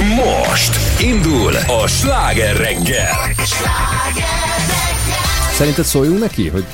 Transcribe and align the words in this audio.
És 0.00 0.06
most 0.06 1.00
indul 1.00 1.52
a 1.82 1.86
sláger 1.86 2.56
reggel. 2.56 3.16
Szerinted 5.56 5.84
szóljunk 5.84 6.20
neki, 6.20 6.48
hogy 6.48 6.64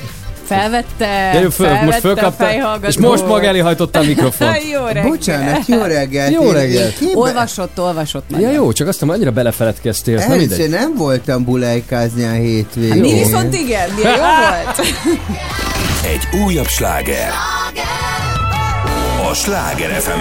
Felvette, 0.45 1.31
Ja, 1.35 1.41
jó, 1.41 1.51
föl, 1.51 1.67
felvette 1.67 1.85
most 1.85 1.99
fölkapta, 2.01 2.79
és 2.87 2.99
most 2.99 3.27
maga 3.27 3.47
elé 3.47 3.59
hajtotta 3.59 3.99
a 3.99 4.03
mikrofont. 4.03 4.63
jó 4.75 4.85
reggel. 4.85 5.03
Bocsánat, 5.09 5.67
jó 5.67 5.83
reggelt. 5.83 6.33
Jó 6.33 6.43
Én- 6.43 6.53
reggelt. 6.53 7.01
én- 7.01 7.09
én- 7.09 7.17
Olvasott, 7.17 7.81
olvasott 7.81 8.25
Ja 8.29 8.37
nagyon. 8.37 8.53
jó, 8.53 8.73
csak 8.73 8.89
aztán 8.89 9.09
annyira 9.11 9.31
belefeledkeztél, 9.31 10.19
ez 10.19 10.27
nem 10.27 10.39
mindegy. 10.39 10.71
nem 10.71 10.95
voltam 10.97 11.45
bulajkázni 11.45 12.25
a 12.25 12.33
hétvégén. 12.33 12.97
Mi 12.97 13.13
viszont 13.13 13.55
igen, 13.55 13.91
milyen 13.95 14.11
jó 14.17 14.23
volt. 14.65 14.81
Egy 16.05 16.41
újabb 16.45 16.69
sláger. 16.69 17.31
A 19.31 19.35
Sláger 19.35 19.91
fm 20.01 20.21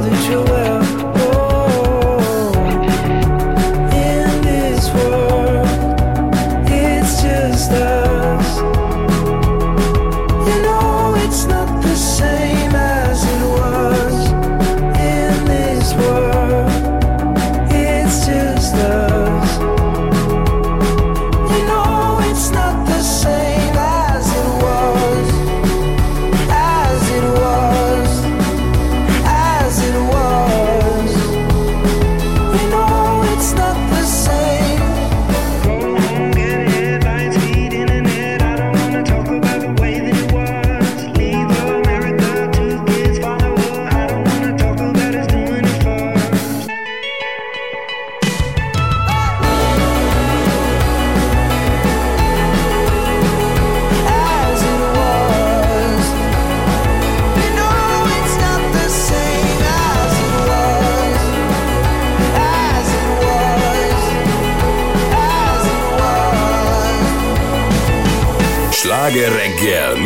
that 0.00 0.30
you're 0.30 0.44
well. 0.44 0.75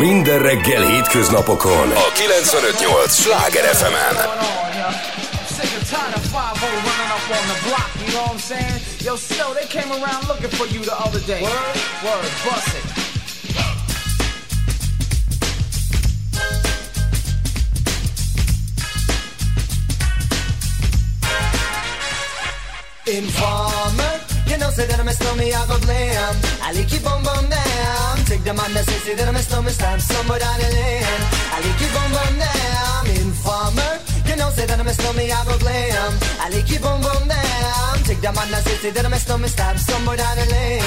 Minden 0.01 0.41
reggel 0.41 0.85
hétköznapokon 0.85 1.91
a 1.91 2.11
958 2.17 3.11
Sláger 3.11 3.63
FM-en. 3.63 4.15
Sick 5.55 5.73
and 5.77 5.85
tired 5.89 6.15
of 6.15 6.25
5 6.25 6.61
running 6.87 7.11
up 7.17 7.25
on 7.37 7.45
the 7.51 7.57
block, 7.67 7.89
you 8.01 8.11
know 8.13 8.23
what 8.23 8.31
I'm 8.31 8.39
saying? 8.39 8.77
Yo, 9.05 9.15
Snow, 9.15 9.53
they 9.53 9.67
came 9.75 9.91
around 9.97 10.21
looking 10.31 10.53
for 10.59 10.67
you 10.73 10.81
the. 10.83 10.93
Informer, 23.05 24.13
you 24.49 24.57
know, 24.57 24.69
say 24.71 24.85
that 24.87 24.99
I'm 24.99 25.07
a 25.07 25.13
snowman, 25.13 25.53
I 25.53 25.65
go 25.67 25.77
blam. 25.85 26.35
I 26.65 26.71
like 26.77 26.91
down. 28.51 28.57
Take 28.57 28.59
the 28.59 28.63
man 28.63 28.73
that 28.73 28.85
say, 28.85 28.99
say 28.99 29.15
that 29.15 29.27
I'm 29.27 29.35
a 29.35 29.39
snowman, 29.39 29.73
stamp 29.73 30.01
somewhere 30.01 30.39
down 30.39 30.59
the 30.59 30.69
lane. 30.75 31.21
I 31.51 31.57
like 31.61 31.77
keep 31.79 31.95
on 31.95 32.09
bum 32.11 32.33
down. 32.39 33.03
Informer, 33.21 33.93
you 34.27 34.35
know, 34.35 34.49
say 34.49 34.65
that 34.65 34.79
I'm 34.79 34.87
a 34.87 34.93
snowman, 34.93 35.31
I 35.31 35.45
go 35.45 35.57
glam. 35.59 36.11
I 36.39 36.49
like 36.49 36.65
keep 36.65 36.85
on 36.85 37.01
bum 37.01 37.27
down. 37.27 37.97
Take 38.03 38.21
the 38.21 38.31
man 38.31 38.51
that 38.51 38.63
say, 38.63 38.75
say 38.75 38.91
that 38.91 39.05
I'm 39.05 39.13
a 39.13 39.19
snowman, 39.19 39.49
stamp 39.49 39.79
somewhere 39.79 40.17
down 40.17 40.35
the 40.37 40.45
lane. 40.51 40.81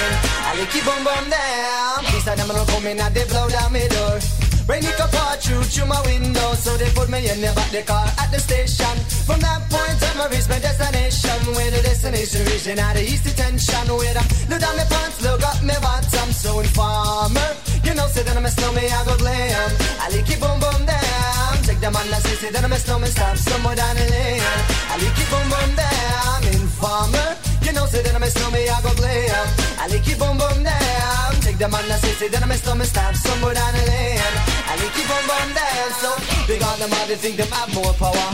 I 0.44 0.58
like 0.58 0.70
keep 0.70 0.86
on 0.86 1.04
bum 1.04 1.24
down. 1.30 2.04
Please, 2.04 2.28
I 2.28 2.34
never 2.36 2.64
come 2.68 2.86
in 2.86 3.00
and 3.00 3.14
they 3.14 3.24
blow 3.24 3.48
down 3.48 3.72
my 3.72 3.86
door. 3.88 4.43
Rain 4.66 4.82
it 4.82 4.98
up 4.98 5.12
through 5.44 5.62
through 5.64 5.86
my 5.86 6.00
window, 6.08 6.54
so 6.54 6.74
they 6.78 6.88
put 6.96 7.10
me 7.10 7.28
in 7.28 7.40
the 7.40 7.52
back 7.52 7.70
the 7.70 7.82
car 7.82 8.08
at 8.16 8.32
the 8.32 8.40
station. 8.40 8.96
From 9.28 9.40
that 9.40 9.60
point 9.68 10.00
on, 10.08 10.24
I 10.24 10.32
reached 10.32 10.48
my 10.48 10.58
destination. 10.58 11.36
Where 11.52 11.70
the 11.70 11.82
destination 11.84 12.46
region 12.48 12.78
out 12.78 12.96
of 12.96 13.02
east 13.02 13.24
detention. 13.24 13.84
Where 13.92 14.16
I 14.16 14.24
look 14.48 14.60
down 14.64 14.76
my 14.76 14.88
pants, 14.88 15.20
look 15.20 15.44
up 15.44 15.60
my 15.62 15.76
bottom, 15.84 16.32
so 16.32 16.60
informer. 16.60 17.50
You 17.84 17.92
know, 17.92 18.08
say 18.08 18.22
that 18.24 18.36
I'm 18.36 18.46
a 18.46 18.50
snowman, 18.50 18.88
I 18.88 19.04
go 19.04 19.16
glam. 19.20 19.70
I 20.00 20.08
like 20.08 20.30
it 20.32 20.40
boom 20.40 20.56
boom 20.56 20.80
down. 20.88 21.52
Take 21.68 21.80
the 21.84 21.90
man 21.92 22.08
that 22.08 22.24
say, 22.24 22.36
say 22.40 22.50
that 22.50 22.64
I'm 22.64 22.72
a 22.72 22.80
snowman, 22.80 23.10
stop 23.12 23.36
somewhere 23.36 23.76
down 23.76 23.96
the 23.96 24.06
lane. 24.08 24.40
I 24.88 24.96
like 24.96 25.12
it 25.12 25.28
boom 25.28 25.44
boom 25.52 25.70
down. 25.76 26.40
Informer. 26.56 27.43
You 27.84 27.90
know, 27.90 28.00
say 28.00 28.02
that 28.08 28.16
I'm 28.16 28.22
a 28.24 28.30
snowman, 28.32 28.64
I 28.64 28.80
go 28.80 28.96
glam. 28.96 29.44
I 29.76 29.84
like 29.92 30.08
boom 30.16 30.40
boom 30.40 30.64
down. 30.64 31.32
Take 31.44 31.60
the 31.60 31.68
man 31.68 31.84
that 31.84 32.00
say, 32.00 32.16
say 32.16 32.28
that 32.32 32.40
I'm 32.40 32.48
a 32.48 32.56
snowman, 32.56 32.88
stop 32.88 33.12
somewhere 33.12 33.52
down 33.52 33.76
the 33.76 33.84
lane. 33.84 34.16
I 34.64 34.80
like 34.80 34.96
it 34.96 35.04
boom 35.04 35.24
boom 35.28 35.48
down. 35.52 35.90
So, 36.00 36.08
big 36.48 36.64
on 36.64 36.80
them 36.80 36.88
all, 36.96 37.04
they 37.04 37.20
think 37.20 37.36
them 37.36 37.52
have 37.52 37.68
more 37.76 37.92
power. 38.00 38.30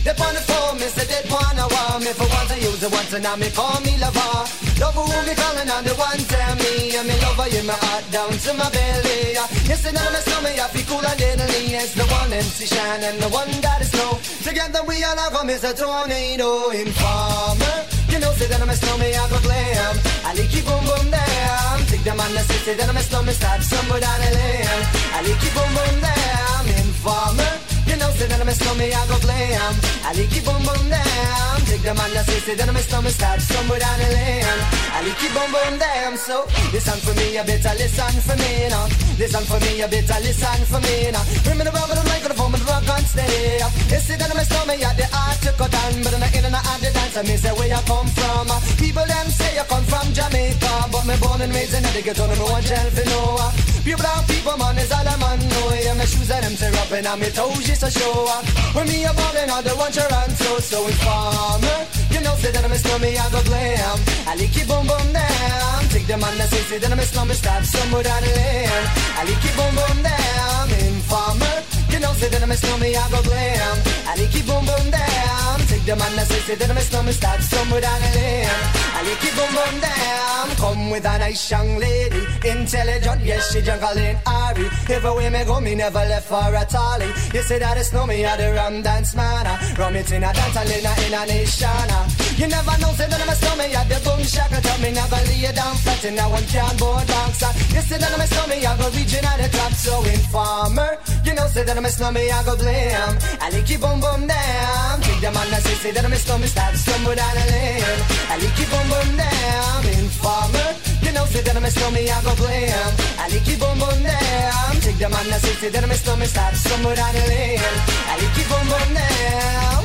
They 0.00 0.16
on 0.16 0.32
the 0.32 0.40
phone, 0.48 0.80
say 0.80 1.04
they 1.12 1.28
wanna 1.28 1.68
want 1.68 2.08
me 2.08 2.12
for 2.16 2.24
once 2.24 2.48
I 2.48 2.56
use 2.56 2.80
it 2.80 2.88
once 2.88 3.12
and 3.12 3.20
now 3.20 3.36
me 3.36 3.52
call 3.52 3.76
me 3.84 4.00
lover. 4.00 4.48
Love 4.80 4.96
who 4.96 5.04
me 5.28 5.34
calling 5.36 5.68
on 5.68 5.84
the 5.84 5.92
one 6.00 6.22
tell 6.32 6.56
me 6.56 6.96
I'm 6.96 7.04
me 7.04 7.20
lover 7.20 7.52
in 7.52 7.68
my 7.68 7.76
heart 7.76 8.06
down 8.08 8.32
to 8.32 8.50
my 8.56 8.64
belly. 8.72 9.36
Yes, 9.68 9.84
and 9.84 9.92
now 9.92 10.08
me 10.08 10.24
stomach 10.24 10.56
I 10.56 10.72
feel 10.72 10.88
cool 10.88 11.04
and 11.04 11.18
deadly. 11.20 11.76
It's 11.76 11.92
the 11.92 12.08
one 12.08 12.32
MC 12.32 12.64
Shine 12.64 13.04
and 13.04 13.20
the 13.20 13.28
one 13.28 13.52
that 13.60 13.84
is 13.84 13.92
slow. 13.92 14.16
Together 14.40 14.80
we 14.88 15.04
all 15.04 15.20
have 15.20 15.36
a 15.36 15.72
tornado 15.76 16.70
informer. 16.72 17.95
You 18.16 18.22
know, 18.22 18.32
say 18.32 18.48
that 18.48 18.62
I'm 18.64 18.72
a 18.72 18.72
I 18.72 19.28
go 19.28 19.36
glam. 19.44 19.94
I 20.24 20.32
like 20.32 20.48
you 20.48 20.64
boom 20.64 20.80
boom 20.88 21.12
down. 21.12 21.84
Take 21.84 22.00
the 22.00 22.16
man 22.16 22.32
that 22.32 22.48
say, 22.48 22.72
that 22.72 22.88
I'm 22.88 22.96
a 22.96 23.02
snowman, 23.04 23.34
start 23.36 23.60
somewhere 23.60 24.00
down 24.00 24.16
the 24.24 24.30
lane. 24.32 24.80
I 25.12 25.20
like 25.20 25.36
you 25.36 25.52
boom 25.52 25.68
boom 25.76 25.96
down. 26.00 26.64
Informer. 26.80 27.52
You 27.84 28.00
know, 28.00 28.08
say 28.16 28.24
that 28.24 28.40
I'm 28.40 28.48
a 28.48 28.56
I 28.56 29.04
go 29.04 29.20
glam. 29.20 29.72
I 30.00 30.16
like 30.16 30.32
it 30.32 30.44
boom 30.48 30.64
boom 30.64 30.84
damn. 30.88 31.60
Take 31.68 31.84
the 31.84 31.92
man 31.92 32.08
that 32.16 32.24
say, 32.24 32.56
that 32.56 32.64
I'm 32.64 32.76
a 32.76 32.80
snowman, 32.80 33.12
start 33.12 33.36
somewhere 33.44 33.84
down 33.84 34.00
the 34.00 34.08
lane. 34.08 34.60
I 34.96 35.04
like 35.04 35.20
it 35.20 35.32
boom 35.36 35.52
boom 35.52 35.74
damn. 35.76 36.16
So 36.16 36.48
listen 36.72 36.96
for 37.04 37.12
me, 37.20 37.36
you 37.36 37.44
better 37.44 37.76
listen 37.76 38.16
for 38.24 38.36
me 38.40 38.72
now. 38.72 38.88
Listen 39.20 39.44
for 39.44 39.60
me, 39.60 39.76
you 39.76 39.88
better 39.92 40.18
listen 40.24 40.60
for 40.64 40.80
me 40.80 41.12
now. 41.12 41.24
Bring 41.44 41.60
me 41.60 41.68
the 41.68 41.72
rubber, 41.76 42.00
the 42.00 42.04
microphone, 42.08 42.48
but 42.48 42.64
the 42.64 42.68
rock 42.72 42.88
on 42.88 43.04
steady. 43.04 43.60
You 43.92 44.00
say 44.00 44.16
that 44.16 44.32
I'm 44.32 44.40
a 44.40 44.44
snowman, 44.48 44.80
yeah, 44.80 44.96
the 44.96 45.04
art 45.12 45.36
to 45.44 45.52
cut 45.52 45.68
down, 45.68 46.00
but 46.00 46.16
I'm 46.16 46.24
not 46.24 46.32
in 46.32 46.48
and 46.48 46.56
out 46.56 46.75
the. 47.16 47.20
I 47.20 47.32
me 47.32 47.36
say 47.36 47.52
where 47.52 47.68
you 47.68 47.82
come 47.86 48.08
from. 48.08 48.50
Uh, 48.50 48.60
people 48.76 49.06
them 49.06 49.28
say 49.28 49.54
you 49.56 49.64
come 49.64 49.84
from 49.84 50.12
Jamaica, 50.12 50.72
but 50.92 51.04
me 51.06 51.16
born 51.20 51.40
and 51.40 51.52
raised 51.54 51.74
in 51.74 51.82
the 51.82 52.02
ghetto, 52.02 52.24
and 52.24 52.38
me 52.38 52.44
want 52.44 52.66
tell 52.66 52.90
for 52.90 53.06
no. 53.08 53.36
Uh. 53.40 53.52
Pure 53.84 53.98
brown 53.98 54.22
people, 54.26 54.56
man, 54.58 54.76
is 54.78 54.92
all 54.92 55.06
a 55.06 55.14
man 55.18 55.38
know. 55.38 55.72
Yeah, 55.80 55.94
my 55.94 56.04
shoes 56.04 56.30
and 56.30 56.44
them 56.44 56.54
tear 56.56 56.74
up, 56.74 56.90
and 56.92 57.06
I'm 57.06 57.20
toes 57.32 57.64
just 57.64 57.82
a 57.82 57.90
show. 57.90 58.26
Uh. 58.28 58.42
When 58.74 58.86
me 58.88 59.04
a 59.04 59.12
ballin', 59.14 59.50
I 59.50 59.62
don't 59.62 59.78
want 59.78 59.96
answer, 59.96 60.60
so 60.60 60.86
informer. 60.86 61.80
You 62.10 62.20
know, 62.20 62.34
say 62.36 62.50
that 62.50 62.64
I'm 62.64 62.72
a 62.72 62.78
slummy, 62.78 63.16
I 63.16 63.26
go 63.30 63.40
glam. 63.44 63.98
I 64.26 64.34
lick 64.36 64.56
it 64.56 64.66
boom 64.68 64.86
boom 64.86 65.06
down. 65.12 65.80
Take 65.92 66.06
the 66.06 66.16
man 66.16 66.36
that 66.38 66.48
say, 66.50 66.62
say 66.68 66.78
that 66.78 66.90
I'm 66.90 66.98
a 66.98 67.06
slummy, 67.06 67.34
stop 67.34 67.62
somewhere 67.64 68.02
down 68.02 68.22
the 68.22 68.32
lane. 68.34 68.86
I 69.16 69.22
lick 69.24 69.44
it 69.44 69.54
boom 69.56 69.72
boom 69.72 69.98
down. 70.02 70.66
Informer. 70.84 71.75
You 71.96 72.02
know, 72.02 72.12
say 72.12 72.28
that 72.28 72.42
I'm 72.42 72.50
a 72.50 72.56
slummy, 72.56 72.94
I 72.94 73.08
go 73.08 73.22
glam. 73.22 73.76
I 74.04 74.16
lick 74.20 74.36
it 74.36 74.44
boom 74.44 74.66
boom 74.68 74.90
down. 74.92 75.56
Take 75.64 75.86
the 75.88 75.96
man 75.96 76.12
that 76.16 76.26
say, 76.28 76.40
say 76.44 76.54
that 76.56 76.68
I'm 76.68 76.76
a 76.76 76.80
slummy, 76.82 77.12
stop 77.12 77.40
somewhere 77.40 77.80
down 77.80 77.98
the 78.04 78.10
lane. 78.20 78.52
I 78.92 79.00
lick 79.08 79.24
it 79.24 79.32
boom 79.32 79.48
boom 79.56 79.80
down. 79.80 80.46
Come 80.60 80.90
with 80.90 81.06
a 81.06 81.16
nice 81.16 81.50
young 81.50 81.78
lady, 81.78 82.20
intelligent, 82.44 83.24
yes, 83.24 83.50
she 83.50 83.62
jungle 83.62 83.96
in 83.96 84.18
Ari. 84.26 84.68
Everywhere 84.92 85.30
me 85.30 85.44
go, 85.46 85.58
me 85.58 85.74
never 85.74 86.04
left 86.04 86.28
for 86.28 86.52
a 86.52 86.66
tally. 86.68 87.08
You 87.32 87.40
say 87.40 87.58
that 87.60 87.78
it's 87.78 87.94
no 87.94 88.04
me, 88.06 88.26
I 88.26 88.36
the 88.36 88.52
rum 88.52 88.82
dance 88.82 89.14
man. 89.16 89.46
ah. 89.48 89.56
Rum 89.78 89.96
it 89.96 90.12
in 90.12 90.22
a 90.22 90.30
dance, 90.34 90.54
and 90.54 90.68
in 90.68 90.84
in 90.84 91.14
a 91.16 91.24
nation. 91.24 92.25
You 92.36 92.46
never 92.48 92.76
know, 92.84 92.92
say 92.92 93.08
that 93.08 93.16
I'm 93.16 93.32
a 93.32 93.34
snowman, 93.34 93.70
yeah, 93.72 93.84
the 93.88 93.96
boom 94.04 94.20
shaka 94.20 94.60
tell 94.60 94.76
me 94.84 94.92
never 94.92 95.16
lay 95.24 95.40
you 95.40 95.52
down 95.56 95.72
flat 95.80 96.04
in 96.04 96.20
a 96.20 96.24
one 96.28 96.44
can 96.52 96.76
board 96.76 97.08
box. 97.08 97.40
You 97.72 97.80
say 97.80 97.96
that 97.96 98.12
I'm 98.12 98.20
a 98.20 98.26
snowman, 98.28 98.60
I 98.60 98.76
go 98.76 98.92
reaching 98.92 99.24
at 99.24 99.40
the 99.40 99.48
top, 99.56 99.72
so 99.72 100.04
informer. 100.04 101.00
You 101.24 101.32
know, 101.32 101.48
say 101.48 101.64
that 101.64 101.72
I'm 101.72 101.84
a 101.84 101.88
snowman, 101.88 102.28
I 102.28 102.44
go 102.44 102.52
blam. 102.60 103.16
I 103.40 103.48
lick 103.56 103.70
you 103.72 103.80
boom 103.80 104.04
boom 104.04 104.28
down. 104.28 105.00
Take 105.00 105.24
the 105.24 105.32
man 105.32 105.48
that 105.48 105.64
say, 105.64 105.80
say 105.80 105.90
that 105.96 106.04
I'm 106.04 106.12
a 106.12 106.20
snowman, 106.20 106.48
stop 106.52 106.76
stumble 106.76 107.16
down 107.16 107.34
the 107.40 107.44
lane. 107.56 108.00
I 108.28 108.34
lick 108.36 108.56
you 108.60 108.68
boom 108.68 108.84
boom 108.84 109.10
down. 109.16 109.80
Informer. 109.96 110.68
You 111.08 111.12
know, 111.16 111.24
say 111.32 111.40
that 111.40 111.56
I'm 111.56 111.64
a 111.64 111.70
snowman, 111.72 112.04
I 112.04 112.20
go 112.20 112.36
blam. 112.36 112.90
I 113.16 113.24
lick 113.32 113.48
you 113.48 113.56
boom 113.56 113.80
boom 113.80 113.98
down. 114.04 114.72
Take 114.84 115.00
the 115.00 115.08
man 115.08 115.24
that 115.32 115.40
say, 115.40 115.72
that 115.72 115.80
I'm 115.80 115.88
a 115.88 115.96
snowman, 115.96 116.28
stop 116.28 116.52
stumble 116.52 116.92
down 116.92 117.12
the 117.16 117.24
lane. 117.32 117.64
I 118.12 118.14
lick 118.20 118.36
you 118.36 118.44
boom 118.44 118.66
boom 118.68 118.88
down. 118.92 119.80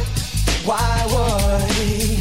Why 0.67 0.99
would 1.15 2.20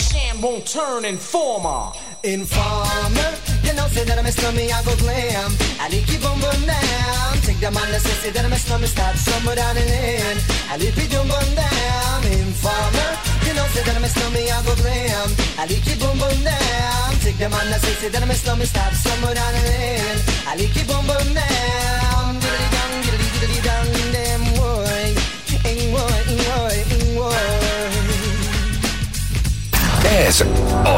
Shan 0.00 0.40
won't 0.40 0.66
turn 0.66 1.04
informer. 1.04 1.92
Informer, 2.22 3.30
you 3.64 3.72
know, 3.72 3.86
say 3.88 4.04
that 4.04 4.18
I'm 4.18 4.26
a 4.26 4.32
slummy, 4.32 4.72
I 4.72 4.82
go 4.84 4.94
glam. 4.96 5.52
I 5.80 5.88
lick 5.88 6.08
you 6.12 6.18
boom 6.20 6.36
boom 6.40 6.60
down. 6.68 7.32
Take 7.44 7.60
the 7.60 7.70
man 7.70 7.88
that 7.92 8.00
say, 8.00 8.16
say 8.24 8.30
that 8.30 8.44
I'm 8.44 8.52
a 8.52 8.56
slummy, 8.56 8.86
stop 8.86 9.16
somewhere 9.16 9.56
down 9.56 9.74
the 9.76 9.84
lane. 9.84 10.38
I 10.68 10.76
lick 10.76 10.96
you 10.96 11.08
boom 11.08 11.28
boom 11.28 11.48
down. 11.56 12.18
Informer, 12.28 13.10
you 13.44 13.52
know, 13.56 13.64
say 13.72 13.82
that 13.84 13.96
I'm 13.96 14.04
a 14.04 14.08
slummy, 14.08 14.50
I 14.50 14.58
go 14.64 14.74
glam. 14.76 15.28
I 15.60 15.64
lick 15.68 15.84
you 15.88 15.96
boom 15.96 16.16
boom 16.20 16.38
down. 16.44 17.08
Take 17.24 17.38
the 17.38 17.48
man 17.48 17.66
that 17.72 17.80
say, 17.80 17.94
say 18.00 18.08
that 18.08 18.22
I'm 18.22 18.30
a 18.30 18.34
slummy, 18.36 18.64
stop 18.64 18.92
somewhere 18.92 19.34
down 19.34 19.52
the 19.52 19.62
lane. 19.64 20.18
I 20.48 20.56
lick 20.60 20.76
you 20.76 20.84
boom 20.84 21.04
boom 21.08 21.28
down. 21.32 22.36
Diddly 22.40 22.68
dong, 22.72 22.94
diddly 23.04 23.28
diddly 23.40 23.60
dong, 23.64 23.88
Ez 30.04 30.44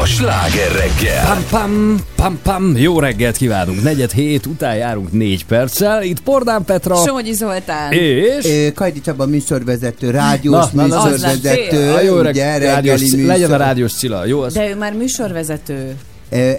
a 0.01 0.05
sláger 0.05 0.71
reggel. 0.71 1.25
Pam, 1.25 1.43
pam, 1.49 1.99
pam, 2.15 2.39
pam. 2.43 2.77
Jó 2.77 2.99
reggelt 2.99 3.37
kívánunk. 3.37 3.83
Negyed 3.83 4.11
hét 4.11 4.45
után 4.45 4.75
járunk 4.75 5.11
négy 5.11 5.45
perccel. 5.45 6.03
Itt 6.03 6.19
Pordán 6.21 6.63
Petra. 6.65 6.95
Somogyi 6.95 7.33
Zoltán. 7.33 7.91
és... 7.91 8.45
Ö, 8.45 8.67
Kajdi 8.75 9.01
Csaba 9.01 9.25
műsorvezető, 9.25 10.09
rádiós 10.09 10.69
Na, 10.71 10.81
na, 10.81 10.87
na, 10.87 11.01
az 11.01 11.11
műsorvezető, 11.11 11.91
a 11.93 12.01
jó 12.01 12.19
ugye, 12.19 12.57
rádiós, 12.57 13.01
műsor. 13.01 13.19
legyen 13.19 13.51
a 13.51 13.57
rádiós 13.57 13.93
Cilla. 13.93 14.25
Jó, 14.25 14.41
az, 14.41 14.53
De 14.53 14.69
ő 14.69 14.75
már 14.75 14.93
műsorvezető. 14.93 15.95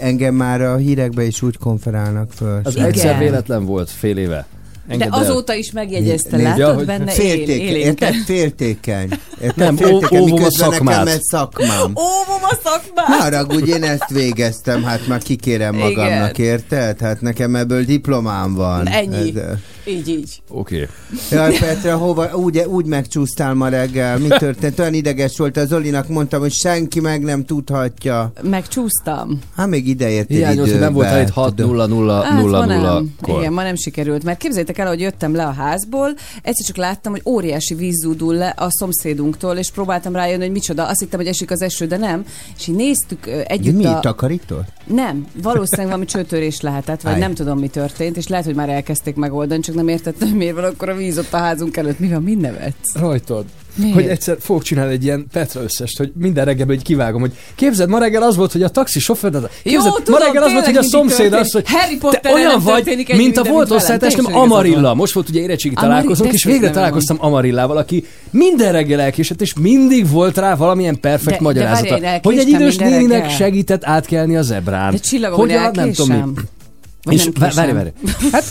Engem 0.01 0.35
már 0.35 0.61
a 0.61 0.77
hírekbe 0.77 1.23
is 1.23 1.43
úgy 1.43 1.59
konferálnak 1.59 2.31
föl. 2.37 2.61
az 2.65 2.77
egyszer 2.77 3.19
véletlen 3.19 3.65
volt 3.65 3.91
fél 3.91 4.17
éve. 4.17 4.47
De 4.89 5.05
el. 5.05 5.11
azóta 5.13 5.55
is 5.55 5.73
megjegyezte, 5.73 6.31
Nézd, 6.37 6.43
látod 6.49 6.59
ja, 6.61 6.75
hogy 6.75 6.85
benne 6.87 7.05
él, 7.05 7.19
Féltékeny, 7.19 7.67
élénken. 7.67 8.13
érted? 8.13 8.25
Féltékeny. 8.25 9.09
Érted? 9.43 9.57
Nem, 9.57 9.75
ó- 9.75 9.79
Féltékeny, 9.79 10.19
a 10.21 10.25
miközben 10.25 10.71
szakmát. 10.71 10.95
nekem 10.97 11.07
ez 11.07 11.21
szakmám. 11.23 11.93
Óvom 11.97 12.43
a 12.43 12.55
szakmát! 12.65 13.07
Haragudj, 13.21 13.71
én 13.71 13.83
ezt 13.83 14.09
végeztem, 14.09 14.83
hát 14.83 15.07
már 15.07 15.23
kikérem 15.23 15.75
magamnak, 15.75 16.39
Igen. 16.39 16.51
érted? 16.53 17.01
Hát 17.01 17.21
nekem 17.21 17.55
ebből 17.57 17.85
diplomám 17.85 18.55
van. 18.55 18.87
Ennyi. 18.89 19.33
Ez, 19.39 19.45
Így, 19.87 20.09
így. 20.09 20.43
Oké. 20.49 20.75
Okay. 20.75 20.89
Jaj, 21.31 21.59
Petra, 21.59 21.97
hova, 21.97 22.37
úgy, 22.37 22.59
úgy 22.59 22.87
megcsúsztál 22.87 23.55
ma 23.55 23.69
reggel? 23.69 24.19
Mi 24.19 24.29
történt? 24.29 24.79
Olyan 24.79 24.95
ideges 24.95 25.37
volt 25.39 25.57
az 25.57 25.69
Zolinak, 25.69 26.09
mondtam, 26.09 26.41
hogy 26.41 26.53
senki 26.53 27.01
meg 27.01 27.23
nem 27.23 27.45
tudhatja. 27.45 28.33
Megcsúsztam. 28.43 29.39
Hát 29.57 29.69
még 29.69 29.89
ideértél 29.89 30.37
Hiányos, 30.37 30.71
hogy 30.71 30.79
nem 30.81 30.93
voltál 30.93 31.23
itt 31.23 31.31
6 31.31 31.55
tudom. 31.55 31.71
0 31.71 31.87
0 31.87 32.23
Hát 32.23 32.43
0 32.43 32.59
ma 32.59 32.75
0 32.75 32.93
nem. 32.95 33.15
kor. 33.21 33.39
Igen, 33.41 33.53
ma 33.53 33.63
nem 33.63 33.75
sikerült, 33.77 34.25
mert 34.25 34.39
képzeljétek 34.39 34.79
el, 34.79 34.87
hogy 34.87 35.01
jöttem 35.01 35.35
le 35.35 35.47
a 35.47 35.53
házból, 35.53 36.15
egyszer 36.43 36.67
csak 36.67 36.77
láttam, 36.77 37.13
hogy 37.13 37.23
óriási 37.25 37.75
víz 37.75 38.01
zúdul 38.03 38.35
le 38.35 38.55
a 38.57 38.67
szomszédunktól, 38.71 39.57
és 39.57 39.71
próbáltam 39.71 40.13
rájönni, 40.13 40.43
hogy 40.43 40.53
micsoda. 40.53 40.87
Azt 40.87 41.01
hittem, 41.01 41.19
hogy 41.19 41.29
esik 41.29 41.51
az 41.51 41.63
eső, 41.63 41.87
de 41.87 41.97
nem. 41.97 42.25
És 42.57 42.67
így 42.67 42.75
néztük 42.75 43.27
ö, 43.27 43.31
De 43.31 43.45
együtt 43.45 43.77
mi 43.77 43.85
a... 43.85 43.99
takarított? 44.01 44.69
Nem, 44.87 45.27
valószínűleg 45.43 45.87
valami 45.87 46.05
csőtörés 46.05 46.61
lehetett, 46.61 47.01
vagy 47.01 47.13
Áj. 47.13 47.19
nem 47.19 47.35
tudom, 47.35 47.59
mi 47.59 47.69
történt, 47.69 48.17
és 48.17 48.29
lehet, 48.29 48.45
hogy 48.45 48.55
már 48.55 48.69
elkezdték 48.69 49.15
megoldani, 49.15 49.61
csak 49.61 49.74
nem 49.75 49.89
értettem, 49.89 50.29
miért 50.29 50.55
van 50.55 50.65
akkor 50.65 50.89
a 50.89 50.95
víz 50.95 51.19
ott 51.19 51.33
a 51.33 51.37
házunk 51.37 51.77
előtt. 51.77 51.99
Mi 51.99 52.09
van, 52.09 52.23
mi 52.23 52.35
nevetsz? 52.35 52.95
Rajtad. 52.95 53.45
Miért? 53.75 53.95
Hogy 53.95 54.07
egyszer 54.07 54.37
fogok 54.41 54.63
csinálni 54.63 54.93
egy 54.93 55.05
ilyen 55.05 55.27
Petra 55.33 55.63
összest, 55.63 55.99
hogy 55.99 56.13
minden 56.19 56.45
reggelben 56.45 56.77
így 56.77 56.83
kivágom, 56.83 57.21
hogy 57.21 57.33
képzeld, 57.55 57.89
ma 57.89 57.99
reggel 57.99 58.23
az 58.23 58.37
volt, 58.37 58.53
hogy 58.53 58.63
a 58.63 58.69
taxi 58.69 59.01
sofőr, 59.01 59.31
de 59.31 59.39
képzeld, 59.63 59.93
ma 59.93 60.03
tudom, 60.03 60.21
reggel 60.21 60.43
az 60.43 60.53
volt, 60.53 60.65
hogy 60.65 60.77
a 60.77 60.83
szomszéd 60.83 61.33
az, 61.33 61.53
hogy. 61.53 61.65
Harry 61.67 61.95
te 61.95 61.99
Potterrel 61.99 62.35
olyan 62.35 62.61
vagy, 62.63 63.07
mint 63.17 63.37
a 63.37 63.43
volt 63.43 63.71
osztálytársam 63.71 64.35
Amarilla. 64.35 64.95
Most 64.95 65.13
volt 65.13 65.29
ugye 65.29 65.41
érettségi 65.41 65.75
találkozónk, 65.75 66.33
és 66.33 66.45
végre 66.45 66.71
találkoztam 66.71 67.17
Amarillával, 67.21 67.77
aki 67.77 68.05
minden 68.31 68.73
reggel 68.73 69.01
elkésett, 69.01 69.41
és 69.41 69.55
mindig 69.55 70.11
volt 70.11 70.37
rá 70.37 70.55
valamilyen 70.55 71.01
perfekt 71.01 71.41
magyarázata. 71.41 72.21
hogy 72.23 72.39
egy 72.39 72.49
idős 72.49 72.77
néninek 72.77 73.19
reggel. 73.19 73.37
segített 73.37 73.85
átkelni 73.85 74.37
a 74.37 74.43
zebrán. 74.43 74.91
De 74.91 74.99
csillagom, 74.99 75.39
hogy 75.39 75.59
nem 75.73 75.93
tudom 75.93 76.35
mi. 77.05 77.13
És 77.15 77.29
várj, 77.39 77.73
várj, 77.73 77.89
Hát 78.33 78.45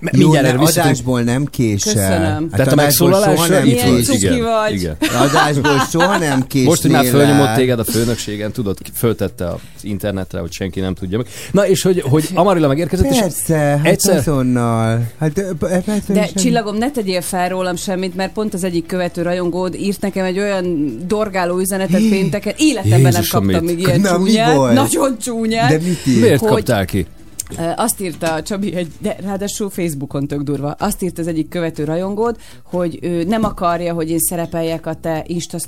Jó, 0.00 0.08
mindjárt 0.18 0.42
ne, 0.46 0.48
erre 0.52 0.58
visszatérünk. 0.58 0.86
adásból 0.86 1.22
nem 1.22 1.44
késel. 1.44 1.92
Köszönöm. 1.94 2.20
Hát 2.50 2.50
Tehát 2.50 2.72
a 2.72 2.74
megszólalásra 2.74 3.54
nem 3.58 3.68
volt. 3.90 4.04
cuki 4.04 4.16
Igen, 4.16 4.40
vagy. 4.42 4.72
igen. 4.72 4.96
Adásból 5.20 5.78
soha 5.90 6.18
nem 6.18 6.46
késnél 6.46 6.68
Most, 6.68 6.82
hogy 6.82 6.90
már 6.90 7.04
fölnyomott 7.04 7.54
téged 7.54 7.78
a 7.78 7.84
főnökségen, 7.84 8.52
tudod, 8.52 8.78
föltette 8.94 9.48
az 9.48 9.58
internetre, 9.82 10.40
hogy 10.40 10.52
senki 10.52 10.80
nem 10.80 10.94
tudja 10.94 11.16
meg. 11.18 11.26
Na, 11.52 11.66
és 11.68 11.82
hogy, 11.82 12.00
hogy 12.00 12.28
Amarilla 12.34 12.68
megérkezett, 12.68 13.10
és 13.10 13.18
Persze, 13.18 13.54
hát 13.56 13.86
egyszer- 13.86 14.16
azonnal. 14.18 15.06
Hát, 15.18 15.44
persze, 15.58 16.12
De 16.12 16.22
sem- 16.24 16.34
csillagom, 16.34 16.76
ne 16.76 16.90
tegyél 16.90 17.20
fel 17.20 17.48
rólam 17.48 17.76
semmit, 17.76 18.16
mert 18.16 18.32
pont 18.32 18.54
az 18.54 18.64
egyik 18.64 18.86
követő 18.86 19.22
rajongód 19.22 19.74
írt 19.74 20.00
nekem 20.00 20.24
egy 20.24 20.38
olyan 20.38 20.96
dorgáló 21.06 21.58
üzenetet 21.58 22.00
pénteken. 22.08 22.54
Életemben 22.56 23.00
nem 23.00 23.10
Jézusom, 23.12 23.42
kaptam 23.46 23.64
mit? 23.64 23.74
még 23.76 23.86
ilyen 23.86 24.00
Na, 24.00 24.08
csúnyát. 24.16 24.72
Nagyon 24.72 25.16
csúnyát. 25.18 25.68
De 25.70 25.78
mit 25.86 26.06
miért 26.20 26.40
hogy- 26.40 26.48
kaptál 26.48 26.84
ki? 26.84 27.06
Azt 27.76 28.00
írta 28.00 28.32
a 28.34 28.42
Csabi, 28.42 28.74
egy, 28.74 28.92
de 28.98 29.16
ráadásul 29.22 29.70
Facebookon 29.70 30.26
tök 30.26 30.40
durva, 30.40 30.70
azt 30.78 31.02
írt 31.02 31.18
az 31.18 31.26
egyik 31.26 31.48
követő 31.48 31.84
rajongód, 31.84 32.36
hogy 32.64 32.98
ő 33.02 33.24
nem 33.24 33.44
akarja, 33.44 33.92
hogy 33.94 34.10
én 34.10 34.18
szerepeljek 34.18 34.86
a 34.86 34.94
te 34.94 35.24
Insta 35.26 35.58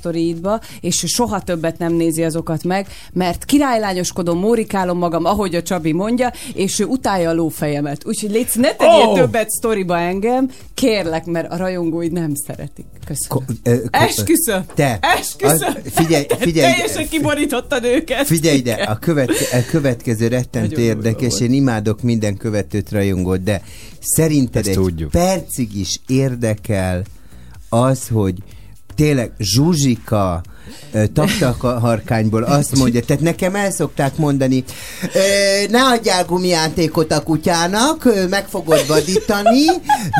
és 0.80 1.04
soha 1.06 1.40
többet 1.40 1.78
nem 1.78 1.92
nézi 1.92 2.24
azokat 2.24 2.64
meg, 2.64 2.86
mert 3.12 3.44
királylányoskodom, 3.44 4.38
mórikálom 4.38 4.98
magam, 4.98 5.24
ahogy 5.24 5.54
a 5.54 5.62
Csabi 5.62 5.92
mondja, 5.92 6.32
és 6.54 6.78
ő 6.78 6.84
utálja 6.84 7.30
a 7.30 7.34
lófejemet. 7.34 8.06
Úgyhogy 8.06 8.30
légy, 8.30 8.48
ne 8.54 8.74
tegyél 8.74 9.06
Oh! 9.06 9.14
többet 9.18 9.50
sztoriba 9.50 9.98
engem, 9.98 10.50
kérlek, 10.74 11.24
mert 11.24 11.52
a 11.52 11.56
rajongóid 11.56 12.12
nem 12.12 12.34
szeretik. 12.46 12.86
Köszönöm. 13.06 13.46
Ko- 13.46 13.56
ö, 13.62 13.80
ko- 13.80 13.88
Esküszöm! 13.90 14.64
Te! 14.74 14.98
Esküszöm! 15.00 15.74
Az- 15.84 15.92
figyelj, 15.92 16.26
figyelj! 16.38 16.72
Teljesen 16.72 17.08
kiborítottad 17.08 17.84
őket. 17.84 18.26
Figyelj 18.26 18.56
ide, 18.56 18.72
a, 18.72 18.98
követ, 18.98 19.30
a 19.52 19.70
következő 19.70 20.28
durva 20.28 20.78
érdekes, 20.78 21.40
én 21.40 21.52
imádok 21.72 22.02
minden 22.02 22.36
követőt 22.36 22.90
rajongót, 22.90 23.42
de 23.42 23.62
szerinted 24.00 24.56
Ezt 24.60 24.68
egy 24.68 24.74
tudjuk. 24.74 25.10
percig 25.10 25.76
is 25.76 26.00
érdekel 26.06 27.02
az, 27.68 28.08
hogy 28.08 28.38
tényleg 28.94 29.32
Zsuzsika 29.38 30.42
ö, 30.92 31.06
taktaharkányból 31.06 32.42
azt 32.42 32.76
mondja, 32.76 33.00
tehát 33.00 33.22
nekem 33.22 33.54
el 33.54 33.70
szokták 33.70 34.16
mondani, 34.16 34.64
ne 35.70 35.82
adjál 35.82 36.24
gumijátékot 36.24 37.12
a 37.12 37.22
kutyának, 37.22 38.28
meg 38.30 38.46
fogod 38.48 38.86
vadítani, 38.86 39.64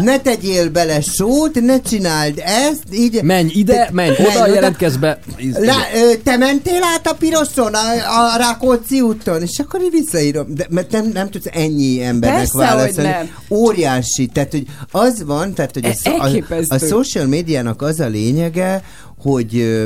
ne 0.02 0.20
tegyél 0.20 0.70
bele 0.70 1.00
sót, 1.00 1.60
ne 1.60 1.80
csináld 1.80 2.42
ezt, 2.44 2.82
így... 2.92 3.22
Menj 3.22 3.50
ide, 3.54 3.88
menj 3.92 4.14
oda, 4.30 4.46
jelentkezz 4.46 4.96
be. 4.96 5.18
Lá, 5.58 5.76
te 6.24 6.36
mentél 6.36 6.82
át 6.94 7.06
a 7.06 7.14
piroson, 7.14 7.74
a, 7.74 8.34
a 8.34 8.36
Rákóczi 8.36 9.00
úton, 9.00 9.42
és 9.42 9.58
akkor 9.58 9.80
én 9.80 9.90
visszaírom, 9.90 10.46
de, 10.54 10.66
mert 10.70 10.90
nem, 10.90 11.10
nem 11.12 11.30
tudsz 11.30 11.48
ennyi 11.52 12.02
embernek 12.02 12.38
Persze, 12.38 12.58
válaszolni. 12.58 12.94
hogy 12.94 13.18
nem. 13.18 13.58
Óriási, 13.58 14.26
tehát 14.26 14.50
hogy 14.50 14.66
az 14.90 15.24
van, 15.24 15.54
tehát 15.54 15.74
hogy 15.74 15.86
a, 16.04 16.54
a, 16.54 16.74
a 16.74 16.78
social 16.78 17.26
médiának 17.26 17.82
az 17.82 18.00
a 18.00 18.06
lényege, 18.06 18.82
hogy 19.22 19.82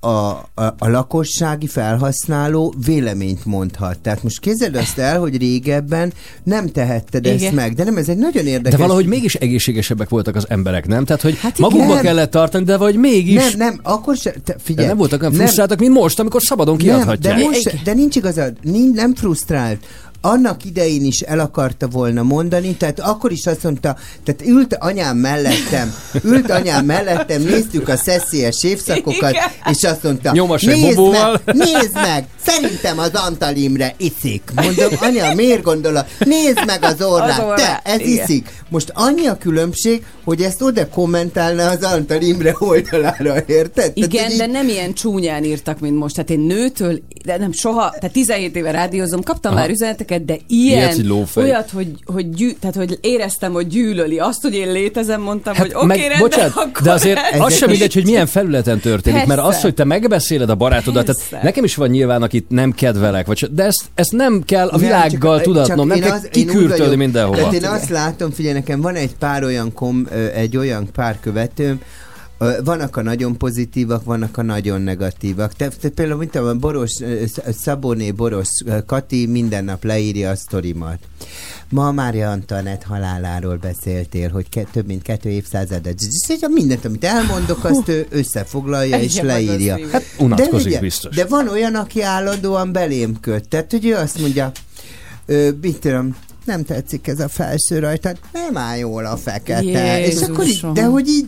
a, 0.00 0.08
a, 0.08 0.44
a 0.78 0.88
lakossági 0.88 1.66
felhasználó 1.66 2.74
véleményt 2.84 3.44
mondhat. 3.44 3.98
Tehát 3.98 4.22
most 4.22 4.40
képzeld 4.40 4.74
azt 4.74 4.98
el, 4.98 5.18
hogy 5.20 5.36
régebben 5.36 6.12
nem 6.42 6.68
tehetted 6.68 7.24
Igen. 7.26 7.38
ezt 7.38 7.52
meg, 7.52 7.74
de 7.74 7.84
nem, 7.84 7.96
ez 7.96 8.08
egy 8.08 8.16
nagyon 8.16 8.44
De 8.44 8.50
érdekes... 8.50 8.78
valahogy 8.78 9.06
mégis 9.06 9.34
egészségesebbek 9.34 10.08
voltak 10.08 10.36
az 10.36 10.46
emberek, 10.48 10.86
nem? 10.86 11.04
Tehát, 11.04 11.22
hogy 11.22 11.38
Hát 11.38 11.58
magukba 11.58 11.94
Nem. 11.94 12.02
kellett 12.02 12.30
tartani, 12.30 12.64
de 12.64 12.76
vagy 12.76 12.96
mégis 12.96 13.34
nem, 13.34 13.52
nem, 13.56 13.80
akkor 13.82 14.16
se, 14.16 14.30
te, 14.30 14.40
de 14.44 14.56
figyelj. 14.62 14.86
nem 14.88 14.96
voltak 14.96 15.20
olyan 15.20 15.32
frusztráltak, 15.34 15.78
mint 15.78 15.92
most, 15.92 16.18
amikor 16.20 16.42
szabadon 16.42 16.76
Nem, 16.76 16.84
kiadhatják. 16.86 17.36
de, 17.36 17.42
most, 17.44 17.82
de 17.82 17.92
nincs 17.92 18.16
igazad, 18.16 18.52
nincs, 18.62 18.94
nem 18.94 19.14
frusztrált. 19.14 19.78
Annak 20.22 20.64
idején 20.64 21.04
is 21.04 21.20
el 21.20 21.38
akarta 21.40 21.88
volna 21.88 22.22
mondani, 22.22 22.74
tehát 22.74 23.00
akkor 23.00 23.32
is 23.32 23.46
azt 23.46 23.62
mondta, 23.62 23.96
tehát 24.24 24.42
ült 24.46 24.74
anyám 24.74 25.16
mellettem, 25.16 25.94
ült 26.24 26.50
anyám 26.50 26.84
mellettem, 26.84 27.42
néztük 27.42 27.88
a 27.88 27.96
szeszélyes 27.96 28.64
évszakokat, 28.64 29.30
Igen. 29.30 29.44
és 29.70 29.84
azt 29.84 30.02
mondta, 30.02 30.32
Nyomas 30.32 30.62
nézd 30.62 30.80
bobóval." 30.96 31.40
meg, 31.44 31.56
nézd 31.56 31.94
meg, 31.94 32.24
szerintem 32.46 32.98
az 32.98 33.10
Antal 33.14 33.56
Imre 33.56 33.94
iszik. 33.96 34.42
Mondom, 34.54 34.88
anya, 35.00 35.34
miért 35.34 35.62
gondolod? 35.62 36.04
Nézd 36.18 36.62
meg 36.66 36.84
az 36.84 37.02
orrát, 37.02 37.38
Az 37.38 37.44
orrát, 37.44 37.82
te, 37.82 37.90
ez 37.90 38.00
igen. 38.00 38.24
iszik. 38.24 38.48
Most 38.68 38.90
annyi 38.94 39.26
a 39.26 39.36
különbség, 39.38 40.04
hogy 40.24 40.42
ezt 40.42 40.62
oda 40.62 40.88
kommentálna 40.88 41.68
az 41.68 41.82
Antal 41.82 42.20
Imre 42.20 42.54
oldalára, 42.58 43.34
érted? 43.46 43.72
Tehát, 43.72 43.96
Igen, 43.96 44.26
hogy 44.28 44.36
de 44.36 44.44
így- 44.44 44.50
nem 44.50 44.68
ilyen 44.68 44.92
csúnyán 44.94 45.44
írtak, 45.44 45.80
mint 45.80 45.96
most. 45.98 46.14
Tehát 46.14 46.30
én 46.30 46.40
nőtől, 46.40 47.00
de 47.24 47.36
nem 47.38 47.52
soha, 47.52 47.90
tehát 47.98 48.12
17 48.12 48.56
éve 48.56 48.70
rádiózom, 48.70 49.22
kaptam 49.22 49.52
Aha. 49.52 49.60
már 49.60 49.70
üzeneteket, 49.70 50.08
de 50.18 50.36
ilyen, 50.48 50.78
Ilyet, 50.78 50.94
hogy 50.94 51.06
lófej. 51.06 51.44
olyat, 51.44 51.70
hogy, 51.70 51.88
hogy, 52.04 52.30
gyű, 52.30 52.50
tehát, 52.60 52.74
hogy 52.76 52.98
éreztem, 53.00 53.52
hogy 53.52 53.66
gyűlöli. 53.66 54.18
Azt, 54.18 54.42
hogy 54.42 54.54
én 54.54 54.72
létezem, 54.72 55.20
mondtam, 55.20 55.54
hogy 55.56 55.70
oké, 55.74 55.86
meg, 55.86 55.98
rendben, 55.98 56.18
bocsánat, 56.18 56.52
akkor 56.56 56.82
de 56.82 56.92
azért 56.92 57.18
ez- 57.32 57.40
az 57.40 57.56
sem 57.56 57.70
mindegy, 57.70 57.94
hogy 57.94 58.04
milyen 58.04 58.26
felületen 58.26 58.80
történik, 58.80 59.26
mert 59.26 59.40
Persze. 59.40 59.56
az, 59.56 59.62
hogy 59.62 59.74
te 59.74 59.84
megbeszéled 59.84 60.50
a 60.50 60.54
barátodat, 60.54 61.04
Persze. 61.04 61.22
tehát 61.30 61.44
nekem 61.44 61.64
is 61.64 61.74
van 61.74 61.88
nyilván, 61.88 62.22
akit 62.22 62.44
nem 62.48 62.72
kedvelek, 62.72 63.26
vagy, 63.26 63.48
de 63.52 63.64
ezt, 63.64 63.82
ezt 63.94 64.12
nem 64.12 64.42
kell 64.46 64.68
a 64.68 64.70
Nem, 64.70 64.80
világgal 64.80 65.34
csak- 65.36 65.44
tudatnom, 65.44 65.86
nem 65.86 65.98
csak 66.00 66.06
kell 66.08 66.16
én 66.16 66.22
az- 66.24 66.28
kikürtölni 66.30 66.96
mindenhova. 66.96 67.36
Tehát 67.36 67.52
én 67.52 67.64
azt 67.64 67.88
látom, 67.88 68.30
figyelj, 68.30 68.54
nekem 68.54 68.80
van 68.80 68.94
egy 68.94 69.14
pár 69.18 69.44
olyan 69.44 69.72
kom, 69.72 70.06
egy 70.34 70.56
olyan 70.56 70.88
pár 70.94 71.20
követőm, 71.20 71.80
Vannak 72.64 72.96
a 72.96 73.02
nagyon 73.02 73.36
pozitívak, 73.38 74.04
vannak 74.04 74.36
a 74.36 74.42
nagyon 74.42 74.80
negatívak. 74.80 75.52
Te, 75.52 75.68
te 75.68 75.88
például, 75.88 76.18
mint 76.18 76.34
a 76.34 76.54
Boros, 76.54 77.00
ö, 77.00 77.24
Sz- 77.26 77.54
Szaboné 77.58 78.10
Boros 78.10 78.48
Kati 78.86 79.26
minden 79.26 79.64
nap 79.64 79.84
leírja 79.84 80.30
a 80.30 80.36
sztorimat. 80.36 80.98
Ma 81.68 81.92
Mária 81.92 82.30
Antoinette 82.30 82.86
haláláról 82.86 83.56
beszéltél, 83.56 84.30
hogy 84.30 84.48
ke, 84.48 84.62
több 84.72 84.86
mint 84.86 85.02
kettő 85.02 85.28
évszázadat. 85.28 85.94
Mindent, 86.48 86.84
amit 86.84 87.04
elmondok, 87.04 87.64
azt 87.64 87.88
ő 87.88 88.06
összefoglalja 88.10 88.98
és 88.98 89.20
leírja. 89.20 89.78
Hát 89.92 90.02
unatkozik 90.18 90.66
ugye, 90.66 90.80
biztos. 90.80 91.14
De 91.14 91.24
van 91.24 91.48
olyan, 91.48 91.74
aki 91.74 92.02
állandóan 92.02 92.72
belém 92.72 93.20
köt. 93.20 93.48
Tehát, 93.48 93.70
hogy 93.70 93.86
ő 93.86 93.94
azt 93.94 94.18
mondja, 94.20 94.52
ö, 95.26 95.48
mit 95.60 95.78
tudom, 95.78 96.16
nem 96.44 96.64
tetszik 96.64 97.06
ez 97.06 97.20
a 97.20 97.28
felső 97.28 97.78
rajtad, 97.78 98.18
nem 98.32 98.56
áll 98.56 98.76
jól 98.78 99.06
a 99.06 99.16
fekete. 99.16 100.04
és 100.06 100.20
akkor 100.22 100.42
így, 100.44 100.46
Jézusom. 100.48 100.74
de 100.74 100.84
hogy 100.84 101.08
így, 101.08 101.26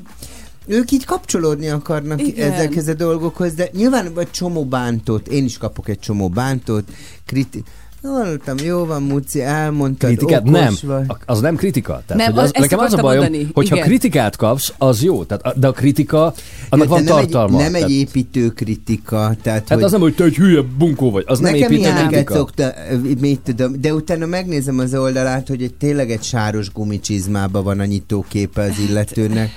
ők 0.66 0.90
így 0.90 1.04
kapcsolódni 1.04 1.68
akarnak 1.68 2.26
Igen. 2.26 2.52
ezekhez 2.52 2.88
a 2.88 2.94
dolgokhoz, 2.94 3.54
de 3.54 3.68
nyilván 3.72 4.14
vagy 4.14 4.30
csomó 4.30 4.64
bántót, 4.64 5.28
én 5.28 5.44
is 5.44 5.58
kapok 5.58 5.88
egy 5.88 5.98
csomó 5.98 6.28
bántót, 6.28 6.84
kriti... 7.26 7.62
Hallottam, 8.02 8.56
jó 8.64 8.84
van, 8.84 9.02
Muci, 9.02 9.42
elmondtad, 9.42 10.08
Kritikát? 10.10 10.40
okos 10.40 10.52
Nem, 10.52 10.74
vagy. 10.82 11.06
Az 11.26 11.40
nem 11.40 11.56
kritika. 11.56 12.02
Tehát, 12.06 12.22
Nem, 12.22 12.32
hogy 12.32 12.42
az, 12.42 12.50
az- 12.54 12.60
nekem 12.60 12.78
az 12.78 12.92
a 12.92 12.96
bajom, 12.96 13.22
mondani, 13.22 13.48
hogyha 13.54 13.74
igen. 13.76 13.88
kritikát 13.88 14.36
kapsz, 14.36 14.72
az 14.78 15.02
jó, 15.02 15.24
tehát, 15.24 15.58
de 15.58 15.66
a 15.66 15.72
kritika, 15.72 16.34
annak 16.68 16.86
Jó, 16.86 16.92
van 16.92 17.02
nem 17.02 17.14
tartalma. 17.14 17.56
Egy, 17.56 17.62
nem 17.62 17.72
tehát, 17.72 17.88
egy 17.88 17.94
építő 17.94 18.48
kritika, 18.48 19.36
tehát 19.42 19.68
hát 19.68 19.82
az 19.82 19.90
nem, 19.90 20.00
hogy 20.00 20.14
te 20.14 20.24
egy 20.24 20.34
hülye 20.36 20.60
bunkó 20.78 21.10
vagy, 21.10 21.24
az 21.26 21.38
nem 21.38 21.52
Nekem 21.52 21.70
építő 21.70 21.88
ilyeneket 21.88 22.08
kritika. 22.08 22.34
szokta, 22.34 22.72
mit 23.20 23.40
tudom, 23.40 23.80
de 23.80 23.94
utána 23.94 24.26
megnézem 24.26 24.78
az 24.78 24.94
oldalát, 24.94 25.48
hogy 25.48 25.62
egy, 25.62 25.74
tényleg 25.74 26.10
egy 26.10 26.22
sáros 26.22 26.72
gumicsizmába 26.72 27.62
van 27.62 27.80
a 27.80 27.84
nyitóképe 27.84 28.62
az 28.62 28.78
illetőnek. 28.88 29.50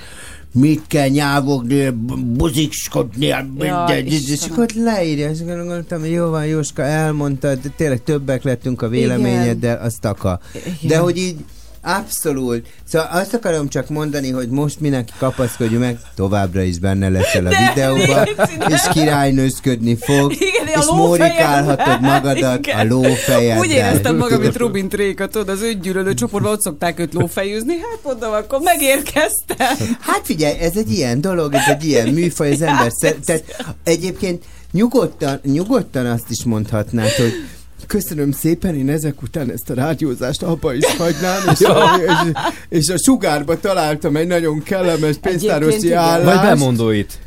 Mit 0.59 0.81
kell 0.88 1.07
nyávogni, 1.07 1.89
buzikskodni, 2.25 3.35
minden. 3.57 4.05
és 4.05 4.29
Istenem. 4.29 4.51
akkor 4.51 4.63
ott 4.63 4.83
leírja, 4.83 5.29
és 5.29 5.39
akkor 5.39 5.55
gondoltam, 5.55 6.00
hogy 6.00 6.12
jó 6.12 6.29
van, 6.29 6.45
Jóska, 6.45 6.81
elmondtad, 6.81 7.59
de 7.62 7.69
tényleg 7.75 8.03
többek 8.03 8.43
lettünk 8.43 8.81
a 8.81 8.88
véleményeddel, 8.88 9.81
az 9.81 9.95
taka. 10.01 10.39
Igen. 10.53 10.75
De 10.88 10.97
hogy 10.97 11.17
így 11.17 11.35
Abszolút. 11.86 12.68
Szóval 12.88 13.08
azt 13.12 13.34
akarom 13.34 13.70
csak 13.70 13.89
mondani, 13.89 14.30
hogy 14.32 14.50
most 14.50 14.80
mindenki 14.80 15.13
kapaszkodjon 15.18 15.80
meg, 15.80 16.00
továbbra 16.15 16.62
is 16.62 16.80
benne 16.80 17.10
leszel 17.10 17.46
a 17.46 17.50
De 17.50 17.72
videóban, 17.74 18.24
légy 18.24 18.72
és 18.72 18.82
királynőzködni 18.92 19.96
fog, 19.96 20.32
Igen, 20.32 20.68
és 20.80 20.86
mórikálhatod 20.86 22.01
magadat 22.01 22.58
Igen. 22.58 22.80
a 22.80 22.84
lófejeddel. 22.84 23.60
Úgy 23.60 23.70
éreztem 23.70 24.18
magam, 24.18 24.42
mint 24.42 24.58
Robin 24.58 24.89
Tréka, 24.89 25.27
tudod, 25.27 25.50
az 25.50 25.62
öngyűlölő 25.62 26.13
csoportban 26.24 26.51
ott 26.51 26.62
szokták 26.62 27.00
őt 27.00 27.13
lófejűzni, 27.13 27.74
hát 27.74 28.00
mondom, 28.04 28.32
akkor 28.32 28.60
megérkeztem. 28.60 29.96
Hát 30.00 30.22
figyelj, 30.24 30.58
ez 30.60 30.75
egy 30.75 30.92
ilyen 30.92 31.22
dolog, 31.22 31.54
ez 31.54 31.68
egy 31.68 31.86
ilyen 31.86 32.08
műfaj, 32.08 32.51
az 32.51 32.62
ember 32.62 32.92
szer- 32.92 33.20
tehát 33.25 33.44
egyébként 33.84 34.44
nyugodtan, 34.72 35.39
nyugodtan 35.44 36.06
azt 36.06 36.30
is 36.30 36.44
mondhatnád, 36.44 37.10
hogy 37.12 37.34
Köszönöm 37.88 38.32
szépen, 38.32 38.75
én 38.75 38.89
ezek 38.89 39.22
után 39.22 39.51
ezt 39.51 39.70
a 39.70 39.74
rádiózást 39.74 40.44
abba 40.44 40.74
is 40.74 40.96
hagynám, 40.98 41.41
és, 41.51 41.62
a, 41.62 41.89
és, 42.00 42.32
és 42.70 42.89
a 42.89 42.98
sugárba 42.98 43.60
találtam 43.60 44.15
egy 44.15 44.27
nagyon 44.27 44.63
kellemes 44.63 45.15
pénztároszi 45.17 45.86
igen. 45.86 45.98
állást. 45.98 46.39
Vagy 46.41 46.48
bemondóit. 46.48 47.20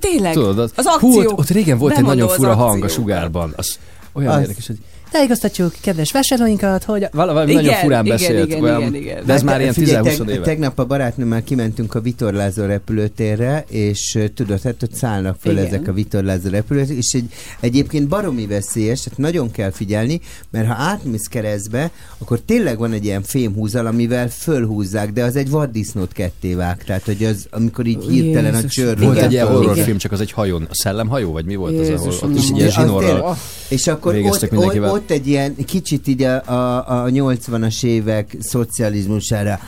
Tényleg, 0.00 0.32
Tudod, 0.32 0.58
az, 0.58 0.72
az 0.74 0.86
akció. 0.86 1.10
Hú, 1.10 1.20
ott, 1.20 1.38
ott 1.38 1.48
régen 1.48 1.78
volt 1.78 1.92
egy 1.92 1.98
Bemondó 1.98 2.18
nagyon 2.18 2.32
az 2.32 2.36
fura 2.36 2.54
hang 2.54 2.84
a 2.84 2.88
sugárban. 2.88 3.52
Az 3.56 3.78
olyan 4.12 4.32
Az- 4.32 4.40
érdekes, 4.40 4.66
hogy 4.66 4.78
tájékoztatjuk 5.10 5.72
kedves 5.80 6.12
vásárlóinkat, 6.12 6.84
hogy 6.84 7.00
val- 7.00 7.32
valami 7.32 7.50
Igen, 7.50 7.64
nagyon 7.64 7.78
furán 7.78 8.04
igen, 8.04 8.16
beszélt. 8.16 8.46
igen, 8.48 8.62
olyan, 8.62 8.80
igen, 8.80 8.94
igen. 8.94 9.24
De 9.26 9.32
ez 9.32 9.38
Hát 9.38 9.48
már 9.48 9.60
ilyen 9.60 9.72
figyelj, 9.72 10.08
10-20 10.08 10.16
teg- 10.16 10.28
éve. 10.30 10.44
Tegnap 10.44 10.78
a 10.78 10.84
barátnőmmel 10.84 11.42
kimentünk 11.44 11.94
a 11.94 12.00
vitorlázó 12.00 12.64
repülőtérre, 12.64 13.64
és 13.68 14.18
tudod, 14.34 14.62
hát 14.62 14.82
ott 14.82 14.94
szállnak 14.94 15.36
föl 15.40 15.52
Igen. 15.52 15.64
ezek 15.66 15.88
a 15.88 15.92
vitorlázó 15.92 16.48
repülőtérre, 16.48 16.98
és 16.98 17.12
egy, 17.12 17.24
egyébként 17.60 18.08
baromi 18.08 18.46
veszélyes, 18.46 19.00
tehát 19.00 19.18
nagyon 19.18 19.50
kell 19.50 19.70
figyelni, 19.70 20.20
mert 20.50 20.66
ha 20.66 20.74
átmész 20.74 21.26
keresztbe, 21.26 21.90
akkor 22.18 22.40
tényleg 22.40 22.78
van 22.78 22.92
egy 22.92 23.04
ilyen 23.04 23.22
fémhúzal, 23.22 23.86
amivel 23.86 24.28
fölhúzzák, 24.28 25.12
de 25.12 25.24
az 25.24 25.36
egy 25.36 25.50
vaddisznót 25.50 26.12
ketté 26.12 26.54
vág, 26.54 26.84
tehát 26.84 27.02
hogy 27.04 27.24
az, 27.24 27.46
amikor 27.50 27.86
így 27.86 28.04
hirtelen 28.08 28.52
a 28.52 28.56
Jézus. 28.56 28.72
csőr 28.74 28.98
Volt 28.98 29.18
egy 29.18 29.32
ilyen 29.32 29.46
horrorfilm, 29.46 29.96
csak 29.98 30.12
az 30.12 30.20
egy 30.20 30.32
hajón. 30.32 30.62
A 30.70 30.74
szellemhajó, 30.74 31.32
vagy 31.32 31.44
mi 31.44 31.54
volt 31.54 31.78
az, 31.80 31.88
ahol 31.90 32.12
ott 32.22 32.36
is 32.36 32.50
ilyen 32.50 32.70
zsinórral. 32.70 33.36
És 33.68 33.86
akkor 33.86 34.14
ott, 34.14 34.42
ott. 34.90 34.95
Ott 34.96 35.10
egy 35.10 35.26
ilyen 35.26 35.56
kicsit 35.66 36.08
így 36.08 36.22
a, 36.22 36.42
a, 36.44 37.04
a 37.04 37.08
80-as 37.08 37.84
évek 37.84 38.36
szocializmusára 38.40 39.60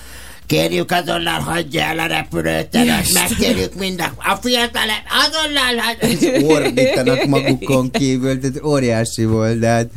Kérjük 0.47 0.91
azonnal 0.91 1.41
hagyja 1.41 1.83
el 1.83 1.99
a 1.99 2.07
repülőteret, 2.07 3.13
megkérjük 3.13 3.75
minden, 3.75 4.11
a 4.17 4.35
fiatal 4.41 4.89
azonnal 5.27 5.85
hagyja, 6.01 6.57
ordítanak 6.57 7.27
magukon 7.27 7.91
kívül, 7.91 8.41
tehát 8.41 8.65
óriási 8.65 9.25
volt, 9.25 9.59
de 9.59 9.69
hát 9.69 9.91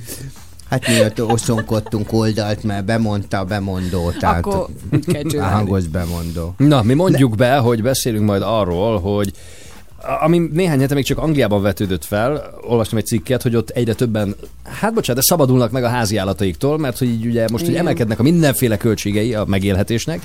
Hát 0.69 0.87
mi 0.87 0.99
ott 0.99 1.23
oszonkodtunk 1.23 2.13
oldalt, 2.13 2.63
mert 2.63 2.85
bemondta 2.85 3.39
a 3.39 3.43
bemondó. 3.43 4.11
Tehát 4.19 4.45
Akkor 4.45 4.67
a 5.37 5.43
hangos 5.43 5.87
bemondó. 5.87 6.53
Na, 6.57 6.81
mi 6.81 6.93
mondjuk 6.93 7.35
be, 7.35 7.57
hogy 7.57 7.81
beszélünk 7.81 8.25
majd 8.25 8.41
arról, 8.41 8.99
hogy 8.99 9.31
ami 10.21 10.37
néhány 10.51 10.79
hete 10.79 10.93
még 10.93 11.05
csak 11.05 11.17
Angliában 11.17 11.61
vetődött 11.61 12.05
fel, 12.05 12.53
olvastam 12.61 12.97
egy 12.97 13.05
cikket, 13.05 13.41
hogy 13.41 13.55
ott 13.55 13.69
egyre 13.69 13.93
többen, 13.93 14.35
hát 14.63 14.93
bocsánat, 14.93 15.21
de 15.21 15.27
szabadulnak 15.27 15.71
meg 15.71 15.83
a 15.83 15.87
háziállataiktól, 15.87 16.77
mert 16.77 16.97
hogy 16.97 17.07
így 17.07 17.25
ugye 17.25 17.45
most 17.51 17.65
hogy 17.65 17.75
emelkednek 17.75 18.19
a 18.19 18.23
mindenféle 18.23 18.77
költségei 18.77 19.33
a 19.33 19.45
megélhetésnek, 19.45 20.21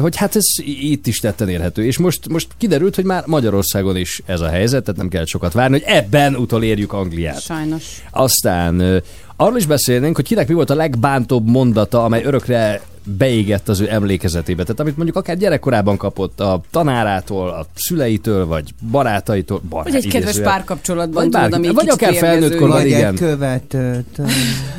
hogy 0.00 0.16
hát 0.16 0.36
ez 0.36 0.44
itt 0.64 1.06
is 1.06 1.18
tetten 1.18 1.48
érhető. 1.48 1.84
És 1.84 1.98
most, 1.98 2.28
most 2.28 2.48
kiderült, 2.58 2.94
hogy 2.94 3.04
már 3.04 3.22
Magyarországon 3.26 3.96
is 3.96 4.22
ez 4.26 4.40
a 4.40 4.48
helyzet, 4.48 4.84
tehát 4.84 5.00
nem 5.00 5.08
kell 5.08 5.24
sokat 5.24 5.52
várni, 5.52 5.80
hogy 5.80 5.94
ebben 5.94 6.36
utolérjük 6.36 6.92
Angliát. 6.92 7.42
Sajnos. 7.42 7.84
Aztán 8.10 9.02
arról 9.36 9.56
is 9.56 9.66
beszélnénk, 9.66 10.16
hogy 10.16 10.24
kinek 10.24 10.48
mi 10.48 10.54
volt 10.54 10.70
a 10.70 10.74
legbántóbb 10.74 11.48
mondata, 11.48 12.04
amely 12.04 12.24
örökre 12.24 12.80
beégett 13.06 13.68
az 13.68 13.80
ő 13.80 13.86
emlékezetébe. 13.90 14.62
Tehát 14.62 14.80
amit 14.80 14.96
mondjuk 14.96 15.16
akár 15.16 15.36
gyerekkorában 15.36 15.96
kapott 15.96 16.40
a 16.40 16.60
tanárától, 16.70 17.48
a 17.48 17.66
szüleitől, 17.74 18.46
vagy 18.46 18.74
barátaitól. 18.90 19.60
Barát, 19.68 19.84
Vagy 19.84 19.94
egy 19.94 20.02
kedves 20.10 20.22
idézőjel. 20.22 20.50
párkapcsolatban, 20.50 21.12
Vagy 21.14 21.24
tudod, 21.24 21.40
bárki- 21.50 21.66
ami 21.66 21.74
vagy 21.74 21.88
akár 21.88 22.14
felnőtt 22.14 22.42
érgező. 22.42 22.58
korban, 22.60 22.78
Vagy 22.78 22.86
igen. 22.86 23.12
egy 23.12 23.18
követőt. 23.18 24.20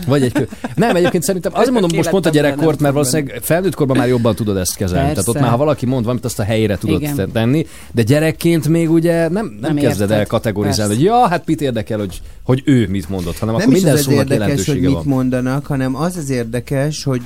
Vagy 0.08 0.24
egy 0.24 0.32
kö... 0.32 0.44
Nem, 0.76 0.96
egyébként 0.96 1.24
szerintem 1.24 1.52
azért 1.56 1.72
mondom 1.72 1.90
most 1.96 2.10
pont 2.10 2.26
a 2.26 2.30
gyerekkort, 2.30 2.80
mert 2.80 2.94
valószínűleg 2.94 3.40
felnőtt 3.44 3.76
korban 3.76 3.98
már 3.98 4.08
jobban 4.08 4.36
tudod 4.36 4.58
ezt 4.58 4.76
kezelni. 4.76 5.06
Persze. 5.06 5.14
Tehát 5.22 5.28
ott 5.36 5.42
már, 5.42 5.50
ha 5.52 5.58
valaki 5.58 5.86
mond 5.86 6.02
valamit, 6.04 6.26
azt 6.26 6.40
a 6.40 6.44
helyére 6.44 6.78
tudod 6.78 7.02
Igen. 7.02 7.32
tenni, 7.32 7.66
de 7.92 8.02
gyerekként 8.04 8.68
még 8.68 8.92
ugye 8.92 9.22
nem, 9.30 9.30
nem, 9.30 9.74
Nem 9.74 9.76
kezded 9.76 10.10
el 10.12 10.16
érted. 10.18 10.28
kategorizálni, 10.32 10.94
Persze. 10.94 11.10
hogy 11.12 11.20
ja, 11.22 11.28
hát 11.28 11.44
mit 11.46 11.62
érdekel, 11.62 12.00
hogy, 12.00 12.22
hogy 12.44 12.62
ő 12.66 12.88
mit 12.90 13.10
mondott, 13.10 13.38
hanem 13.38 13.54
Nem 13.56 13.64
akkor 13.64 13.76
is 13.76 13.82
minden 13.84 14.02
szónak 14.02 14.30
érdekes, 14.30 14.66
hogy 14.66 14.80
mit 14.82 14.92
van. 14.92 15.04
mondanak, 15.06 15.66
hanem 15.66 15.96
az 15.96 16.18
az 16.18 16.30
érdekes, 16.30 17.04
hogy 17.04 17.22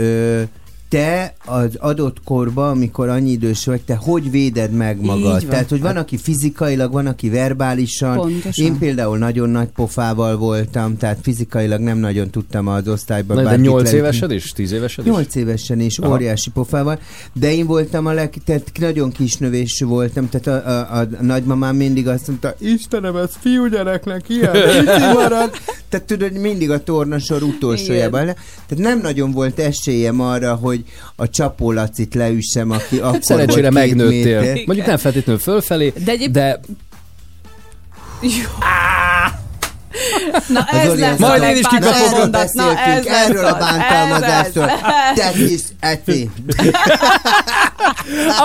ö, 0.00 0.44
te 0.90 1.34
az 1.44 1.76
adott 1.78 2.22
korban, 2.24 2.70
amikor 2.70 3.08
annyi 3.08 3.30
idős 3.30 3.64
vagy, 3.64 3.80
te 3.80 3.94
hogy 3.94 4.30
véded 4.30 4.72
meg 4.72 5.00
magad? 5.00 5.46
Tehát, 5.46 5.68
hogy 5.68 5.80
van, 5.80 5.96
aki 5.96 6.16
fizikailag, 6.16 6.92
van, 6.92 7.06
aki 7.06 7.28
verbálisan. 7.28 8.16
Pontosan. 8.16 8.64
Én 8.64 8.78
például 8.78 9.18
nagyon 9.18 9.48
nagy 9.48 9.68
pofával 9.68 10.36
voltam, 10.36 10.96
tehát 10.96 11.18
fizikailag 11.22 11.80
nem 11.80 11.98
nagyon 11.98 12.30
tudtam 12.30 12.66
az 12.66 12.88
osztályban. 12.88 13.36
Na, 13.36 13.42
de 13.42 13.48
bárkit 13.48 13.66
8 13.66 13.82
leütni. 13.82 13.98
évesed 13.98 14.30
is? 14.30 14.52
10 14.52 14.72
évesed 14.72 15.06
is? 15.06 15.12
8 15.12 15.34
évesen 15.34 15.80
is, 15.80 15.98
Aha. 15.98 16.12
óriási 16.12 16.50
pofával, 16.50 16.98
de 17.32 17.52
én 17.52 17.66
voltam 17.66 18.06
a 18.06 18.12
leg, 18.12 18.34
tehát 18.44 18.70
nagyon 18.80 19.10
kisnövésű 19.10 19.84
voltam, 19.84 20.28
tehát 20.28 20.64
a, 20.64 20.70
a, 20.70 20.98
a 21.00 21.06
nagymamám 21.20 21.76
mindig 21.76 22.08
azt 22.08 22.28
mondta, 22.28 22.54
Istenem, 22.58 23.16
ez 23.16 23.30
fiúgyereknek 23.40 24.28
ilyen, 24.28 24.56
marad. 25.14 25.50
Tehát 25.88 26.06
tudod, 26.06 26.32
mindig 26.32 26.70
a 26.70 26.82
tornasor 26.82 27.42
utolsójában. 27.42 28.24
Tehát 28.24 28.76
nem 28.76 29.00
nagyon 29.00 29.30
volt 29.30 29.58
esélyem 29.58 30.20
arra, 30.20 30.54
hogy 30.54 30.79
a 31.16 31.28
csapólacit 31.28 32.14
leüssem, 32.14 32.70
aki 32.70 32.98
akkor 32.98 33.18
Szerencsére 33.22 33.70
megnőttél. 33.70 34.40
méter. 34.40 34.60
Mondjuk 34.66 34.86
nem 34.86 34.96
feltétlenül 34.96 35.40
fölfelé, 35.40 35.92
De 36.04 36.10
egyéb- 36.12 36.32
de 36.32 36.60
Jó. 38.22 38.28
Na 40.46 40.66
ez 40.72 40.98
lesz 40.98 41.18
Majd 41.18 41.42
a 41.42 41.46
én 41.46 41.56
is 41.56 41.66
kikapom. 41.68 41.92
Erről 41.92 42.18
mondat. 42.18 42.52
Na, 42.52 42.78
ez 42.78 43.06
erről 43.06 43.44
a 43.44 43.54
az, 43.54 43.58
bántalmazásról. 43.58 44.66
That 45.14 45.36
is 45.36 45.60
Eti. 45.80 46.30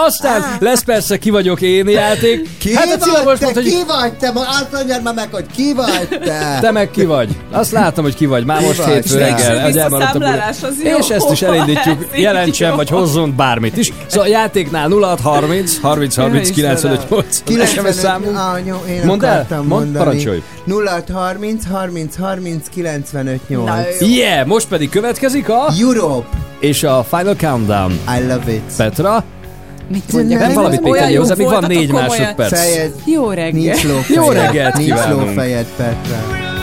aztán 0.06 0.58
lesz 0.60 0.84
persze 0.84 1.18
ki 1.18 1.30
vagyok 1.30 1.62
én 1.62 1.90
játék. 1.90 2.58
Ki 2.58 2.76
hát 2.76 3.02
a 3.02 3.12
vagy 3.12 3.26
most 3.26 3.40
te? 3.40 3.46
mondta, 3.46 3.62
hogy 3.62 3.72
Ki 3.72 3.84
vagy 3.88 4.14
te? 4.14 4.32
Azt 4.36 4.72
mondjad 4.72 5.04
már 5.04 5.14
meg, 5.14 5.28
hogy 5.32 5.46
ki 5.56 5.74
vagy 5.74 6.08
te? 6.24 6.58
te 6.62 6.72
meg 6.72 6.92
ki 6.92 7.06
vagy. 7.06 7.30
Azt 7.52 7.72
látom, 7.72 8.04
hogy 8.04 8.16
ki 8.16 8.26
vagy. 8.26 8.46
Már 8.46 8.60
Ki 8.60 8.66
most 8.66 8.84
vagy? 8.84 8.94
hétfő 8.94 9.18
reggel. 9.18 9.66
a. 9.66 10.98
És 11.00 11.10
ezt 11.10 11.32
is 11.32 11.42
elindítjuk, 11.42 12.08
jelentsen, 12.16 12.70
jó. 12.70 12.76
vagy 12.76 12.90
hozzon 12.90 13.36
bármit 13.36 13.78
is. 13.78 13.92
Szóval 14.08 14.28
a 14.28 14.30
játéknál 14.30 14.90
0630 14.90 15.80
30 15.82 16.16
30 16.16 16.50
95 16.50 17.10
8. 17.10 17.68
SMS 17.68 17.96
számunk. 17.96 18.38
Ah, 18.38 18.66
jó, 18.66 18.84
én 18.90 19.02
Mondd 19.06 19.26
el, 19.26 19.48
mondd, 19.68 19.98
parancsolj. 19.98 20.44
0630 20.68 21.35
30 21.36 22.16
30 22.16 22.68
95 22.70 23.40
8. 23.50 23.66
Na, 23.66 23.78
jó. 24.00 24.08
Yeah, 24.08 24.48
most 24.48 24.68
pedig 24.68 24.90
következik 24.90 25.50
a... 25.50 25.68
Europe, 25.80 26.28
És 26.60 26.84
a 26.84 27.06
Final 27.10 27.36
Countdown. 27.36 27.92
I 27.92 28.22
love 28.28 28.52
it. 28.54 28.62
Petra, 28.78 29.24
Mit 29.88 30.14
mondjak? 30.14 30.40
nem 30.40 30.54
valamit 30.54 30.82
még 30.82 30.94
jó 31.12 31.20
hozzá, 31.20 31.34
még 31.38 31.48
van 31.48 31.64
négy 31.68 31.92
másodperc. 31.92 32.60
Fejed, 32.60 32.94
Jó 33.06 33.30
reggel. 33.30 33.52
nincs 33.62 33.84
lófejed. 33.84 34.24
Jó 34.24 34.32
reggelt 34.32 34.78
Nincs 34.78 35.08
lófejed, 35.10 35.66
Petra. 35.76 36.55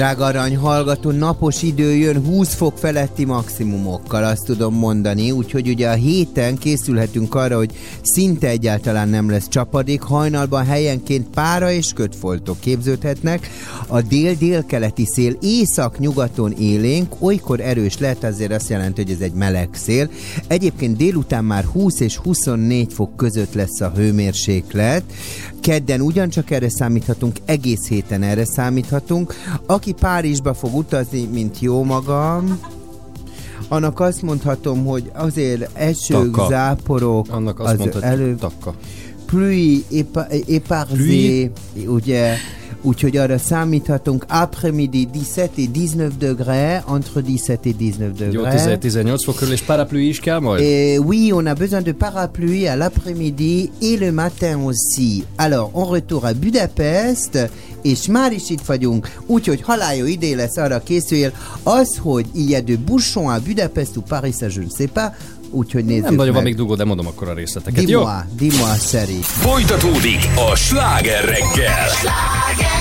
Drága 0.00 0.24
arany 0.24 0.56
hallgató, 0.56 1.10
napos 1.10 1.62
idő 1.62 1.94
jön 1.94 2.24
20 2.24 2.54
fok 2.54 2.78
feletti 2.78 3.24
maximumokkal, 3.24 4.24
azt 4.24 4.44
tudom 4.44 4.74
mondani, 4.74 5.30
úgyhogy 5.30 5.68
ugye 5.68 5.88
a 5.88 5.94
héten 5.94 6.58
készülhetünk 6.58 7.34
arra, 7.34 7.56
hogy 7.56 7.70
szinte 8.02 8.48
egyáltalán 8.48 9.08
nem 9.08 9.30
lesz 9.30 9.48
csapadék, 9.48 10.00
hajnalban 10.02 10.64
helyenként 10.64 11.28
pára 11.28 11.70
és 11.70 11.92
kötfoltok 11.92 12.60
képződhetnek. 12.60 13.48
A 13.86 14.00
dél-délkeleti 14.00 15.06
szél 15.06 15.36
észak-nyugaton 15.40 16.52
élénk, 16.52 17.14
olykor 17.18 17.60
erős 17.60 17.98
lehet, 17.98 18.24
azért 18.24 18.52
azt 18.52 18.68
jelenti, 18.68 19.02
hogy 19.02 19.12
ez 19.12 19.20
egy 19.20 19.34
meleg 19.34 19.68
szél. 19.72 20.10
Egyébként 20.46 20.96
délután 20.96 21.44
már 21.44 21.64
20 21.64 22.00
és 22.00 22.16
24 22.16 22.92
fok 22.92 23.16
között 23.16 23.54
lesz 23.54 23.80
a 23.80 23.92
hőmérséklet. 23.96 25.02
Kedden 25.60 26.00
ugyancsak 26.00 26.50
erre 26.50 26.68
számíthatunk, 26.70 27.36
egész 27.44 27.88
héten 27.88 28.22
erre 28.22 28.44
számíthatunk. 28.44 29.34
Aki 29.66 29.92
Párizsba 29.92 30.54
fog 30.54 30.74
utazni, 30.74 31.24
mint 31.32 31.60
jó 31.60 31.84
magam, 31.84 32.60
annak 33.68 34.00
azt 34.00 34.22
mondhatom, 34.22 34.84
hogy 34.84 35.10
azért 35.14 35.78
esők, 35.78 36.30
taka. 36.30 36.48
záporok, 36.48 37.26
annak 37.30 37.60
azt 37.60 37.72
az 37.72 37.78
mondhatjuk, 37.78 38.12
előbb... 38.12 38.38
Taka 38.38 38.74
pluie 39.30 39.80
épa, 39.88 40.26
éparzé, 40.46 41.50
pluie. 41.72 41.88
ugye 41.88 42.36
Úgyhogy 42.82 43.16
arra 43.16 43.38
számíthatunk 43.38 44.24
après-midi 44.28 45.08
17 45.12 45.50
és 45.54 45.68
19 45.72 46.14
degré, 46.18 46.78
entre 46.86 47.20
17 47.20 47.66
és 47.66 47.76
19 47.76 48.18
degré. 48.18 48.32
Jó, 48.32 48.76
18 48.78 49.24
fok 49.24 49.36
körül, 49.36 49.52
és 49.52 49.60
parapluie 49.60 50.08
is 50.08 50.20
kell 50.20 50.38
majd? 50.38 50.62
Et 50.62 50.98
oui, 50.98 51.32
on 51.32 51.46
a 51.46 51.54
besoin 51.54 51.82
de 51.82 51.92
parapluie 51.92 52.68
à 52.68 52.76
l'après-midi 52.76 53.70
et 53.80 53.98
le 54.00 54.12
matin 54.12 54.58
aussi. 54.64 55.24
Alors, 55.36 55.70
on 55.72 55.84
retourne 55.84 56.28
à 56.28 56.32
Budapest, 56.32 57.50
és 57.82 58.06
már 58.06 58.32
is 58.32 58.50
itt 58.50 58.64
vagyunk, 58.66 59.08
úgyhogy 59.26 59.62
haláljó 59.62 60.06
idé 60.06 60.32
lesz 60.32 60.56
arra 60.56 60.82
készüljél, 60.82 61.32
az, 61.62 61.98
hogy 62.02 62.26
il 62.34 62.50
y 62.50 62.54
a 62.54 62.60
de 62.60 62.76
bouchons 62.76 63.30
à 63.30 63.38
Budapest 63.46 63.96
ou 63.96 64.02
Paris, 64.08 64.34
ça 64.34 64.48
je 64.48 64.60
ne 64.60 64.70
sais 64.76 64.90
pas, 64.92 65.10
úgyhogy 65.50 65.84
nézzük 65.84 66.04
Nem 66.04 66.14
nagyon 66.14 66.24
meg. 66.26 66.34
van 66.34 66.42
még 66.42 66.54
dugó, 66.54 66.74
de 66.74 66.84
mondom 66.84 67.06
akkor 67.06 67.28
a 67.28 67.34
részleteket. 67.34 67.84
Dimoa, 67.84 68.24
Dimoa 68.36 68.74
szeri. 68.74 69.18
Folytatódik 69.22 70.28
a 70.50 70.54
sláger 70.54 71.24
reggel. 71.24 71.88
Sláger! 71.88 72.79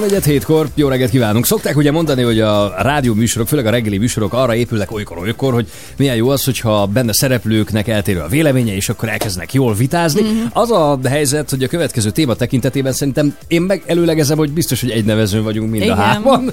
3 0.00 0.22
hétkor 0.24 0.68
jó 0.74 0.88
reggelt 0.88 1.10
kívánunk. 1.10 1.46
Szokták 1.46 1.76
ugye 1.76 1.90
mondani, 1.90 2.22
hogy 2.22 2.40
a 2.40 2.74
rádió 2.78 3.14
műsorok, 3.14 3.48
főleg 3.48 3.66
a 3.66 3.70
reggeli 3.70 3.98
műsorok 3.98 4.32
arra 4.32 4.54
épülnek 4.54 4.92
olykor-olykor, 4.92 5.52
hogy 5.52 5.66
milyen 5.96 6.16
jó 6.16 6.28
az, 6.28 6.44
hogyha 6.44 6.86
benne 6.86 7.12
szereplőknek 7.12 7.88
eltérő 7.88 8.20
a 8.20 8.28
véleménye, 8.28 8.74
és 8.74 8.88
akkor 8.88 9.08
elkezdenek 9.08 9.52
jól 9.52 9.74
vitázni. 9.74 10.22
Mm-hmm. 10.22 10.44
Az 10.52 10.70
a 10.70 10.98
helyzet, 11.08 11.50
hogy 11.50 11.62
a 11.62 11.68
következő 11.68 12.10
téma 12.10 12.34
tekintetében 12.34 12.92
szerintem 12.92 13.36
én 13.46 13.62
meg 13.62 13.82
előlegezem, 13.86 14.38
hogy 14.38 14.50
biztos, 14.50 14.80
hogy 14.80 14.90
egy 14.90 15.04
nevezőn 15.04 15.42
vagyunk 15.42 15.70
mind 15.70 15.82
Igen. 15.82 15.98
a 15.98 16.00
hárman. 16.00 16.52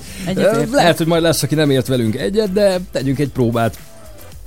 Lehet, 0.71 0.97
hogy 0.97 1.07
majd 1.07 1.21
lesz, 1.21 1.43
aki 1.43 1.55
nem 1.55 1.69
ért 1.69 1.87
velünk 1.87 2.15
egyet, 2.15 2.53
de 2.53 2.79
tegyünk 2.91 3.19
egy 3.19 3.29
próbát. 3.29 3.77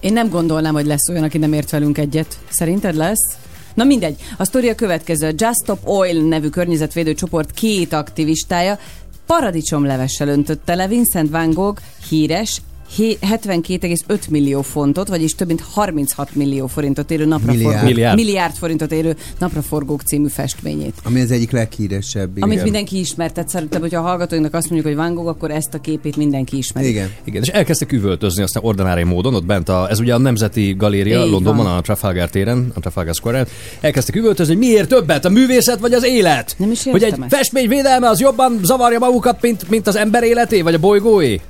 Én 0.01 0.13
nem 0.13 0.29
gondolnám, 0.29 0.73
hogy 0.73 0.87
lesz 0.87 1.09
olyan, 1.09 1.25
aki 1.25 1.39
nem 1.39 1.53
ért 1.53 1.71
velünk 1.71 1.99
egyet. 1.99 2.39
Szerinted 2.51 2.95
lesz? 2.95 3.37
Na 3.75 3.85
mindegy. 3.85 4.17
A 4.37 4.45
sztori 4.45 4.69
a 4.69 4.75
következő. 4.75 5.27
Just 5.37 5.63
Stop 5.63 5.89
Oil 5.89 6.23
nevű 6.23 6.49
környezetvédő 6.49 7.15
csoport 7.15 7.51
két 7.51 7.93
aktivistája 7.93 8.79
paradicsomlevessel 9.27 10.29
öntötte 10.29 10.75
le 10.75 10.87
Vincent 10.87 11.31
Van 11.31 11.51
Gogh 11.51 11.83
híres 12.09 12.61
72,5 12.97 14.29
millió 14.31 14.63
fontot, 14.63 15.09
vagyis 15.09 15.35
több 15.35 15.47
mint 15.47 15.61
36 15.73 16.35
millió 16.35 16.67
forintot 16.67 17.11
érő 17.11 17.25
napraforgók, 17.25 17.83
Milliárd. 17.83 18.17
milliárd 18.17 18.55
forintot 18.55 18.93
érő 18.93 19.17
napraforgók 19.39 20.03
című 20.03 20.29
festményét. 20.29 20.95
Ami 21.03 21.21
az 21.21 21.31
egyik 21.31 21.51
leghíresebb. 21.51 22.31
Igen. 22.37 22.49
Amit 22.49 22.63
mindenki 22.63 22.99
ismert, 22.99 23.35
tehát 23.35 23.49
szerintem, 23.49 23.81
hogyha 23.81 23.99
a 24.01 24.03
hallgatóinknak 24.03 24.55
azt 24.55 24.71
mondjuk, 24.71 24.95
hogy 24.95 25.05
Van 25.05 25.15
Gogh, 25.15 25.29
akkor 25.29 25.51
ezt 25.51 25.75
a 25.75 25.79
képét 25.81 26.17
mindenki 26.17 26.57
ismeri. 26.57 26.89
Igen. 26.89 27.11
Igen, 27.25 27.43
és 27.43 27.49
elkezdtek 27.49 27.93
üvöltözni 27.93 28.43
aztán 28.43 28.63
ordinári 28.65 29.03
módon, 29.03 29.35
ott 29.35 29.45
bent 29.47 29.69
a, 29.69 29.87
ez 29.91 30.01
ugye 30.01 30.15
a 30.15 30.19
Nemzeti 30.19 30.75
Galéria 30.79 31.25
Így 31.25 31.31
Londonban, 31.31 31.65
van. 31.67 31.77
a 31.77 31.81
Trafalgar 31.81 32.29
téren, 32.31 32.73
a 32.75 32.81
Trafalgar 32.81 33.15
Square-en. 33.15 33.47
Elkezdtek 33.81 34.17
üvöltözni, 34.17 34.55
hogy 34.55 34.63
miért 34.67 34.89
többet, 34.89 35.25
a 35.25 35.29
művészet 35.29 35.79
vagy 35.81 35.93
az 35.93 36.05
élet? 36.05 36.55
Nem 36.59 36.71
is 36.71 36.85
Hogy 36.85 37.03
egy 37.03 37.13
ezt. 37.13 37.21
festmény 37.35 37.69
védelme 37.69 38.09
az 38.09 38.21
jobban 38.21 38.59
zavarja 38.63 38.99
magukat, 38.99 39.43
mint, 39.43 39.69
mint 39.71 39.87
az 39.87 39.97
ember 39.97 40.23
életé, 40.23 40.61
vagy 40.61 40.75
a 40.75 40.79
bolygóé? 40.79 41.41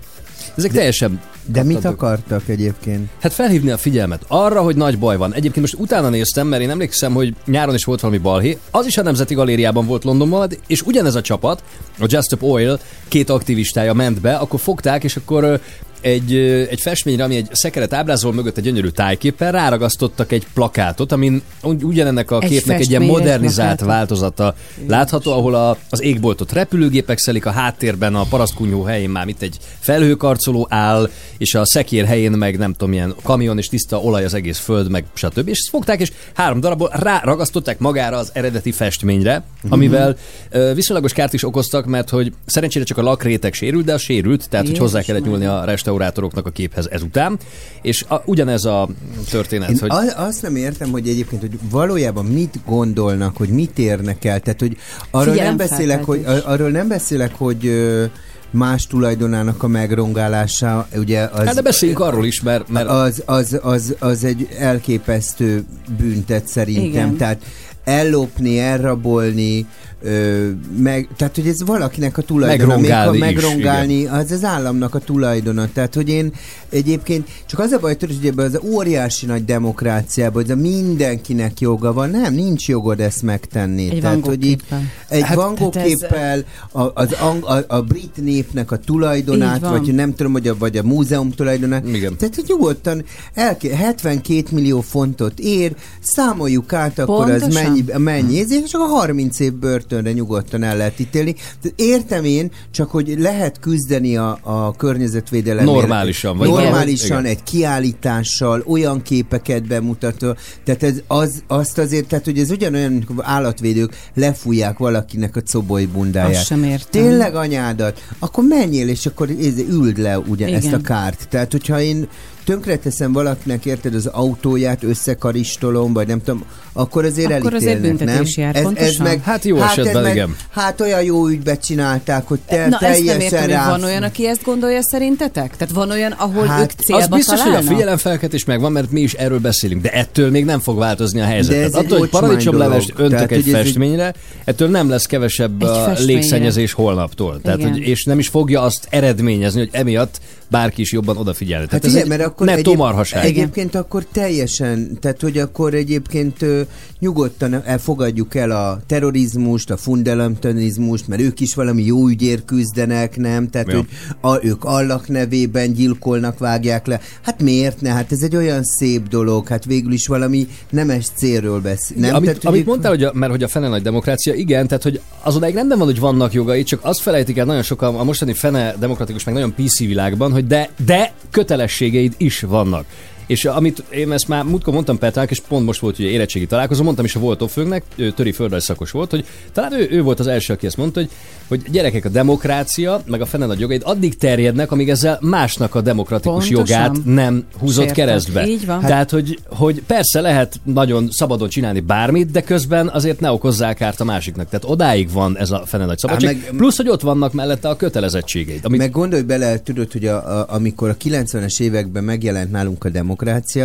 Ezek 0.60 0.72
teljesen... 0.72 1.20
De 1.46 1.62
mit 1.62 1.84
akartak 1.84 2.48
egyébként? 2.48 3.08
Hát 3.20 3.32
felhívni 3.32 3.70
a 3.70 3.76
figyelmet 3.76 4.24
arra, 4.28 4.62
hogy 4.62 4.76
nagy 4.76 4.98
baj 4.98 5.16
van. 5.16 5.34
Egyébként 5.34 5.60
most 5.60 5.74
utána 5.78 6.08
néztem, 6.08 6.46
mert 6.46 6.62
én 6.62 6.70
emlékszem, 6.70 7.12
hogy 7.12 7.34
nyáron 7.46 7.74
is 7.74 7.84
volt 7.84 8.00
valami 8.00 8.18
balhé. 8.18 8.58
Az 8.70 8.86
is 8.86 8.96
a 8.96 9.02
Nemzeti 9.02 9.34
Galériában 9.34 9.86
volt 9.86 10.04
Londonban, 10.04 10.50
és 10.66 10.82
ugyanez 10.82 11.14
a 11.14 11.20
csapat, 11.20 11.62
a 11.98 12.06
Just 12.08 12.24
Stop 12.26 12.42
Oil 12.42 12.80
két 13.08 13.30
aktivistája 13.30 13.92
ment 13.92 14.20
be, 14.20 14.34
akkor 14.34 14.60
fogták, 14.60 15.04
és 15.04 15.16
akkor 15.16 15.60
egy, 16.00 16.34
egy 16.70 16.80
festményre, 16.80 17.24
ami 17.24 17.36
egy 17.36 17.48
szekeret 17.52 17.92
ábrázol 17.92 18.32
mögött 18.32 18.56
egy 18.56 18.64
gyönyörű 18.64 18.88
tájképpel, 18.88 19.52
ráragasztottak 19.52 20.32
egy 20.32 20.46
plakátot, 20.54 21.12
amin 21.12 21.42
ugy- 21.62 21.84
ugyanennek 21.84 22.30
a 22.30 22.38
Egy 22.42 22.48
képnek 22.48 22.80
egy 22.80 22.90
ilyen 22.90 23.02
modernizált 23.02 23.76
plakátot. 23.78 23.86
változata 23.86 24.54
látható, 24.86 25.32
ahol 25.32 25.54
a, 25.54 25.76
az 25.90 26.02
égboltot 26.02 26.52
repülőgépek 26.52 27.18
szelik, 27.18 27.46
a 27.46 27.50
háttérben 27.50 28.14
a 28.14 28.24
parasztkunyhó 28.24 28.82
helyén 28.82 29.10
már 29.10 29.28
itt 29.28 29.42
egy 29.42 29.56
felhőkarcoló 29.78 30.66
áll, 30.70 31.10
és 31.38 31.54
a 31.54 31.66
szekér 31.66 32.04
helyén 32.04 32.30
meg 32.30 32.58
nem 32.58 32.72
tudom, 32.72 32.92
ilyen 32.92 33.14
kamion 33.22 33.58
és 33.58 33.68
tiszta 33.68 34.00
olaj 34.00 34.24
az 34.24 34.34
egész 34.34 34.58
föld, 34.58 34.90
meg 34.90 35.04
stb. 35.14 35.48
És 35.48 35.58
ezt 35.58 35.68
fogták, 35.70 36.00
és 36.00 36.12
három 36.34 36.60
darabból 36.60 36.90
ráragasztották 36.92 37.78
magára 37.78 38.16
az 38.16 38.30
eredeti 38.32 38.72
festményre, 38.72 39.42
amivel 39.68 40.16
ö, 40.50 40.72
viszonylagos 40.74 41.12
kárt 41.12 41.32
is 41.32 41.44
okoztak, 41.44 41.86
mert 41.86 42.08
hogy 42.10 42.32
szerencsére 42.46 42.84
csak 42.84 42.98
a 42.98 43.02
lakréteg 43.02 43.52
sérült, 43.52 43.84
de 43.84 43.92
a 43.92 43.98
sérült, 43.98 44.48
tehát 44.48 44.66
hogy 44.66 44.78
hozzá 44.78 44.98
Jézus 44.98 45.06
kellett 45.12 45.28
nyúlni 45.28 45.44
a 45.44 45.64
restaurátoroknak 45.90 46.46
a 46.46 46.50
képhez 46.50 46.88
ezután. 46.90 47.38
És 47.82 48.04
a, 48.08 48.22
ugyanez 48.24 48.64
a 48.64 48.88
történet, 49.30 49.70
Én 49.70 49.78
hogy... 49.80 49.90
a- 49.90 50.22
azt 50.24 50.42
nem 50.42 50.56
értem, 50.56 50.90
hogy 50.90 51.08
egyébként, 51.08 51.40
hogy 51.40 51.58
valójában 51.70 52.24
mit 52.24 52.58
gondolnak, 52.66 53.36
hogy 53.36 53.48
mit 53.48 53.78
érnek 53.78 54.24
el. 54.24 54.40
Tehát, 54.40 54.60
hogy 54.60 54.76
arról 55.10 55.34
nem 55.34 55.56
beszélek, 55.56 56.04
hogy, 56.04 56.24
arról 56.44 56.70
nem 56.70 56.88
beszélek, 56.88 57.34
hogy 57.34 57.66
ö, 57.66 58.04
más 58.50 58.86
tulajdonának 58.86 59.62
a 59.62 59.66
megrongálása, 59.66 60.88
ugye 60.96 61.20
az... 61.20 61.44
Hát 61.46 61.54
de 61.54 61.62
beszéljünk 61.62 62.00
arról 62.00 62.26
is, 62.26 62.42
mert, 62.42 62.68
mert 62.68 62.88
az, 62.88 63.22
az, 63.26 63.58
az, 63.62 63.94
az 63.98 64.24
egy 64.24 64.48
elképesztő 64.58 65.64
büntet 65.98 66.46
szerintem. 66.46 66.84
Igen. 66.84 67.16
Tehát 67.16 67.42
ellopni, 67.84 68.58
elrabolni, 68.58 69.66
ö, 70.02 70.48
meg, 70.78 71.08
tehát 71.16 71.34
hogy 71.34 71.46
ez 71.46 71.62
valakinek 71.64 72.18
a 72.18 72.22
tulajdona, 72.22 72.68
Megrongálni 72.74 73.18
még 73.18 73.20
ha 73.20 73.26
is, 73.30 73.34
megrongálni, 73.34 74.06
az 74.06 74.30
az 74.30 74.44
államnak 74.44 74.94
a 74.94 74.98
tulajdona. 74.98 75.68
Tehát, 75.72 75.94
hogy 75.94 76.08
én 76.08 76.32
egyébként, 76.70 77.28
csak 77.46 77.60
az 77.60 77.72
a 77.72 77.78
baj, 77.78 77.96
hogy 78.00 78.18
ebben 78.26 78.46
az 78.46 78.60
óriási 78.62 79.26
nagy 79.26 79.44
demokráciában, 79.44 80.42
hogy 80.42 80.50
ez 80.50 80.56
a 80.56 80.60
mindenkinek 80.60 81.60
joga 81.60 81.92
van, 81.92 82.10
nem, 82.10 82.34
nincs 82.34 82.68
jogod 82.68 83.00
ezt 83.00 83.22
megtenni. 83.22 83.90
Egy 83.90 84.00
tehát, 84.00 84.26
hogy 84.26 84.44
így, 84.46 84.62
egy 85.08 85.22
Hát, 85.22 85.36
Van 85.36 85.54
Gogh 85.54 85.72
tehát 85.72 85.88
ez- 85.88 86.44
a, 86.72 86.90
az, 86.94 87.12
ang, 87.20 87.44
a, 87.44 87.64
a 87.76 87.80
brit 87.82 88.16
népnek 88.16 88.70
a 88.70 88.76
tulajdonát, 88.76 89.60
vagy 89.60 89.94
nem 89.94 90.14
tudom, 90.14 90.32
hogy 90.32 90.48
a, 90.48 90.54
vagy 90.58 90.76
a 90.76 90.82
múzeum 90.82 91.30
tulajdonát. 91.30 91.86
Igen. 91.88 92.16
Tehát, 92.16 92.34
hogy 92.34 92.44
nyugodtan 92.48 93.04
elké, 93.34 93.68
72 93.74 94.42
millió 94.50 94.80
fontot 94.80 95.38
ér, 95.38 95.74
számoljuk 96.00 96.72
át, 96.72 96.98
akkor 96.98 97.30
az 97.30 97.40
Pontosan. 97.40 97.62
mennyi, 97.64 97.84
mennyi, 97.96 98.34
és 98.34 98.46
csak 98.70 98.80
a 98.80 98.84
30 98.84 99.40
év 99.40 99.52
börtönre 99.90 100.12
nyugodtan 100.12 100.62
el 100.62 100.76
lehet 100.76 101.00
ítélni. 101.00 101.34
Értem 101.76 102.24
én, 102.24 102.50
csak 102.70 102.90
hogy 102.90 103.14
lehet 103.18 103.58
küzdeni 103.60 104.16
a, 104.16 104.38
a 104.42 104.76
környezetvédelem. 104.76 105.64
Normálisan, 105.64 106.36
vagy 106.36 106.48
Normálisan, 106.48 107.08
valahogy, 107.08 107.30
egy 107.30 107.42
kiállítással, 107.42 108.62
olyan 108.66 109.02
képeket 109.02 109.66
bemutatva. 109.66 110.36
Tehát 110.64 110.82
ez 110.82 110.94
az, 111.06 111.42
azt 111.46 111.78
azért, 111.78 112.06
tehát 112.06 112.24
hogy 112.24 112.38
ez 112.38 112.50
ugyanolyan, 112.50 113.06
állatvédők 113.16 113.96
lefújják 114.14 114.78
valakinek 114.78 115.36
a 115.36 115.40
coboly 115.50 115.84
bundáját. 115.84 116.30
Azt 116.30 116.46
sem 116.46 116.64
értem. 116.64 117.02
Tényleg 117.02 117.34
anyádat, 117.34 118.04
akkor 118.18 118.44
menjél, 118.44 118.88
és 118.88 119.06
akkor 119.06 119.30
ez- 119.30 119.58
üld 119.68 119.98
le 119.98 120.18
ugye 120.18 120.46
Igen. 120.46 120.58
ezt 120.58 120.72
a 120.72 120.80
kárt. 120.80 121.26
Tehát, 121.28 121.52
hogyha 121.52 121.80
én 121.80 122.08
tönkreteszem 122.44 123.12
valakinek, 123.12 123.64
érted, 123.64 123.94
az 123.94 124.06
autóját, 124.06 124.82
összekaristolom, 124.82 125.92
vagy 125.92 126.06
nem 126.06 126.22
tudom, 126.22 126.44
akkor 126.72 127.04
azért 127.04 127.32
Akkor 127.32 127.54
azért 127.54 127.72
elítélnek, 127.72 127.98
büntetés 127.98 128.34
nem? 128.34 128.44
jár, 128.44 128.56
ez, 128.56 128.88
ez 128.88 128.96
meg, 128.96 129.22
Hát 129.22 129.44
jó 129.44 129.56
ez 129.56 129.62
esetben 129.62 130.02
meg, 130.02 130.14
igen. 130.14 130.36
Hát 130.50 130.80
olyan 130.80 131.02
jó 131.02 131.28
ügybe 131.28 131.56
csinálták, 131.56 132.28
hogy 132.28 132.38
te, 132.46 132.56
Na 132.56 132.62
ezt 132.62 132.70
nem 132.70 132.78
teljesen 132.80 133.20
értem, 133.20 133.40
hogy 133.40 133.50
rá... 133.50 133.68
van 133.68 133.82
olyan, 133.84 134.02
aki 134.02 134.26
ezt 134.26 134.42
gondolja 134.44 134.82
szerintetek? 134.82 135.56
Tehát 135.56 135.74
van 135.74 135.90
olyan, 135.90 136.12
ahol 136.12 136.46
Hát, 136.46 136.60
ők 136.62 136.70
az 136.78 136.84
célba 136.84 137.16
biztos, 137.16 137.40
hogy 137.40 137.48
a 137.48 137.52
találnak? 137.52 137.72
figyelemfelkeltés 137.72 138.44
megvan, 138.44 138.72
mert 138.72 138.90
mi 138.90 139.00
is 139.00 139.12
erről 139.12 139.38
beszélünk, 139.38 139.82
de 139.82 139.90
ettől 139.90 140.30
még 140.30 140.44
nem 140.44 140.60
fog 140.60 140.78
változni 140.78 141.20
a 141.20 141.24
helyzet. 141.24 141.54
De 141.54 141.62
ez 141.62 141.70
Tehát 141.70 141.86
attól, 141.86 141.98
hogy 141.98 142.08
paradicsomlevest 142.08 142.92
öntök 142.96 143.10
Tehát, 143.10 143.30
egy 143.30 143.48
festményre, 143.50 144.14
ettől 144.44 144.68
nem 144.68 144.88
lesz 144.88 145.06
kevesebb 145.06 145.62
a 145.62 145.92
légszennyezés 145.98 146.72
holnaptól. 146.72 147.40
Tehát, 147.42 147.62
hogy, 147.62 147.78
és 147.78 148.04
nem 148.04 148.18
is 148.18 148.28
fogja 148.28 148.62
azt 148.62 148.86
eredményezni, 148.90 149.58
hogy 149.60 149.68
emiatt 149.72 150.20
bárki 150.50 150.80
is 150.80 150.92
jobban 150.92 151.16
odafigyelni. 151.16 151.66
Hát 151.70 151.80
Tehát 151.80 151.96
igen, 151.96 152.08
mert 152.08 152.22
akkor 152.22 152.46
nettó 152.46 152.58
egyéb- 152.58 152.76
marhaság. 152.76 153.24
egyébként 153.24 153.74
akkor 153.74 154.04
teljesen, 154.12 154.98
tehát 155.00 155.20
hogy 155.20 155.38
akkor 155.38 155.74
egyébként 155.74 156.42
ö, 156.42 156.60
nyugodtan 156.98 157.62
elfogadjuk 157.64 158.34
el 158.34 158.50
a 158.50 158.80
terrorizmust, 158.86 159.70
a 159.70 159.76
fundamentalizmust, 159.76 161.08
mert 161.08 161.22
ők 161.22 161.40
is 161.40 161.54
valami 161.54 161.82
jó 161.84 162.08
ügyért 162.08 162.44
küzdenek, 162.44 163.16
nem? 163.16 163.50
Tehát, 163.50 163.68
Ja. 163.72 163.76
hogy 163.76 163.86
a, 164.20 164.44
ők 164.44 164.64
Allah 164.64 165.00
nevében 165.06 165.72
gyilkolnak, 165.72 166.38
vágják 166.38 166.86
le. 166.86 167.00
Hát 167.22 167.42
miért 167.42 167.80
ne? 167.80 167.90
Hát 167.90 168.12
ez 168.12 168.22
egy 168.22 168.36
olyan 168.36 168.64
szép 168.64 169.08
dolog, 169.08 169.48
hát 169.48 169.64
végül 169.64 169.92
is 169.92 170.06
valami 170.06 170.46
nemes 170.70 171.06
célról 171.16 171.60
beszél. 171.60 171.96
Nem? 172.00 172.14
amit, 172.14 172.24
tehát, 172.24 172.36
hogy 172.42 172.46
amit 172.46 172.60
ők- 172.60 172.66
mondtál, 172.68 172.90
hogy 172.90 173.04
a, 173.04 173.10
mert 173.14 173.30
hogy 173.32 173.42
a 173.42 173.48
fene 173.48 173.68
nagy 173.68 173.82
demokrácia, 173.82 174.34
igen, 174.34 174.66
tehát 174.66 174.82
hogy 174.82 175.00
az 175.22 175.36
odáig 175.36 175.54
rendben 175.54 175.78
van, 175.78 175.86
hogy 175.86 176.00
vannak 176.00 176.32
jogai, 176.32 176.62
csak 176.62 176.80
azt 176.82 177.00
felejtik 177.00 177.36
el 177.38 177.44
nagyon 177.44 177.62
sokan 177.62 177.94
a 177.94 178.04
mostani 178.04 178.32
fene 178.32 178.74
demokratikus, 178.78 179.24
meg 179.24 179.34
nagyon 179.34 179.54
PC 179.54 179.78
világban, 179.78 180.32
hogy 180.32 180.39
de, 180.40 180.70
de 180.84 181.12
kötelességeid 181.30 182.14
is 182.16 182.40
vannak. 182.40 182.84
És 183.30 183.44
amit 183.44 183.82
én 183.90 184.12
ezt 184.12 184.28
már 184.28 184.44
múltkor 184.44 184.72
mondtam 184.74 184.98
Petrának, 184.98 185.30
és 185.30 185.40
pont 185.48 185.66
most 185.66 185.80
volt 185.80 185.98
ugye 185.98 186.08
érettségi 186.08 186.46
találkozó, 186.46 186.82
mondtam 186.82 187.04
is 187.04 187.14
a 187.14 187.18
Voltófőnknek, 187.20 187.82
ő 187.96 188.10
töri 188.10 188.32
földrajz 188.32 188.64
szakos 188.64 188.90
volt, 188.90 189.10
hogy 189.10 189.24
talán 189.52 189.72
ő, 189.72 189.88
ő 189.90 190.02
volt 190.02 190.20
az 190.20 190.26
első, 190.26 190.52
aki 190.52 190.66
ezt 190.66 190.76
mondta, 190.76 191.00
hogy, 191.00 191.10
hogy 191.48 191.62
gyerekek, 191.70 192.04
a 192.04 192.08
demokrácia, 192.08 193.02
meg 193.06 193.20
a 193.20 193.26
fene 193.26 193.46
nagy 193.46 193.60
jogaid 193.60 193.82
addig 193.84 194.16
terjednek, 194.16 194.72
amíg 194.72 194.88
ezzel 194.90 195.18
másnak 195.20 195.74
a 195.74 195.80
demokratikus 195.80 196.48
Pontosan. 196.48 196.78
jogát 196.82 197.04
nem 197.04 197.44
húzott 197.58 197.76
Sértett. 197.84 197.94
keresztbe. 197.94 198.46
Így 198.46 198.66
van. 198.66 198.80
Tehát, 198.80 199.10
hogy, 199.10 199.38
hogy 199.48 199.82
persze 199.86 200.20
lehet 200.20 200.60
nagyon 200.64 201.08
szabadon 201.10 201.48
csinálni 201.48 201.80
bármit, 201.80 202.30
de 202.30 202.42
közben 202.42 202.88
azért 202.88 203.20
ne 203.20 203.30
okozzál 203.30 203.74
kárt 203.74 204.00
a 204.00 204.04
másiknak. 204.04 204.48
Tehát 204.48 204.64
odáig 204.68 205.12
van 205.12 205.38
ez 205.38 205.50
a 205.50 205.62
fene 205.66 205.84
nagy 205.84 205.98
szabadság. 205.98 206.36
meg- 206.36 206.56
Plusz, 206.56 206.76
hogy 206.76 206.88
ott 206.88 207.00
vannak 207.00 207.32
mellette 207.32 207.68
a 207.68 207.76
kötelezettségeid. 207.76 208.60
Amit 208.64 208.78
Meg 208.80 208.90
gondolj 208.90 209.22
bele, 209.22 209.62
tudod, 209.62 209.92
hogy 209.92 210.06
a, 210.06 210.38
a, 210.40 210.46
amikor 210.48 210.88
a 210.88 210.96
90-es 210.96 211.60
években 211.60 212.04
megjelent 212.04 212.50
nálunk 212.50 212.84
a 212.84 212.88
demokrácia, 212.88 213.18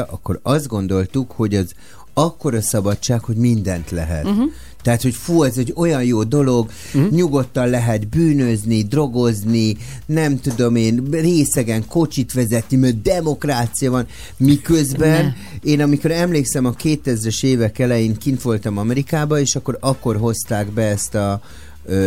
akkor 0.09 0.39
azt 0.43 0.67
gondoltuk, 0.67 1.31
hogy 1.31 1.55
az 1.55 1.71
akkora 2.13 2.61
szabadság, 2.61 3.23
hogy 3.23 3.35
mindent 3.35 3.91
lehet. 3.91 4.25
Uh-huh. 4.25 4.51
Tehát, 4.81 5.01
hogy 5.01 5.13
fú, 5.13 5.43
ez 5.43 5.57
egy 5.57 5.73
olyan 5.75 6.03
jó 6.03 6.23
dolog, 6.23 6.69
uh-huh. 6.93 7.11
nyugodtan 7.11 7.69
lehet 7.69 8.07
bűnözni, 8.07 8.83
drogozni, 8.83 9.77
nem 10.05 10.39
tudom 10.39 10.75
én, 10.75 11.07
részegen 11.11 11.87
kocsit 11.87 12.33
vezetni, 12.33 12.77
mert 12.77 13.01
demokrácia 13.01 13.91
van. 13.91 14.07
Miközben 14.37 15.33
én, 15.63 15.81
amikor 15.81 16.11
emlékszem, 16.11 16.65
a 16.65 16.73
2000-es 16.73 17.43
évek 17.43 17.79
elején 17.79 18.17
kint 18.17 18.41
voltam 18.41 18.77
Amerikában, 18.77 19.39
és 19.39 19.55
akkor 19.55 19.77
akkor 19.79 20.17
hozták 20.17 20.71
be 20.71 20.83
ezt 20.83 21.15
a 21.15 21.41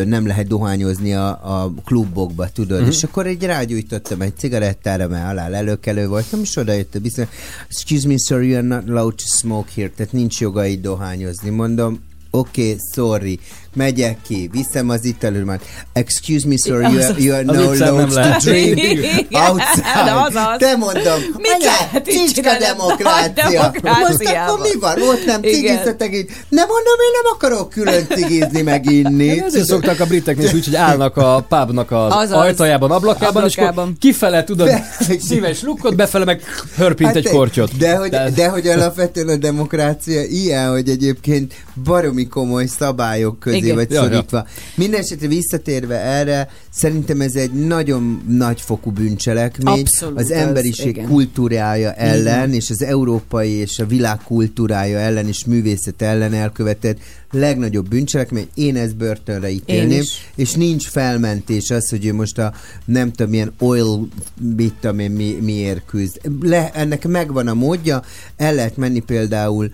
nem 0.04 0.26
lehet 0.26 0.46
dohányozni 0.46 1.14
a, 1.14 1.28
a 1.28 1.72
klubokba, 1.84 2.48
tudod, 2.48 2.68
Mhm. 2.70 2.78
uh-huh. 2.78 2.94
és 2.96 3.02
akkor 3.02 3.26
egy 3.26 3.42
rágyújtottam 3.42 4.20
egy 4.20 4.36
cigarettára, 4.36 5.08
mert 5.08 5.24
halál 5.26 5.54
előkelő 5.54 6.08
voltam, 6.08 6.40
és 6.40 6.56
oda 6.56 6.72
jött 6.72 6.94
a 6.94 6.98
biztos, 7.00 7.26
excuse 7.68 8.08
me 8.08 8.14
sir, 8.16 8.42
you 8.42 8.56
are 8.58 8.66
not 8.66 8.88
allowed 8.88 9.14
to 9.14 9.24
smoke 9.26 9.70
here, 9.74 9.90
tehát 9.96 10.12
nincs 10.12 10.40
jogaid 10.40 10.80
dohányozni. 10.80 11.50
Mondom, 11.50 12.00
oké, 12.30 12.62
okay, 12.62 12.76
sorry, 12.94 13.38
megyek 13.74 14.18
ki, 14.28 14.50
viszem 14.52 14.88
az 14.88 15.04
italőmet. 15.04 15.62
Excuse 15.92 16.46
me, 16.46 16.54
sir, 16.56 16.72
you 16.80 16.84
are, 16.84 17.14
you 17.18 17.34
are 17.34 17.42
no 17.44 17.52
allowed 17.52 18.12
to 18.12 18.50
drink 18.50 18.78
outside. 19.30 20.12
azaz. 20.26 20.56
Te 20.58 20.76
mondom, 20.76 21.20
Mit 21.36 21.50
anya, 21.58 22.02
csicska 22.06 22.58
demokrácia. 22.58 23.72
Most 23.82 24.36
akkor 24.36 24.60
mi 24.62 24.78
van? 24.80 24.94
Volt 24.98 25.24
nem 25.26 25.42
Igen. 25.42 25.54
cigizzetek 25.54 26.14
így. 26.14 26.26
Nem 26.48 26.66
mondom, 26.66 26.94
én 27.06 27.12
nem 27.22 27.32
akarok 27.34 27.70
külön 27.70 28.06
cigizni, 28.14 28.62
meg 28.62 28.90
inni. 28.90 29.42
ezért 29.42 29.66
szoktak 29.66 30.00
a 30.00 30.06
briteknél 30.06 30.46
is 30.46 30.52
úgy, 30.52 30.64
hogy 30.64 30.76
állnak 30.76 31.16
a 31.16 31.46
pubnak 31.48 31.90
az 31.90 32.12
Azaz. 32.12 32.30
ajtajában, 32.38 32.90
ablakában, 32.90 33.44
és 33.44 33.56
akkor 33.56 33.88
kifele 33.98 34.44
tudod, 34.44 34.70
szíves 35.28 35.62
lukkot, 35.62 35.96
befele 35.96 36.24
meg 36.24 36.42
hörpint 36.76 37.16
egy 37.16 37.22
te- 37.22 37.30
kortyot. 37.30 37.76
De 37.76 37.96
hogy, 37.96 38.10
de 38.34 38.48
hogy 38.48 38.66
alapvetően 38.66 39.28
a 39.28 39.36
demokrácia 39.36 40.22
ilyen, 40.22 40.70
hogy 40.70 40.88
egyébként 40.88 41.54
baromi 41.84 42.26
komoly 42.26 42.66
szabályok 42.66 43.38
közé 43.40 43.56
Igen. 43.62 43.74
vagy 43.74 43.90
Ja, 43.90 44.02
szorítva. 44.02 44.46
Minden 44.74 45.00
esetre 45.00 45.28
visszatérve 45.28 46.00
erre, 46.00 46.50
szerintem 46.70 47.20
ez 47.20 47.34
egy 47.34 47.52
nagyon 47.52 48.22
nagyfokú 48.28 48.90
bűncselekmény 48.90 49.80
Abszolút 49.80 50.18
az 50.18 50.24
az, 50.24 50.30
emberiség 50.30 50.96
igen. 50.96 51.08
kultúrája 51.08 51.92
ellen, 51.92 52.52
és 52.52 52.70
az 52.70 52.82
európai 52.82 53.50
és 53.50 53.78
a 53.78 53.86
világ 53.86 54.22
kultúrája 54.22 54.98
ellen 54.98 55.26
és 55.26 55.44
művészet 55.44 56.02
ellen 56.02 56.34
elkövetett 56.34 56.98
legnagyobb 57.30 57.88
bűncselekmény. 57.88 58.48
Én 58.54 58.76
ezt 58.76 58.96
börtönre 58.96 59.50
ítélném, 59.50 60.02
és 60.34 60.52
nincs 60.52 60.88
felmentés 60.88 61.70
az, 61.70 61.88
hogy 61.88 62.06
ő 62.06 62.14
most 62.14 62.38
a 62.38 62.52
nem 62.84 63.12
tudom, 63.12 63.30
milyen 63.30 63.52
oil, 63.58 64.08
mit 64.56 64.74
tudom 64.80 64.98
én, 64.98 65.10
mi, 65.10 65.38
miért 65.40 65.82
küzd. 65.86 66.20
Le, 66.40 66.70
ennek 66.72 67.06
megvan 67.06 67.48
a 67.48 67.54
módja, 67.54 68.02
el 68.36 68.54
lehet 68.54 68.76
menni 68.76 69.00
például 69.00 69.72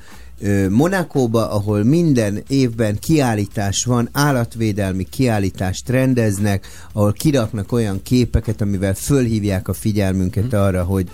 Monakóba, 0.70 1.50
ahol 1.50 1.84
minden 1.84 2.42
évben 2.48 2.98
kiállítás 2.98 3.84
van, 3.84 4.08
állatvédelmi 4.12 5.04
kiállítást 5.04 5.88
rendeznek, 5.88 6.66
ahol 6.92 7.12
kiraknak 7.12 7.72
olyan 7.72 8.02
képeket, 8.02 8.60
amivel 8.60 8.94
fölhívják 8.94 9.68
a 9.68 9.72
figyelmünket 9.72 10.52
arra, 10.52 10.82
hogy 10.82 11.08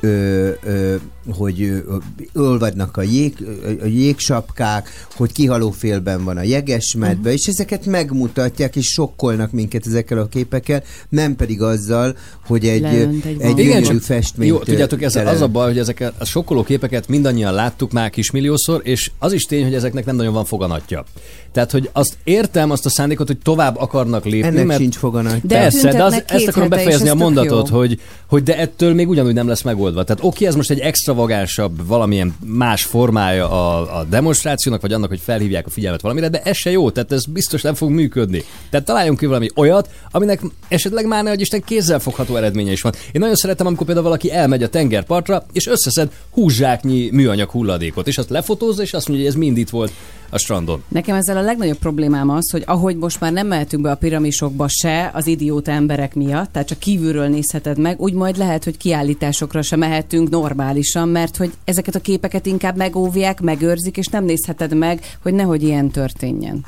ö, 0.00 0.50
ö, 0.62 0.96
hogy 1.36 1.84
ölvadnak 2.32 2.96
a, 2.96 3.02
jég, 3.02 3.46
a 3.82 3.86
jégsapkák, 3.86 5.06
hogy 5.16 5.32
kihalófélben 5.32 6.24
van 6.24 6.36
a 6.36 6.42
jegesmedve, 6.42 7.32
és 7.32 7.46
ezeket 7.46 7.86
megmutatják, 7.86 8.76
és 8.76 8.86
sokkolnak 8.86 9.52
minket 9.52 9.86
ezekkel 9.86 10.18
a 10.18 10.26
képekkel, 10.26 10.82
nem 11.08 11.36
pedig 11.36 11.62
azzal, 11.62 12.16
hogy 12.46 12.66
egy, 12.66 12.80
Leönt 12.80 13.24
egy 13.24 13.40
egy 13.40 13.54
gyönyörű 13.54 13.98
festményt 13.98 14.50
Jó, 14.50 14.58
tudjátok, 14.58 15.02
ez 15.02 15.12
tele- 15.12 15.34
az 15.34 15.40
a 15.40 15.48
baj, 15.48 15.66
hogy 15.66 15.78
ezeket 15.78 16.12
a 16.18 16.24
sokkoló 16.24 16.62
képeket 16.62 17.08
mindannyian 17.08 17.54
láttuk 17.54 17.92
már 17.92 18.10
kismilliószor, 18.10 18.80
és 18.84 19.10
az 19.18 19.32
is 19.32 19.42
tény, 19.42 19.64
hogy 19.64 19.74
ezeknek 19.74 20.04
nem 20.04 20.16
nagyon 20.16 20.32
van 20.32 20.44
foganatja. 20.44 21.04
Tehát, 21.52 21.70
hogy 21.70 21.90
azt 21.92 22.16
értem, 22.24 22.70
azt 22.70 22.86
a 22.86 22.90
szándékot, 22.90 23.26
hogy 23.26 23.38
tovább 23.38 23.76
akarnak 23.76 24.24
lépni, 24.24 24.48
Ennek 24.48 24.66
mert 24.66 24.80
sincs 24.80 24.96
foganatja. 24.96 25.40
De 25.42 25.58
Persze, 25.58 25.90
de 25.90 26.04
az, 26.04 26.22
ezt 26.26 26.48
akarom 26.48 26.68
befejezni 26.68 27.08
a 27.08 27.14
mondatot, 27.14 27.68
jó. 27.68 27.76
hogy, 27.76 28.00
hogy 28.26 28.42
de 28.42 28.58
ettől 28.58 28.94
még 28.94 29.08
ugyanúgy 29.08 29.34
nem 29.34 29.48
lesz 29.48 29.62
megoldva. 29.62 30.04
Tehát 30.04 30.24
oké, 30.24 30.46
ez 30.46 30.54
most 30.54 30.70
egy 30.70 30.78
extravagánsabb, 31.18 31.86
valamilyen 31.86 32.36
más 32.44 32.84
formája 32.84 33.50
a, 33.50 33.98
a 33.98 34.04
demonstrációnak, 34.04 34.80
vagy 34.80 34.92
annak, 34.92 35.08
hogy 35.08 35.20
felhívják 35.20 35.66
a 35.66 35.70
figyelmet 35.70 36.00
valamire, 36.00 36.28
de 36.28 36.42
ez 36.42 36.56
se 36.56 36.70
jó, 36.70 36.90
tehát 36.90 37.12
ez 37.12 37.24
biztos 37.24 37.62
nem 37.62 37.74
fog 37.74 37.90
működni. 37.90 38.44
Tehát 38.70 38.86
találjunk 38.86 39.18
ki 39.18 39.26
valami 39.26 39.48
olyat, 39.54 39.90
aminek 40.10 40.40
esetleg 40.68 41.06
már 41.06 41.22
ne, 41.22 41.28
hogy 41.28 41.40
Isten 41.40 41.62
kézzelfogható 41.62 42.36
eredménye 42.36 42.72
is 42.72 42.80
van. 42.80 42.92
Én 43.12 43.20
nagyon 43.20 43.34
szeretem, 43.34 43.66
amikor 43.66 43.86
például 43.86 44.06
valaki 44.06 44.32
elmegy 44.32 44.62
a 44.62 44.68
tengerpartra, 44.68 45.46
és 45.52 45.66
összeszed 45.66 46.10
húzsáknyi 46.30 47.08
műanyag 47.12 47.50
hulladékot, 47.50 48.06
és 48.06 48.18
azt 48.18 48.30
lefotózza, 48.30 48.82
és 48.82 48.92
azt 48.92 49.08
mondja, 49.08 49.26
hogy 49.26 49.34
ez 49.34 49.40
mind 49.40 49.56
itt 49.56 49.70
volt 49.70 49.92
a 50.30 50.38
strandon. 50.38 50.82
Nekem 50.88 51.16
ezzel 51.16 51.36
a 51.36 51.40
legnagyobb 51.40 51.78
problémám 51.78 52.30
az, 52.30 52.50
hogy 52.50 52.62
ahogy 52.66 52.96
most 52.96 53.20
már 53.20 53.32
nem 53.32 53.46
mehetünk 53.46 53.82
be 53.82 53.90
a 53.90 53.96
piramisokba 53.96 54.68
se 54.68 55.10
az 55.14 55.26
idióta 55.26 55.70
emberek 55.70 56.14
miatt, 56.14 56.52
tehát 56.52 56.68
csak 56.68 56.78
kívülről 56.78 57.28
nézheted 57.28 57.78
meg, 57.78 58.00
úgy 58.00 58.12
majd 58.12 58.36
lehet, 58.36 58.64
hogy 58.64 58.76
kiállításokra 58.76 59.62
se 59.62 59.76
mehetünk 59.76 60.30
normálisan, 60.30 61.08
mert 61.08 61.36
hogy 61.36 61.52
ezeket 61.64 61.94
a 61.94 62.00
képeket 62.00 62.46
inkább 62.46 62.76
megóvják, 62.76 63.40
megőrzik, 63.40 63.96
és 63.96 64.06
nem 64.06 64.24
nézheted 64.24 64.74
meg, 64.74 65.16
hogy 65.22 65.34
nehogy 65.34 65.62
ilyen 65.62 65.90
történjen. 65.90 66.64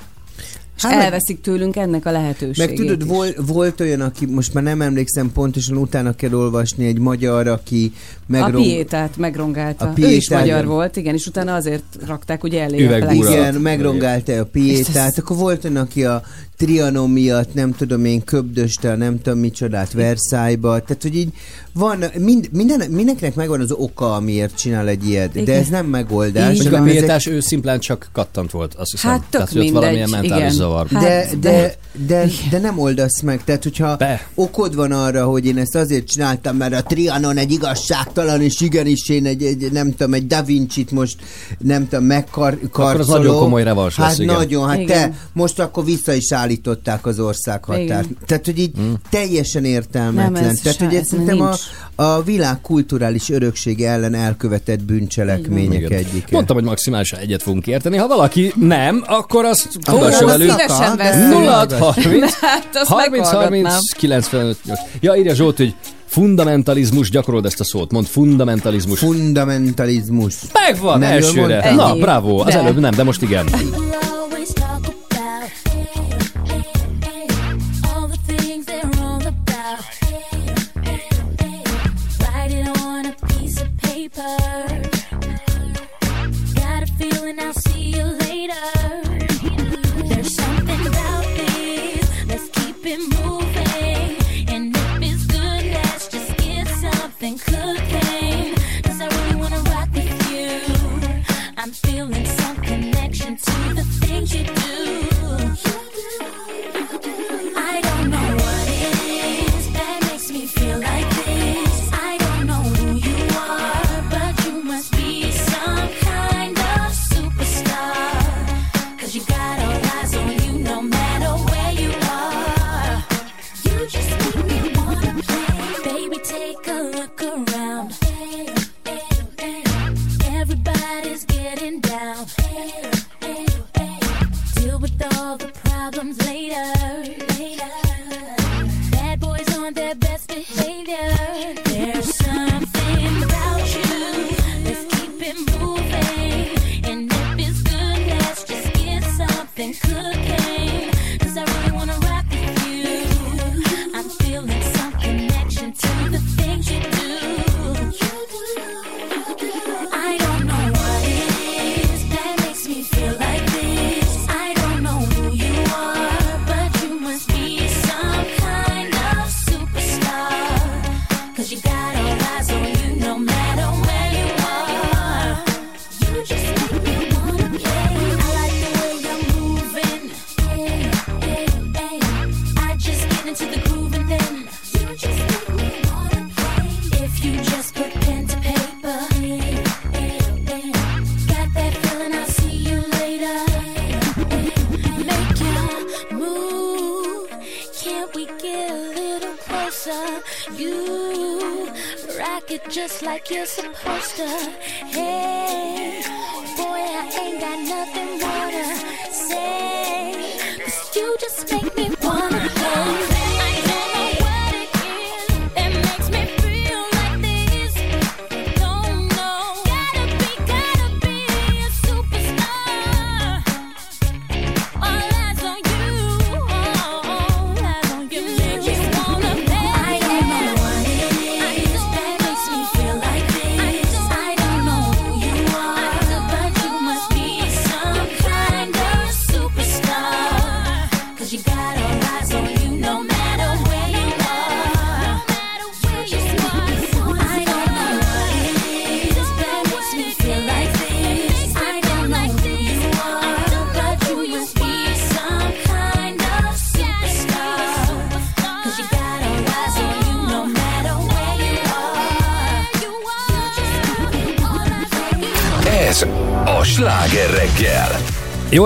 És 0.80 0.86
Hát 0.86 1.02
elveszik 1.02 1.40
tőlünk 1.40 1.76
ennek 1.76 2.06
a 2.06 2.10
lehetőségét 2.10 2.78
Meg 2.78 2.86
tudod, 2.86 3.06
vol, 3.06 3.26
volt 3.46 3.80
olyan, 3.80 4.00
aki 4.00 4.26
most 4.26 4.54
már 4.54 4.62
nem 4.62 4.80
emlékszem 4.80 5.32
pontosan, 5.32 5.76
utána 5.76 6.14
kell 6.14 6.32
olvasni, 6.32 6.86
egy 6.86 6.98
magyar, 6.98 7.46
aki 7.46 7.92
A 7.94 8.22
megrong... 8.26 8.64
piétát 8.64 9.16
megrongálta. 9.16 9.84
A 9.84 9.88
A 9.88 9.92
ő 9.96 10.06
is 10.06 10.26
piétát, 10.26 10.40
magyar 10.40 10.66
volt, 10.66 10.96
igen, 10.96 11.14
és 11.14 11.26
utána 11.26 11.54
azért 11.54 11.84
rakták 12.06 12.44
ugye 12.44 12.62
elé 12.62 12.86
a. 12.86 13.12
Igen, 13.12 13.54
megrongálta 13.54 14.32
a 14.32 14.44
piétát, 14.44 15.18
akkor 15.18 15.36
volt 15.36 15.64
olyan, 15.64 15.76
aki 15.76 16.04
a 16.04 16.22
Trianon 16.64 17.11
miatt, 17.11 17.54
nem 17.54 17.72
tudom 17.72 18.04
én, 18.04 18.24
köbdöste, 18.24 18.96
nem 18.96 19.22
tudom 19.22 19.38
micsodát 19.38 19.92
Versailles-ba, 19.92 20.80
tehát 20.80 21.02
hogy 21.02 21.16
így 21.16 21.28
van, 21.74 22.04
mind, 22.18 22.48
minden, 22.52 22.90
mindenkinek 22.90 23.34
megvan 23.34 23.61
az 23.61 23.70
oka, 23.72 24.14
amiért 24.14 24.56
csinál 24.56 24.88
egy 24.88 25.08
ilyet, 25.08 25.32
de 25.32 25.40
Igen. 25.40 25.61
ez 25.61 25.68
nem 25.68 25.86
megoldás. 25.86 26.54
Így 26.54 26.66
a 26.66 26.70
hanem 26.78 26.96
ezek- 26.96 27.26
ő 27.26 27.40
szimplán 27.40 27.78
csak 27.80 28.08
kattant 28.12 28.50
volt, 28.50 28.74
azt 28.74 28.90
hiszem. 28.90 29.11
Hát 29.11 29.20
tök 29.20 29.30
Tehát, 29.30 29.52
mindegy, 29.54 29.72
valamilyen 29.72 30.11
mentális 30.11 30.36
igen. 30.36 30.50
zavar. 30.52 30.86
Hát, 30.88 31.02
de, 31.02 31.28
de, 31.40 31.50
de- 31.50 31.74
de, 32.06 32.26
de 32.50 32.58
nem 32.58 32.78
oldasz 32.78 33.20
meg. 33.20 33.44
Tehát, 33.44 33.62
hogyha 33.62 33.96
Be. 33.96 34.26
okod 34.34 34.74
van 34.74 34.92
arra, 34.92 35.24
hogy 35.24 35.46
én 35.46 35.58
ezt 35.58 35.74
azért 35.74 36.06
csináltam, 36.06 36.56
mert 36.56 36.74
a 36.74 36.82
Trianon 36.82 37.36
egy 37.36 37.52
igazságtalan, 37.52 38.42
és 38.42 38.61
igenis 38.61 39.08
én 39.08 39.26
egy, 39.26 39.42
egy 39.42 39.72
nem 39.72 39.90
tudom, 39.90 40.14
egy 40.14 40.26
Da 40.26 40.42
Vinci-t 40.42 40.90
most 40.90 41.16
nem 41.58 41.88
tudom, 41.88 42.04
megkarcolom. 42.04 43.00
az 43.00 43.06
nagyon 43.06 43.38
komoly 43.38 43.62
revans 43.62 43.96
lesz, 43.98 44.08
Hát 44.08 44.18
igen. 44.18 44.34
nagyon, 44.34 44.68
hát 44.68 44.78
Igen. 44.78 45.11
te 45.11 45.16
most 45.32 45.58
akkor 45.61 45.84
vissza 45.84 46.12
is 46.12 46.30
állították 46.51 47.07
az 47.07 47.18
országhatárt. 47.20 47.82
Igen. 48.05 48.16
Tehát, 48.26 48.44
hogy 48.44 48.59
így 48.59 48.70
Hmm. 48.76 48.94
teljesen 49.11 49.64
értelmetlen. 49.64 50.32
Nem, 50.32 50.44
ez 50.44 50.61
Tehát, 50.61 50.78
hogy 50.78 50.94
ez 50.94 51.07
szerintem 51.09 51.40
a, 51.40 51.55
a 52.03 52.22
világ 52.22 52.61
kulturális 52.61 53.30
öröksége 53.30 53.90
ellen 53.90 54.14
elkövetett 54.14 54.82
bűncselekmények 54.84 55.80
Igen. 55.80 55.92
egyike. 55.98 56.26
Mondtam, 56.30 56.57
hogy 56.57 56.64
maximálisan 56.64 57.18
egyet 57.18 57.42
fogunk 57.42 57.66
érteni. 57.66 57.96
Ha 57.96 58.07
valaki 58.07 58.53
nem, 58.57 59.03
akkor 59.07 59.44
azt 59.44 59.68
tudassa 59.82 60.26
velünk. 60.26 60.51
szívesen 60.51 60.96
de- 60.96 61.03
veszem. 61.03 61.28
0 61.30 61.66
30 61.78 62.32
Hát, 62.40 62.68
azt 62.72 62.88
30 62.88 63.28
30 63.28 63.32
meghallgatnám. 63.32 63.80
95 63.96 64.57
8. 64.64 64.78
Ja, 65.01 65.14
írja 65.14 65.34
Zsolt, 65.34 65.57
hogy 65.57 65.74
fundamentalizmus, 66.07 67.11
gyakorold 67.11 67.44
ezt 67.44 67.61
a 67.61 67.64
szót. 67.64 67.90
Mond 67.92 68.07
fundamentalizmus. 68.07 68.98
Fundamentalizmus. 68.98 70.34
Megvan, 70.53 70.98
Nem 70.98 71.11
elsőre. 71.11 71.74
Na, 71.74 71.94
bravo. 71.94 72.38
Az 72.40 72.55
előbb 72.55 72.78
nem, 72.78 72.94
de 72.94 73.03
most 73.03 73.22
igen. 73.22 73.46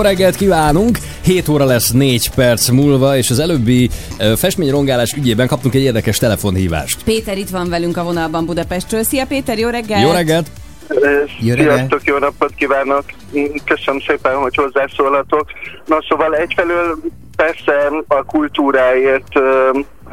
Reggelt 0.05 0.35
kívánunk! 0.35 0.97
7 1.23 1.47
óra 1.47 1.65
lesz 1.65 1.91
4 1.91 2.29
perc 2.29 2.69
múlva, 2.69 3.17
és 3.17 3.29
az 3.29 3.39
előbbi 3.39 3.89
festményrongálás 4.35 5.13
ügyében 5.13 5.47
kaptunk 5.47 5.73
egy 5.73 5.81
érdekes 5.81 6.17
telefonhívást. 6.17 7.03
Péter 7.03 7.37
itt 7.37 7.49
van 7.49 7.69
velünk 7.69 7.97
a 7.97 8.03
vonalban 8.03 8.45
Budapestről. 8.45 9.03
Szia 9.03 9.25
Péter, 9.25 9.57
jó 9.57 9.69
reggelt! 9.69 10.01
Jó 10.01 10.11
reggelt! 10.11 10.47
Jó 11.39 11.53
reggelt. 11.53 11.75
Sziasztok, 11.75 12.01
jó 12.03 12.17
napot 12.17 12.53
kívánok! 12.55 13.03
Köszönöm 13.65 13.99
szépen, 14.07 14.35
hogy 14.35 14.55
hozzászólatok. 14.55 15.45
Na 15.85 15.97
szóval 16.09 16.35
egyfelől 16.35 16.99
persze 17.35 17.91
a 18.07 18.23
kultúráért 18.23 19.33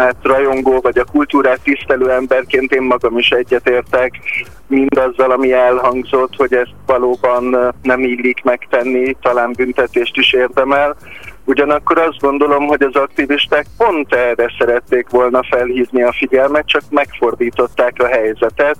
hát 0.02 0.16
rajongó, 0.22 0.80
vagy 0.80 0.98
a 0.98 1.04
kultúrát 1.04 1.60
tisztelő 1.62 2.10
emberként 2.10 2.72
én 2.72 2.82
magam 2.82 3.18
is 3.18 3.28
egyetértek 3.28 4.18
mindazzal, 4.66 5.30
ami 5.30 5.52
elhangzott, 5.52 6.36
hogy 6.36 6.54
ezt 6.54 6.74
valóban 6.86 7.74
nem 7.82 8.00
illik 8.00 8.42
megtenni, 8.42 9.16
talán 9.20 9.52
büntetést 9.56 10.16
is 10.16 10.32
érdemel. 10.32 10.96
Ugyanakkor 11.44 11.98
azt 11.98 12.18
gondolom, 12.18 12.66
hogy 12.66 12.82
az 12.82 12.94
aktivisták 12.94 13.66
pont 13.76 14.14
erre 14.14 14.52
szerették 14.58 15.08
volna 15.10 15.40
felhívni 15.50 16.02
a 16.02 16.12
figyelmet, 16.12 16.66
csak 16.66 16.82
megfordították 16.90 17.94
a 17.98 18.06
helyzetet. 18.06 18.76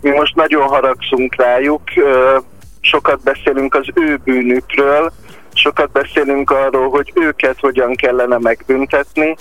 Mi 0.00 0.10
most 0.10 0.34
nagyon 0.34 0.62
haragszunk 0.62 1.34
rájuk, 1.34 1.82
sokat 2.80 3.22
beszélünk 3.22 3.74
az 3.74 3.86
ő 3.94 4.20
bűnükről, 4.24 5.12
sokat 5.54 5.90
beszélünk 5.90 6.50
arról, 6.50 6.88
hogy 6.88 7.12
őket 7.14 7.60
hogyan 7.60 7.94
kellene 7.94 8.38
megbüntetni, 8.38 9.36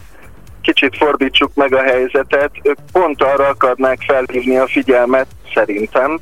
kicsit 0.65 0.97
fordítsuk 0.97 1.51
meg 1.53 1.73
a 1.73 1.81
helyzetet, 1.81 2.51
ők 2.63 2.77
pont 2.91 3.21
arra 3.21 3.47
akarnák 3.47 3.99
felhívni 4.07 4.57
a 4.57 4.67
figyelmet, 4.67 5.27
szerintem, 5.53 6.19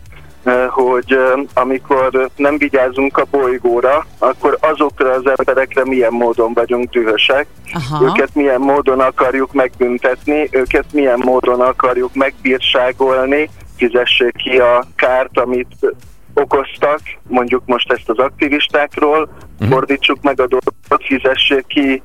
hogy 0.69 1.17
amikor 1.53 2.29
nem 2.35 2.57
vigyázunk 2.57 3.17
a 3.17 3.25
bolygóra, 3.31 4.05
akkor 4.17 4.57
azokra 4.61 5.11
az 5.11 5.33
emberekre 5.37 5.85
milyen 5.85 6.13
módon 6.13 6.53
vagyunk 6.53 6.89
dühösek, 6.89 7.47
Aha. 7.73 8.05
őket 8.05 8.29
milyen 8.33 8.61
módon 8.61 8.99
akarjuk 8.99 9.53
megbüntetni, 9.53 10.47
őket 10.51 10.85
milyen 10.93 11.19
módon 11.23 11.61
akarjuk 11.61 12.13
megbírságolni, 12.13 13.49
fizessék 13.77 14.35
ki 14.35 14.57
a 14.57 14.85
kárt, 14.95 15.39
amit 15.39 15.95
okoztak, 16.33 16.99
mondjuk 17.27 17.63
most 17.65 17.91
ezt 17.91 18.09
az 18.09 18.17
aktivistákról, 18.17 19.29
fordítsuk 19.69 20.21
meg 20.21 20.39
a 20.39 20.47
dolgot, 20.47 21.03
fizessék 21.03 21.65
ki 21.67 22.03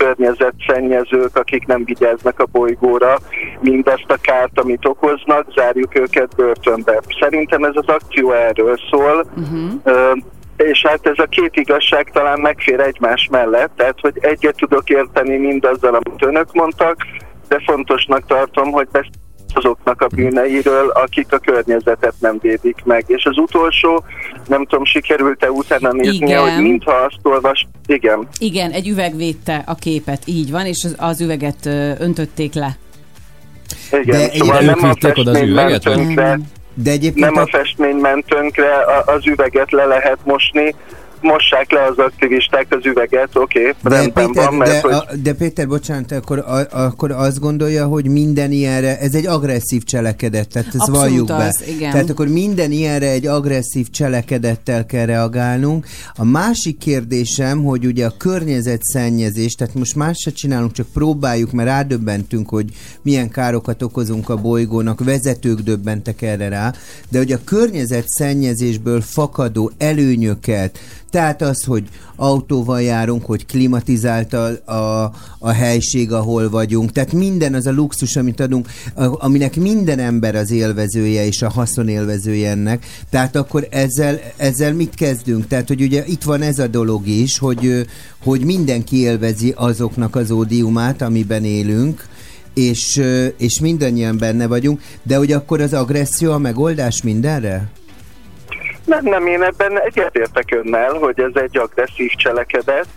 környezetszennyezők, 0.00 1.36
akik 1.36 1.66
nem 1.66 1.84
vigyáznak 1.84 2.38
a 2.38 2.46
bolygóra, 2.52 3.18
mindazt 3.60 4.04
a 4.08 4.16
kárt, 4.20 4.60
amit 4.60 4.86
okoznak, 4.86 5.46
zárjuk 5.54 5.98
őket 5.98 6.36
börtönbe. 6.36 7.00
Szerintem 7.20 7.64
ez 7.64 7.74
az 7.74 7.86
akció 7.86 8.32
erről 8.32 8.76
szól, 8.90 9.26
Ö, 9.84 10.12
és 10.56 10.84
hát 10.86 11.06
ez 11.06 11.18
a 11.18 11.26
két 11.26 11.56
igazság 11.56 12.10
talán 12.12 12.40
megfér 12.40 12.80
egymás 12.80 13.28
mellett, 13.30 13.70
tehát 13.76 14.00
hogy 14.00 14.18
egyet 14.20 14.56
tudok 14.56 14.90
érteni 14.90 15.36
mindazzal, 15.36 15.94
amit 15.94 16.24
önök 16.24 16.52
mondtak, 16.52 16.96
de 17.48 17.62
fontosnak 17.66 18.26
tartom, 18.26 18.70
hogy 18.70 18.88
beszéljünk 18.92 19.29
azoknak 19.54 20.00
a 20.02 20.06
bűneiről, 20.06 20.88
akik 20.88 21.32
a 21.32 21.38
környezetet 21.38 22.14
nem 22.18 22.38
védik 22.42 22.76
meg. 22.84 23.04
És 23.06 23.24
az 23.24 23.38
utolsó, 23.38 24.04
nem 24.46 24.64
tudom, 24.66 24.84
sikerült-e 24.84 25.50
utána 25.50 25.92
néznie, 25.92 26.26
Igen. 26.26 26.54
hogy 26.54 26.62
mintha 26.62 26.92
azt 26.92 27.18
olvas... 27.22 27.66
Igen. 27.86 28.28
Igen, 28.38 28.70
egy 28.70 28.88
üveg 28.88 29.16
védte 29.16 29.62
a 29.66 29.74
képet, 29.74 30.22
így 30.24 30.50
van, 30.50 30.66
és 30.66 30.84
az, 30.84 30.94
az 30.98 31.20
üveget 31.20 31.66
öntötték 31.98 32.54
le. 32.54 32.76
Igen, 33.92 34.18
De 34.18 34.28
szóval 34.36 34.60
nem 34.60 34.84
a 34.84 34.90
oda 35.14 35.30
az 35.30 35.36
festmény 35.36 35.52
ment 35.54 35.68
üveget, 35.70 35.82
tönkre, 35.82 36.38
De 36.74 36.90
egyébként 36.90 37.26
nem 37.26 37.36
a 37.36 37.40
a, 37.40 37.46
festmény 37.46 37.96
ment 37.96 38.24
tönkre, 38.26 38.74
a- 38.74 39.12
az 39.12 39.26
üveget 39.26 39.72
le 39.72 39.84
lehet 39.84 40.18
mosni, 40.24 40.74
mossák 41.22 41.72
le 41.72 41.84
az 41.84 41.98
aktivisták 41.98 42.66
az 42.70 42.86
üveget, 42.86 43.36
oké, 43.36 43.60
okay, 43.60 43.74
de, 43.82 43.88
rendben 43.96 44.26
Péter, 44.26 44.44
van, 44.44 44.54
mert 44.54 44.70
de, 44.70 44.80
hogy... 44.80 44.92
a, 44.92 45.04
de 45.22 45.32
Péter, 45.32 45.68
bocsánat, 45.68 46.12
akkor, 46.12 46.38
a, 46.38 46.66
akkor 46.70 47.10
azt 47.10 47.40
gondolja, 47.40 47.86
hogy 47.86 48.08
minden 48.08 48.52
ilyenre, 48.52 48.98
ez 48.98 49.14
egy 49.14 49.26
agresszív 49.26 49.82
cselekedet, 49.82 50.48
tehát 50.48 50.68
ezt 50.68 50.76
Abszolút 50.78 51.00
valljuk 51.00 51.26
be. 51.26 51.34
az, 51.34 51.64
igen. 51.66 51.90
Tehát 51.90 52.10
akkor 52.10 52.28
minden 52.28 52.70
ilyenre 52.70 53.10
egy 53.10 53.26
agresszív 53.26 53.90
cselekedettel 53.90 54.86
kell 54.86 55.06
reagálnunk. 55.06 55.86
A 56.14 56.24
másik 56.24 56.78
kérdésem, 56.78 57.64
hogy 57.64 57.86
ugye 57.86 58.06
a 58.06 58.16
környezetszennyezés, 58.16 59.54
tehát 59.54 59.74
most 59.74 59.94
más 59.94 60.18
se 60.18 60.30
csinálunk, 60.30 60.72
csak 60.72 60.86
próbáljuk, 60.92 61.52
mert 61.52 61.68
rádöbbentünk, 61.68 62.48
hogy 62.48 62.64
milyen 63.02 63.30
károkat 63.30 63.82
okozunk 63.82 64.28
a 64.28 64.36
bolygónak, 64.36 65.04
vezetők 65.04 65.60
döbbentek 65.60 66.22
erre 66.22 66.48
rá, 66.48 66.72
de 67.08 67.18
hogy 67.18 67.32
a 67.32 67.44
környezetszennyezésből 67.44 69.00
fakadó 69.00 69.70
előnyöket, 69.78 70.78
tehát 71.10 71.42
az, 71.42 71.64
hogy 71.64 71.88
autóval 72.16 72.82
járunk, 72.82 73.24
hogy 73.24 73.46
klimatizált 73.46 74.32
a, 74.32 74.72
a, 74.72 75.12
a 75.38 75.50
helység, 75.50 76.12
ahol 76.12 76.50
vagyunk. 76.50 76.92
Tehát 76.92 77.12
minden 77.12 77.54
az 77.54 77.66
a 77.66 77.72
luxus, 77.72 78.16
amit 78.16 78.40
adunk, 78.40 78.68
a- 78.94 79.24
aminek 79.24 79.56
minden 79.56 79.98
ember 79.98 80.34
az 80.34 80.50
élvezője 80.50 81.26
és 81.26 81.42
a 81.42 81.50
haszonélvezője 81.50 82.50
ennek. 82.50 82.86
Tehát 83.10 83.36
akkor 83.36 83.66
ezzel, 83.70 84.20
ezzel 84.36 84.74
mit 84.74 84.94
kezdünk? 84.94 85.46
Tehát, 85.46 85.68
hogy 85.68 85.82
ugye 85.82 86.04
itt 86.06 86.22
van 86.22 86.42
ez 86.42 86.58
a 86.58 86.66
dolog 86.66 87.06
is, 87.06 87.38
hogy, 87.38 87.86
hogy 88.22 88.44
mindenki 88.44 88.96
élvezi 88.96 89.54
azoknak 89.56 90.16
az 90.16 90.30
ódiumát, 90.30 91.02
amiben 91.02 91.44
élünk, 91.44 92.08
és, 92.54 93.02
és 93.36 93.60
mindannyian 93.60 94.18
benne 94.18 94.46
vagyunk, 94.46 94.80
de 95.02 95.16
hogy 95.16 95.32
akkor 95.32 95.60
az 95.60 95.72
agresszió 95.72 96.32
a 96.32 96.38
megoldás 96.38 97.02
mindenre? 97.02 97.70
Nem, 98.90 99.04
nem, 99.04 99.26
én 99.26 99.42
ebben 99.42 99.80
egyetértek 99.80 100.54
önnel, 100.54 100.92
hogy 100.92 101.20
ez 101.20 101.42
egy 101.42 101.58
agresszív 101.58 102.10
cselekedet. 102.10 102.88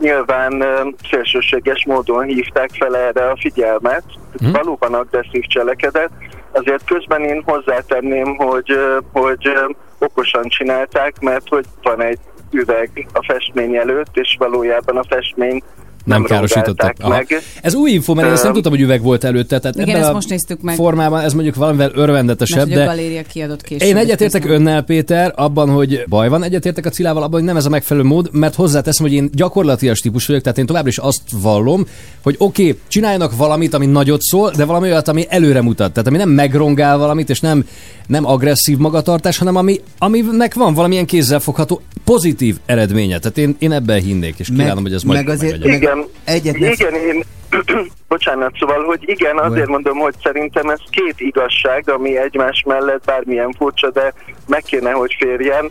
Nyilván 0.00 0.64
szélsőséges 1.10 1.84
módon 1.86 2.24
hívták 2.24 2.70
fel 2.78 2.96
erre 2.96 3.30
a 3.30 3.36
figyelmet. 3.40 4.02
Hm. 4.38 4.50
Valóban 4.50 4.94
agresszív 4.94 5.42
cselekedet. 5.42 6.10
Azért 6.52 6.84
közben 6.84 7.24
én 7.24 7.42
hozzátenném, 7.46 8.36
hogy, 8.36 8.78
hogy 9.12 9.52
okosan 9.98 10.48
csinálták, 10.48 11.20
mert 11.20 11.48
hogy 11.48 11.64
van 11.82 12.02
egy 12.02 12.18
üveg 12.50 13.06
a 13.12 13.24
festmény 13.24 13.76
előtt, 13.76 14.16
és 14.16 14.36
valójában 14.38 14.96
a 14.96 15.04
festmény 15.08 15.62
Nem, 16.04 16.26
Aha. 16.28 17.08
meg. 17.08 17.26
Ez 17.62 17.74
új 17.74 17.90
info, 17.90 18.14
mert 18.14 18.26
én 18.26 18.32
ezt 18.32 18.42
nem 18.42 18.52
tudtam, 18.52 18.72
hogy 18.72 18.80
üveg 18.80 19.02
volt 19.02 19.24
előtte. 19.24 19.58
Tehát 19.58 19.76
Igen, 19.76 19.88
ebben 19.88 20.00
ezt 20.00 20.10
a 20.10 20.12
most 20.12 20.28
néztük 20.28 20.60
meg. 20.60 20.74
formában 20.74 21.20
ez 21.20 21.32
mondjuk 21.32 21.54
valamivel 21.54 21.90
örvendetesebb, 21.94 22.56
Mert 22.56 22.68
hogy 22.68 22.78
a 22.78 22.80
de 22.80 22.84
galéria 22.84 23.22
kiadott 23.22 23.62
később. 23.62 23.88
Én 23.88 23.96
egyetértek 23.96 24.44
önnel, 24.44 24.82
Péter, 24.82 25.32
abban, 25.36 25.70
hogy 25.70 26.04
baj 26.08 26.28
van, 26.28 26.42
egyetértek 26.42 26.86
a 26.86 26.90
Cilával 26.90 27.22
abban, 27.22 27.34
hogy 27.34 27.48
nem 27.48 27.56
ez 27.56 27.66
a 27.66 27.68
megfelelő 27.68 28.06
mód, 28.06 28.28
mert 28.32 28.54
hozzáteszem, 28.54 29.06
hogy 29.06 29.14
én 29.14 29.30
gyakorlatilag 29.32 29.96
típus 29.96 30.26
vagyok, 30.26 30.42
tehát 30.42 30.58
én 30.58 30.66
továbbra 30.66 30.88
is 30.88 30.98
azt 30.98 31.22
vallom, 31.42 31.86
hogy 32.22 32.34
oké, 32.38 32.62
okay, 32.68 32.80
csináljanak 32.88 33.36
valamit, 33.36 33.74
ami 33.74 33.86
nagyot 33.86 34.22
szól, 34.22 34.50
de 34.56 34.64
valami 34.64 34.88
olyat, 34.88 35.08
ami 35.08 35.26
előre 35.28 35.62
mutat. 35.62 35.92
Tehát 35.92 36.08
ami 36.08 36.16
nem 36.16 36.28
megrongál 36.28 36.98
valamit, 36.98 37.30
és 37.30 37.40
nem, 37.40 37.64
nem 38.06 38.26
agresszív 38.26 38.78
magatartás, 38.78 39.38
hanem 39.38 39.56
ami, 39.56 39.80
aminek 39.98 40.54
van 40.54 40.74
valamilyen 40.74 41.06
kézzelfogható 41.06 41.80
pozitív 42.04 42.56
eredménye. 42.66 43.18
Tehát 43.18 43.38
én, 43.38 43.56
én 43.58 43.72
ebben 43.72 44.00
hinnék, 44.00 44.34
és 44.38 44.48
kívánom, 44.48 44.82
hogy 44.82 44.92
ez 44.92 45.02
majd 45.02 45.24
meg 45.24 45.34
azért, 45.34 45.64
meg 45.64 45.82
Igen. 45.98 46.08
egyet 46.24 46.58
ne 46.58 46.70
Igen, 46.70 46.94
én... 46.94 47.22
Bocsánat, 48.08 48.56
szóval, 48.58 48.84
hogy 48.84 49.08
igen, 49.08 49.38
azért 49.38 49.68
mondom, 49.68 49.98
hogy 49.98 50.14
szerintem 50.22 50.68
ez 50.68 50.80
két 50.90 51.20
igazság, 51.20 51.90
ami 51.90 52.18
egymás 52.18 52.62
mellett 52.66 53.04
bármilyen 53.04 53.52
furcsa, 53.52 53.90
de 53.90 54.12
meg 54.46 54.62
kéne, 54.62 54.90
hogy 54.90 55.16
férjen. 55.18 55.70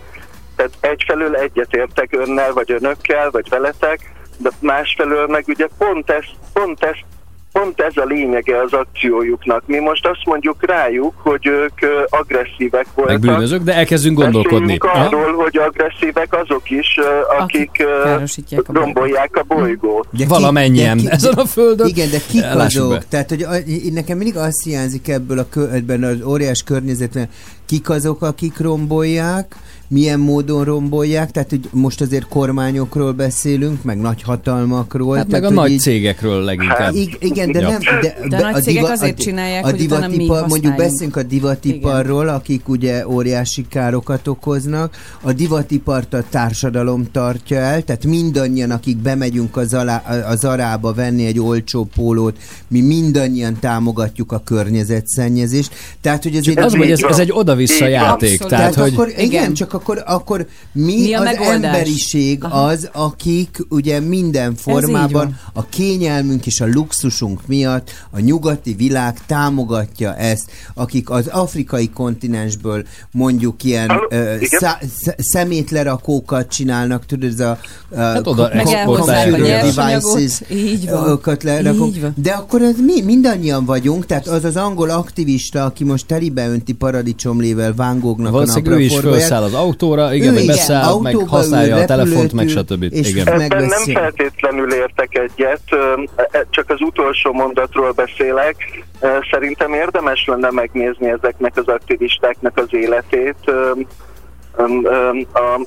Tehát 0.56 0.72
egyfelől 0.80 1.36
egyetértek 1.36 2.08
önnel, 2.12 2.54
vagy 2.54 2.72
önökkel, 2.72 3.32
vagy 3.32 3.50
veletek, 3.50 4.12
de 4.38 4.50
másfelől 4.60 5.28
meg 5.28 5.44
ugye 5.48 5.68
pont 5.78 6.10
ez, 6.10 6.26
pont 6.54 6.84
ez, 6.84 6.96
pont 7.52 7.80
ez 7.80 7.94
a 7.96 8.04
lényege 8.06 8.62
az 8.62 8.74
akciójuknak. 8.74 9.64
Mi 9.66 9.80
most 9.80 10.08
azt 10.08 10.22
mondjuk 10.26 10.66
rájuk, 10.66 11.14
hogy 11.18 11.48
ők 11.48 11.74
agresszívek 12.10 12.86
voltak. 12.96 13.20
Meg 13.20 13.32
bűnözők, 13.34 13.62
de 13.62 13.74
elkezdünk 13.74 14.18
gondolkodni. 14.18 14.78
Beszéljünk 14.78 15.14
arról, 15.14 15.34
hogy 15.44 15.58
agresszívek 15.58 16.34
azok 16.44 16.70
is, 16.70 16.98
akik, 17.40 17.70
Akik 17.70 18.58
a 18.58 18.62
bolygót. 18.62 18.76
rombolják 18.76 19.36
a 19.36 19.44
bolygót. 19.44 20.08
De 20.12 20.26
Valamennyien 20.28 21.00
ezen 21.06 21.34
a 21.34 21.46
földön. 21.46 21.88
Igen, 21.88 22.10
de 22.10 22.18
kik 22.28 22.44
azok? 22.54 23.08
Tehát, 23.08 23.30
hogy 23.30 23.44
nekem 23.94 24.18
mindig 24.18 24.38
azt 24.38 24.64
hiányzik 24.64 25.08
ebből 25.08 25.40
a 25.40 25.46
kö, 25.50 25.70
ebben 25.70 26.04
az 26.04 26.22
óriás 26.26 26.64
környezetben, 26.64 27.30
kik 27.72 27.90
azok, 27.90 28.22
akik 28.22 28.58
rombolják, 28.58 29.56
milyen 29.88 30.20
módon 30.20 30.64
rombolják, 30.64 31.32
tehát 31.32 31.50
hogy 31.50 31.70
most 31.72 32.02
azért 32.02 32.28
kormányokról 32.28 33.12
beszélünk, 33.12 33.84
meg 33.84 33.98
nagy 33.98 34.22
hatalmakról. 34.22 35.16
Hát 35.18 35.28
meg 35.28 35.40
tehát, 35.42 35.46
a 35.46 35.48
hogy 35.48 35.58
nagy 35.58 35.72
így- 35.72 35.80
cégekről 35.80 36.44
leginkább. 36.44 36.96
Ig- 36.96 37.18
igen, 37.20 37.52
de 37.52 37.60
Ja. 37.60 37.68
nem... 37.70 37.80
De, 38.02 38.16
De 38.30 38.38
a 38.38 38.52
nagy 38.52 38.64
cégek 38.64 38.90
azért 38.90 39.20
a, 39.20 39.22
csinálják, 39.24 39.64
a 39.66 39.70
hogy 39.70 39.80
divatipar, 39.80 40.48
mondjuk 40.48 40.76
beszélünk 40.76 41.16
a 41.16 41.24
divatiparról, 41.24 42.28
akik 42.28 42.70
ugye 42.70 43.08
óriási 43.08 43.66
károkat 43.70 44.28
okoznak. 44.28 44.96
A 45.22 45.34
divatipart 45.34 46.14
a 46.14 46.24
társadalom 46.30 47.12
tartja 47.12 47.58
el, 47.58 47.82
tehát 47.84 48.06
mindannyian, 48.06 48.72
akik 48.72 48.98
bemegyünk 48.98 49.58
az, 49.58 49.74
alá, 49.74 49.98
az 50.30 50.44
arába 50.44 50.94
venni 50.94 51.26
egy 51.26 51.40
olcsó 51.40 51.88
pólót, 51.96 52.38
mi 52.68 52.82
mindannyian 52.82 53.60
támogatjuk 53.60 54.32
a 54.32 54.42
környezetszennyezést. 54.46 55.74
Tehát, 56.02 56.24
hogy 56.24 56.36
ez 56.36 56.48
egy... 56.48 56.58
Az, 56.60 56.76
hogy 56.76 56.92
ez, 56.92 57.02
ez 57.04 57.20
egy 57.20 57.32
oda-vissza 57.62 57.86
Így 57.86 57.92
játék. 57.92 58.32
Abszolút. 58.32 58.54
Tehát, 58.54 58.74
Tehát 58.74 58.76
hogy 58.76 58.94
akkor, 58.94 59.10
igen, 59.10 59.24
Igen. 59.26 59.54
csak 59.54 59.74
akkor, 59.74 60.04
akkor 60.06 60.48
mi, 60.72 60.96
Mi 61.02 61.14
a 61.14 61.20
az 61.20 61.24
megoldás? 61.26 61.54
emberiség 61.56 62.44
az, 62.50 62.90
akik 62.94 63.58
ugye 63.70 64.00
minden 64.00 64.56
formában 64.56 65.40
a 65.54 65.66
kényelmünk 65.66 66.46
és 66.46 66.62
a 66.62 66.68
luxusunk 66.68 67.48
miatt 67.48 67.92
a 68.10 68.20
nyugati 68.20 68.74
világ 68.74 69.26
támogatja 69.26 70.16
ezt, 70.16 70.52
akik 70.74 71.10
az 71.10 71.28
afrikai 71.28 71.90
kontinensből 71.90 72.84
mondjuk 73.12 73.64
ilyen 73.64 73.88
Halló? 73.90 74.08
ö, 74.10 74.36
szá- 74.42 74.84
sz- 75.02 75.16
szemétlerakókat 75.18 76.48
csinálnak, 76.48 77.06
tudod, 77.06 77.30
ez 77.32 77.40
a, 77.40 77.58
a 77.92 77.96
Hát 78.00 78.28
oda 78.28 78.50
computer 78.86 79.32
devices, 79.32 80.42
Így 80.52 80.90
van. 80.90 81.20
lerakunk. 81.44 81.96
Így 81.96 82.02
van. 82.02 82.14
De 82.18 82.32
akkor 82.32 82.62
ez 82.62 82.76
mi 82.86 83.02
mindannyian 83.02 83.66
vagyunk, 83.66 84.06
tehát 84.06 84.28
az 84.28 84.44
az 84.44 84.56
angol 84.56 84.90
aktivista, 84.90 85.66
aki 85.66 85.84
most 85.84 86.06
telibe 86.06 86.48
önti 86.50 86.74
paradicsomlével 87.42 87.74
vángóknak 87.76 88.32
valószínűleg 88.32 88.74
a 88.74 88.82
ő 88.82 88.84
is 88.84 89.00
felszáll 89.00 89.44
az 89.44 89.54
autóra, 89.54 90.14
igen, 90.14 90.38
Ő 90.38 90.46
beszáll, 90.46 91.00
meg 91.02 91.14
autóba 91.16 91.36
használja 91.36 91.76
ül, 91.76 91.82
a 91.82 91.86
telefont, 91.86 92.34
meg 92.34 92.48
stb. 92.48 92.84
és 92.90 93.10
Igen. 93.10 93.28
Ebben 93.28 93.66
nem 93.66 93.84
feltétlenül 93.94 94.74
értek 94.74 95.16
egyet, 95.18 95.62
ö, 95.70 95.94
e- 96.16 96.46
csak 96.50 96.70
az 96.70 96.82
utolsó 96.82 97.32
mondatról 97.34 97.92
beszélek. 97.92 98.56
Ö, 99.00 99.08
Szerintem 99.32 99.74
érdemes 99.74 100.26
lenne 100.26 100.52
megnézni 100.52 101.10
ezeknek 101.10 101.58
az 101.58 101.68
aktivistáknak 101.68 102.58
az 102.58 102.68
életét. 102.70 103.52
A, 104.58 104.64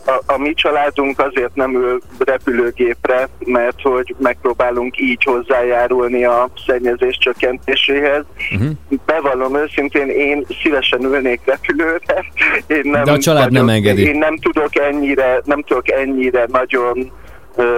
a, 0.07 0.23
a 0.27 0.39
mi 0.39 0.55
családunk 0.55 1.19
azért 1.19 1.55
nem 1.55 1.75
ül 1.75 2.01
repülőgépre, 2.19 3.29
mert 3.39 3.81
hogy 3.83 4.15
megpróbálunk 4.19 5.01
így 5.01 5.23
hozzájárulni 5.25 6.25
a 6.25 6.49
szennyezés 6.67 7.19
csökkentéséhez. 7.19 8.25
Mhm. 8.51 8.71
Bevallom 9.07 9.57
őszintén, 9.57 10.09
én 10.09 10.47
szívesen 10.63 11.05
ülnék 11.05 11.41
repülőre. 11.45 12.25
Én 12.67 12.81
nem 12.83 13.05
De 13.05 13.13
a 13.13 13.19
család 13.19 13.53
nem 13.53 13.69
engedi. 13.69 14.03
Én 14.07 14.19
nem 14.19 14.37
tudok 14.37 14.77
ennyire, 14.79 15.41
nem 15.45 15.63
tudok 15.63 15.91
ennyire 15.91 16.47
nagyon 16.53 17.13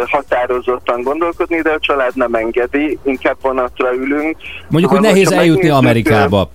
határozottan 0.06 1.02
gondolkodni, 1.02 1.60
de 1.60 1.70
a 1.70 1.78
család 1.78 2.12
nem 2.14 2.34
engedi, 2.34 2.98
inkább 3.02 3.36
vonatra 3.40 3.94
ülünk. 3.94 4.36
Mondjuk, 4.68 4.92
hogy 4.92 5.00
nehéz 5.00 5.32
eljutni 5.32 5.68
Amerikába. 5.68 6.50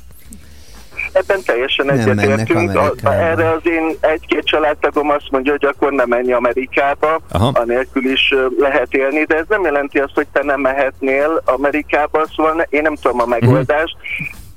Ebben 1.14 1.40
teljesen 1.46 1.92
egyetértünk. 1.92 2.80
Erre 3.04 3.50
az 3.50 3.62
én 3.64 3.96
egy-két 4.00 4.46
családtagom 4.46 5.10
azt 5.10 5.32
mondja, 5.32 5.52
hogy 5.52 5.66
akkor 5.66 5.92
nem 5.92 6.08
menj 6.10 6.34
Amerikába, 6.34 7.22
Aha. 7.32 7.52
anélkül 7.54 8.12
is 8.12 8.34
lehet 8.58 8.94
élni, 8.94 9.24
de 9.24 9.36
ez 9.36 9.46
nem 9.48 9.64
jelenti 9.64 10.00
azt, 10.00 10.16
hogy 10.16 10.28
te 10.32 10.44
nem 10.44 10.60
mehetnél 10.60 11.42
Amerikába, 11.46 12.26
szóval 12.36 12.68
én 12.70 12.82
nem 12.82 12.96
tudom 12.96 13.22
a 13.22 13.26
megoldást, 13.26 13.96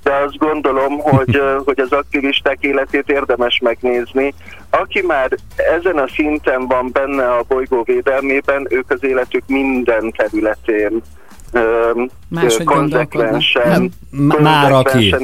de 0.02 0.12
azt 0.26 0.38
gondolom, 0.38 0.98
hogy, 0.98 1.42
hogy 1.64 1.80
az 1.80 1.92
aktivisták 1.92 2.58
életét 2.60 3.08
érdemes 3.08 3.58
megnézni. 3.62 4.34
Aki 4.70 5.02
már 5.06 5.30
ezen 5.76 5.98
a 5.98 6.08
szinten 6.08 6.66
van 6.66 6.90
benne 6.92 7.30
a 7.30 7.44
bolygó 7.48 7.82
védelmében, 7.82 8.66
ők 8.70 8.90
az 8.90 9.04
életük 9.04 9.42
minden 9.46 10.12
területén 10.16 11.02
Máshogy 12.28 12.64
konzekvensen, 12.64 13.92
már 14.40 14.72
aki. 14.72 15.14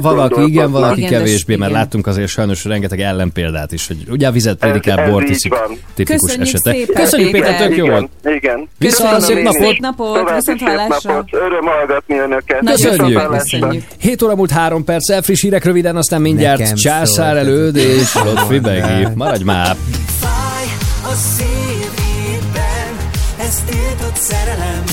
valaki 0.00 0.42
igen, 0.42 0.70
valaki 0.70 1.00
Igen, 1.00 1.10
kevésbé, 1.10 1.56
mert 1.56 1.72
láttunk 1.72 2.06
azért 2.06 2.28
sajnos 2.28 2.64
rengeteg 2.64 3.00
ellenpéldát 3.00 3.72
is, 3.72 3.86
hogy 3.86 3.96
ugye 4.08 4.26
a 4.26 4.30
vizet 4.30 4.58
prédikál, 4.58 4.98
ez 4.98 5.10
bort 5.10 5.28
iszik, 5.28 5.54
tipikus 5.94 6.20
Köszönjük 6.20 6.46
esete. 6.46 6.72
szépen, 6.72 7.02
Köszönjük 7.02 7.30
Péter, 7.30 7.56
tök 7.56 7.76
jó 7.76 7.86
volt. 7.86 8.08
Igen, 8.24 8.36
igen. 8.36 8.68
Viszont 8.78 9.20
szép 9.20 9.42
napot. 9.42 9.78
napot, 9.78 10.34
viszont 10.34 10.60
hallásra. 10.60 11.24
Öröm 11.30 11.66
hallgatni 11.66 12.18
önöket. 12.18 12.60
Nagyon 12.60 12.90
Köszönjük. 12.90 13.26
Köszönjük. 13.26 13.84
7 14.00 14.22
óra 14.22 14.34
múlt 14.34 14.50
3 14.50 14.84
perc, 14.84 15.22
friss 15.24 15.42
hírek 15.42 15.64
röviden, 15.64 15.96
aztán 15.96 16.20
mindjárt 16.20 16.58
Nekem 16.58 16.74
Császár 16.74 17.36
előd 17.36 17.76
és 17.76 18.14
Lotfi 18.14 18.58
Begi. 18.58 19.06
Maradj 19.14 19.44
már! 19.44 19.76
Fáj 20.20 20.64
a 21.02 21.14
szívében, 21.14 22.96
ez 23.40 23.62
tiltott 23.70 24.16
szerelem. 24.16 24.87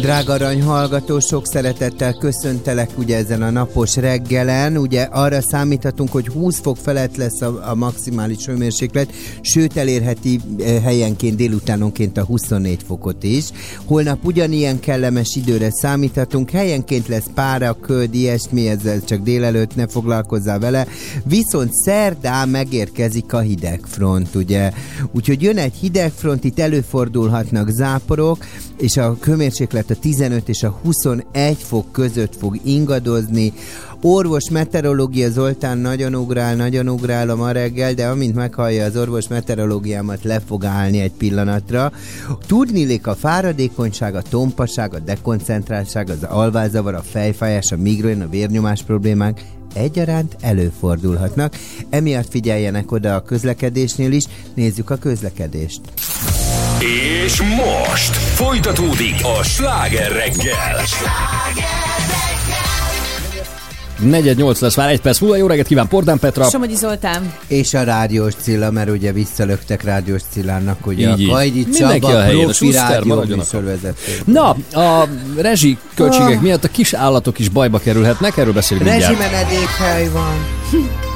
Drága 0.00 0.32
arany 0.32 0.62
hallgató, 0.62 1.18
sok 1.18 1.46
szeretettel 1.46 2.12
köszöntelek 2.12 2.90
ugye 2.98 3.16
ezen 3.16 3.42
a 3.42 3.50
napos 3.50 3.96
reggelen. 3.96 4.76
Ugye 4.76 5.02
arra 5.02 5.40
számíthatunk, 5.40 6.12
hogy 6.12 6.28
20 6.28 6.60
fok 6.60 6.76
felett 6.76 7.16
lesz 7.16 7.40
a, 7.40 7.68
a 7.70 7.74
maximális 7.74 8.46
hőmérséklet, 8.46 9.12
sőt 9.40 9.76
elérheti 9.76 10.40
eh, 10.58 10.82
helyenként 10.82 11.36
délutánonként 11.36 12.16
a 12.16 12.24
24 12.24 12.82
fokot 12.86 13.22
is. 13.22 13.44
Holnap 13.84 14.24
ugyanilyen 14.24 14.80
kellemes 14.80 15.36
időre 15.36 15.70
számíthatunk, 15.70 16.50
helyenként 16.50 17.08
lesz 17.08 17.30
pára, 17.34 17.76
köd, 17.80 18.14
ilyesmi, 18.14 18.68
ezzel 18.68 19.04
csak 19.04 19.22
délelőtt 19.22 19.74
ne 19.74 19.86
foglalkozzál 19.86 20.58
vele. 20.58 20.86
Viszont 21.24 21.72
szerdán 21.72 22.48
megérkezik 22.48 23.32
a 23.32 23.40
hidegfront, 23.40 24.34
ugye? 24.34 24.72
Úgyhogy 25.12 25.42
jön 25.42 25.58
egy 25.58 25.74
hidegfront, 25.74 26.44
itt 26.44 26.58
előfordulhatnak 26.58 27.70
záporok, 27.70 28.44
és 28.76 28.96
a 28.96 29.16
hőmérséklet 29.22 29.89
a 29.90 29.98
15 30.00 30.48
és 30.48 30.62
a 30.62 30.78
21 30.82 31.56
fok 31.56 31.92
között 31.92 32.36
fog 32.36 32.58
ingadozni. 32.64 33.52
Orvos 34.02 34.50
meteorológia 34.50 35.30
Zoltán 35.30 35.78
nagyon 35.78 36.14
ugrál, 36.14 36.56
nagyon 36.56 36.88
ugrál 36.88 37.30
a 37.30 37.36
ma 37.36 37.50
reggel, 37.50 37.94
de 37.94 38.06
amint 38.06 38.34
meghallja 38.34 38.84
az 38.84 38.96
orvos 38.96 39.28
meteorológiámat, 39.28 40.24
le 40.24 40.40
fog 40.40 40.64
állni 40.64 41.00
egy 41.00 41.12
pillanatra. 41.12 41.92
Tudnilik 42.46 43.06
a 43.06 43.14
fáradékonyság, 43.14 44.14
a 44.14 44.22
tompaság, 44.22 44.94
a 44.94 44.98
dekoncentráltság, 44.98 46.10
az 46.10 46.22
alvászavar, 46.22 46.94
a 46.94 47.02
fejfájás, 47.02 47.72
a 47.72 47.76
migrén, 47.76 48.22
a 48.22 48.28
vérnyomás 48.28 48.82
problémák 48.82 49.44
egyaránt 49.74 50.36
előfordulhatnak. 50.40 51.54
Emiatt 51.90 52.30
figyeljenek 52.30 52.92
oda 52.92 53.14
a 53.14 53.22
közlekedésnél 53.22 54.12
is, 54.12 54.24
nézzük 54.54 54.90
a 54.90 54.96
közlekedést. 54.96 55.80
És 56.80 57.42
most 57.42 58.16
folytatódik 58.16 59.14
a 59.38 59.42
sláger 59.42 60.12
reggel. 60.12 60.82
Negyed 63.98 64.36
nyolc 64.36 64.60
lesz 64.60 64.76
már 64.76 64.88
egy 64.88 65.00
perc 65.00 65.18
múlva. 65.18 65.36
Jó 65.36 65.46
reggelt 65.46 65.66
kíván 65.66 65.88
Pordán 65.88 66.18
Petra. 66.18 66.44
Somogyi 66.44 66.74
Zoltán. 66.74 67.32
És 67.46 67.74
a 67.74 67.82
rádiós 67.82 68.34
Cilla, 68.34 68.70
mert 68.70 68.90
ugye 68.90 69.12
visszalöktek 69.12 69.82
rádiós 69.82 70.22
Cillának, 70.30 70.86
ugye 70.86 71.14
Így, 71.16 71.28
a 71.28 71.32
Kajdi 71.32 71.66
Mindenki 71.70 72.00
Csaba, 72.00 72.18
a 72.18 72.22
helyén, 72.22 72.44
profi 72.44 72.72
rádió. 72.72 73.24
Na, 74.24 74.50
a 74.72 75.08
rezsi 75.36 75.78
költségek 75.94 76.40
miatt 76.40 76.64
a 76.64 76.68
kis 76.68 76.92
állatok 76.92 77.38
is 77.38 77.48
bajba 77.48 77.78
kerülhetnek, 77.78 78.36
erről 78.36 78.52
beszélünk 78.52 78.88
mindjárt. 78.88 79.18
Rezsimenedékhely 79.18 80.08
van. 80.08 81.09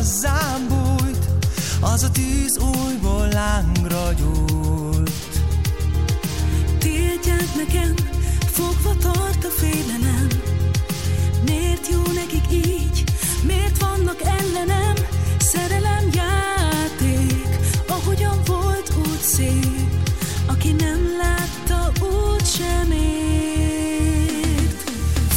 Hozzám 0.00 0.68
bújt, 0.68 1.28
az 1.80 2.02
a 2.02 2.10
tűz 2.10 2.58
újból 2.58 3.28
lángra 3.28 4.12
gyújt. 4.12 5.42
Tiltják 6.78 7.54
nekem, 7.56 7.94
fogva 8.52 8.96
tart 9.00 9.44
a 9.44 9.48
félelem. 9.48 10.28
Miért 11.44 11.88
jó 11.90 12.02
nekik 12.14 12.44
így? 12.52 13.04
Miért 13.42 13.78
vannak 13.78 14.20
ellenem? 14.22 14.94
Szerelem 15.38 16.10
játék, 16.12 17.58
ahogyan 17.88 18.40
volt 18.46 18.92
úgy 18.98 19.20
szép. 19.20 19.90
Aki 20.46 20.72
nem 20.72 21.00
látta, 21.18 21.92
úgy 22.00 22.46
sem 22.46 22.90
ért. 22.92 23.30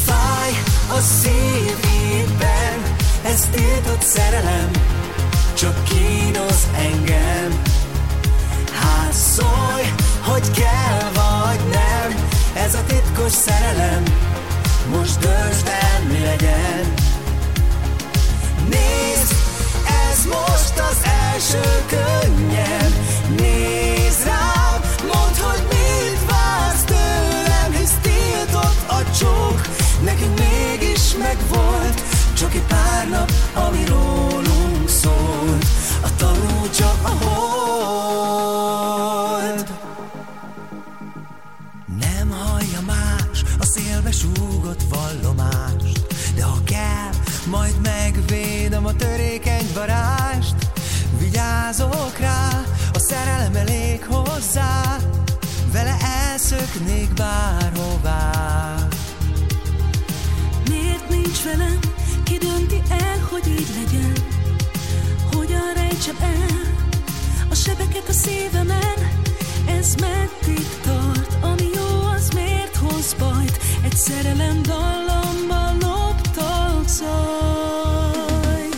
Fáj 0.05 0.51
a 0.97 0.99
szívében, 0.99 1.53
ez 3.24 3.48
tiltott 3.52 4.02
szerelem, 4.02 4.72
csak 5.54 5.84
kínos 5.84 6.62
engem. 6.76 7.62
Hát 8.72 9.14
szólj, 9.14 9.88
hogy 10.22 10.52
kell 10.52 11.12
vagy 11.14 11.60
nem, 11.72 12.30
ez 12.54 12.76
a 12.76 12.84
titkos 12.88 13.32
szerelem, 13.32 14.04
most 14.90 15.20
döntsd 15.20 15.68
el, 15.68 16.02
mi 16.08 16.20
legyen. 16.20 16.94
Nézd, 18.70 19.34
ez 20.10 20.26
most 20.26 20.80
az 20.92 20.98
első 21.34 21.62
könnyem, 21.88 22.94
nézd 23.38 24.24
rám, 24.26 24.82
mondd, 25.02 25.38
hogy 25.50 25.64
mit 25.70 26.20
vársz 26.30 26.84
tőlem, 26.84 27.72
hisz 27.72 27.98
tiltott 28.02 28.84
a 28.88 29.12
csók, 29.20 29.62
nekünk 30.04 30.40
mégis 30.40 31.16
megvolt, 31.18 31.93
csak 32.44 32.54
egy 32.54 32.68
pár 32.68 33.10
nap, 33.10 33.32
ami 33.54 33.86
rólunk 33.86 34.89
szólt. 34.89 35.66
A 36.02 36.16
tanú 36.18 36.70
csak 36.76 37.00
a 37.04 37.10
hold. 37.26 38.44
Nem 42.00 42.30
hallja 42.30 42.82
más 42.86 43.44
a 43.60 43.66
szélbe 43.66 44.12
súgott 44.12 44.82
vallomást. 44.89 46.16
De 46.36 46.44
ha 46.44 46.58
kell, 46.64 47.12
majd 47.46 47.76
megvédem 47.82 48.86
a 48.86 48.94
törékeny 48.94 49.70
varást. 49.74 50.56
Vigyázok 51.20 52.18
rá, 52.20 52.62
a 52.94 53.00
szerelem 53.00 53.56
elég 53.56 54.06
hozzá. 54.10 54.98
Vele 55.72 55.98
elszöknék 56.30 57.14
bárhová. 57.14 58.76
Miért 60.70 61.10
nincs 61.10 61.44
velem 61.44 61.83
rejtsem 66.04 66.18
a 67.49 67.56
sebeket 67.56 68.08
a 68.08 68.12
szívemen? 68.12 69.22
Ez 69.68 69.95
meddig 69.95 70.68
tart? 70.82 71.38
Ami 71.41 71.70
jó, 71.74 72.01
az 72.16 72.30
miért 72.34 72.76
hoz 72.76 73.16
bajt? 73.20 73.60
Egy 73.84 73.95
szerelem 73.95 74.62
dallamba 74.62 75.72
loptak 75.82 76.88
zajt. 76.88 78.76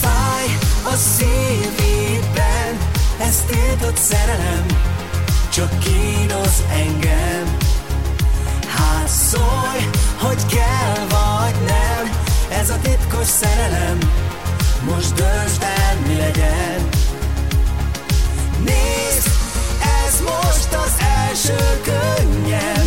Fáj 0.00 0.46
a 0.84 0.94
szívidben, 0.94 2.78
ez 3.20 3.44
tiltott 3.46 3.96
szerelem, 3.96 4.66
csak 5.50 5.78
kínos 5.78 6.58
engem. 6.72 7.56
Hát 8.66 9.08
szólj, 9.08 9.90
hogy 10.18 10.46
kell 10.46 11.06
vagy 11.08 11.54
nem, 11.66 12.10
ez 12.60 12.70
a 12.70 12.78
titkos 12.82 13.26
szerelem, 13.26 13.98
most 14.90 15.14
döntsd 15.14 15.62
el, 15.62 15.96
mi 16.06 16.16
legyen. 16.16 16.88
Nézd, 18.64 19.28
ez 20.04 20.20
most 20.20 20.72
az 20.84 20.92
első 21.28 21.56
könnyel, 21.82 22.82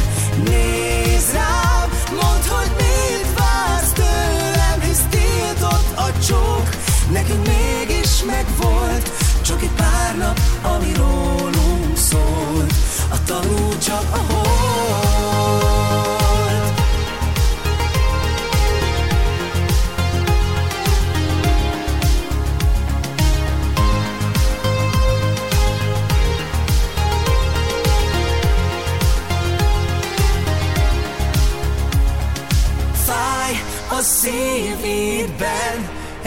nézd 0.45 1.33
rám, 1.33 1.89
mondd, 2.09 2.45
hogy 2.49 2.71
mit 2.77 3.39
vársz 3.39 3.91
tőlem, 3.91 4.79
hisz 4.81 5.03
tiltott 5.09 5.97
a 5.97 6.07
csók, 6.27 6.69
nekünk 7.11 7.47
mégis 7.47 8.23
megvolt, 8.25 9.11
csak 9.41 9.61
egy 9.61 9.71
pár 9.75 10.17
nap, 10.17 10.39
ami 10.61 10.91
rólunk 10.95 11.97
szólt, 11.97 12.73
a 13.09 13.23
tanú 13.25 13.77
csak 13.77 14.05
a 14.11 14.28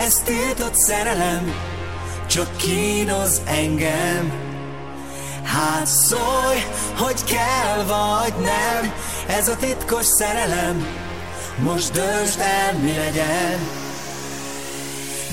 ez 0.06 0.22
tiltott 0.24 0.74
szerelem, 0.74 1.54
csak 2.26 2.56
kínoz 2.56 3.40
engem. 3.44 4.32
Hát 5.44 5.86
szólj, 5.86 6.60
hogy 6.96 7.24
kell 7.24 7.84
vagy 7.84 8.34
nem, 8.40 8.92
ez 9.26 9.48
a 9.48 9.56
titkos 9.56 10.06
szerelem, 10.06 10.86
most 11.58 11.92
döntsd 11.92 12.40
el, 12.40 12.72
mi 12.82 12.96
legyen. 12.96 13.58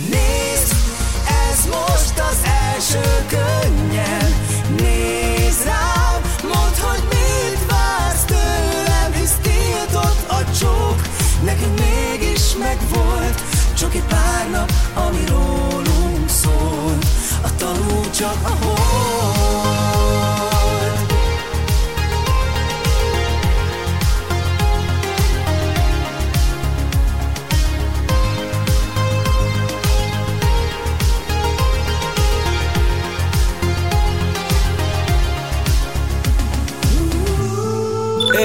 Nézd, 0.10 0.74
ez 1.50 1.66
most 1.66 2.20
az 2.32 2.38
első 2.74 3.26
könnyel, 3.28 4.28
nézd 4.78 5.64
rám, 5.64 6.22
mondd, 6.44 6.80
hogy 6.82 7.04
mit 7.10 7.72
vársz 7.72 8.24
tőlem, 8.24 9.12
hisz 9.14 9.38
tiltott 9.42 10.30
a 10.30 10.52
csók, 10.60 11.02
nekünk 11.44 11.80
mégis 11.80 12.56
megvolt, 12.60 13.49
csak 13.80 13.96
egy 13.96 14.04
pár 14.04 14.50
nap, 14.52 14.72
ami 14.94 15.24
rólunk 15.28 16.30
szólt, 16.30 17.06
a 17.42 17.56
tanú 17.56 18.10
csak 18.10 18.38
a. 18.44 18.88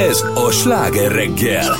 Ez 0.08 0.24
a 0.34 0.50
Sláger 0.50 1.12
reggel. 1.12 1.76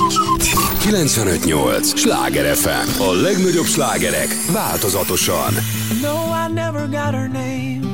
958! 0.91 1.85
Sláger 1.99 2.45
FM. 2.45 3.01
A 3.01 3.13
legnagyobb 3.13 3.67
slágerek 3.67 4.29
változatosan. 4.53 5.53
No, 6.03 6.15
I 6.15 6.53
never 6.53 6.89
got 6.89 7.15
her 7.15 7.29
name 7.29 7.85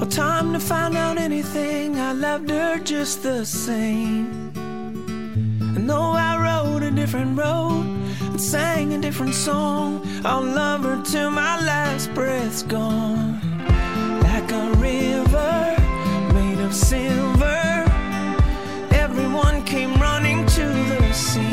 or 0.00 0.06
time 0.06 0.52
to 0.52 0.58
find 0.58 0.96
out 0.96 1.18
anything. 1.18 1.96
I 1.96 2.12
loved 2.12 2.50
her 2.50 2.78
just 2.84 3.22
the 3.22 3.44
same. 3.44 4.28
And 5.76 5.88
though 5.88 6.12
I 6.12 6.36
rode 6.36 6.86
a 6.86 6.90
different 6.90 7.38
road 7.38 7.84
and 8.20 8.40
sang 8.40 8.92
a 8.92 8.98
different 8.98 9.34
song, 9.34 10.00
I'll 10.24 10.44
love 10.54 10.84
her 10.84 11.02
till 11.02 11.30
my 11.30 11.56
last 11.64 12.12
breath's 12.14 12.62
gone. 12.62 13.40
Like 14.22 14.52
a 14.52 14.70
river 14.76 15.76
made 16.34 16.60
of 16.66 16.74
silver, 16.74 17.84
everyone 18.92 19.64
came 19.64 19.94
running 20.00 20.46
to 20.46 20.64
the 20.98 21.12
scene. 21.12 21.45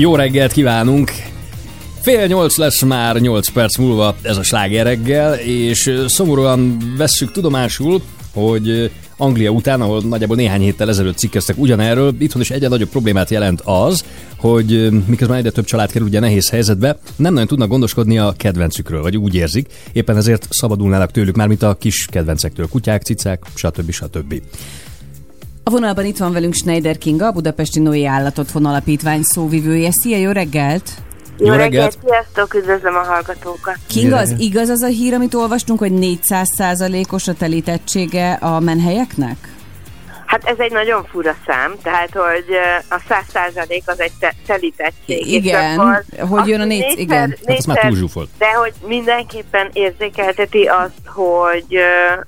Jó 0.00 0.16
reggelt 0.16 0.52
kívánunk! 0.52 1.10
Fél 2.00 2.26
nyolc 2.26 2.56
lesz 2.56 2.82
már, 2.82 3.16
nyolc 3.16 3.48
perc 3.48 3.76
múlva 3.76 4.16
ez 4.22 4.36
a 4.36 4.42
sláger 4.42 4.86
reggel, 4.86 5.34
és 5.34 5.92
szomorúan 6.06 6.76
vesszük 6.96 7.32
tudomásul, 7.32 8.02
hogy 8.32 8.90
Anglia 9.16 9.50
után, 9.50 9.80
ahol 9.80 10.02
nagyjából 10.02 10.36
néhány 10.36 10.60
héttel 10.60 10.88
ezelőtt 10.88 11.16
cikkeztek 11.16 11.58
ugyanerről, 11.58 12.14
itthon 12.18 12.42
is 12.42 12.50
egyre 12.50 12.68
nagyobb 12.68 12.88
problémát 12.88 13.30
jelent 13.30 13.60
az, 13.64 14.04
hogy 14.36 14.88
miközben 15.06 15.36
egyre 15.36 15.50
több 15.50 15.64
család 15.64 15.92
kerül 15.92 16.06
ugye 16.06 16.20
nehéz 16.20 16.50
helyzetbe, 16.50 16.98
nem 17.16 17.32
nagyon 17.32 17.48
tudnak 17.48 17.68
gondoskodni 17.68 18.18
a 18.18 18.34
kedvencükről, 18.36 19.02
vagy 19.02 19.16
úgy 19.16 19.34
érzik, 19.34 19.66
éppen 19.92 20.16
ezért 20.16 20.46
szabadulnának 20.50 21.10
tőlük 21.10 21.36
már, 21.36 21.48
mint 21.48 21.62
a 21.62 21.74
kis 21.74 22.06
kedvencektől, 22.10 22.68
kutyák, 22.68 23.02
cicák, 23.02 23.42
stb. 23.54 23.90
stb. 23.90 24.42
A 25.64 25.70
vonalban 25.70 26.04
itt 26.04 26.16
van 26.16 26.32
velünk 26.32 26.54
Schneider 26.54 26.98
Kinga, 26.98 27.26
a 27.26 27.30
Budapesti 27.32 27.80
Noé 27.80 28.04
Állatotthon 28.04 28.64
Alapítvány 28.66 29.22
szóvivője. 29.22 29.88
Szia, 29.92 30.16
jó 30.16 30.30
reggelt! 30.30 30.90
Jó 31.38 31.52
reggelt! 31.54 31.98
Sziasztok, 32.04 32.54
üdvözlöm 32.54 32.94
a 32.94 33.02
hallgatókat! 33.04 33.76
Kinga, 33.86 34.16
az 34.16 34.34
igaz 34.38 34.68
az 34.68 34.82
a 34.82 34.86
hír, 34.86 35.14
amit 35.14 35.34
olvastunk, 35.34 35.78
hogy 35.78 35.92
400%-os 35.94 37.28
a 37.28 37.34
telítettsége 37.34 38.32
a 38.32 38.60
menhelyeknek? 38.60 39.36
Hát 40.26 40.44
ez 40.44 40.58
egy 40.58 40.72
nagyon 40.72 41.04
fura 41.04 41.34
szám, 41.46 41.74
tehát 41.82 42.10
hogy 42.12 42.44
a 42.88 43.00
100 43.08 43.22
százalék 43.32 43.82
az 43.86 44.00
egy 44.00 44.12
te- 44.20 44.34
telítettség. 44.46 45.26
Igen, 45.26 45.78
akkor 45.78 46.04
hogy 46.28 46.48
jön 46.48 46.60
a 46.60 46.64
négy- 46.64 46.78
négyszer- 46.80 46.98
igen. 46.98 47.18
Hát 47.20 47.30
az 47.30 47.64
már 47.64 47.76
négyszer- 47.76 47.80
túlzsúfolt. 47.80 48.28
De 48.38 48.50
hogy 48.52 48.72
mindenképpen 48.86 49.70
érzékelteti 49.72 50.62
azt, 50.64 50.92
hogy, 51.06 51.78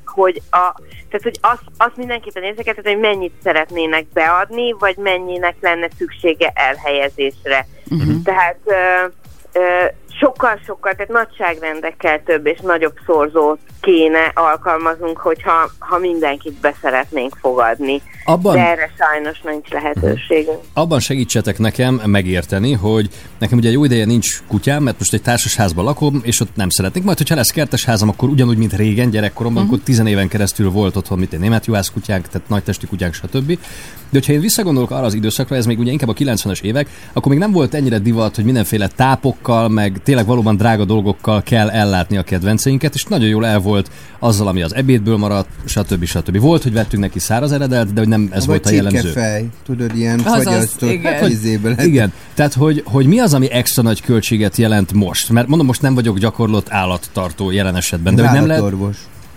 hogy 0.04 0.42
a 0.50 0.80
tehát, 1.12 1.22
hogy 1.22 1.38
azt, 1.40 1.62
azt 1.76 1.96
mindenképpen 1.96 2.42
érzékelteti, 2.42 2.88
hogy 2.88 2.98
mennyit 3.00 3.32
szeretnének 3.42 4.06
beadni, 4.12 4.72
vagy 4.78 4.96
mennyinek 4.96 5.56
lenne 5.60 5.88
szüksége 5.98 6.52
elhelyezésre. 6.54 7.66
Uh-huh. 7.90 8.22
Tehát 8.24 8.58
ö, 8.64 9.06
ö, 9.52 9.86
sokkal-sokkal, 10.20 10.92
tehát 10.92 11.12
nagyságrendekkel 11.12 12.22
több 12.22 12.46
és 12.46 12.58
nagyobb 12.60 12.94
szorzót 13.06 13.58
kéne 13.80 14.30
alkalmaznunk, 14.34 15.18
hogyha 15.18 15.70
ha 15.78 15.98
mindenkit 15.98 16.60
beszeretnénk 16.60 17.36
fogadni. 17.40 18.02
Abban- 18.24 18.54
De 18.54 18.70
erre 18.70 18.90
sajnos 18.98 19.40
nincs 19.40 19.68
lehetőségünk. 19.68 20.58
abban 20.72 21.00
segítsetek 21.00 21.58
nekem 21.58 22.00
megérteni, 22.06 22.72
hogy 22.72 23.08
nekem 23.38 23.58
ugye 23.58 23.70
jó 23.70 23.84
ideje 23.84 24.04
nincs 24.04 24.42
kutyám, 24.48 24.82
mert 24.82 24.98
most 24.98 25.12
egy 25.12 25.22
társasházban 25.22 25.84
lakom, 25.84 26.20
és 26.24 26.40
ott 26.40 26.56
nem 26.56 26.68
szeretnék. 26.68 27.04
Majd, 27.04 27.18
hogyha 27.18 27.34
lesz 27.34 27.50
kertesházam, 27.50 28.08
akkor 28.08 28.28
ugyanúgy, 28.28 28.56
mint 28.56 28.72
régen, 28.72 29.10
gyerekkoromban, 29.10 29.62
uh-huh. 29.62 29.76
akkor 29.76 29.86
tizenéven 29.86 30.28
keresztül 30.28 30.70
volt 30.70 30.96
otthon, 30.96 31.18
mint 31.18 31.32
egy 31.32 31.40
német 31.40 31.66
juhász 31.66 31.90
kutyánk, 31.90 32.28
tehát 32.28 32.48
nagy 32.48 32.62
testi 32.62 32.86
kutyánk, 32.86 33.14
stb. 33.14 33.46
De 33.48 34.18
hogyha 34.18 34.32
én 34.32 34.40
visszagondolok 34.40 34.90
arra 34.90 35.04
az 35.04 35.14
időszakra, 35.14 35.56
ez 35.56 35.66
még 35.66 35.78
ugye 35.78 35.90
inkább 35.90 36.08
a 36.08 36.12
90-es 36.12 36.62
évek, 36.62 36.88
akkor 37.12 37.30
még 37.30 37.40
nem 37.40 37.52
volt 37.52 37.74
ennyire 37.74 37.98
divat, 37.98 38.34
hogy 38.34 38.44
mindenféle 38.44 38.88
tápokkal, 38.96 39.68
meg 39.68 40.01
tényleg 40.05 40.26
valóban 40.26 40.57
drága 40.57 40.84
dolgokkal 40.84 41.42
kell 41.42 41.70
ellátni 41.70 42.16
a 42.16 42.22
kedvenceinket, 42.22 42.94
és 42.94 43.05
nagyon 43.05 43.28
jól 43.28 43.46
el 43.46 43.59
volt 43.59 43.90
azzal, 44.18 44.46
ami 44.46 44.62
az 44.62 44.74
ebédből 44.74 45.16
maradt, 45.16 45.48
stb. 45.64 46.05
stb. 46.05 46.38
Volt, 46.38 46.62
hogy 46.62 46.72
vettünk 46.72 47.03
neki 47.03 47.18
száraz 47.18 47.53
eredet, 47.53 47.92
de 47.92 48.00
hogy 48.00 48.09
nem 48.09 48.28
ez 48.32 48.38
Vagy 48.38 48.46
volt 48.46 48.66
a 48.66 48.70
jellemző. 48.70 49.00
csirkefej, 49.00 49.48
tudod, 49.64 49.96
ilyen 49.96 50.20
Azaz, 50.20 50.44
fagyasztott 50.44 50.90
igen. 50.90 51.30
izéből. 51.30 51.74
Igen, 51.78 52.12
tehát 52.34 52.55
hogy, 52.55 52.82
hogy 52.86 53.07
mi 53.07 53.18
az, 53.18 53.34
ami 53.34 53.50
extra 53.50 53.82
nagy 53.82 54.03
költséget 54.03 54.57
jelent 54.57 54.92
most? 54.92 55.30
Mert 55.30 55.48
mondom, 55.48 55.66
most 55.66 55.82
nem 55.82 55.94
vagyok 55.94 56.18
gyakorlott 56.18 56.66
állattartó 56.70 57.50
jelen 57.50 57.76
esetben, 57.76 58.14
de 58.14 58.22
hogy 58.22 58.36
nem 58.38 58.46
lehet... 58.46 58.62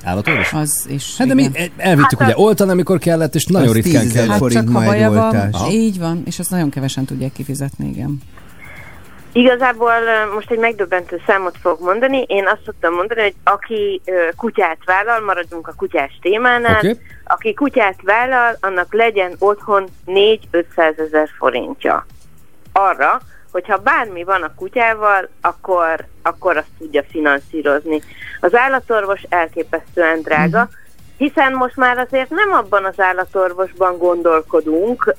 Állatorvos. 0.06 0.54
Az 0.54 0.86
is. 0.90 1.18
Hát 1.18 1.28
de 1.28 1.34
mi 1.34 1.50
elvittük 1.78 2.22
ugye 2.22 2.34
oltani, 2.36 2.72
amikor 2.72 3.00
kellett, 3.00 3.36
és 3.36 3.46
nagyon 3.46 3.68
Az 3.68 3.74
ritkán 3.74 4.02
10 4.02 4.14
000 4.14 4.14
kellett. 4.14 4.30
Hát 4.30 4.38
forint 4.40 4.60
csak 4.60 4.68
ha 4.68 4.80
majd 4.80 4.88
baja 4.88 5.12
van, 5.12 5.72
így 5.72 6.00
van, 6.00 6.22
és 6.26 6.40
azt 6.40 6.50
nagyon 6.50 6.70
kevesen 6.70 7.06
tudják 7.06 7.32
kifizetni, 7.32 7.90
igen. 7.90 8.20
Igazából 9.36 9.94
most 10.34 10.52
egy 10.52 10.58
megdöbbentő 10.58 11.22
számot 11.26 11.58
fogok 11.62 11.80
mondani. 11.80 12.24
Én 12.28 12.48
azt 12.48 12.62
szoktam 12.66 12.94
mondani, 12.94 13.22
hogy 13.22 13.36
aki 13.44 14.02
kutyát 14.36 14.78
vállal, 14.86 15.20
maradjunk 15.20 15.68
a 15.68 15.74
kutyás 15.78 16.20
témánál, 16.22 16.78
Oké. 16.78 17.00
aki 17.24 17.54
kutyát 17.54 18.02
vállal, 18.02 18.58
annak 18.60 18.94
legyen 18.94 19.36
otthon 19.40 19.86
4-500 20.06 21.00
ezer 21.00 21.30
forintja. 21.38 22.06
Arra, 22.72 23.22
hogyha 23.52 23.78
bármi 23.78 24.24
van 24.24 24.44
a 24.44 24.56
kutyával, 24.56 25.30
akkor, 25.42 26.06
akkor 26.22 26.58
azt 26.58 26.72
tudja 26.78 27.04
finanszírozni. 27.10 28.02
Az 28.40 28.56
állatorvos 28.56 29.22
elképesztően 29.30 30.22
drága, 30.22 30.70
hiszen 31.18 31.54
most 31.54 31.76
már 31.76 31.98
azért 31.98 32.30
nem 32.30 32.52
abban 32.52 32.86
az 32.86 33.00
állatorvosban 33.00 33.98
gondolkodunk, 33.98 35.16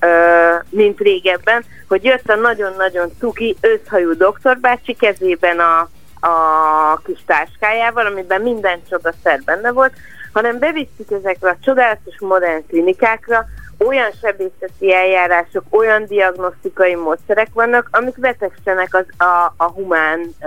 mint 0.70 0.98
régebben, 0.98 1.64
hogy 1.88 2.04
jött 2.04 2.28
a 2.28 2.34
nagyon-nagyon 2.34 3.12
cuki 3.18 3.56
őszhajú 3.60 4.16
doktorbácsi 4.16 4.94
kezében 4.94 5.58
a, 5.58 5.78
a 6.26 7.00
kis 7.04 7.24
táskájával, 7.26 8.06
amiben 8.06 8.42
minden 8.42 8.80
csodaszer 8.88 9.40
benne 9.44 9.72
volt, 9.72 9.92
hanem 10.32 10.58
bevisszük 10.58 11.10
ezekre 11.10 11.50
a 11.50 11.56
csodálatos 11.60 12.18
modern 12.20 12.66
klinikákra, 12.66 13.44
olyan 13.78 14.10
sebészeti 14.20 14.94
eljárások, 14.94 15.64
olyan 15.70 16.04
diagnosztikai 16.04 16.94
módszerek 16.94 17.48
vannak, 17.52 17.88
amik 17.92 18.16
vetekszenek 18.16 18.94
az, 18.94 19.26
a, 19.26 19.54
a 19.56 19.70
humán 19.70 20.20
ö, 20.42 20.46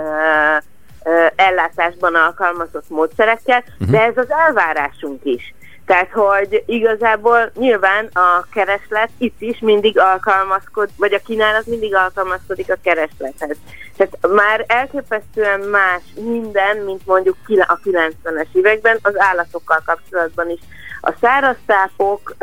ellátásban 1.36 2.14
alkalmazott 2.14 2.88
módszerekkel, 2.88 3.64
uh-huh. 3.68 3.90
de 3.90 4.02
ez 4.02 4.16
az 4.16 4.30
elvárásunk 4.30 5.24
is. 5.24 5.54
Tehát, 5.86 6.10
hogy 6.10 6.62
igazából 6.66 7.50
nyilván 7.54 8.08
a 8.12 8.46
kereslet 8.52 9.10
itt 9.18 9.40
is 9.40 9.58
mindig 9.58 9.98
alkalmazkod, 9.98 10.88
vagy 10.96 11.12
a 11.12 11.18
kínálat 11.26 11.66
mindig 11.66 11.94
alkalmazkodik 11.94 12.70
a 12.70 12.76
kereslethez. 12.82 13.56
Tehát 13.96 14.34
már 14.34 14.64
elképesztően 14.66 15.60
más 15.60 16.02
minden, 16.14 16.76
mint 16.76 17.06
mondjuk 17.06 17.36
a 17.66 17.78
90-es 17.84 18.46
években 18.52 18.98
az 19.02 19.14
állatokkal 19.16 19.82
kapcsolatban 19.84 20.50
is. 20.50 20.60
A 21.00 21.12
száraztápok 21.20 22.34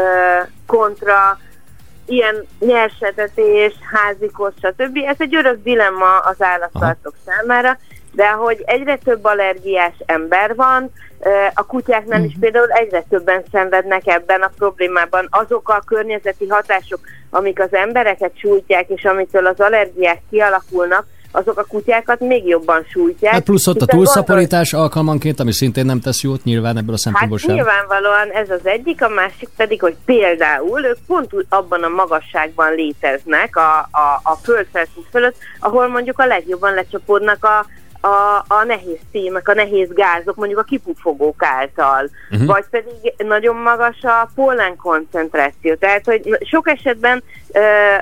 kontra 0.66 1.38
ilyen 2.06 2.48
nyersetetés, 2.60 3.74
házikos, 3.92 4.54
stb. 4.62 4.98
Ez 5.08 5.16
egy 5.18 5.36
örök 5.36 5.64
dilemma 5.64 6.18
az 6.18 6.42
állattartók 6.42 7.16
számára, 7.26 7.78
de 8.18 8.30
hogy 8.30 8.64
egyre 8.66 8.98
több 9.04 9.26
allergiás 9.26 9.94
ember 10.06 10.56
van, 10.56 10.92
a 11.54 11.66
kutyáknál 11.66 12.24
is 12.24 12.36
például 12.40 12.72
egyre 12.72 13.04
többen 13.10 13.44
szenvednek 13.52 14.08
ebben 14.08 14.42
a 14.42 14.52
problémában. 14.58 15.28
Azok 15.30 15.70
a 15.70 15.82
környezeti 15.86 16.48
hatások, 16.48 17.00
amik 17.30 17.60
az 17.60 17.74
embereket 17.74 18.32
sújtják, 18.36 18.90
és 18.90 19.04
amitől 19.04 19.46
az 19.46 19.60
allergiák 19.60 20.22
kialakulnak, 20.30 21.06
azok 21.32 21.60
a 21.60 21.64
kutyákat 21.64 22.20
még 22.20 22.48
jobban 22.48 22.86
sújtják. 22.90 23.34
Hát 23.34 23.44
plusz 23.44 23.68
ott 23.68 23.82
a 23.82 23.86
túlszaporítás 23.86 24.74
alkalmanként, 24.74 25.40
ami 25.40 25.54
szintén 25.54 25.86
nem 25.86 26.00
tesz 26.00 26.22
jót, 26.22 26.44
nyilván 26.44 26.78
ebből 26.78 26.94
a 26.94 26.98
szempontból 26.98 27.38
Hát 27.38 27.48
sem. 27.48 27.56
nyilvánvalóan 27.56 28.30
ez 28.32 28.50
az 28.50 28.66
egyik, 28.66 29.04
a 29.04 29.10
másik 29.10 29.50
pedig, 29.56 29.82
hogy 29.82 29.96
például 30.06 30.84
ők 30.84 30.98
pont 31.08 31.32
abban 31.50 31.84
a 31.84 31.88
magasságban 31.88 32.76
léteznek 32.76 33.56
a, 33.56 33.78
a, 33.78 34.20
a 34.24 34.36
földfelszín 34.44 35.06
fölött, 35.12 35.36
ahol 35.60 35.88
mondjuk 35.88 36.20
a 36.20 36.26
legjobban 36.26 36.74
lecsapódnak 36.74 37.46
a, 37.46 37.66
a, 38.08 38.46
a 38.48 38.64
nehéz 38.64 39.00
témek, 39.12 39.48
a 39.48 39.54
nehéz 39.54 39.90
gázok, 39.94 40.36
mondjuk 40.36 40.60
a 40.60 40.64
kipufogók 40.64 41.44
által, 41.44 42.10
uh-huh. 42.32 42.48
vagy 42.48 42.66
pedig 42.70 43.14
nagyon 43.18 43.56
magas 43.56 44.02
a 44.02 44.30
pollen 44.36 44.76
koncentráció. 44.76 45.76
Tehát, 45.76 46.06
hogy 46.06 46.38
sok 46.50 46.68
esetben 46.70 47.24
ö, 47.52 47.60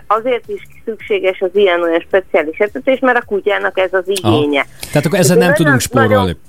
azért 0.08 0.47
is 0.47 0.62
szükséges 0.86 1.41
az 1.41 1.49
ilyen 1.53 1.82
olyan 1.82 1.99
speciális 1.99 2.58
etetés, 2.58 2.99
mert 2.99 3.18
a 3.18 3.26
kutyának 3.26 3.80
ez 3.80 3.93
az 3.93 4.08
igénye. 4.08 4.60
Aha. 4.60 4.70
Tehát 4.91 5.06
akkor 5.06 5.20
ezzel 5.20 5.38
nem 5.38 5.47
nagyon- 5.49 5.64
tudunk 5.66 5.80
spórolni. 5.80 6.14
nagyon- 6.16 6.39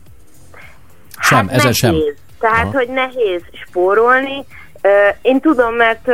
Sem, 1.21 1.49
ezzel 1.49 1.73
sem. 1.73 1.91
nehéz. 1.95 2.15
Tehát, 2.41 2.65
Aha. 2.67 2.73
hogy 2.77 2.89
nehéz 2.89 3.43
spórolni. 3.69 4.45
Én 5.23 5.41
tudom, 5.41 5.75
mert 5.75 6.09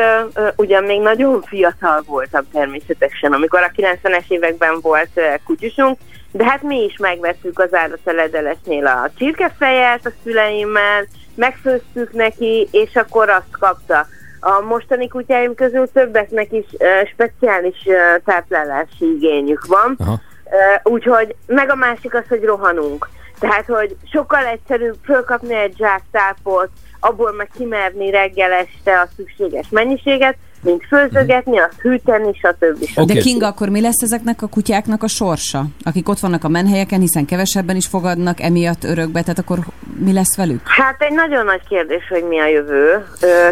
ugyan 0.56 0.84
még 0.84 1.00
nagyon 1.00 1.42
fiatal 1.42 2.02
voltam 2.06 2.42
természetesen, 2.52 3.32
amikor 3.32 3.62
a 3.62 3.70
90-es 3.76 4.24
években 4.28 4.80
volt 4.80 5.20
kutyusunk, 5.44 5.98
de 6.32 6.44
hát 6.44 6.62
mi 6.62 6.84
is 6.84 6.96
megvettük 6.96 7.58
az 7.58 7.74
állateledelesnél 7.74 8.86
a 8.86 9.10
csirkefejet 9.18 10.06
a 10.06 10.10
szüleimmel, 10.22 11.06
megfőztük 11.34 12.12
neki, 12.12 12.68
és 12.70 12.96
akkor 12.96 13.28
azt 13.28 13.58
kapta. 13.58 14.06
A 14.40 14.60
mostani 14.60 15.08
kutyáim 15.08 15.54
közül 15.54 15.90
többeknek 15.92 16.52
is 16.52 16.64
ö, 16.78 16.86
speciális 17.12 17.76
ö, 17.86 18.18
táplálási 18.24 19.14
igényük 19.16 19.66
van. 19.66 19.96
Aha. 19.98 20.20
Ö, 20.44 20.90
Úgyhogy, 20.90 21.34
meg 21.46 21.70
a 21.70 21.74
másik 21.74 22.14
az, 22.14 22.24
hogy 22.28 22.44
rohanunk. 22.44 23.08
Tehát, 23.38 23.66
hogy 23.66 23.96
sokkal 24.12 24.44
egyszerűbb 24.44 24.96
fölkapni 25.04 25.54
egy 25.54 25.74
zsáktápot, 25.78 26.68
abból 27.00 27.32
meg 27.32 27.48
kimerni 27.56 28.10
reggel 28.10 28.52
este 28.52 29.00
a 29.00 29.08
szükséges 29.16 29.66
mennyiséget, 29.70 30.36
mint 30.62 30.82
főzögetni, 30.86 31.58
azt 31.58 31.80
hűteni, 31.80 32.32
stb. 32.34 32.84
stb. 32.84 33.12
De 33.12 33.20
Kinga, 33.20 33.46
akkor 33.46 33.68
mi 33.68 33.80
lesz 33.80 34.02
ezeknek 34.02 34.42
a 34.42 34.46
kutyáknak 34.46 35.02
a 35.02 35.08
sorsa? 35.08 35.64
Akik 35.82 36.08
ott 36.08 36.18
vannak 36.18 36.44
a 36.44 36.48
menhelyeken, 36.48 37.00
hiszen 37.00 37.24
kevesebben 37.24 37.76
is 37.76 37.86
fogadnak 37.86 38.40
emiatt 38.40 38.84
örökbe, 38.84 39.20
tehát 39.20 39.38
akkor 39.38 39.58
mi 39.98 40.12
lesz 40.12 40.36
velük? 40.36 40.60
Hát 40.64 41.02
egy 41.02 41.14
nagyon 41.14 41.44
nagy 41.44 41.62
kérdés, 41.68 42.08
hogy 42.08 42.24
mi 42.28 42.38
a 42.38 42.46
jövő. 42.46 43.04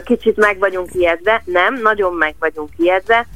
Kicsit 0.05 0.37
meg 0.37 0.59
vagyunk 0.59 0.89
ijedve, 0.93 1.43
nem, 1.45 1.81
nagyon 1.83 2.15
meg 2.15 2.35
vagyunk 2.39 2.71
ijedve. 2.77 3.27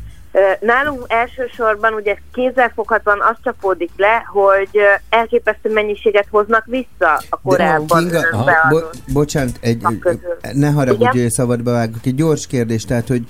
Nálunk 0.60 1.04
elsősorban 1.08 1.92
ugye 1.92 2.16
kézzelfoghatóan 2.32 3.20
az 3.20 3.36
csapódik 3.42 3.90
le, 3.96 4.24
hogy 4.26 4.80
elképesztő 5.08 5.72
mennyiséget 5.72 6.26
hoznak 6.30 6.64
vissza 6.66 7.22
a 7.30 7.40
korábban 7.42 7.98
Kinga, 7.98 8.18
ö, 8.18 8.36
ha, 8.36 8.68
bo- 8.68 8.96
bocsánat, 9.12 9.58
egy, 9.60 9.82
ne 10.52 10.70
haragudj, 10.70 11.20
hogy 11.20 11.30
szabadba 11.30 11.72
vágok. 11.72 12.06
Egy 12.06 12.14
gyors 12.14 12.46
kérdés, 12.46 12.84
tehát, 12.84 13.08
hogy 13.08 13.22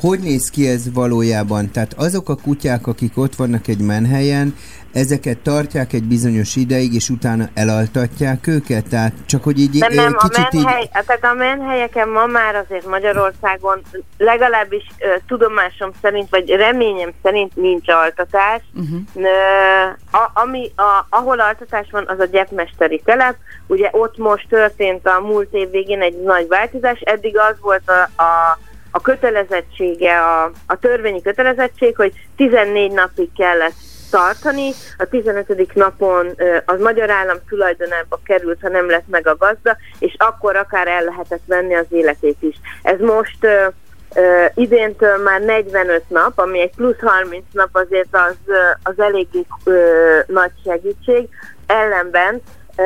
hogy 0.00 0.18
néz 0.20 0.50
ki 0.50 0.68
ez 0.68 0.92
valójában? 0.92 1.70
Tehát 1.70 1.94
azok 1.96 2.28
a 2.28 2.36
kutyák, 2.36 2.86
akik 2.86 3.18
ott 3.18 3.34
vannak 3.34 3.68
egy 3.68 3.80
menhelyen, 3.80 4.54
ezeket 4.98 5.38
tartják 5.38 5.92
egy 5.92 6.04
bizonyos 6.04 6.56
ideig, 6.56 6.94
és 6.94 7.08
utána 7.08 7.48
elaltatják 7.54 8.46
őket? 8.46 8.88
Tehát 8.88 9.12
csak 9.26 9.42
hogy 9.42 9.58
így 9.58 9.78
Nem, 9.78 9.92
ö, 9.92 9.94
nem, 9.94 10.14
a 10.16 10.28
kicsit 10.28 10.52
menhely, 10.52 10.82
így... 10.82 10.90
tehát 10.90 11.24
a 11.24 11.34
menhelyeken 11.34 12.08
ma 12.08 12.26
már 12.26 12.54
azért 12.54 12.86
Magyarországon 12.86 13.82
legalábbis 14.18 14.86
ö, 14.98 15.06
tudomásom 15.26 15.90
szerint, 16.02 16.30
vagy 16.30 16.50
reményem 16.50 17.10
szerint 17.22 17.56
nincs 17.56 17.88
altatás. 17.88 18.62
Ö, 19.14 19.28
a, 20.12 20.30
ami, 20.34 20.72
a, 20.76 21.06
ahol 21.08 21.40
altatás 21.40 21.86
van, 21.90 22.04
az 22.08 22.18
a 22.18 22.24
gyepmesteri 22.24 23.00
telep. 23.04 23.36
Ugye 23.66 23.88
ott 23.92 24.16
most 24.16 24.48
történt 24.48 25.06
a 25.06 25.20
múlt 25.20 25.52
év 25.52 25.70
végén 25.70 26.00
egy 26.00 26.22
nagy 26.22 26.48
változás. 26.48 27.00
Eddig 27.00 27.38
az 27.38 27.56
volt 27.60 27.90
a, 27.90 28.22
a, 28.22 28.58
a 28.90 29.00
kötelezettsége, 29.00 30.20
a, 30.20 30.50
a 30.66 30.76
törvényi 30.76 31.22
kötelezettség, 31.22 31.96
hogy 31.96 32.12
14 32.36 32.92
napig 32.92 33.28
kellett 33.36 33.74
tartani, 34.10 34.70
a 34.98 35.04
15. 35.04 35.74
napon 35.74 36.36
az 36.64 36.80
magyar 36.80 37.10
állam 37.10 37.36
tulajdonába 37.48 38.20
került, 38.24 38.60
ha 38.62 38.68
nem 38.68 38.90
lett 38.90 39.08
meg 39.08 39.26
a 39.26 39.36
gazda, 39.36 39.76
és 39.98 40.14
akkor 40.18 40.56
akár 40.56 40.88
el 40.88 41.04
lehetett 41.04 41.42
venni 41.46 41.74
az 41.74 41.86
életét 41.88 42.36
is. 42.40 42.56
Ez 42.82 42.98
most 43.00 43.44
ö, 44.14 44.44
idéntől 44.54 45.16
már 45.16 45.40
45 45.40 46.02
nap, 46.08 46.38
ami 46.38 46.60
egy 46.60 46.74
plusz 46.74 47.00
30 47.00 47.44
nap 47.52 47.68
azért 47.72 48.08
az, 48.10 48.36
az 48.82 48.94
eléggé 48.96 49.46
ö, 49.64 50.18
nagy 50.26 50.52
segítség. 50.64 51.28
Ellenben 51.66 52.42
ö, 52.76 52.82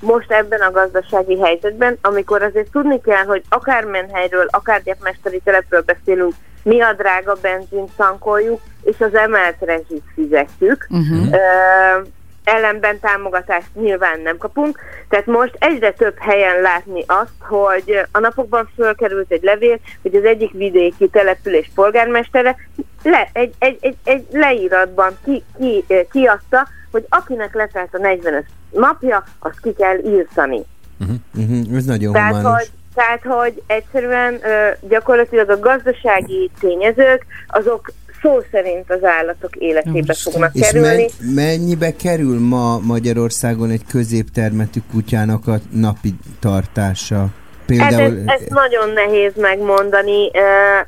most 0.00 0.32
ebben 0.32 0.60
a 0.60 0.70
gazdasági 0.70 1.38
helyzetben, 1.40 1.98
amikor 2.00 2.42
azért 2.42 2.70
tudni 2.70 3.00
kell, 3.00 3.24
hogy 3.24 3.42
akár 3.48 3.84
menhelyről, 3.84 4.46
akár 4.50 4.82
gyepmesteri 4.82 5.40
telepről 5.44 5.82
beszélünk, 5.82 6.32
mi 6.62 6.80
a 6.80 6.92
drága 6.92 7.36
benzint 7.40 7.90
tankoljuk, 7.96 8.60
és 8.82 9.00
az 9.00 9.14
emelt 9.14 9.56
rezsit 9.60 10.02
fizetjük. 10.14 10.86
Uh-huh. 10.90 11.32
Ö, 11.32 12.00
ellenben 12.44 13.00
támogatást 13.00 13.66
nyilván 13.74 14.20
nem 14.20 14.36
kapunk. 14.36 14.78
Tehát 15.08 15.26
most 15.26 15.56
egyre 15.58 15.92
több 15.92 16.18
helyen 16.18 16.60
látni 16.60 17.04
azt, 17.06 17.32
hogy 17.38 18.06
a 18.12 18.18
napokban 18.18 18.68
fölkerült 18.74 19.30
egy 19.30 19.42
levél, 19.42 19.80
hogy 20.02 20.14
az 20.14 20.24
egyik 20.24 20.52
vidéki 20.52 21.08
település 21.08 21.70
polgármestere 21.74 22.56
le, 23.02 23.28
egy, 23.32 23.54
egy, 23.58 23.78
egy, 23.80 23.96
egy 24.04 24.26
leíratban 24.30 25.12
ki, 25.24 25.42
ki, 25.58 25.84
kiadta, 26.10 26.68
hogy 26.90 27.06
akinek 27.08 27.54
letelt 27.54 27.94
a 27.94 27.98
45 27.98 28.44
napja, 28.70 29.24
azt 29.38 29.60
ki 29.60 29.72
kell 29.72 29.98
írtani. 29.98 30.60
Uh-huh, 31.36 31.76
ez 31.76 31.84
nagyon 31.84 32.12
Tehát 32.12 32.34
humános. 32.34 32.58
hogy, 32.58 32.70
tehát, 32.94 33.22
hogy 33.22 33.62
egyszerűen 33.66 34.34
ö, 34.34 34.88
gyakorlatilag 34.88 35.50
a 35.50 35.58
gazdasági 35.58 36.50
tényezők, 36.60 37.26
azok 37.46 37.92
szó 38.22 38.38
szerint 38.50 38.90
az 38.90 39.04
állatok 39.04 39.56
életébe 39.56 40.14
fognak 40.14 40.54
És 40.54 40.60
kerülni. 40.66 40.88
men- 41.20 41.34
mennyibe 41.34 41.96
kerül 41.96 42.40
ma 42.40 42.78
Magyarországon 42.78 43.70
egy 43.70 43.84
középtermetű 43.90 44.80
kutyának 44.90 45.46
a 45.46 45.56
napi 45.72 46.14
tartása? 46.40 47.26
Hát 47.78 47.88
Például... 47.88 48.28
ez, 48.28 48.40
ez 48.40 48.46
nagyon 48.48 48.90
nehéz 48.90 49.32
megmondani, 49.36 50.30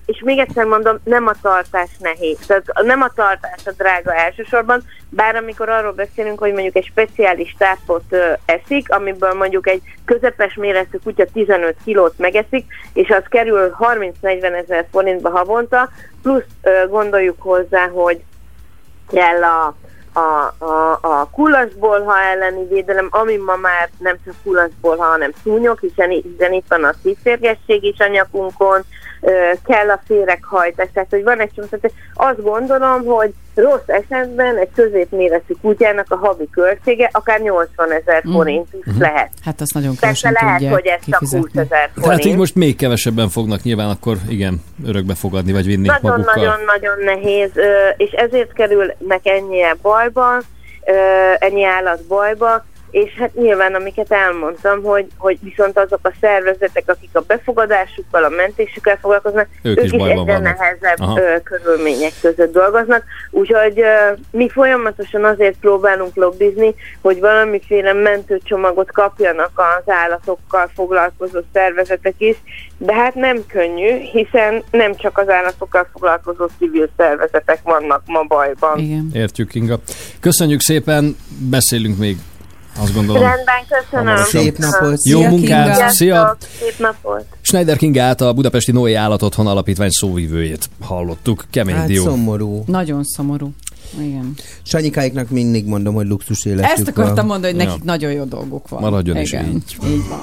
és 0.06 0.20
még 0.24 0.38
egyszer 0.38 0.64
mondom, 0.64 0.98
nem 1.04 1.26
a 1.26 1.32
tartás 1.42 1.90
nehéz. 1.98 2.38
Tehát 2.46 2.64
nem 2.82 3.00
a 3.00 3.10
tartás 3.14 3.60
a 3.64 3.70
drága 3.76 4.14
elsősorban, 4.14 4.82
bár 5.08 5.36
amikor 5.36 5.68
arról 5.68 5.92
beszélünk, 5.92 6.38
hogy 6.38 6.52
mondjuk 6.52 6.76
egy 6.76 6.84
speciális 6.84 7.54
tápot 7.58 8.16
eszik, 8.44 8.90
amiből 8.90 9.32
mondjuk 9.32 9.68
egy 9.68 9.82
közepes 10.04 10.54
méretű 10.54 10.98
kutya 11.04 11.24
15 11.32 11.76
kilót 11.84 12.14
megeszik, 12.16 12.66
és 12.92 13.08
az 13.08 13.22
kerül 13.28 13.76
30-40 13.80 14.42
ezer 14.42 14.86
forintba 14.90 15.30
havonta, 15.30 15.88
plusz 16.22 16.44
gondoljuk 16.88 17.42
hozzá, 17.42 17.88
hogy 17.88 18.22
kell 19.12 19.42
a, 19.42 19.74
a, 20.14 20.64
a, 20.64 20.98
a 21.00 21.28
kullasbolha 21.32 22.20
elleni 22.20 22.66
védelem, 22.68 23.08
ami 23.10 23.36
ma 23.36 23.56
már 23.56 23.90
nem 23.98 24.16
csak 24.24 24.34
kullasbolha, 24.42 25.04
hanem 25.04 25.32
szúnyog, 25.42 25.78
hiszen, 25.80 26.08
hiszen 26.08 26.52
itt 26.52 26.66
van 26.68 26.84
a 26.84 26.94
szívférgesség 27.02 27.84
is 27.84 27.98
a 27.98 28.06
nyakunkon, 28.06 28.84
kell 29.66 29.90
a 29.90 30.00
féreghajtás, 30.06 30.88
tehát 30.92 31.10
hogy 31.10 31.22
van 31.22 31.40
egy 31.40 31.50
csomó, 31.54 31.68
azt 32.14 32.42
gondolom, 32.42 33.04
hogy 33.04 33.34
rossz 33.55 33.86
esetben 33.86 34.57
egy 34.57 34.68
középméretű 34.74 35.55
kutyának 35.61 36.07
a 36.09 36.16
havi 36.16 36.48
költsége 36.50 37.09
akár 37.12 37.40
80 37.40 37.92
ezer 37.92 38.22
Mm. 38.28 38.32
forint 38.32 38.68
is 38.72 38.84
Mhm. 38.92 39.00
lehet. 39.00 39.30
Hát 39.44 39.61
azt 39.61 39.74
nagyon 39.74 39.94
Persze 40.00 40.28
kevesen 40.28 40.32
lehet, 40.46 40.59
tudják 40.61 40.72
hogy 40.74 40.86
ez 40.86 41.00
csak 41.11 41.18
20 41.18 41.30
kifizetni. 41.30 41.61
ezer 41.61 41.88
forint. 41.94 42.05
Tehát 42.05 42.24
így 42.24 42.36
most 42.36 42.55
még 42.55 42.76
kevesebben 42.76 43.28
fognak 43.28 43.62
nyilván 43.62 43.88
akkor 43.90 44.16
igen, 44.28 44.62
örökbe 44.86 45.14
fogadni, 45.14 45.52
vagy 45.52 45.66
vinni 45.66 45.88
magukkal. 45.88 46.16
Nagyon-nagyon-nagyon 46.16 46.98
nehéz, 47.05 47.50
és 47.96 48.11
ezért 48.11 48.52
kerülnek 48.52 49.20
ennyi 49.22 49.62
bajba, 49.82 50.40
ennyi 51.38 51.64
állat 51.64 52.02
bajba, 52.09 52.64
és 52.95 53.14
hát 53.18 53.34
nyilván, 53.34 53.74
amiket 53.74 54.12
elmondtam, 54.12 54.82
hogy, 54.82 55.07
hogy 55.18 55.38
viszont 55.42 55.78
azok 55.78 55.99
a 56.03 56.12
szervezetek, 56.20 56.84
akik 56.86 57.11
a 57.12 57.20
befogadásukkal, 57.26 58.24
a 58.24 58.28
mentésükkel 58.28 58.99
foglalkoznak, 59.01 59.49
Ők 59.62 59.78
ők, 59.78 59.84
is 59.84 59.92
is 59.92 60.03
egyre 60.03 60.38
nehezebb 60.38 60.99
Aha. 60.99 61.20
körülmények 61.42 62.12
között 62.20 62.53
dolgoznak, 62.53 63.05
úgyhogy 63.30 63.82
mi 64.30 64.49
folyamatosan 64.49 65.24
azért 65.24 65.57
próbálunk 65.61 66.14
lobbizni, 66.16 66.74
hogy 67.01 67.20
valamiféle 67.20 67.92
mentőcsomagot 67.92 68.92
kapjanak 68.92 69.51
az 69.55 69.92
állatokkal 69.92 70.70
foglalkozó 70.74 71.38
szervezetek 71.53 72.14
is, 72.18 72.36
de 72.78 72.95
hát 72.95 73.14
nem 73.14 73.47
könnyű, 73.47 73.99
hiszen 73.99 74.62
nem 74.70 74.97
csak 74.97 75.18
az 75.18 75.28
állatokkal 75.28 75.88
foglalkozó 75.92 76.47
civil 76.59 76.88
szervezetek 76.97 77.59
vannak 77.62 78.03
ma 78.07 78.22
bajban. 78.22 78.78
Igen. 78.78 79.11
Értjük, 79.12 79.55
Inga. 79.55 79.78
Köszönjük 80.20 80.61
szépen, 80.61 81.16
beszélünk 81.51 81.99
még, 81.99 82.16
azt 82.78 82.94
gondolom. 82.94 83.22
Rendben, 83.22 83.54
köszönöm. 83.90 84.16
Szép 84.24 84.58
napot! 84.58 85.06
Jó 85.06 85.18
Szia, 85.20 85.28
munkát! 85.30 85.76
Kinga. 85.76 85.90
Szia! 85.90 86.36
Szép 86.60 86.78
napot! 86.78 87.24
Schneider 87.40 87.76
Kingát, 87.76 88.20
a 88.20 88.32
Budapesti 88.32 88.72
Noé 88.72 88.94
Állatotthon 88.94 89.46
Alapítvány 89.46 89.90
szóvivőjét 89.90 90.70
hallottuk. 90.80 91.44
Kemény 91.50 91.74
Hát 91.74 91.86
dió. 91.86 92.04
szomorú. 92.04 92.62
Nagyon 92.66 93.04
szomorú. 93.04 93.50
Igen. 94.00 94.34
Sanyikáiknak 94.62 95.30
mindig 95.30 95.66
mondom, 95.66 95.94
hogy 95.94 96.06
luxus 96.06 96.44
életük 96.44 96.70
Ezt 96.70 96.88
akartam 96.88 97.14
van. 97.14 97.26
mondani, 97.26 97.52
hogy 97.54 97.64
nekik 97.64 97.78
Ja. 97.78 97.84
nagyon 97.84 98.12
jó 98.12 98.24
dolguk 98.24 98.68
van. 98.68 98.80
Maradjon 98.80 99.16
is 99.16 99.32
Igen. 99.32 99.46
így. 99.46 99.76
így 99.86 100.02
van. 100.08 100.20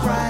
Right. 0.00 0.21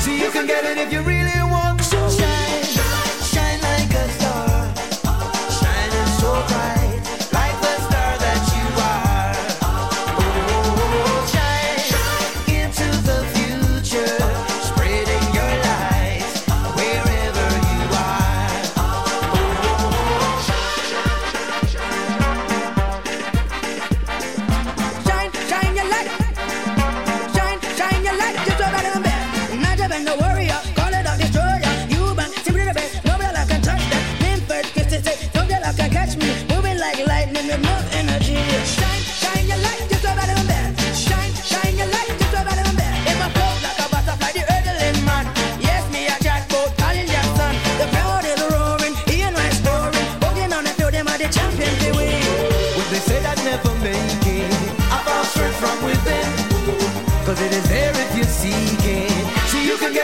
So 0.00 0.10
you 0.10 0.30
can 0.30 0.46
get 0.46 0.64
it 0.64 0.76
if 0.78 0.92
you 0.92 1.00
really. 1.00 1.13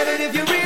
get 0.04 0.20
it 0.20 0.20
if 0.20 0.34
you 0.34 0.59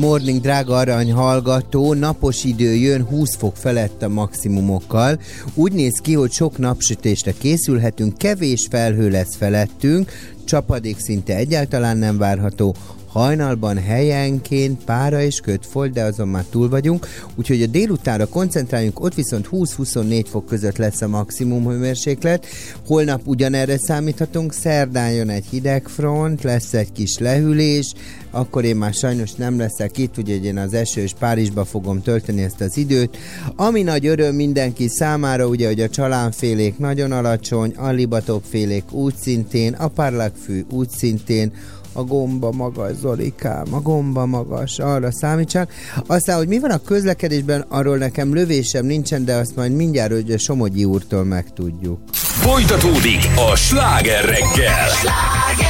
morning, 0.00 0.40
drága 0.40 0.76
arany 0.76 1.12
hallgató. 1.12 1.94
Napos 1.94 2.44
idő 2.44 2.74
jön, 2.74 3.04
20 3.04 3.36
fok 3.36 3.56
felett 3.56 4.02
a 4.02 4.08
maximumokkal. 4.08 5.20
Úgy 5.54 5.72
néz 5.72 5.98
ki, 5.98 6.14
hogy 6.14 6.32
sok 6.32 6.58
napsütésre 6.58 7.32
készülhetünk, 7.38 8.18
kevés 8.18 8.66
felhő 8.70 9.10
lesz 9.10 9.36
felettünk, 9.36 10.12
csapadék 10.44 10.98
szinte 10.98 11.36
egyáltalán 11.36 11.96
nem 11.96 12.18
várható, 12.18 12.74
hajnalban 13.12 13.78
helyenként 13.78 14.84
pára 14.84 15.22
és 15.22 15.40
kötfol, 15.40 15.88
de 15.88 16.02
azon 16.02 16.28
már 16.28 16.44
túl 16.50 16.68
vagyunk, 16.68 17.06
úgyhogy 17.34 17.62
a 17.62 17.66
délutánra 17.66 18.26
koncentráljunk, 18.26 19.00
ott 19.00 19.14
viszont 19.14 19.48
20-24 19.52 20.24
fok 20.28 20.46
között 20.46 20.76
lesz 20.76 21.00
a 21.00 21.08
maximum 21.08 21.68
hőmérséklet. 21.68 22.46
Holnap 22.86 23.20
ugyanerre 23.24 23.78
számíthatunk, 23.78 24.52
szerdán 24.52 25.12
jön 25.12 25.28
egy 25.28 25.44
hideg 25.50 25.88
front, 25.88 26.42
lesz 26.42 26.74
egy 26.74 26.92
kis 26.92 27.18
lehűlés, 27.18 27.92
akkor 28.30 28.64
én 28.64 28.76
már 28.76 28.94
sajnos 28.94 29.32
nem 29.32 29.58
leszek 29.58 29.98
itt, 29.98 30.16
ugye 30.16 30.34
én 30.36 30.58
az 30.58 30.74
esős 30.74 31.14
Párizsba 31.18 31.64
fogom 31.64 32.02
tölteni 32.02 32.42
ezt 32.42 32.60
az 32.60 32.76
időt. 32.76 33.16
Ami 33.56 33.82
nagy 33.82 34.06
öröm 34.06 34.34
mindenki 34.34 34.88
számára, 34.88 35.46
ugye, 35.46 35.66
hogy 35.66 35.80
a 35.80 35.88
csalánfélék 35.88 36.78
nagyon 36.78 37.12
alacsony, 37.12 37.74
a 37.76 37.88
libatokfélék 37.88 38.92
úgy 38.92 39.14
szintén, 39.16 39.72
a 39.72 39.88
párlákfű 39.88 40.64
úgy 40.70 40.90
szintén, 40.90 41.52
a 41.92 42.02
gomba 42.02 42.52
magas, 42.52 42.96
Zolikám, 42.96 43.66
a 43.70 43.80
gomba 43.80 44.26
magas, 44.26 44.78
arra 44.78 45.12
számítsák. 45.12 45.72
Aztán, 46.06 46.36
hogy 46.36 46.48
mi 46.48 46.58
van 46.58 46.70
a 46.70 46.78
közlekedésben, 46.78 47.64
arról 47.68 47.96
nekem 47.96 48.34
lövésem 48.34 48.86
nincsen, 48.86 49.24
de 49.24 49.34
azt 49.34 49.56
majd 49.56 49.72
mindjárt, 49.72 50.12
hogy 50.12 50.30
a 50.30 50.38
Somogyi 50.38 50.84
úrtól 50.84 51.24
megtudjuk. 51.24 51.98
Folytatódik 52.12 53.28
a 53.50 53.56
sláger 53.56 54.24
reggel! 54.24 54.88
Sláger! 54.88 55.69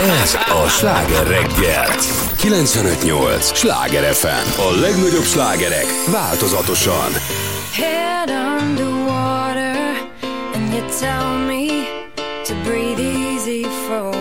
Ez 0.00 0.34
a 0.34 0.68
sláger 0.68 1.26
reggel. 1.26 1.88
958! 2.42 3.56
Sláger 3.56 4.12
FM. 4.14 4.60
A 4.60 4.80
legnagyobb 4.80 5.24
slágerek 5.24 5.86
változatosan. 6.10 7.12
Head 7.72 8.30
underwater, 8.30 9.76
and 10.54 10.72
you 10.72 10.82
tell 11.00 11.38
me 11.46 11.66
to 12.44 12.54
breathe 12.64 12.98
easy 12.98 13.64
for 13.64 14.19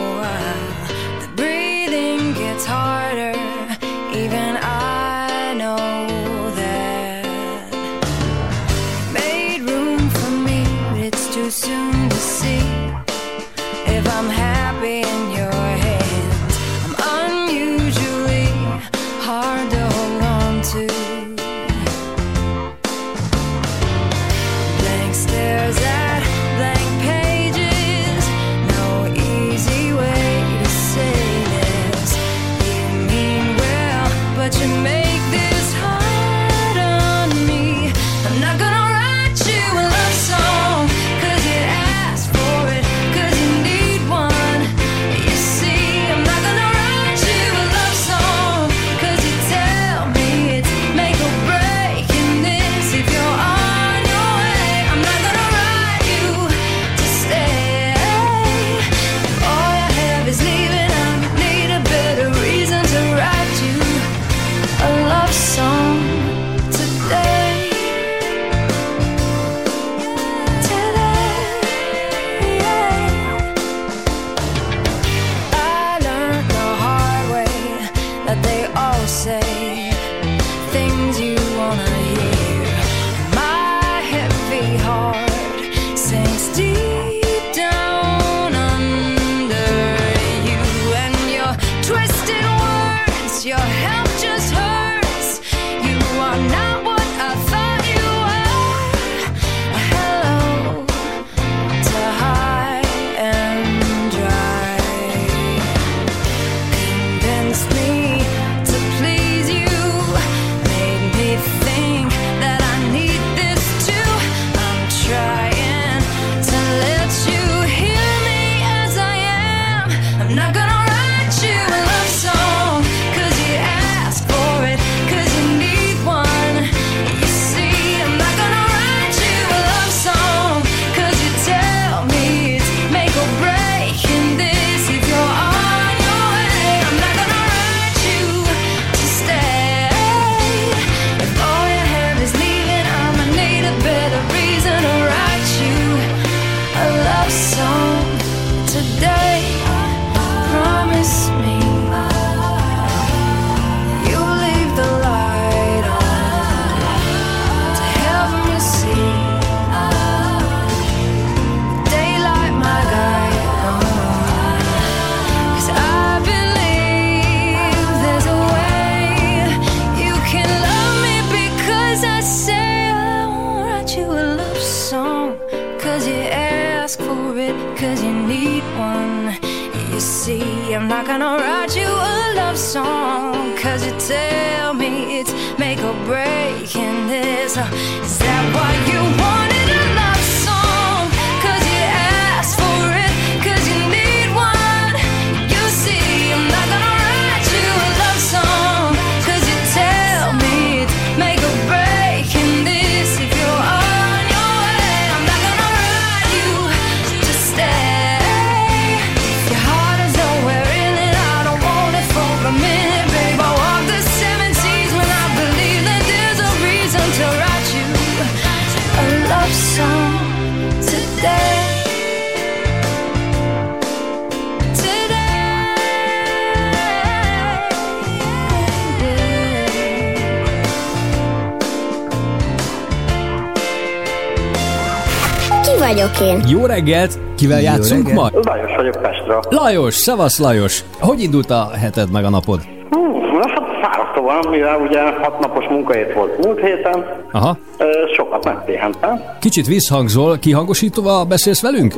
vagyok 235.99 236.19
én? 236.19 236.43
Jó 236.47 236.65
reggelt! 236.65 237.19
Kivel 237.37 237.61
játszunk 237.61 238.11
ma? 238.13 238.29
Lajos 238.33 238.75
vagyok 238.75 239.01
Pestről. 239.01 239.39
Lajos, 239.49 239.93
szevasz 239.93 240.39
Lajos! 240.39 240.83
Hogy 240.99 241.21
indult 241.21 241.49
a 241.49 241.69
heted 241.81 242.11
meg 242.11 242.23
a 242.25 242.29
napod? 242.29 242.59
Hú, 242.89 243.17
na, 243.17 243.47
hát 243.47 243.63
fáradtó 243.81 244.21
van, 244.21 244.45
mivel 244.49 244.79
ugye 244.79 245.01
hat 245.01 245.39
napos 245.39 245.65
munkahét 245.69 246.13
volt 246.13 246.45
múlt 246.45 246.59
héten, 246.59 247.05
Aha. 247.31 247.57
ö, 247.77 247.85
sokat 248.15 248.43
megpihentem. 248.45 249.21
Kicsit 249.39 249.67
visszhangzol, 249.67 250.37
kihangosítóval 250.37 251.25
beszélsz 251.25 251.61
velünk? 251.61 251.93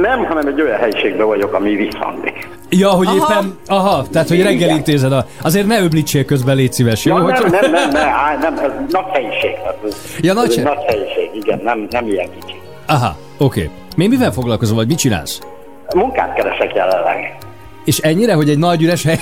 Nem, 0.00 0.24
hanem 0.24 0.46
egy 0.46 0.60
olyan 0.60 0.78
helyiségben 0.78 1.26
vagyok, 1.26 1.52
ami 1.52 1.74
visszhangzik. 1.74 2.48
Ja, 2.70 2.88
hogy 2.88 3.06
Aha. 3.06 3.16
éppen... 3.16 3.58
Aha, 3.66 4.04
tehát 4.12 4.28
hogy 4.28 4.42
reggel 4.42 4.68
intézed 4.68 5.12
a... 5.12 5.26
Azért 5.42 5.66
ne 5.66 5.80
öblítsél 5.82 6.24
közben, 6.24 6.56
légy 6.56 6.72
szíves, 6.72 7.04
jó? 7.04 7.16
Ja, 7.16 7.22
Hogy- 7.22 7.32
nem, 7.32 7.50
nem, 7.50 7.70
nem, 7.70 7.90
nem, 7.90 8.08
á, 8.08 8.36
nem, 8.40 8.54
ez 8.58 8.70
nagy 8.88 9.04
helyiség. 9.12 9.54
Tehát 9.54 9.78
ez, 9.86 9.96
Ja, 10.20 10.32
nagy 10.32 10.48
ez 10.56 10.62
nagy 10.64 10.84
helyiség, 10.86 11.30
igen, 11.34 11.60
nem, 11.64 11.86
nem 11.90 12.06
ilyen 12.06 12.28
kicsi. 12.40 12.57
Aha, 12.90 13.16
oké. 13.38 13.70
Még 13.96 14.08
mivel 14.08 14.32
foglalkozol, 14.32 14.76
vagy 14.76 14.86
mit 14.86 14.98
csinálsz? 14.98 15.40
Munkát 15.94 16.34
keresek 16.34 16.74
jelenleg. 16.74 17.36
És 17.84 17.98
ennyire, 17.98 18.34
hogy 18.34 18.48
egy 18.48 18.58
nagy 18.58 18.82
üres 18.82 19.04
hely... 19.04 19.18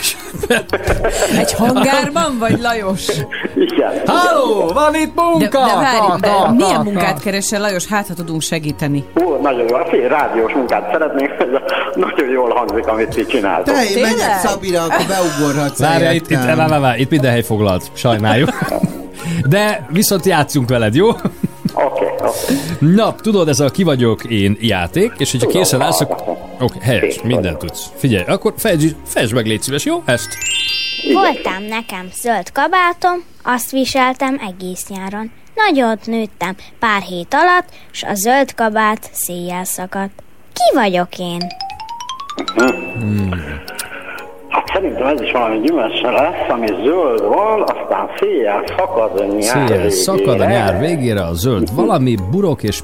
Egy 1.40 1.52
hangárban 1.52 2.38
vagy 2.38 2.60
Lajos? 2.60 3.08
Igen. 3.54 3.92
Halló, 4.06 4.72
van 4.72 4.94
itt 4.94 5.14
munka! 5.14 5.38
De, 5.38 5.48
de 5.48 5.58
várj, 5.58 6.20
de 6.20 6.52
milyen 6.56 6.80
munkát 6.80 7.20
keresel, 7.20 7.60
Lajos? 7.60 7.86
Hát, 7.86 8.06
ha 8.06 8.14
tudunk 8.14 8.42
segíteni. 8.42 9.04
Ó, 9.24 9.36
nagyon 9.42 9.68
jó, 9.68 9.76
fél 9.90 10.08
rádiós 10.08 10.52
munkát 10.52 10.88
szeretnék, 10.92 11.30
nagyon 11.94 12.28
jól 12.28 12.50
hangzik, 12.50 12.86
amit 12.86 13.08
ti 13.08 13.26
csináltok. 13.26 13.74
Te, 13.74 13.84
én 13.84 14.02
megyek 14.02 14.38
Szabira, 14.42 14.82
akkor 14.82 15.06
beugorhatsz. 15.06 15.78
Várjál, 15.78 16.14
itt, 16.14 16.30
itt, 16.30 16.38
várj, 16.38 16.56
várj, 16.56 16.80
várj, 16.80 17.00
itt 17.00 17.10
minden 17.10 17.30
hely 17.30 17.42
foglalt, 17.42 17.90
sajnáljuk. 17.92 18.50
De 19.48 19.86
viszont 19.90 20.26
játszunk 20.26 20.68
veled, 20.68 20.94
jó? 20.94 21.08
Na, 22.78 23.14
tudod, 23.14 23.48
ez 23.48 23.60
a 23.60 23.70
ki 23.70 23.82
vagyok 23.82 24.24
én 24.24 24.56
játék, 24.60 25.12
és 25.18 25.30
hogyha 25.30 25.46
Tudom, 25.46 25.62
készen 25.62 25.80
állsz, 25.80 26.00
akkor... 26.00 26.36
Oké, 26.60 26.78
helyes, 26.82 27.14
Kész 27.14 27.22
mindent 27.22 27.58
tudsz. 27.58 27.86
Figyelj, 27.96 28.24
akkor 28.24 28.54
fejtsd, 28.56 28.96
fejtsd 29.04 29.32
meg, 29.34 29.46
légy 29.46 29.62
szíves, 29.62 29.84
jó? 29.84 30.02
Ezt. 30.04 30.28
Voltam 31.12 31.62
nekem 31.68 32.08
zöld 32.22 32.52
kabátom, 32.52 33.24
azt 33.42 33.70
viseltem 33.70 34.40
egész 34.46 34.86
nyáron. 34.88 35.30
Nagyot 35.54 36.06
nőttem 36.06 36.56
pár 36.78 37.02
hét 37.02 37.34
alatt, 37.34 37.68
s 37.90 38.02
a 38.02 38.14
zöld 38.14 38.54
kabát 38.54 39.10
széjjel 39.12 39.64
szakadt. 39.64 40.22
Ki 40.52 40.74
vagyok 40.74 41.18
én? 41.18 41.40
Hát 42.56 42.74
szerintem 44.72 45.06
ez 45.06 45.20
is 45.20 45.32
valami 45.32 45.58
gyümölcsre 45.60 46.10
lesz, 46.10 46.48
ami 46.48 46.66
zöld 46.66 47.22
van, 47.22 47.62
aztán 47.62 48.08
széjjel 48.20 48.64
szakad 48.76 49.20
a 49.20 49.24
nyár 49.24 49.68
Széjjel 49.68 49.90
szakad 49.90 50.28
a 50.28 50.32
végére. 50.32 50.48
nyár 50.48 50.78
végére 50.78 51.24
a 51.24 51.32
zöld. 51.32 51.74
Valami 51.74 52.16
burok 52.30 52.62
és... 52.62 52.80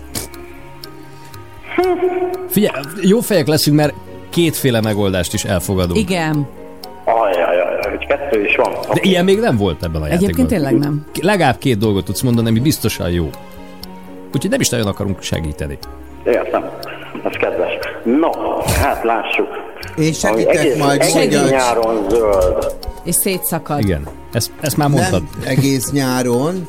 Figyelj, 2.48 2.82
jó 3.02 3.20
fejek 3.20 3.46
leszünk, 3.46 3.76
mert 3.76 3.94
kétféle 4.30 4.80
megoldást 4.80 5.34
is 5.34 5.44
elfogadunk. 5.44 5.98
Igen. 5.98 6.48
Ajajaj, 7.04 7.78
hogy 7.90 8.06
kettő 8.06 8.44
is 8.44 8.56
van. 8.56 8.72
De 8.94 9.00
ilyen 9.02 9.24
még 9.24 9.38
nem 9.38 9.56
volt 9.56 9.82
ebben 9.82 10.02
a 10.02 10.06
játékban. 10.06 10.24
Egyébként 10.24 10.48
tényleg 10.48 10.78
nem. 10.78 11.06
Legalább 11.22 11.58
két 11.58 11.78
dolgot 11.78 12.04
tudsz 12.04 12.20
mondani, 12.20 12.48
ami 12.48 12.60
biztosan 12.60 13.10
jó. 13.10 13.28
Úgyhogy 14.34 14.50
nem 14.50 14.60
is 14.60 14.68
nagyon 14.68 14.86
akarunk 14.86 15.22
segíteni. 15.22 15.78
Értem. 16.24 16.70
Ez 17.24 17.32
kedves. 17.36 17.72
No, 18.04 18.30
hát 18.82 19.04
lássuk. 19.04 19.61
Én 19.96 20.12
segítek 20.12 20.54
egész, 20.56 20.76
majd, 20.78 21.00
egész 21.00 21.50
nyáron 21.50 22.06
zöld. 22.08 22.72
És 23.04 23.14
szétszakad. 23.14 23.80
Igen, 23.80 24.06
ezt, 24.32 24.50
ezt 24.60 24.76
már 24.76 24.88
mondtad. 24.88 25.22
Nem 25.40 25.48
egész 25.48 25.90
nyáron. 25.90 26.68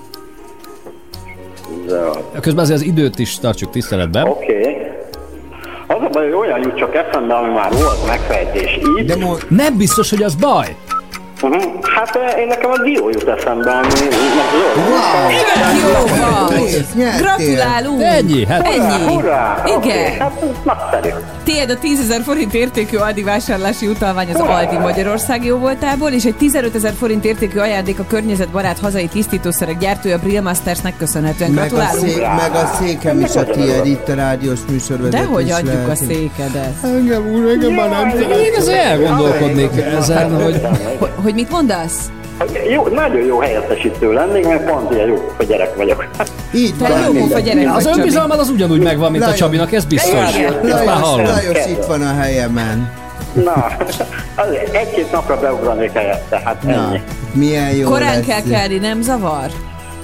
Zöld. 1.87 2.17
Közben 2.41 2.63
azért 2.63 2.79
az 2.79 2.85
időt 2.85 3.19
is 3.19 3.39
tartsuk 3.39 3.69
tiszteletben. 3.71 4.27
Oké. 4.27 4.77
Az 5.87 5.95
a 6.03 6.09
baj, 6.11 6.23
hogy 6.23 6.33
olyan 6.33 6.61
jut 6.61 6.77
csak 6.77 6.95
eszembe, 6.95 7.33
ami 7.35 7.53
már 7.53 7.71
volt 7.71 8.05
megfejtés 8.07 8.79
így. 8.99 9.05
De 9.05 9.15
mo- 9.15 9.49
Nem 9.49 9.77
biztos, 9.77 10.09
hogy 10.09 10.23
az 10.23 10.35
baj. 10.35 10.75
Uh-huh. 11.41 11.63
Hát 11.95 12.15
eh, 12.15 12.39
én 12.39 12.47
nekem 12.47 12.71
a 12.71 12.77
dió 12.83 13.09
jut 13.09 13.27
eszembe, 13.27 13.71
ami 13.71 13.89
zöld. 13.89 14.13
Jó 15.81 16.15
van. 16.15 17.15
Gratulálunk. 17.17 18.01
Ennyi, 18.01 18.45
hát- 18.45 18.67
Ennyi. 18.67 19.13
Hurrá! 19.13 19.63
Igen. 19.65 19.77
Okay, 19.77 20.17
hát 20.19 20.43
nagyszerű. 20.63 21.09
Tiéd 21.43 21.69
a 21.69 21.77
10 21.79 21.99
ezer 21.99 22.21
forint 22.21 22.53
értékű 22.53 22.97
Aldi 22.97 23.23
vásárlási 23.23 23.87
utalvány 23.87 24.29
az 24.33 24.39
Aldi 24.39 24.77
Magyarország 24.77 25.45
jó 25.45 25.57
voltából, 25.57 26.09
és 26.09 26.23
egy 26.25 26.35
15 26.35 26.75
ezer 26.75 26.93
forint 26.93 27.25
értékű 27.25 27.59
ajándék 27.59 27.99
a 27.99 28.05
környezetbarát 28.07 28.79
hazai 28.79 29.07
tisztítószerek 29.07 29.77
gyártója 29.77 30.17
Brill 30.19 30.41
Mastersnek 30.41 30.97
köszönhetően. 30.97 31.51
Meg 31.51 31.63
a, 31.63 31.67
Gratulálunk! 31.67 32.07
szé- 32.07 32.19
meg 32.19 32.51
a 32.53 32.71
székem 32.79 33.19
is 33.19 33.35
a 33.35 33.43
tiéd, 33.43 33.85
itt 33.85 34.07
a 34.07 34.13
rádiós 34.13 34.59
műsorvezetés 34.69 35.19
Dehogy 35.19 35.51
adjuk 35.51 35.73
a 35.73 35.77
lehet. 35.77 35.95
székedet. 35.97 36.73
Engem 36.83 37.27
úr, 37.33 37.49
engem 37.49 37.71
már 37.73 37.89
nem 37.89 38.09
Én 38.19 38.53
azért 38.57 38.77
elgondolkodnék 38.85 39.71
ezen. 39.99 40.41
Hogy, 40.41 40.61
hogy 41.15 41.33
mit 41.33 41.49
mondasz? 41.49 41.95
Jó, 42.69 42.87
nagyon 42.87 43.25
jó 43.25 43.39
helyettesítő 43.39 44.13
lennék, 44.13 44.47
mert 44.47 44.65
pont 44.65 44.91
ilyen 44.93 45.07
jó 45.07 45.31
a 45.39 45.43
gyerek 45.43 45.75
vagyok. 45.75 46.05
Így 46.53 46.73
Te 46.77 46.89
jó 47.05 47.11
pofa 47.21 47.39
gyerek 47.39 47.63
vagy, 47.65 47.75
Az 47.75 47.83
Csabi. 47.83 47.99
önbizalmad 47.99 48.39
az 48.39 48.49
ugyanúgy 48.49 48.81
megvan, 48.81 49.11
mint 49.11 49.23
a 49.23 49.25
Lajos. 49.25 49.39
Csabinak, 49.39 49.73
ez 49.73 49.85
biztos. 49.85 50.11
Lajos, 50.63 50.89
hallom. 50.89 51.25
Lajos 51.25 51.65
itt 51.69 51.85
van 51.85 52.01
a 52.01 52.13
helyemen. 52.13 52.91
Na, 53.33 53.67
egy-két 54.71 55.11
napra 55.11 55.39
beugranék 55.39 55.91
helyette, 55.91 56.41
hát 56.45 56.63
Na, 56.63 56.71
ennyi. 56.71 57.01
milyen 57.33 57.71
jó 57.75 57.89
Korán 57.89 58.15
lesz. 58.15 58.25
kell 58.25 58.41
kelni, 58.49 58.77
nem 58.77 59.01
zavar? 59.01 59.45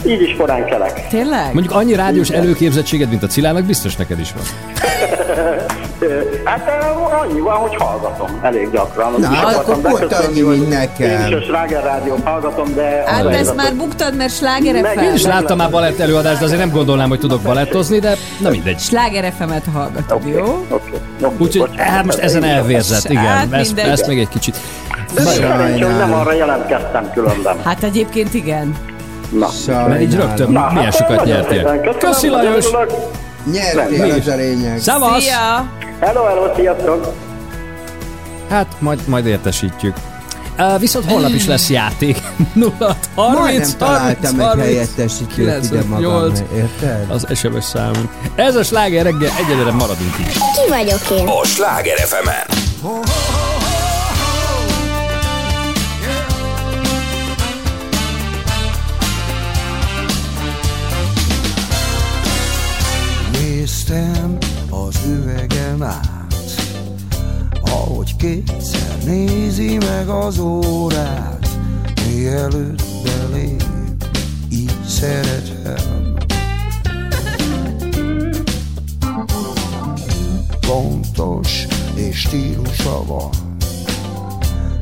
Így 0.06 0.22
is 0.22 0.35
korán 0.38 0.65
kelek. 0.65 1.07
Tényleg? 1.07 1.53
Mondjuk 1.53 1.73
annyi 1.76 1.95
rádiós 1.95 2.30
előképzettséged, 2.30 3.10
mint 3.10 3.23
a 3.23 3.27
Cilának, 3.27 3.64
biztos 3.64 3.95
neked 3.95 4.19
is 4.19 4.34
van. 4.34 4.43
Hát 6.43 6.67
ö, 6.67 7.15
annyi 7.23 7.39
van, 7.39 7.53
hogy 7.55 7.76
hallgatom 7.76 8.39
elég 8.41 8.71
gyakran. 8.71 9.11
Na, 9.11 9.30
Úgy 9.30 9.35
hát 9.35 9.55
akkor 9.55 9.77
pont 9.81 10.13
annyi, 10.13 10.41
mint 10.41 10.69
nekem. 10.69 11.09
Én 11.21 11.27
is 11.27 11.34
a 11.34 11.41
Sláger 11.41 11.84
rádiót 11.84 12.19
hallgatom, 12.23 12.73
de... 12.76 13.03
Hát 13.05 13.26
az 13.26 13.31
de 13.31 13.38
ezt 13.38 13.55
már 13.55 13.76
buktad, 13.76 14.15
mert 14.15 14.34
sláger 14.34 14.81
Meg- 14.81 15.03
Én 15.03 15.13
is 15.13 15.21
FM. 15.21 15.27
láttam 15.27 15.57
már 15.57 15.69
balett 15.69 15.99
előadást, 15.99 16.39
de 16.39 16.45
azért 16.45 16.59
nem 16.59 16.71
gondolnám, 16.71 17.09
hogy 17.09 17.19
tudok 17.19 17.41
balettozni, 17.41 17.99
de 17.99 18.15
na 18.39 18.49
mindegy. 18.49 18.80
Sláger 18.80 19.34
FM-et 19.38 19.63
hallgatod, 19.73 20.21
Oké, 20.21 20.30
jó? 20.31 20.65
oké. 20.69 20.91
Oké, 21.23 21.35
Úgyhogy 21.38 21.69
hát 21.77 22.05
most 22.05 22.17
ezen 22.17 22.43
elvérzett, 22.43 23.01
Hát 23.03 23.11
igen. 23.11 23.53
Ezt, 23.59 23.77
ezt 23.80 24.07
még 24.07 24.19
egy 24.19 24.30
kicsit. 24.30 24.57
Hogy 25.15 25.23
nem 25.39 25.77
Sajnálom. 25.77 26.13
arra 26.13 26.34
jelentkeztem 26.34 27.11
különben. 27.13 27.55
Hát 27.63 27.84
egyébként 27.84 28.34
igen. 28.34 28.76
Na. 29.30 29.47
Mert 29.88 30.01
így 30.01 30.15
rögtön 30.15 30.51
Na, 30.51 30.67
milyen 30.69 30.84
hát 30.84 30.95
sokat 30.95 31.15
nagyon 31.15 31.35
nyertél. 31.35 31.95
Köszi 31.99 32.27
Lajos! 32.27 32.65
Nyertél, 33.52 34.16
is? 34.16 34.26
a 34.28 34.36
lényeg. 34.36 34.80
Szavasz! 34.80 35.24
Szia! 35.24 35.72
Hello, 35.99 36.24
hello, 36.24 36.56
sziasztok! 36.56 37.14
Hát 38.49 38.76
majd, 38.80 38.99
majd 39.07 39.26
értesítjük. 39.26 39.95
Uh, 40.57 40.80
viszont 40.80 41.11
holnap 41.11 41.30
is 41.30 41.45
lesz 41.45 41.70
játék. 41.70 42.22
0 42.53 42.72
30 43.16 43.40
Majdnem 43.40 43.78
találtam 43.78 44.40
egy 44.40 44.45
30, 44.45 44.66
helyettesítőt 44.66 45.38
ide 45.38 45.57
98. 45.60 46.40
magam, 46.40 46.56
érted? 46.56 47.06
Az 47.10 47.26
SMS 47.36 47.64
számunk. 47.64 48.10
Ez 48.36 48.56
a 48.56 48.64
sláger 48.64 49.03
reggel, 49.03 49.32
egyelőre 49.45 49.72
maradunk 49.72 50.16
így. 50.20 50.32
Ki 50.34 50.70
vagyok 50.70 51.20
én? 51.20 51.28
A 51.28 51.45
Sláger 51.45 51.98
fm 51.98 52.30
Néztem 63.90 64.38
az 64.70 64.99
üvegem 65.07 65.84
át, 65.84 66.34
ahogy 67.61 68.16
kétszer 68.16 68.98
néz 69.06 69.57
meg 69.80 70.07
az 70.07 70.40
órát, 70.40 71.49
mielőtt 72.07 72.84
belép, 73.03 73.64
így 74.49 74.86
szeretem. 74.88 76.14
Pontos 80.60 81.66
és 81.95 82.20
stílusa 82.20 83.06
van, 83.06 83.30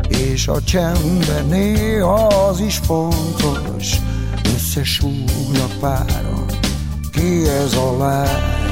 és 0.08 0.48
a 0.48 0.62
csendben 0.62 1.46
néha 1.50 2.28
az 2.28 2.60
is 2.60 2.78
fontos, 2.78 3.96
összesúgnak 4.56 5.72
páran, 5.80 6.46
ki 7.12 7.48
ez 7.48 7.74
a 7.74 7.98
lány. 7.98 8.67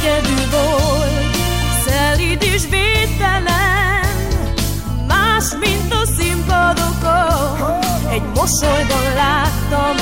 Egyedül 0.00 0.50
volt, 0.50 1.36
szelíd 1.86 2.42
és 2.42 2.62
védtelen, 2.70 4.06
más, 5.06 5.44
mint 5.60 5.92
a 5.92 6.06
színpadokon. 6.18 7.78
Egy 8.10 8.22
mosolyban 8.34 9.12
láttam, 9.14 9.96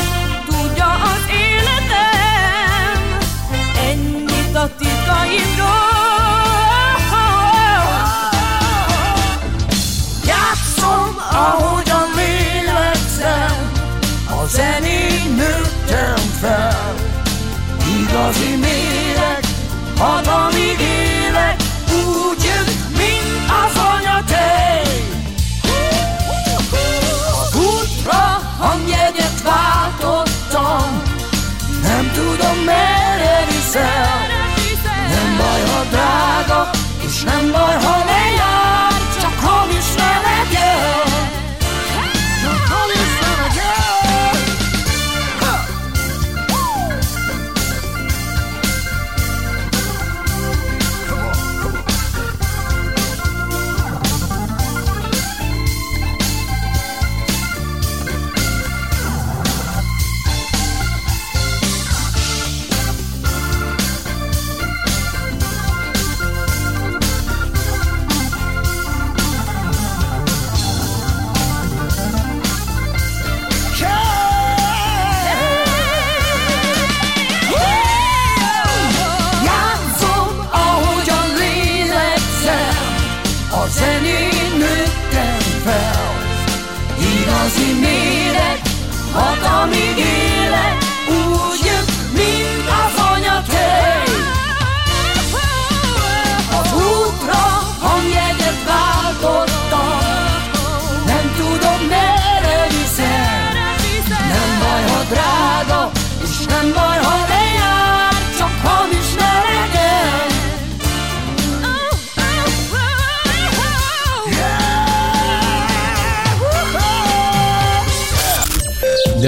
tudja 0.46 0.90
az 0.90 1.22
életem, 1.30 2.98
ennyit 3.88 4.56
a 4.56 4.70
titkaimról. 4.78 5.94
Játszom, 10.26 11.16
ahogyan 11.30 12.08
lélegzem, 12.16 13.70
a 14.30 14.46
zenén 14.46 15.34
nőttem 15.36 16.16
fel. 16.40 16.94
Igazi 18.00 18.56
méreg, 18.56 18.85
hat 19.98 20.26
amíg 20.26 20.80
élek, 20.80 21.56
úgy 21.88 22.44
jön, 22.44 22.66
mint 22.96 23.50
az 23.64 23.76
anyatej. 23.94 25.08
Az 27.42 27.54
útra 27.54 28.40
hangjegyet 28.58 29.42
váltottam, 29.42 31.02
nem 31.82 32.10
tudom 32.14 32.58
merre 32.64 33.44
viszel. 33.48 34.18
Nem 35.08 35.36
baj, 35.36 35.60
ha 35.60 35.84
drága, 35.90 36.70
és 37.06 37.22
nem 37.22 37.50
baj, 37.52 37.74
ha 37.84 38.04
lejár, 38.04 38.25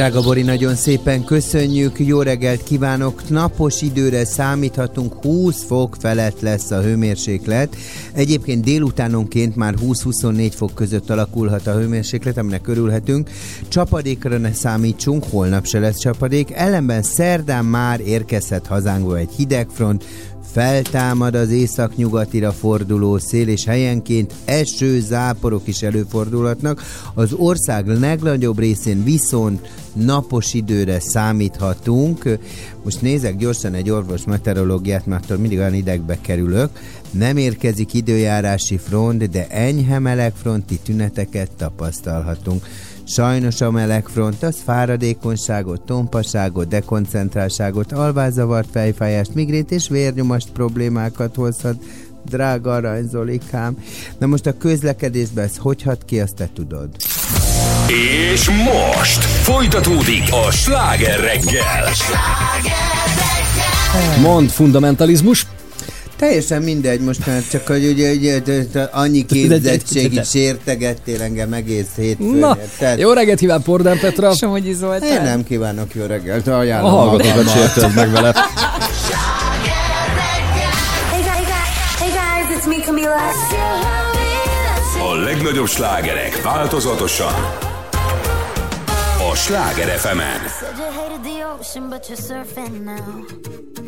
Drága 0.09 0.43
nagyon 0.45 0.75
szépen 0.75 1.25
köszönjük, 1.25 1.99
jó 1.99 2.23
reggelt 2.23 2.63
kívánok, 2.63 3.29
napos 3.29 3.83
időre 3.83 4.25
számíthatunk, 4.25 5.13
20 5.23 5.65
fok 5.65 5.97
felett 6.01 6.41
lesz 6.41 6.71
a 6.71 6.81
hőmérséklet. 6.81 7.77
Egyébként 8.13 8.65
délutánonként 8.65 9.57
már 9.57 9.75
20-24 9.83 10.53
fok 10.55 10.75
között 10.75 11.11
alakulhat 11.11 11.67
a 11.67 11.73
hőmérséklet, 11.73 12.39
aminek 12.39 12.69
örülhetünk. 12.69 13.31
Csapadékra 13.69 14.39
ne 14.39 14.53
számítsunk, 14.53 15.25
holnap 15.31 15.67
se 15.67 15.79
lesz 15.79 15.99
csapadék, 15.99 16.51
ellenben 16.53 17.03
szerdán 17.03 17.65
már 17.65 18.01
érkezhet 18.01 18.67
hazánkba 18.67 19.17
egy 19.17 19.33
hidegfront, 19.37 20.05
feltámad 20.59 21.35
az 21.35 21.51
északnyugatira 21.51 22.53
forduló 22.53 23.19
szél, 23.19 23.49
és 23.49 23.65
helyenként 23.65 24.35
eső, 24.45 25.01
záporok 25.01 25.67
is 25.67 25.83
előfordulhatnak. 25.83 26.83
Az 27.15 27.33
ország 27.33 27.87
legnagyobb 27.87 28.59
részén 28.59 29.05
viszont 29.05 29.71
napos 29.93 30.55
időre 30.55 31.01
számíthatunk. 31.01 32.39
Most 32.85 33.03
nézek 33.03 33.37
gyorsan 33.37 33.75
egy 33.75 33.91
orvos 33.91 34.25
meteorológiát, 34.25 35.07
mert 35.07 35.25
attól 35.25 35.37
mindig 35.37 35.59
olyan 35.59 35.75
idegbe 35.75 36.19
kerülök. 36.21 36.71
Nem 37.11 37.37
érkezik 37.37 37.95
időjárási 37.95 38.77
front, 38.77 39.31
de 39.31 39.47
enyhe 39.49 39.99
melegfronti 39.99 40.79
tüneteket 40.85 41.51
tapasztalhatunk. 41.57 42.67
Sajnos 43.09 43.61
a 43.61 43.71
melegfront 43.71 44.43
az 44.43 44.57
fáradékonyságot, 44.65 45.81
tompaságot, 45.81 46.69
dekoncentrálságot, 46.69 47.93
alvázavart, 47.93 48.69
fejfájást, 48.73 49.35
migrét 49.35 49.71
és 49.71 49.89
vérnyomast 49.89 50.51
problémákat 50.51 51.35
hozhat. 51.35 51.77
Drága 52.25 52.73
aranyzolikám. 52.73 53.77
Na 54.19 54.27
most 54.27 54.47
a 54.47 54.57
közlekedésben 54.57 55.45
ez 55.45 55.57
hogy 55.57 55.83
hat 55.83 56.05
ki, 56.05 56.21
azt 56.21 56.35
te 56.35 56.49
tudod. 56.55 56.89
És 58.33 58.51
most 58.51 59.25
folytatódik 59.25 60.23
a 60.47 60.51
sláger 60.51 61.21
reggel. 61.21 61.89
Mond 64.21 64.51
fundamentalizmus. 64.51 65.47
Teljesen 66.19 66.63
mindegy, 66.63 67.01
most 67.01 67.27
már 67.27 67.43
csak 67.51 67.67
hogy 67.67 67.87
ugye, 67.87 68.13
ugye, 68.13 68.37
ugye 68.39 68.83
annyi 68.93 69.27
képzettségig 69.27 70.25
sértegettél 70.25 71.23
engem 71.23 71.53
egész 71.53 71.87
hétfőn. 71.97 72.27
Na, 72.27 72.57
érted? 72.61 72.99
jó 72.99 73.13
reggelt 73.13 73.39
kíván 73.39 73.63
Pordán 73.63 73.99
Petra. 73.99 74.35
Somogyi 74.35 74.73
Zoltán. 74.73 75.09
Én 75.09 75.23
nem 75.23 75.45
kívánok 75.45 75.95
jó 75.95 76.05
reggelt, 76.05 76.47
A 76.47 76.59
ajánlom 76.59 76.91
hallgatókat 76.91 77.45
magammal. 77.45 77.69
sértőd 77.69 77.95
meg 77.95 78.11
vele. 78.11 78.35
A 85.01 85.15
legnagyobb 85.15 85.67
slágerek 85.67 86.43
változatosan. 86.43 87.35
A 89.33 89.35
Sláger 89.35 89.89
fm 89.89 90.19
Said 92.23 93.88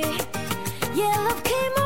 Yeah, 1.01 1.17
love 1.17 1.43
came 1.43 1.80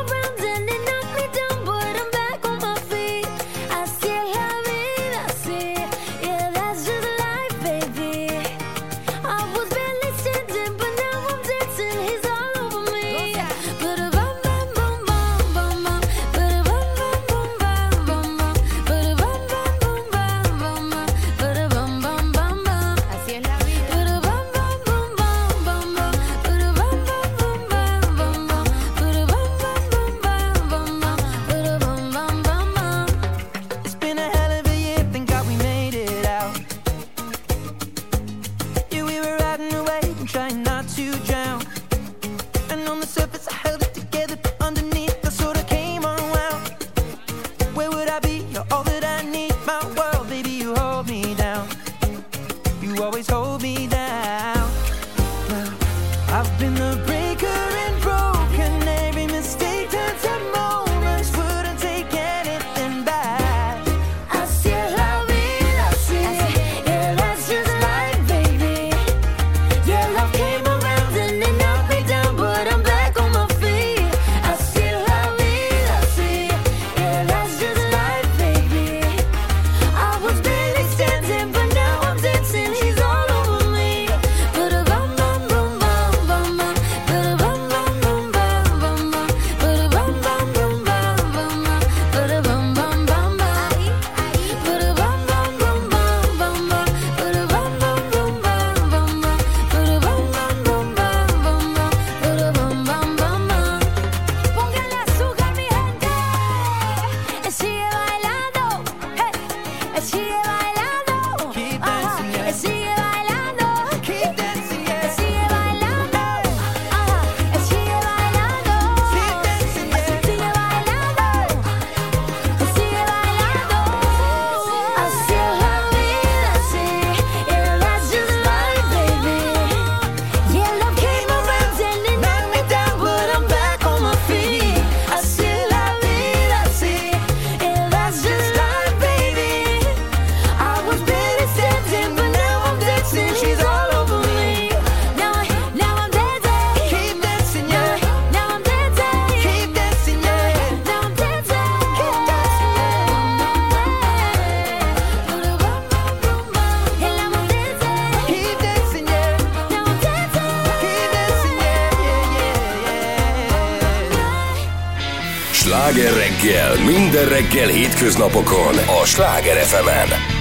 minden 166.84 167.28
reggel 167.28 167.68
hétköznapokon 167.68 168.74
a 169.02 169.04
Sláger 169.04 169.56
fm 169.56 169.86
Tell 169.86 170.35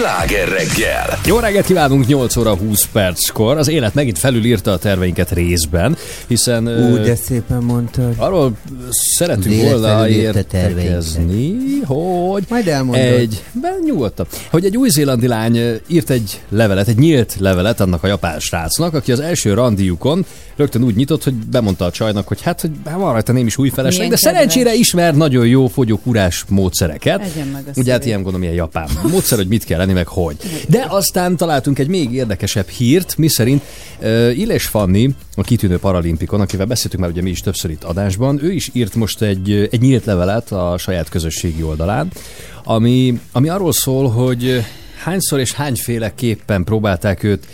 Sláger 0.00 0.48
reggel! 0.48 1.18
Jó 1.24 1.38
reggelt 1.38 1.66
kívánunk 1.66 2.06
8 2.06 2.36
óra 2.36 2.56
20 2.56 2.86
perckor. 2.92 3.56
Az 3.56 3.68
élet 3.68 3.94
megint 3.94 4.18
felülírta 4.18 4.72
a 4.72 4.78
terveinket 4.78 5.30
részben, 5.30 5.96
hiszen... 6.26 6.66
Ú, 6.68 6.96
de 6.96 7.14
szépen 7.14 7.62
mondtad. 7.62 8.14
Arról 8.16 8.52
szeretünk 8.90 9.62
volna 9.62 10.08
értekezni, 10.08 11.56
hogy 11.84 12.44
Majd 12.48 12.68
elmondod. 12.68 13.04
egy, 13.04 13.42
ben 13.52 13.78
nyugodtan, 13.84 14.26
hogy 14.50 14.64
egy 14.64 14.76
új-zélandi 14.76 15.26
lány 15.26 15.80
írt 15.86 16.10
egy 16.10 16.40
levelet, 16.48 16.88
egy 16.88 16.98
nyílt 16.98 17.36
levelet 17.38 17.80
annak 17.80 18.02
a 18.02 18.06
japán 18.06 18.38
srácnak, 18.38 18.94
aki 18.94 19.12
az 19.12 19.20
első 19.20 19.54
randiukon 19.54 20.26
rögtön 20.60 20.84
úgy 20.84 20.96
nyitott, 20.96 21.24
hogy 21.24 21.34
bemondta 21.34 21.84
a 21.84 21.90
csajnak, 21.90 22.28
hogy 22.28 22.40
hát, 22.42 22.60
hogy 22.60 22.70
hát 22.84 22.98
van 22.98 23.12
rajta 23.12 23.32
némi 23.32 23.50
új 23.56 23.68
feleség, 23.68 23.98
Milyen 23.98 24.14
de 24.14 24.16
kedves. 24.16 24.34
szerencsére 24.34 24.74
ismer 24.74 25.16
nagyon 25.16 25.46
jó 25.46 25.66
fogyókúrás 25.66 26.44
módszereket. 26.48 27.26
Ugye 27.76 27.92
hát 27.92 28.04
ilyen 28.04 28.22
gondolom, 28.22 28.42
ilyen 28.42 28.54
japán 28.54 28.88
módszer, 29.10 29.38
hogy 29.38 29.48
mit 29.48 29.64
kell 29.64 29.78
lenni, 29.78 29.92
meg 29.92 30.06
hogy. 30.06 30.36
De 30.68 30.86
aztán 30.88 31.36
találtunk 31.36 31.78
egy 31.78 31.88
még 31.88 32.12
érdekesebb 32.12 32.68
hírt, 32.68 33.16
miszerint 33.16 33.62
uh, 34.00 34.38
Illes 34.38 34.66
Fanni, 34.66 35.14
a 35.36 35.42
kitűnő 35.42 35.78
paralimpikon, 35.78 36.40
akivel 36.40 36.66
beszéltünk 36.66 37.02
már 37.02 37.12
ugye 37.12 37.22
mi 37.22 37.30
is 37.30 37.40
többször 37.40 37.70
itt 37.70 37.84
adásban, 37.84 38.44
ő 38.44 38.52
is 38.52 38.70
írt 38.72 38.94
most 38.94 39.22
egy, 39.22 39.68
egy 39.70 39.80
nyílt 39.80 40.04
levelet 40.04 40.52
a 40.52 40.78
saját 40.78 41.08
közösségi 41.08 41.62
oldalán, 41.62 42.10
ami, 42.64 43.20
ami 43.32 43.48
arról 43.48 43.72
szól, 43.72 44.08
hogy 44.08 44.64
hányszor 45.02 45.40
és 45.40 45.52
hányféleképpen 45.52 46.64
próbálták 46.64 47.22
őt 47.22 47.46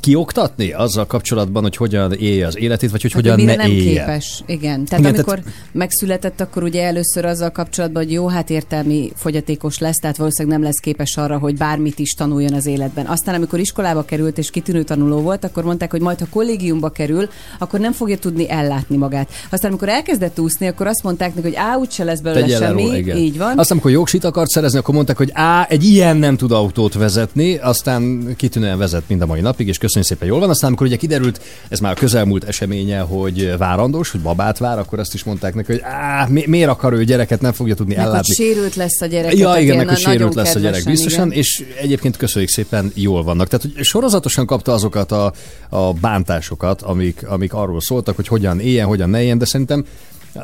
kioktatni 0.00 0.72
azzal 0.72 1.06
kapcsolatban, 1.06 1.62
hogy 1.62 1.76
hogyan 1.76 2.12
élje 2.12 2.46
az 2.46 2.58
életét, 2.58 2.90
vagy 2.90 3.02
hogy 3.02 3.12
Hát, 3.12 3.22
hogyan 3.22 3.44
ne 3.44 3.54
nem 3.54 3.70
élje. 3.70 4.04
képes. 4.04 4.42
Igen. 4.46 4.84
Tehát 4.84 5.04
Igen, 5.04 5.14
amikor 5.14 5.38
tehát- 5.38 5.52
megszületett, 5.72 6.40
akkor 6.40 6.62
ugye 6.62 6.82
először 6.82 7.24
azzal 7.24 7.50
kapcsolatban, 7.50 8.02
hogy 8.02 8.12
jó, 8.12 8.26
hát 8.28 8.50
értelmi 8.50 9.12
fogyatékos 9.16 9.78
lesz, 9.78 9.96
tehát 9.96 10.16
valószínűleg 10.16 10.58
nem 10.58 10.66
lesz 10.66 10.78
képes 10.80 11.16
arra, 11.16 11.38
hogy 11.38 11.56
bármit 11.56 11.98
is 11.98 12.12
tanuljon 12.12 12.52
az 12.52 12.66
életben. 12.66 13.06
Aztán, 13.06 13.34
amikor 13.34 13.58
iskolába 13.58 14.04
került 14.04 14.38
és 14.38 14.50
kitűnő 14.50 14.82
tanuló 14.82 15.20
volt, 15.20 15.44
akkor 15.44 15.64
mondták, 15.64 15.90
hogy 15.90 16.00
majd 16.00 16.18
ha 16.18 16.26
kollégiumba 16.30 16.88
kerül, 16.90 17.28
akkor 17.58 17.80
nem 17.80 17.92
fogja 17.92 18.18
tudni 18.18 18.50
ellátni 18.50 18.96
magát. 18.96 19.28
Aztán, 19.50 19.70
amikor 19.70 19.88
elkezdett 19.88 20.40
úszni, 20.40 20.66
akkor 20.66 20.86
azt 20.86 21.02
mondták 21.02 21.34
neki, 21.34 21.46
hogy 21.46 21.56
á, 21.56 21.74
úgyse 21.76 22.04
lesz 22.04 22.20
belőle 22.20 22.44
Tegye 22.46 22.56
semmi. 22.56 22.82
róla, 22.82 22.96
igen. 22.96 23.16
Így 23.16 23.38
van. 23.38 23.48
Aztán, 23.58 23.64
amikor 23.70 23.90
jogsit 23.90 24.24
akart 24.24 24.50
szerezni, 24.50 24.78
akkor 24.78 24.94
mondták, 24.94 25.16
hogy 25.16 25.30
á, 25.32 25.66
egy 25.68 25.84
ilyen 25.84 26.16
nem 26.16 26.36
tud 26.36 26.52
autót 26.52 26.94
vezetni, 26.94 27.56
aztán 27.56 28.34
kitűnően 28.36 28.78
vezet 28.78 29.02
mind 29.08 29.20
a 29.22 29.26
mai 29.26 29.40
napig, 29.40 29.68
és 29.68 29.78
köszönjük 29.84 30.10
szépen, 30.10 30.28
jól 30.28 30.40
van. 30.40 30.50
Aztán, 30.50 30.68
amikor 30.68 30.86
ugye 30.86 30.96
kiderült, 30.96 31.40
ez 31.68 31.78
már 31.78 31.92
a 31.92 31.94
közelmúlt 31.94 32.44
eseménye, 32.44 33.00
hogy 33.00 33.56
várandós, 33.58 34.10
hogy 34.10 34.20
babát 34.20 34.58
vár, 34.58 34.78
akkor 34.78 34.98
azt 34.98 35.14
is 35.14 35.24
mondták 35.24 35.54
neki, 35.54 35.72
hogy 35.72 35.80
á, 35.84 36.26
mi, 36.28 36.44
miért 36.46 36.68
akar 36.68 36.92
ő 36.92 37.04
gyereket, 37.04 37.40
nem 37.40 37.52
fogja 37.52 37.74
tudni 37.74 37.94
Meg, 37.94 38.04
hogy 38.04 38.12
ellátni. 38.12 38.34
sérült 38.34 38.74
lesz 38.74 39.00
a 39.00 39.06
gyerek. 39.06 39.36
Ja, 39.36 39.56
igen, 39.58 39.76
meg 39.76 39.88
hogy 39.88 39.98
sérült 39.98 40.34
lesz 40.34 40.54
a 40.54 40.58
gyerek 40.58 40.84
biztosan, 40.84 41.32
és 41.32 41.64
egyébként 41.80 42.16
köszönjük 42.16 42.50
szépen, 42.50 42.90
jól 42.94 43.22
vannak. 43.22 43.48
Tehát, 43.48 43.66
hogy 43.74 43.84
sorozatosan 43.84 44.46
kapta 44.46 44.72
azokat 44.72 45.12
a, 45.12 45.32
a 45.68 45.92
bántásokat, 45.92 46.82
amik, 46.82 47.28
amik 47.28 47.52
arról 47.52 47.80
szóltak, 47.80 48.16
hogy 48.16 48.28
hogyan 48.28 48.60
éljen, 48.60 48.86
hogyan 48.86 49.10
ne 49.10 49.20
éljen, 49.20 49.38
de 49.38 49.44
szerintem 49.44 49.84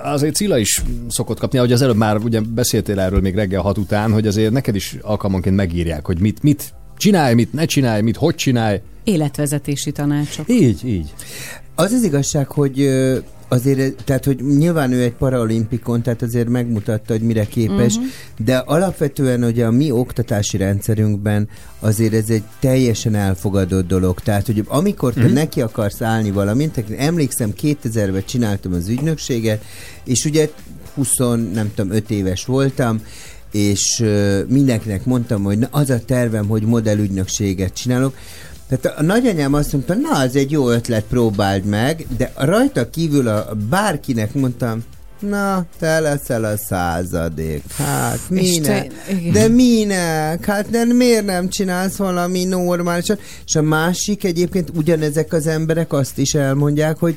Azért 0.02 0.34
Cilla 0.34 0.58
is 0.58 0.82
szokott 1.08 1.38
kapni, 1.38 1.58
ahogy 1.58 1.72
az 1.72 1.82
előbb 1.82 1.96
már 1.96 2.16
ugye 2.16 2.40
beszéltél 2.40 3.00
erről 3.00 3.20
még 3.20 3.34
reggel 3.34 3.60
hat 3.60 3.78
után, 3.78 4.12
hogy 4.12 4.26
azért 4.26 4.52
neked 4.52 4.74
is 4.74 4.96
alkalmanként 5.02 5.56
megírják, 5.56 6.06
hogy 6.06 6.20
mit, 6.20 6.42
mit 6.42 6.72
csinálj, 6.96 7.34
mit 7.34 7.52
ne 7.52 7.64
csinálj, 7.64 8.02
mit 8.02 8.16
hogy 8.16 8.34
csinálj. 8.34 8.80
Életvezetési 9.04 9.92
tanácsok. 9.92 10.48
Így, 10.48 10.84
így. 10.86 11.14
Az 11.74 11.92
az 11.92 12.02
igazság, 12.02 12.48
hogy 12.48 12.88
azért, 13.48 14.04
tehát, 14.04 14.24
hogy 14.24 14.44
nyilván 14.58 14.92
ő 14.92 15.02
egy 15.02 15.12
paraolimpikon, 15.12 16.02
tehát 16.02 16.22
azért 16.22 16.48
megmutatta, 16.48 17.12
hogy 17.12 17.22
mire 17.22 17.44
képes, 17.44 17.96
Mhm. 17.96 18.04
de 18.44 18.56
alapvetően 18.56 19.44
ugye 19.44 19.66
a 19.66 19.70
mi 19.70 19.90
oktatási 19.90 20.56
rendszerünkben 20.56 21.48
azért 21.80 22.12
ez 22.12 22.28
egy 22.30 22.42
teljesen 22.60 23.14
elfogadott 23.14 23.86
dolog. 23.86 24.20
Tehát, 24.20 24.46
hogy 24.46 24.64
amikor 24.68 25.12
te 25.12 25.22
Mhm. 25.22 25.32
neki 25.32 25.60
akarsz 25.60 26.00
állni 26.02 26.30
valamint, 26.30 26.84
emlékszem, 26.98 27.52
2000-ben 27.54 28.24
csináltam 28.26 28.72
az 28.72 28.88
ügynökséget, 28.88 29.64
és 30.04 30.24
ugye 30.24 30.50
20, 30.94 31.16
nem 31.52 31.72
tudom, 31.74 31.90
5 31.92 32.10
éves 32.10 32.44
voltam, 32.44 33.00
és 33.52 34.04
mindenkinek 34.48 35.04
mondtam, 35.04 35.42
hogy 35.42 35.58
na, 35.58 35.68
az 35.70 35.90
a 35.90 36.00
tervem, 36.04 36.46
hogy 36.46 36.62
modellügynökséget 36.62 37.72
csinálok, 37.74 38.16
tehát 38.70 38.98
a 38.98 39.02
nagyanyám 39.02 39.54
azt 39.54 39.72
mondta, 39.72 39.94
na, 39.94 40.18
az 40.18 40.36
egy 40.36 40.50
jó 40.50 40.70
ötlet, 40.70 41.04
próbáld 41.04 41.64
meg, 41.64 42.06
de 42.16 42.32
rajta 42.36 42.90
kívül 42.90 43.28
a 43.28 43.56
bárkinek 43.68 44.34
mondtam, 44.34 44.84
na, 45.20 45.64
te 45.78 46.00
leszel 46.00 46.44
a 46.44 46.56
századik. 46.56 47.62
Hát, 47.72 48.18
minek? 48.28 48.62
te- 48.62 49.12
igen. 49.12 49.32
De 49.32 49.48
minek? 49.48 50.44
Hát 50.44 50.70
de 50.70 50.84
miért 50.84 51.24
nem 51.24 51.48
csinálsz 51.48 51.96
valami 51.96 52.44
normálisan? 52.44 53.18
És 53.46 53.54
a 53.54 53.62
másik 53.62 54.24
egyébként 54.24 54.70
ugyanezek 54.74 55.32
az 55.32 55.46
emberek 55.46 55.92
azt 55.92 56.18
is 56.18 56.34
elmondják, 56.34 56.98
hogy 56.98 57.16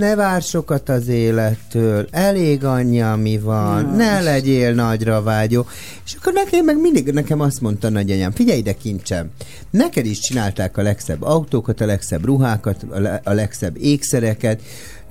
ne 0.00 0.14
vár 0.14 0.42
sokat 0.42 0.88
az 0.88 1.08
élettől, 1.08 2.06
elég 2.10 2.64
annyi, 2.64 3.02
ami 3.02 3.38
van, 3.38 3.84
Na, 3.84 3.96
ne 3.96 4.20
legyél 4.20 4.74
nagyra 4.74 5.22
vágyó. 5.22 5.66
És 6.04 6.14
akkor 6.14 6.32
nekem 6.32 6.64
meg 6.64 6.80
mindig 6.80 7.12
nekem 7.12 7.40
azt 7.40 7.60
mondta 7.60 7.88
nagyanyám, 7.88 8.30
figyelj 8.30 8.58
ide 8.58 8.72
kincsem, 8.72 9.30
neked 9.70 10.06
is 10.06 10.18
csinálták 10.18 10.76
a 10.76 10.82
legszebb 10.82 11.22
autókat, 11.22 11.80
a 11.80 11.86
legszebb 11.86 12.24
ruhákat, 12.24 12.86
a, 12.90 12.98
le, 12.98 13.20
a 13.24 13.32
legszebb 13.32 13.76
ékszereket, 13.76 14.60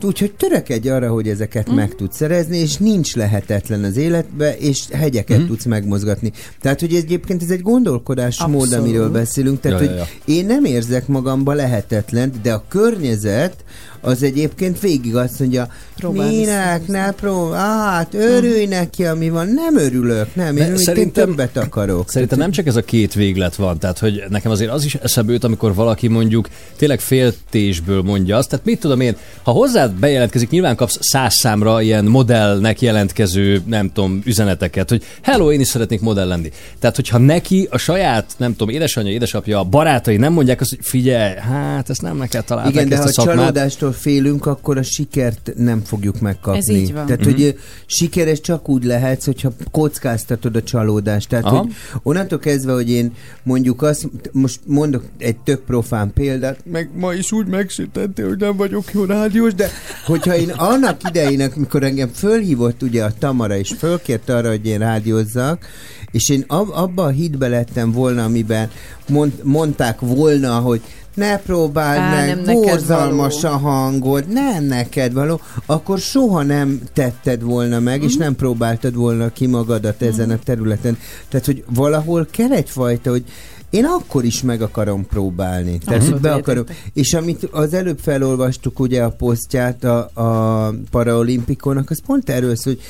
Úgyhogy 0.03 0.31
törekedj 0.31 0.89
arra, 0.89 1.11
hogy 1.11 1.27
ezeket 1.27 1.71
mm. 1.71 1.75
meg 1.75 1.95
tudsz 1.95 2.15
szerezni, 2.15 2.57
és 2.57 2.77
nincs 2.77 3.15
lehetetlen 3.15 3.83
az 3.83 3.97
életbe, 3.97 4.57
és 4.57 4.83
hegyeket 4.91 5.39
mm. 5.39 5.45
tudsz 5.45 5.65
megmozgatni. 5.65 6.31
Tehát, 6.61 6.79
hogy 6.79 6.95
ez 6.95 7.03
egyébként 7.03 7.43
ez 7.43 7.49
egy 7.49 7.61
gondolkodásmód, 7.61 8.61
Abszolút. 8.61 8.85
amiről 8.85 9.09
beszélünk. 9.09 9.59
Tehát, 9.59 9.81
Ja, 9.81 9.87
hogy 9.87 9.97
ja, 9.97 10.33
én 10.33 10.45
nem 10.45 10.65
érzek 10.65 11.07
magamba 11.07 11.53
lehetetlen, 11.53 12.31
de 12.41 12.53
a 12.53 12.63
környezet 12.67 13.63
az 14.01 14.23
egyébként 14.23 14.79
végig 14.79 15.15
azt 15.15 15.39
mondja, 15.39 15.67
Próbál 15.95 16.27
minek, 16.27 16.87
ne 16.87 17.11
próbál, 17.11 17.91
hát 17.91 18.13
örülj 18.13 18.65
neki, 18.65 19.05
ami 19.05 19.29
van. 19.29 19.47
Nem 19.47 19.77
örülök, 19.77 20.35
nem, 20.35 20.57
én, 20.57 20.69
De 20.69 20.77
szerintem- 20.77 21.25
többet 21.27 21.57
akarok. 21.57 22.09
Szerintem 22.09 22.37
nem 22.37 22.51
csak 22.51 22.67
ez 22.67 22.75
a 22.75 22.81
két 22.81 23.13
véglet 23.13 23.55
van, 23.55 23.79
tehát 23.79 23.99
hogy 23.99 24.23
nekem 24.29 24.51
azért 24.51 24.71
az 24.71 24.83
is 24.83 24.95
eszembe 24.95 25.31
jut, 25.31 25.43
amikor 25.43 25.73
valaki 25.73 26.07
mondjuk 26.07 26.49
tényleg 26.77 26.99
féltésből 26.99 28.01
mondja 28.01 28.37
azt, 28.37 28.49
tehát 28.49 28.65
mit 28.65 28.79
tudom 28.79 28.99
én, 28.99 29.15
ha 29.43 29.51
hozzád 29.51 29.91
bejelentkezik, 29.91 30.49
nyilván 30.49 30.75
kapsz 30.75 30.97
száz 31.01 31.33
számra 31.33 31.81
ilyen 31.81 32.05
modellnek 32.05 32.81
jelentkező, 32.81 33.61
nem 33.65 33.91
tudom, 33.93 34.21
üzeneteket, 34.25 34.89
hogy 34.89 35.03
hello, 35.21 35.51
én 35.51 35.59
is 35.59 35.67
szeretnék 35.67 36.01
modell 36.01 36.27
lenni. 36.27 36.51
Tehát, 36.79 36.95
hogyha 36.95 37.17
neki 37.17 37.67
a 37.71 37.77
saját, 37.77 38.33
nem 38.37 38.55
tudom, 38.55 38.73
édesanyja, 38.75 39.11
édesapja, 39.11 39.63
barátai 39.63 40.17
nem 40.17 40.33
mondják 40.33 40.61
azt, 40.61 40.69
hogy 40.69 40.79
figyelj, 40.81 41.35
hát 41.35 41.89
ezt 41.89 42.01
nem 42.01 42.17
neked 42.17 42.43
találták 42.45 42.73
Igen, 42.73 42.89
de 42.89 42.95
ezt 42.95 43.03
ha 43.03 43.09
a 43.09 43.11
szakmát. 43.11 43.35
csalódástól 43.35 43.88
félünk, 43.91 44.45
akkor 44.45 44.77
a 44.77 44.83
sikert 44.83 45.51
nem 45.57 45.81
fogjuk 45.83 46.19
megkapni. 46.19 46.59
Ez 46.59 46.67
így 46.69 46.93
van. 46.93 47.05
Tehát, 47.05 47.21
Mhm. 47.21 47.29
hogy 47.31 47.41
ö, 47.41 47.49
sikeres 47.85 48.41
csak 48.41 48.69
úgy 48.69 48.83
lehetsz, 48.83 49.25
hogyha 49.25 49.51
kockáztatod 49.71 50.55
a 50.55 50.63
csalódást. 50.63 51.29
Tehát, 51.29 51.45
Aha. 51.45 51.57
hogy 51.57 51.71
onnantól 52.03 52.39
kezdve, 52.39 52.73
hogy 52.73 52.89
én 52.89 53.13
mondjuk 53.43 53.81
azt, 53.81 54.09
most 54.31 54.59
mondok 54.65 55.03
egy 55.17 55.37
tök 55.37 55.59
profán 55.59 56.11
példát, 56.13 56.59
meg 56.71 56.89
ma 56.95 57.13
is 57.13 57.31
úgy 57.31 57.47
megsütette, 57.47 58.25
hogy 58.25 58.37
nem 58.37 58.55
vagyok 58.55 58.93
jó 58.93 59.03
rádiós, 59.05 59.53
de 59.53 59.69
hogyha 60.05 60.35
én 60.35 60.49
annak 60.49 61.01
idején, 61.09 61.41
amikor 61.55 61.83
engem 61.83 62.09
fölhívott 62.13 62.81
ugye 62.81 63.03
a 63.03 63.11
Tamara, 63.19 63.57
és 63.57 63.73
fölkért 63.77 64.29
arra, 64.29 64.49
hogy 64.49 64.65
én 64.65 64.79
rádiózzak, 64.79 65.65
és 66.11 66.29
én 66.29 66.43
ab, 66.47 66.69
abba 66.73 67.03
a 67.03 67.09
hitbe 67.09 67.47
lettem 67.47 67.91
volna, 67.91 68.23
amiben 68.23 68.69
mond, 69.09 69.33
mondták 69.43 69.99
volna, 69.99 70.51
hogy 70.59 70.81
ne 71.19 71.37
próbáld 71.37 71.99
Á, 71.99 72.25
meg, 72.35 72.43
borzalmas 72.45 73.43
a 73.43 73.57
hangod, 73.57 74.27
nem 74.27 74.63
neked 74.63 75.13
való, 75.13 75.39
akkor 75.65 75.99
soha 75.99 76.43
nem 76.43 76.81
tetted 76.93 77.41
volna 77.43 77.79
meg, 77.79 77.97
Mhm. 77.97 78.07
és 78.07 78.15
nem 78.15 78.35
próbáltad 78.35 78.95
volna 78.95 79.29
ki 79.31 79.47
magadat 79.47 80.01
ezen 80.01 80.29
a 80.29 80.39
területen. 80.43 80.97
Tehát, 81.29 81.45
hogy 81.45 81.63
valahol 81.73 82.27
kell 82.31 82.51
egyfajta, 82.51 83.09
hogy 83.09 83.23
én 83.69 83.85
akkor 83.85 84.23
is 84.23 84.41
meg 84.41 84.61
akarom 84.61 85.05
próbálni. 85.07 85.77
Tehát, 85.85 86.03
hogy 86.07 86.19
be 86.19 86.33
akarom. 86.33 86.63
És 86.93 87.13
amit 87.13 87.43
az 87.51 87.73
előbb 87.73 87.99
felolvastuk 87.99 88.79
ugye 88.79 89.03
a 89.03 89.09
posztját 89.09 89.83
a, 89.83 90.09
a 90.13 90.73
paraolimpikonnak, 90.91 91.89
az 91.89 92.01
pont 92.05 92.29
erről 92.29 92.55
szól, 92.55 92.73
hogy 92.73 92.81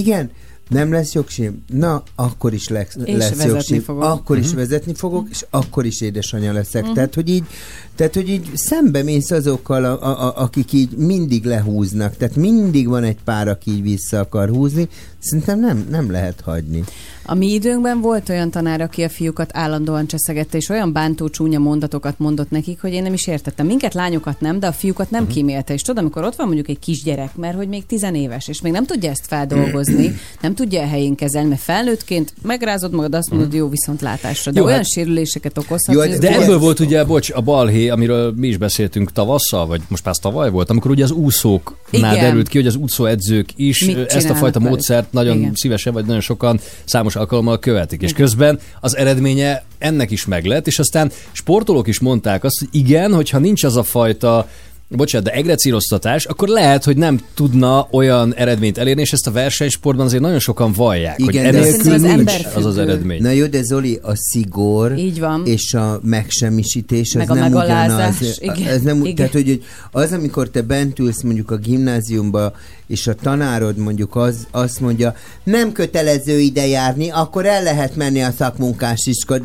igen, 0.00 0.30
nem 0.68 0.92
lesz 0.92 1.12
jogsim? 1.12 1.62
Na, 1.72 2.02
akkor 2.14 2.52
is 2.52 2.68
lesz, 2.68 2.96
És 3.04 3.16
lesz 3.16 3.44
jogsim. 3.44 3.80
fogok. 3.80 4.02
Akkor 4.02 4.38
is 4.38 4.46
Mhm. 4.48 4.56
vezetni 4.56 4.94
fogok, 4.94 5.26
és 5.30 5.44
akkor 5.50 5.84
is 5.86 6.00
édesanyja 6.00 6.52
leszek. 6.52 6.84
Mhm. 6.84 6.92
Tehát, 6.92 7.14
hogy 7.14 7.28
így, 7.28 7.44
tehát, 7.96 8.14
hogy 8.14 8.28
így 8.28 8.50
szembe 8.54 9.02
mész 9.02 9.30
azokkal, 9.30 9.84
a, 9.84 10.02
a, 10.02 10.26
a, 10.26 10.42
akik 10.42 10.72
így 10.72 10.96
mindig 10.96 11.44
lehúznak. 11.44 12.16
Tehát 12.16 12.36
mindig 12.36 12.88
van 12.88 13.04
egy 13.04 13.18
pár, 13.24 13.48
aki 13.48 13.70
így 13.70 13.82
vissza 13.82 14.18
akar 14.20 14.48
húzni. 14.48 14.88
Szerintem 15.26 15.60
nem, 15.60 15.86
nem 15.90 16.10
lehet 16.10 16.40
hagyni. 16.44 16.84
A 17.28 17.34
mi 17.34 17.52
időnkben 17.52 18.00
volt 18.00 18.28
olyan 18.28 18.50
tanár, 18.50 18.80
aki 18.80 19.02
a 19.02 19.08
fiúkat 19.08 19.50
állandóan 19.52 20.06
cseszegette, 20.06 20.56
és 20.56 20.68
olyan 20.68 20.92
bántó 20.92 21.28
csúnya 21.28 21.58
mondatokat 21.58 22.18
mondott 22.18 22.50
nekik, 22.50 22.80
hogy 22.80 22.92
én 22.92 23.02
nem 23.02 23.12
is 23.12 23.26
értettem. 23.26 23.66
Minket 23.66 23.94
lányokat 23.94 24.40
nem, 24.40 24.58
de 24.60 24.66
a 24.66 24.72
fiúkat 24.72 25.10
nem 25.10 25.26
kímélte. 25.26 25.72
És 25.72 25.82
tudod, 25.82 26.02
amikor 26.02 26.24
ott 26.24 26.34
van 26.36 26.46
mondjuk 26.46 26.68
egy 26.68 26.78
kisgyerek, 26.78 27.36
mert 27.36 27.56
hogy 27.56 27.68
még 27.68 27.86
tizenéves, 27.86 28.48
és 28.48 28.60
még 28.60 28.72
nem 28.72 28.86
tudja 28.86 29.10
ezt 29.10 29.26
feldolgozni, 29.26 30.14
nem 30.42 30.54
tudja 30.54 30.82
a 30.82 30.86
helyén 30.86 31.14
kezelni, 31.14 31.48
mert 31.48 31.60
felnőttként 31.60 32.32
megrázod 32.42 32.92
magad, 32.92 33.14
azt 33.14 33.30
mondod, 33.30 33.52
jó 33.54 33.68
viszontlátásra. 33.68 34.52
De 34.52 34.58
Jó, 34.60 34.64
olyan 34.66 34.76
hát- 34.78 34.88
sérüléseket 34.90 35.58
okozhat, 35.58 35.94
Jó, 35.94 36.00
ez 36.00 36.18
de 36.18 36.28
durva. 36.28 36.42
ebből 36.42 36.58
volt 36.58 36.80
ugye, 36.80 37.04
bocs, 37.04 37.30
a 37.30 37.40
balhé, 37.40 37.88
amiről 37.88 38.32
mi 38.36 38.46
is 38.48 38.56
beszéltünk 38.56 39.12
tavasszal, 39.12 39.66
vagy 39.66 39.80
most 39.88 40.04
már 40.04 40.14
tavaly 40.16 40.50
volt, 40.50 40.70
amikor 40.70 40.90
ugye 40.90 41.04
az 41.04 41.10
úszóknál 41.10 42.14
Igen. 42.14 42.24
derült 42.24 42.48
ki, 42.48 42.56
hogy 42.58 42.66
az 42.66 42.76
úszóedzők 42.76 43.48
is 43.56 43.84
Mit 43.84 43.96
ezt 43.96 44.30
a 44.30 44.34
fajta 44.34 44.58
velük? 44.58 44.74
módszert 44.74 45.12
nagyon 45.16 45.36
Igen. 45.38 45.52
szívesen, 45.54 45.92
vagy 45.92 46.04
nagyon 46.04 46.20
sokan 46.20 46.60
számos 46.84 47.16
alkalommal 47.16 47.58
követik. 47.58 48.02
És 48.02 48.12
közben 48.12 48.58
az 48.80 48.96
eredménye 48.96 49.64
ennek 49.78 50.10
is 50.10 50.26
meglett, 50.26 50.66
és 50.66 50.78
aztán 50.78 51.10
sportolók 51.32 51.86
is 51.86 52.00
mondták 52.00 52.44
azt, 52.44 52.58
hogy 52.58 52.68
igen, 52.72 53.14
hogyha 53.14 53.38
nincs 53.38 53.64
az 53.64 53.76
a 53.76 53.82
fajta 53.82 54.48
bocsánat, 54.88 55.26
de 55.26 55.32
egrecíroztatás, 55.32 56.24
akkor 56.24 56.48
lehet, 56.48 56.84
hogy 56.84 56.96
nem 56.96 57.20
tudna 57.34 57.88
olyan 57.90 58.34
eredményt 58.34 58.78
elérni, 58.78 59.00
és 59.00 59.12
ezt 59.12 59.26
a 59.26 59.30
versenysportban 59.30 60.06
azért 60.06 60.22
nagyon 60.22 60.38
sokan 60.38 60.72
vallják, 60.72 61.22
hogy 61.22 61.34
de 61.34 61.42
enélkül 61.44 61.92
az 61.92 62.00
nincs 62.00 62.32
az 62.54 62.64
az 62.64 62.78
eredmény. 62.78 63.22
Na 63.22 63.30
jó, 63.30 63.46
de 63.46 63.62
Zoli, 63.62 63.98
a 64.02 64.12
szigor 64.14 64.98
Így 64.98 65.20
van. 65.20 65.46
és 65.46 65.74
a 65.74 66.00
megsemmisítés, 66.02 67.12
Meg 67.12 67.22
ez 67.22 67.30
a 67.30 67.34
nem 67.34 67.42
megalázás, 67.42 68.16
ugyanaz. 68.20 68.38
igen, 68.58 68.72
Ez 68.72 68.82
nem, 68.82 69.00
igen. 69.00 69.14
tehát, 69.14 69.32
hogy, 69.32 69.46
hogy 69.46 69.62
az, 70.02 70.12
amikor 70.12 70.48
te 70.48 70.62
bent 70.62 70.98
ülsz 70.98 71.22
mondjuk 71.22 71.50
a 71.50 71.56
gimnáziumba, 71.56 72.52
és 72.86 73.06
a 73.06 73.14
tanárod 73.14 73.76
mondjuk 73.76 74.16
az, 74.16 74.46
azt 74.50 74.80
mondja, 74.80 75.14
nem 75.44 75.72
kötelező 75.72 76.38
ide 76.38 76.66
járni, 76.66 77.10
akkor 77.10 77.46
el 77.46 77.62
lehet 77.62 77.96
menni 77.96 78.22
a 78.22 78.30
szakmunkás 78.38 79.06
iskola, 79.06 79.40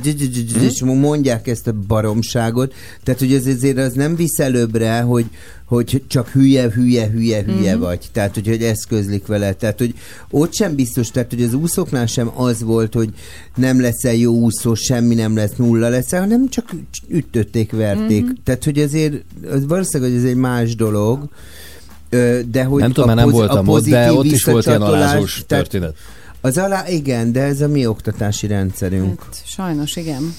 és 0.62 0.82
mondják 0.84 1.48
ezt 1.48 1.68
a 1.68 1.74
baromságot. 1.88 2.74
Tehát, 3.04 3.20
hogy 3.20 3.34
ez 3.34 3.46
azért 3.46 3.78
az 3.78 3.94
nem 3.94 4.16
visz 4.16 4.40
előbbre, 4.40 5.00
hogy, 5.00 5.26
hogy 5.66 6.04
csak 6.08 6.28
hülye, 6.28 6.72
hülye, 6.72 7.10
hülye, 7.10 7.44
hülye 7.44 7.74
Mhm. 7.74 7.82
vagy. 7.82 8.10
Tehát, 8.12 8.34
hogy, 8.34 8.48
hogy 8.48 8.64
ezt 8.64 8.88
közlik 8.88 9.26
vele. 9.26 9.54
Tehát, 9.54 9.80
hogy 9.80 9.94
ott 10.30 10.54
sem 10.54 10.76
biztos, 10.76 11.10
tehát, 11.12 11.30
hogy 11.30 11.44
az 11.44 11.54
úszóknál 11.54 12.06
sem 12.06 12.32
az 12.36 12.62
volt, 12.62 12.94
hogy 12.94 13.10
nem 13.56 13.82
leszel 13.82 14.14
jó 14.14 14.34
úszó, 14.34 14.74
semmi 14.74 15.16
nem 15.16 15.36
lesz, 15.36 15.56
nulla 15.56 15.90
leszel, 15.90 16.20
hanem 16.20 16.50
csak 16.50 16.72
ütötték, 17.08 17.72
verték. 17.72 18.24
Mhm. 18.24 18.32
Tehát, 18.44 18.64
hogy 18.64 18.80
azért, 18.80 19.14
az 19.52 19.66
valószínűleg, 19.68 20.12
hogy 20.12 20.20
ez 20.20 20.30
egy 20.30 20.36
más 20.36 20.76
dolog, 20.76 21.20
Ö, 21.22 21.26
de 22.52 22.64
hogy 22.64 22.82
Nem 22.82 22.92
tudom, 22.92 23.10
a 23.10 23.14
mert 23.14 23.20
nem 23.26 23.26
pozi- 23.30 23.38
voltam 23.38 23.70
a 23.70 23.72
ott, 23.72 23.84
de 23.86 24.06
pozitív 24.06 24.18
ott 24.18 24.26
is 24.26 24.44
volt 24.44 24.66
ilyen 24.66 24.82
alázós 24.82 25.44
tehát 25.48 25.64
történet. 25.64 25.96
Az 26.42 26.58
alá, 26.58 26.88
igen, 26.88 27.32
de 27.32 27.42
ez 27.42 27.62
a 27.62 27.68
mi 27.68 27.86
oktatási 27.86 28.48
rendszerünk. 28.48 29.22
Sajnos, 29.46 29.96
igen. 29.96 30.34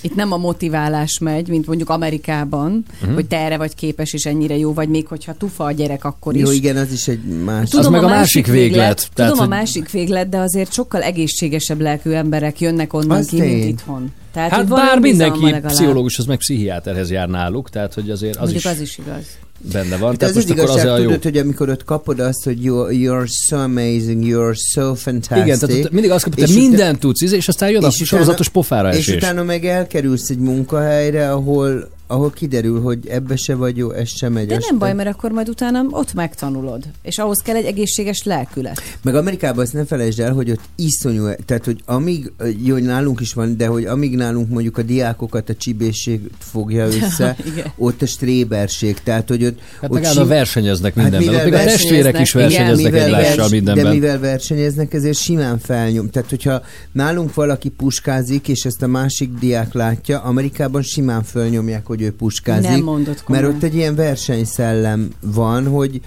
Itt 0.00 0.14
nem 0.14 0.32
a 0.32 0.36
motiválás 0.36 1.18
megy, 1.18 1.48
mint 1.48 1.66
mondjuk 1.66 1.90
Amerikában, 1.90 2.84
Mhm. 3.02 3.12
hogy 3.14 3.26
te 3.26 3.36
erre 3.36 3.56
vagy 3.56 3.74
képes, 3.74 4.12
és 4.12 4.24
ennyire 4.24 4.56
jó 4.56 4.72
vagy, 4.72 4.88
még 4.88 5.06
hogyha 5.06 5.34
tufa 5.34 5.64
a 5.64 5.72
gyerek, 5.72 6.04
akkor 6.04 6.36
Jó, 6.36 6.50
is. 6.50 6.56
igen, 6.56 6.76
az 6.76 6.92
is 6.92 7.08
egy 7.08 7.22
más. 7.44 7.68
Tudom, 7.68 7.92
meg 7.92 8.02
a 8.02 8.08
másik 8.08 8.46
véglet. 8.46 8.96
Tudom 8.96 9.14
Tehát, 9.14 9.32
a 9.32 9.36
hogy- 9.36 9.48
másik 9.48 9.90
véglet, 9.90 10.28
de 10.28 10.38
azért 10.38 10.72
sokkal 10.72 11.02
egészségesebb 11.02 11.80
lelkű 11.80 12.10
emberek 12.10 12.60
jönnek 12.60 12.92
onnan 12.92 13.18
Az 13.18 13.26
ki, 13.26 13.40
mint 13.40 13.64
itthon. 13.64 14.12
Tehát, 14.36 14.50
Hát 14.50 14.60
hogy 14.60 14.68
bár 14.68 14.98
mindenki 14.98 15.54
pszichológushoz 15.66 16.26
meg 16.26 16.36
pszichiáterhez 16.38 17.10
jár 17.10 17.28
náluk, 17.28 17.70
tehát 17.70 17.94
hogy 17.94 18.10
azért 18.10 18.34
az 18.36 18.40
Mondjuk 18.40 18.64
is, 18.64 18.70
az 18.70 18.80
is 18.80 18.98
igaz. 18.98 19.24
benne 19.72 19.96
van. 19.96 20.08
Hát 20.08 20.18
Tehát 20.18 20.36
az 20.36 20.44
most 20.44 20.58
az 20.58 20.64
akkor 20.64 20.70
az 20.70 20.70
igazság, 20.82 20.92
a 20.94 20.98
jó. 20.98 21.04
tudod, 21.04 21.22
hogy 21.22 21.36
amikor 21.36 21.68
ott 21.68 21.84
kapod 21.84 22.20
azt, 22.20 22.44
hogy 22.44 22.58
you're, 22.62 22.88
you're 22.90 23.26
so 23.48 23.56
amazing, 23.56 24.24
you're 24.24 24.56
so 24.74 24.94
fantastic. 24.94 25.44
Igen, 25.44 25.58
tehát 25.58 25.84
ott 25.84 25.90
mindig 25.92 26.10
azt 26.10 26.24
kapod, 26.24 26.38
és 26.38 26.44
utána- 26.50 26.60
mindent 26.68 26.98
tudsz, 26.98 27.22
és 27.32 27.48
aztán 27.48 27.70
jön 27.70 27.84
a 27.84 27.86
és 27.86 27.94
utána- 27.94 28.06
sorozatos 28.08 28.48
pofára 28.48 28.88
És 28.92 28.98
esés. 28.98 29.14
utána 29.16 29.42
meg 29.42 29.64
elkerülsz 29.64 30.30
egy 30.30 30.38
munkahelyre, 30.38 31.32
ahol, 31.32 31.88
ahol 32.06 32.30
kiderül, 32.30 32.80
hogy 32.80 33.06
ebbe 33.08 33.36
se 33.36 33.54
vagy 33.54 33.76
jó, 33.76 33.90
ez 33.90 34.08
sem 34.08 34.32
megy. 34.32 34.46
De 34.46 34.58
nem 34.68 34.78
baj, 34.78 34.94
mert 34.94 35.08
akkor 35.08 35.30
majd 35.30 35.48
utána 35.48 35.84
ott 35.90 36.14
megtanulod. 36.14 36.84
És 37.02 37.18
ahhoz 37.18 37.38
kell 37.38 37.56
egy 37.56 37.64
egészséges 37.64 38.22
lelkület. 38.22 38.80
Meg 39.02 39.14
Amerikában 39.14 39.64
azt 39.64 39.72
ne 39.72 39.84
felejtsd 39.84 40.20
el, 40.20 40.32
hogy 40.32 40.50
ott 40.50 40.60
iszonyú, 40.76 41.28
tehát 41.46 41.64
hogy 41.64 41.80
amíg, 41.84 42.32
jó, 42.64 42.72
hogy 42.72 42.82
nálunk 42.82 43.20
is 43.20 43.32
van, 43.32 43.56
de 43.56 43.66
hogy 43.66 43.84
amíg 43.84 44.16
nálunk 44.16 44.48
mondjuk 44.48 44.78
a 44.78 44.82
diákokat 44.82 45.48
a 45.48 45.54
csibészség 45.54 46.20
fogja 46.38 46.86
össze, 47.00 47.36
Igen. 47.44 47.72
ott 47.76 48.02
a 48.02 48.06
stréberség, 48.06 48.98
tehát 49.02 49.28
hogy 49.28 49.44
ott... 49.44 49.58
Hát 49.80 49.90
ott 49.90 49.96
állandóan 49.96 50.28
versenyeznek 50.28 50.94
mindenben. 50.94 51.28
Ott 51.28 51.34
még 51.34 51.36
a 51.36 51.56
versenyeznek- 51.56 51.80
testvérek 51.80 52.20
is 52.20 52.32
versenyeznek 52.32 52.92
mivel 52.92 53.04
egymással 53.04 53.36
vers- 53.36 53.50
mindenben. 53.50 53.84
De 53.84 53.90
mivel 53.90 54.18
versenyeznek, 54.18 54.94
ezért 54.94 55.16
simán 55.16 55.58
felnyom. 55.58 56.10
Tehát, 56.10 56.28
hogyha 56.30 56.62
nálunk 56.92 57.34
valaki 57.34 57.68
puskázik, 57.68 58.48
és 58.48 58.64
ezt 58.64 58.82
a 58.82 58.86
másik 58.86 59.30
diák 59.40 59.72
látja, 59.72 60.20
Amerikában 60.20 60.82
simán 60.82 61.22
fölnyomják, 61.22 61.86
hogy 61.86 61.95
ő 62.02 62.12
puskázik. 62.12 62.70
Nem 62.70 62.82
mondod 62.82 63.06
Mert 63.06 63.24
komolyan. 63.24 63.54
ott 63.54 63.62
egy 63.62 63.74
ilyen 63.74 63.94
versenyszellem 63.94 65.10
van, 65.20 65.66
hogy 65.66 66.00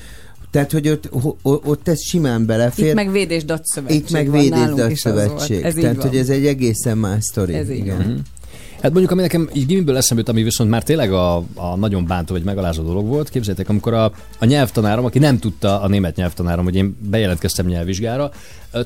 tehát, 0.51 0.71
hogy 0.71 0.89
ott, 0.89 1.09
ott 1.41 1.87
ez 1.87 2.01
simán 2.01 2.45
belefér. 2.45 2.87
Itt 2.87 2.93
meg 2.93 3.11
Védés 3.11 3.43
Szövetség 3.63 3.99
Itt 3.99 4.11
meg 4.11 4.31
Védés 4.31 4.69
volt. 4.69 4.95
Szövetség. 4.95 5.63
Ez 5.63 5.73
Tehát, 5.73 6.01
hogy 6.01 6.17
ez 6.17 6.29
egy 6.29 6.45
egészen 6.45 6.97
más 6.97 7.23
sztori. 7.23 7.53
Ez 7.53 7.69
így 7.69 7.77
Igen. 7.77 7.97
van. 7.97 8.21
Hát 8.81 8.91
mondjuk, 8.91 9.11
ami 9.11 9.21
nekem 9.21 9.49
így 9.53 9.65
gimiből 9.65 9.97
eszembe 9.97 10.21
jut, 10.21 10.31
ami 10.31 10.43
viszont 10.43 10.69
már 10.69 10.83
tényleg 10.83 11.11
a, 11.11 11.35
a 11.55 11.75
nagyon 11.75 12.05
bántó 12.05 12.33
vagy 12.33 12.43
megalázó 12.43 12.83
dolog 12.83 13.07
volt, 13.07 13.29
képzeljétek, 13.29 13.69
amikor 13.69 13.93
a, 13.93 14.11
a 14.39 14.45
nyelvtanárom, 14.45 15.05
aki 15.05 15.19
nem 15.19 15.39
tudta, 15.39 15.81
a 15.81 15.87
német 15.87 16.15
nyelvtanárom, 16.15 16.63
hogy 16.63 16.75
én 16.75 16.97
bejelentkeztem 17.09 17.65
nyelvvizsgára, 17.65 18.31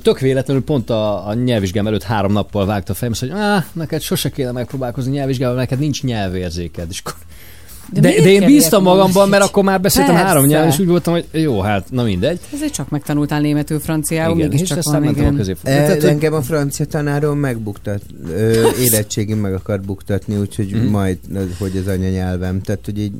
tök 0.01 0.19
véletlenül 0.19 0.63
pont 0.63 0.89
a, 0.89 1.27
a 1.27 1.33
nyelvvizsgám 1.33 1.87
előtt 1.87 2.03
három 2.03 2.31
nappal 2.31 2.65
vágta 2.65 2.91
a 2.91 2.95
fejem, 2.95 3.13
hogy 3.19 3.29
ah, 3.29 3.63
neked 3.73 4.01
sose 4.01 4.29
kéne 4.29 4.51
megpróbálkozni 4.51 5.11
nyelvvizsgával, 5.11 5.55
neked 5.55 5.79
nincs 5.79 6.03
nyelvérzéked. 6.03 6.87
És 6.89 6.99
akkor 6.99 7.15
De 7.91 7.99
de, 7.99 8.09
de, 8.21 8.29
én 8.29 8.45
bíztam 8.45 8.83
magamban, 8.83 9.29
mert 9.29 9.43
akkor 9.43 9.63
már 9.63 9.81
beszéltem 9.81 10.11
Persze. 10.13 10.27
három 10.29 10.45
nyelven, 10.45 10.69
és 10.71 10.79
úgy 10.79 10.87
voltam, 10.87 11.13
hogy 11.13 11.25
jó, 11.31 11.61
hát 11.61 11.91
na 11.91 12.03
mindegy. 12.03 12.39
Ezért 12.53 12.73
csak 12.73 12.89
megtanultál 12.89 13.41
németül, 13.41 13.79
franciául, 13.79 14.37
Igen, 14.37 14.49
mégiscsak 14.49 14.77
aztán 14.77 15.03
van, 15.03 15.13
a 15.13 15.17
igen. 15.17 15.35
közép- 15.35 15.57
E, 15.63 15.71
Tehát, 15.85 16.03
engem 16.03 16.33
a 16.33 16.41
francia 16.41 16.85
tanárom 16.85 17.37
megbuktat, 17.39 18.01
ö, 18.29 18.67
érettségim 18.85 19.37
meg 19.37 19.53
akar 19.53 19.81
buktatni, 19.81 20.35
úgyhogy 20.37 20.71
Mhm. 20.73 20.85
majd, 20.85 21.17
az- 21.35 21.57
hogy 21.59 21.77
az 21.77 21.87
anyanyelvem. 21.87 22.61
Tehát, 22.61 22.81
hogy 22.85 22.99
így, 22.99 23.13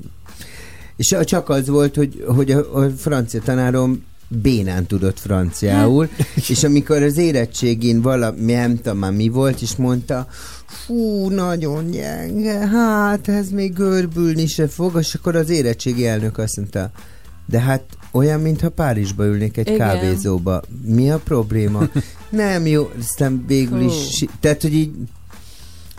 és 0.95 1.15
csak 1.23 1.49
az 1.49 1.67
volt, 1.67 1.95
hogy, 1.95 2.23
hogy 2.27 2.51
a, 2.51 2.77
a 2.79 2.89
francia 2.97 3.41
tanárom 3.41 4.03
bénán 4.27 4.85
tudott 4.85 5.19
franciául, 5.19 6.09
és 6.49 6.63
amikor 6.63 7.01
az 7.03 7.17
érettségén 7.17 8.01
valami, 8.01 8.51
nem 8.51 8.75
tudom 8.81 8.97
már 8.97 9.11
mi 9.11 9.27
volt, 9.29 9.61
és 9.61 9.75
mondta, 9.75 10.27
fú, 10.73 11.29
nagyon 11.29 11.91
gyenge, 11.91 12.67
hát 12.67 13.27
ez 13.27 13.49
még 13.49 13.73
görbülni 13.73 14.47
se 14.47 14.67
fog, 14.67 14.97
és 14.99 15.13
akkor 15.13 15.35
az 15.35 15.49
érettségi 15.49 16.07
elnök 16.07 16.37
azt 16.37 16.57
mondta, 16.57 16.91
de 17.45 17.59
hát 17.59 17.83
olyan, 18.11 18.39
mintha 18.39 18.69
Párizsba 18.69 19.25
ülnék 19.25 19.57
egy 19.57 19.67
Igen. 19.67 19.77
kávézóba. 19.77 20.61
Mi 20.85 21.11
a 21.11 21.17
probléma? 21.17 21.89
Nem 22.29 22.65
jó, 22.65 22.91
aztán 22.99 23.43
végül 23.47 23.81
is, 23.81 24.25
tehát, 24.39 24.61
hogy 24.61 24.73
így 24.73 24.91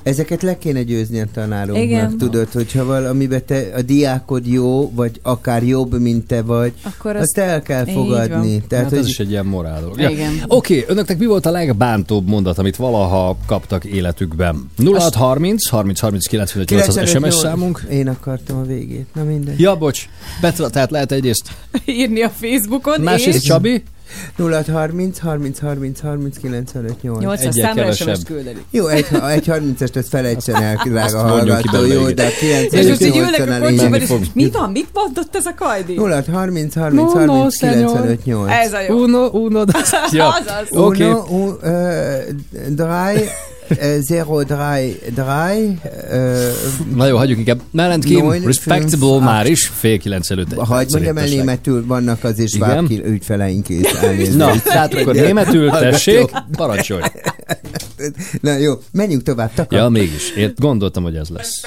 ezeket 0.05 0.43
le 0.43 0.59
kéne 0.59 0.82
győzni 0.82 1.20
a 1.20 1.26
tanárunknak, 1.32 1.85
Igen. 1.85 2.18
tudod, 2.18 2.52
hogyha 2.52 2.85
valamiben 2.85 3.43
te, 3.47 3.70
a 3.76 3.82
diákod 3.82 4.47
jó, 4.47 4.90
vagy 4.94 5.20
akár 5.22 5.62
jobb, 5.62 6.01
mint 6.01 6.26
te 6.26 6.43
vagy, 6.43 6.72
Akkor 6.82 7.16
azt 7.16 7.39
el 7.39 7.62
kell 7.62 7.85
fogadni. 7.85 8.62
Tehát, 8.68 8.85
hát 8.85 8.93
hogy 8.93 8.98
ez 8.98 9.06
is 9.06 9.18
egy 9.18 9.31
ilyen 9.31 9.47
morál. 9.47 9.82
Igen. 9.97 10.43
Oké, 10.48 10.85
önöknek 10.89 11.18
mi 11.18 11.26
volt 11.26 11.47
a 11.47 11.51
legbántóbb 11.51 12.28
mondat, 12.28 12.59
amit 12.59 12.76
valaha 12.76 13.36
kaptak 13.47 13.85
életükben? 13.85 14.70
0630 14.85 15.68
30 15.68 16.01
30 16.01 16.26
95 16.26 16.70
8 16.70 16.89
az 16.89 16.94
95 16.94 17.32
SMS 17.32 17.40
számunk. 17.40 17.86
Én 17.90 18.09
akartam 18.09 18.56
a 18.56 18.62
végét. 18.62 19.06
Na 19.14 19.24
mindegy. 19.24 19.60
Ja, 19.60 19.76
bocs. 19.76 20.09
Petra, 20.40 20.70
tehát 20.70 20.90
lehet 20.90 21.12
egyrészt 21.12 21.51
Írni 21.85 22.22
a 22.22 22.28
Facebookon, 22.28 23.01
másrészt 23.01 23.39
és 23.39 23.43
Csabi. 23.43 23.82
0630 24.36 25.18
30 25.18 25.59
30 25.59 26.01
30 26.01 26.39
95 26.39 27.02
8. 27.02 27.22
8 27.22 27.44
as 27.44 27.55
számra 27.55 27.93
sms 27.93 28.22
küldeni. 28.24 28.64
Jó, 28.70 28.86
egy, 28.86 29.06
egy 29.31 29.44
30-est 29.47 29.97
ezt 29.97 30.09
felejtsen 30.09 30.62
el, 30.62 30.81
drága 30.85 31.18
hallgató. 31.18 31.85
Jó, 31.85 32.10
de 32.10 32.26
a 32.26 32.31
90 32.39 32.82
és 32.82 32.98
80 32.98 33.94
és 33.94 34.10
Mi 34.32 34.51
van? 34.51 34.70
Mit 34.70 34.89
mondott 34.93 35.36
ez 35.36 35.47
a 35.47 35.55
Kajdi? 35.55 35.97
0630 35.97 36.74
30 36.74 37.12
30 37.12 37.56
95 37.59 38.24
8. 38.24 38.51
Ez 38.51 38.72
a 38.72 38.81
jó. 38.81 39.02
Uno, 39.02 39.26
uno, 39.26 39.64
ja. 40.10 40.28
Azaz. 40.28 40.68
Uno, 40.70 40.86
okay. 40.86 41.10
u, 41.10 41.59
uh, 41.62 41.78
dry, 42.68 43.28
033 44.09 45.81
Na 46.95 47.07
jó, 47.07 47.16
hagyjuk 47.16 47.39
inkább. 47.39 47.61
Mellent 47.70 48.05
respectable 48.45 49.24
már 49.24 49.47
is, 49.47 49.66
fél 49.66 49.99
kilenc 49.99 50.31
előtt. 50.31 50.55
Hagy 50.55 50.91
mondjam 50.91 51.16
el 51.16 51.28
németül, 51.28 51.86
vannak 51.86 52.24
az 52.24 52.39
is 52.39 52.57
vábki 52.59 53.03
ügyfeleink 53.05 53.69
is. 53.69 53.86
Na, 54.35 54.61
tehát 54.62 54.95
akkor 54.95 55.15
németül 55.15 55.70
tessék, 55.70 56.31
parancsolj. 56.57 57.03
Na 58.41 58.57
jó, 58.57 58.74
menjünk 58.93 59.23
tovább. 59.23 59.55
Takar. 59.55 59.78
Ja, 59.78 59.89
mégis. 59.89 60.31
Én 60.36 60.53
gondoltam, 60.57 61.03
hogy 61.03 61.16
ez 61.16 61.28
lesz. 61.28 61.61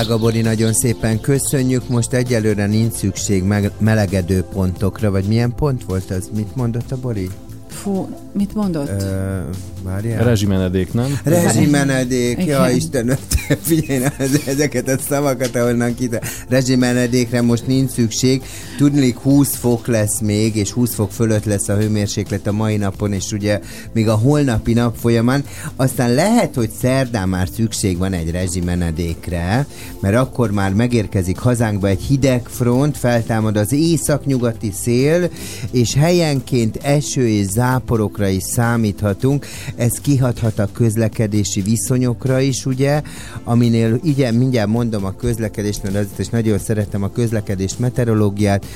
Drága 0.00 0.18
Bori, 0.18 0.40
nagyon 0.40 0.72
szépen 0.72 1.20
köszönjük. 1.20 1.88
Most 1.88 2.12
egyelőre 2.12 2.66
nincs 2.66 2.92
szükség 2.92 3.42
meg 3.42 3.70
melegedő 3.78 4.42
pontokra, 4.42 5.10
vagy 5.10 5.24
milyen 5.24 5.54
pont 5.54 5.84
volt 5.84 6.10
az? 6.10 6.30
Mit 6.36 6.56
mondott 6.56 6.92
a 6.92 6.96
Bori? 6.96 7.30
Fú, 7.68 8.08
mit 8.32 8.54
mondott? 8.54 8.88
Ö, 8.88 9.40
várjál. 9.82 10.24
Rezsimenedék, 10.24 10.92
nem? 10.92 11.20
Rezsimenedék, 11.24 12.44
ja. 12.44 12.68
Istenem, 12.68 13.16
te 13.28 13.39
figyelj, 13.62 14.04
ez- 14.18 14.40
ezeket 14.46 14.88
a 14.88 14.98
szavakat, 15.08 15.56
ahonnan 15.56 15.94
kita. 15.94 16.18
Rezsimenedékre 16.48 17.42
most 17.42 17.66
nincs 17.66 17.90
szükség. 17.90 18.42
Tudnék 18.78 19.16
20 19.16 19.54
fok 19.56 19.86
lesz 19.86 20.20
még, 20.20 20.56
és 20.56 20.70
20 20.70 20.94
fok 20.94 21.12
fölött 21.12 21.44
lesz 21.44 21.68
a 21.68 21.76
hőmérséklet 21.76 22.46
a 22.46 22.52
mai 22.52 22.76
napon, 22.76 23.12
és 23.12 23.32
ugye 23.32 23.60
még 23.92 24.08
a 24.08 24.14
holnapi 24.14 24.72
nap 24.72 24.96
folyamán. 24.96 25.44
Aztán 25.76 26.14
lehet, 26.14 26.54
hogy 26.54 26.70
szerdán 26.80 27.28
már 27.28 27.48
szükség 27.54 27.98
van 27.98 28.12
egy 28.12 28.30
rezsimenedékre, 28.30 29.66
mert 30.00 30.16
akkor 30.16 30.50
már 30.50 30.74
megérkezik 30.74 31.38
hazánkba 31.38 31.88
egy 31.88 32.02
hideg 32.02 32.46
front, 32.48 32.96
feltámad 32.96 33.56
az 33.56 33.72
északnyugati 33.72 34.72
szél, 34.82 35.30
és 35.70 35.94
helyenként 35.94 36.76
eső 36.76 37.28
és 37.28 37.46
záporokra 37.46 38.28
is 38.28 38.42
számíthatunk. 38.42 39.46
Ez 39.76 39.92
kihathat 39.92 40.58
a 40.58 40.68
közlekedési 40.72 41.60
viszonyokra 41.60 42.40
is, 42.40 42.66
ugye, 42.66 43.02
aminél, 43.44 43.98
igen, 44.02 44.34
mindjárt 44.34 44.68
mondom 44.68 45.04
a 45.04 45.16
közlekedést, 45.16 45.82
mert 45.82 45.94
azért 45.94 46.18
is 46.18 46.28
nagyon 46.28 46.58
szeretem 46.58 47.02
a 47.02 47.10
közlekedés 47.10 47.76
meteorológiát. 47.76 48.66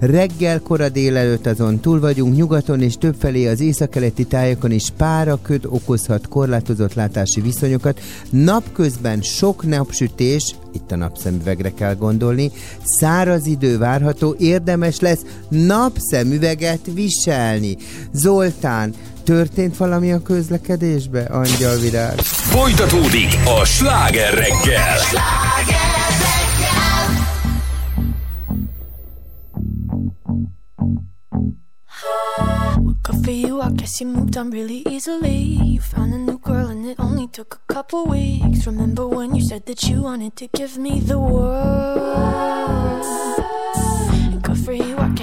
Reggel 0.00 0.60
kora 0.60 0.88
délelőtt 0.88 1.46
azon 1.46 1.80
túl 1.80 2.00
vagyunk, 2.00 2.36
nyugaton 2.36 2.82
és 2.82 2.94
többfelé 2.98 3.46
az 3.46 3.60
északkeleti 3.60 4.24
tájakon 4.24 4.70
is 4.70 4.90
páraköd 4.96 5.64
okozhat 5.64 6.28
korlátozott 6.28 6.94
látási 6.94 7.40
viszonyokat. 7.40 8.00
Napközben 8.30 9.22
sok 9.22 9.66
napsütés, 9.66 10.54
itt 10.72 10.90
a 10.90 10.96
napszemüvegre 10.96 11.74
kell 11.74 11.94
gondolni, 11.94 12.50
száraz 12.84 13.46
idő 13.46 13.78
várható, 13.78 14.34
érdemes 14.38 15.00
lesz 15.00 15.24
napszemüveget 15.48 16.80
viselni. 16.94 17.76
Zoltán, 18.12 18.94
történt 19.26 19.76
valami 19.76 20.12
a 20.12 20.22
közlekedésbe? 20.22 21.24
Angyalvirág. 21.24 22.18
Folytatódik 22.18 23.38
a 23.60 23.64
sláger 23.64 24.34
reggel. 24.34 24.98
Good 33.02 33.24
for 33.24 33.32
you, 33.32 33.60
I 33.60 33.68
guess 33.74 34.00
you 34.00 34.10
moved 34.10 34.36
on 34.36 34.50
really 34.50 34.82
easily. 34.88 35.58
You 35.72 35.80
found 35.80 36.12
a 36.12 36.16
new 36.16 36.38
girl 36.42 36.68
and 36.68 36.84
it 36.86 36.98
only 36.98 37.28
took 37.30 37.60
a 37.66 37.72
couple 37.74 38.02
weeks. 38.08 38.64
Remember 38.66 39.04
when 39.06 39.34
you 39.34 39.42
said 39.48 39.62
that 39.64 39.82
you 39.88 40.02
wanted 40.02 40.32
to 40.36 40.46
give 40.52 40.78
me 40.78 41.00
the 41.00 41.18
world? 41.18 42.76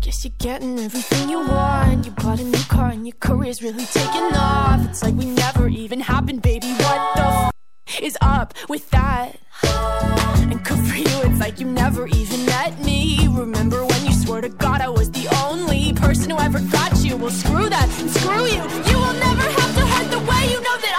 Guess 0.00 0.24
you're 0.24 0.32
getting 0.38 0.78
everything 0.78 1.28
you 1.28 1.38
want. 1.38 2.04
You 2.06 2.12
bought 2.12 2.40
a 2.40 2.44
new 2.44 2.64
car 2.68 2.90
and 2.90 3.06
your 3.06 3.16
career's 3.20 3.62
really 3.62 3.84
taking 3.86 4.34
off. 4.34 4.84
It's 4.88 5.02
like 5.02 5.14
we 5.14 5.26
never 5.26 5.68
even 5.68 6.00
happened, 6.00 6.42
baby. 6.42 6.68
What 6.68 7.16
the 7.16 7.22
f- 7.22 8.00
is 8.02 8.16
up 8.20 8.54
with 8.68 8.88
that? 8.90 9.36
And 10.50 10.64
good 10.64 10.78
for 10.86 10.96
you, 10.96 11.30
it's 11.30 11.40
like 11.40 11.60
you 11.60 11.66
never 11.66 12.06
even 12.08 12.46
met 12.46 12.78
me. 12.84 13.28
Remember 13.30 13.84
when 13.84 14.06
you 14.06 14.12
swore 14.12 14.40
to 14.40 14.48
God 14.48 14.80
I 14.80 14.88
was 14.88 15.10
the 15.10 15.26
only 15.44 15.92
person 15.94 16.30
who 16.30 16.38
ever 16.38 16.60
got 16.60 16.96
you? 17.04 17.16
Well, 17.16 17.30
screw 17.30 17.68
that 17.68 17.88
and 18.00 18.10
screw 18.10 18.44
you. 18.44 18.62
You 18.90 18.98
will 18.98 19.14
never 19.14 19.42
have 19.42 19.74
to 19.74 19.86
hurt 19.86 20.10
the 20.10 20.20
way 20.20 20.42
you 20.52 20.60
know 20.60 20.76
that 20.78 20.97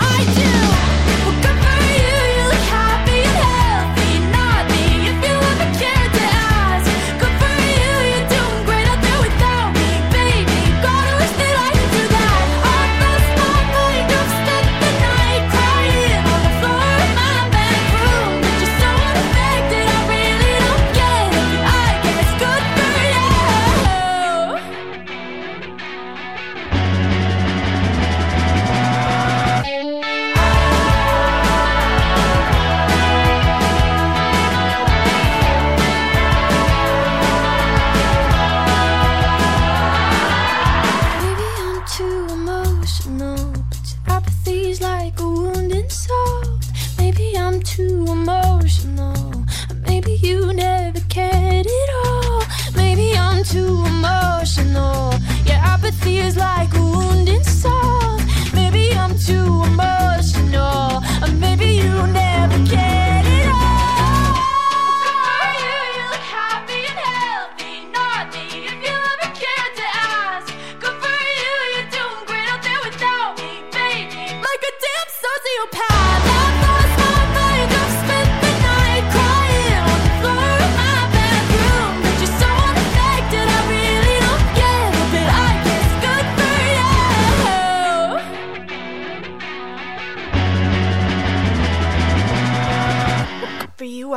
apathy 55.80 56.18
is 56.18 56.36
like 56.36 56.74
a 56.76 56.82
wound 56.82 57.30
inside. 57.30 58.22
Maybe 58.54 58.92
I'm 58.94 59.18
too 59.18 59.64
emotional, 59.72 61.02
or 61.24 61.32
maybe 61.40 61.68
you 61.82 62.08
never 62.08 62.29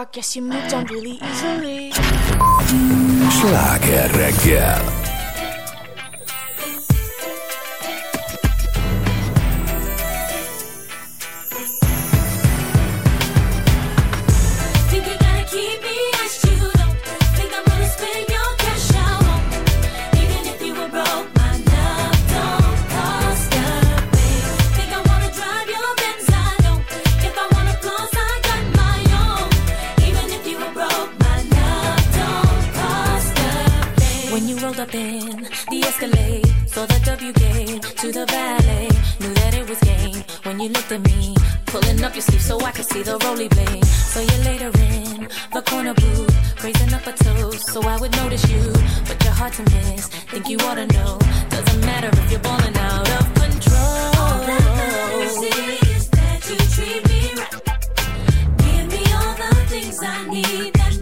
I 0.02 0.06
guess 0.10 0.34
you 0.34 0.42
moved 0.42 0.74
on 0.74 0.86
really 0.86 1.12
easily. 1.22 1.92
Sláger 3.30 4.10
reggel. 4.18 5.01
Up 34.82 34.94
in 34.94 35.42
the 35.70 35.80
Escalade, 35.86 36.46
saw 36.66 36.84
the 36.86 37.00
W 37.04 37.32
gate 37.32 37.82
to 37.82 38.10
the 38.10 38.26
valet, 38.26 38.88
knew 39.20 39.32
that 39.34 39.54
it 39.54 39.68
was 39.68 39.78
game 39.80 40.24
when 40.42 40.58
you 40.58 40.70
looked 40.70 40.90
at 40.90 41.00
me, 41.02 41.36
pulling 41.66 42.02
up 42.02 42.12
your 42.14 42.22
sleeve 42.22 42.42
so 42.42 42.58
I 42.60 42.72
could 42.72 42.86
see 42.86 43.02
the 43.02 43.16
roly 43.24 43.46
blade. 43.46 43.84
So 43.84 44.18
you 44.20 44.36
later 44.50 44.72
in 44.90 45.28
the 45.54 45.62
corner 45.62 45.94
booth, 45.94 46.64
raising 46.64 46.92
up 46.94 47.06
a 47.06 47.12
toast 47.12 47.66
so 47.72 47.80
I 47.82 47.96
would 48.00 48.10
notice 48.22 48.44
you, 48.50 48.62
but 49.06 49.22
your 49.22 49.32
hard 49.32 49.52
to 49.52 49.62
miss. 49.62 50.08
Think 50.32 50.48
you 50.48 50.58
ought 50.66 50.74
to 50.74 50.86
know. 50.86 51.18
Doesn't 51.50 51.80
matter 51.86 52.10
if 52.20 52.30
you're 52.32 52.40
balling 52.40 52.76
out 52.76 53.08
of 53.18 53.34
control. 53.34 54.02
All 54.22 54.38
that 54.50 54.64
is 55.94 56.08
that 56.10 56.40
you 56.50 56.56
treat 56.74 57.02
me 57.08 57.22
right. 57.38 57.62
Give 58.64 58.86
me 58.94 59.02
all 59.18 59.34
the 59.42 59.52
things 59.70 59.98
I 60.02 60.28
need 60.28 60.74
that 60.74 61.01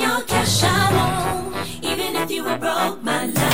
Your 0.00 0.22
cash 0.22 0.62
won't. 0.62 1.84
Even 1.84 2.16
if 2.16 2.30
you 2.30 2.42
were 2.44 2.56
broke, 2.56 3.02
my 3.02 3.26
love 3.26 3.51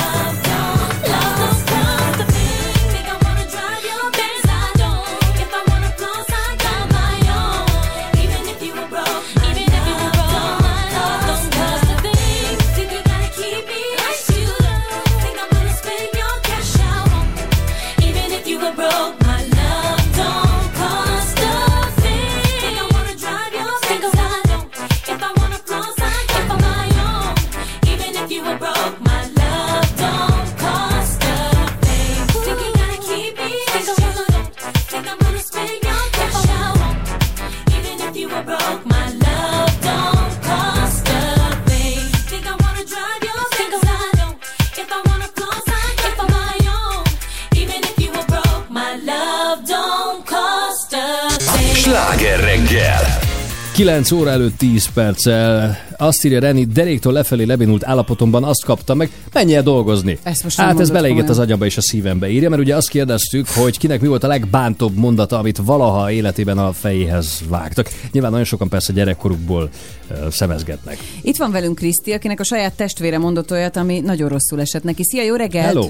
9 53.79 54.11
óra 54.11 54.29
előtt 54.29 54.57
10 54.57 54.93
perccel. 54.93 55.77
Azt 55.97 56.25
írja 56.25 56.39
Reni, 56.39 56.65
deréktől 56.65 57.13
lefelé 57.13 57.43
lebénult 57.43 57.85
állapotomban 57.85 58.43
azt 58.43 58.65
kaptam 58.65 58.97
meg, 58.97 59.09
menj 59.33 59.55
el 59.55 59.61
dolgozni. 59.61 60.17
Ezt 60.23 60.43
most 60.43 60.59
hát 60.59 60.79
ez 60.79 60.89
beleégett 60.89 61.29
az 61.29 61.39
agyamba 61.39 61.65
és 61.65 61.77
a 61.77 61.81
szívembe 61.81 62.29
írja, 62.29 62.49
mert 62.49 62.61
ugye 62.61 62.75
azt 62.75 62.89
kérdeztük, 62.89 63.47
hogy 63.47 63.77
kinek 63.77 64.01
mi 64.01 64.07
volt 64.07 64.23
a 64.23 64.27
legbántóbb 64.27 64.95
mondata, 64.95 65.37
amit 65.37 65.57
valaha 65.57 66.11
életében 66.11 66.57
a 66.57 66.71
fejéhez 66.71 67.41
vágtak. 67.49 67.89
Nyilván 68.11 68.31
nagyon 68.31 68.45
sokan 68.45 68.69
persze 68.69 68.93
gyerekkorukból 68.93 69.69
uh, 70.09 70.27
szemezgetnek. 70.29 70.97
Itt 71.21 71.37
van 71.37 71.51
velünk 71.51 71.75
Kriszti, 71.75 72.13
akinek 72.13 72.39
a 72.39 72.43
saját 72.43 72.73
testvére 72.73 73.17
mondott 73.17 73.51
olyat, 73.51 73.75
ami 73.77 73.99
nagyon 73.99 74.29
rosszul 74.29 74.61
esett 74.61 74.83
neki. 74.83 75.03
Szia, 75.03 75.23
jó 75.23 75.35
reggelt! 75.35 75.65
Hello! 75.65 75.89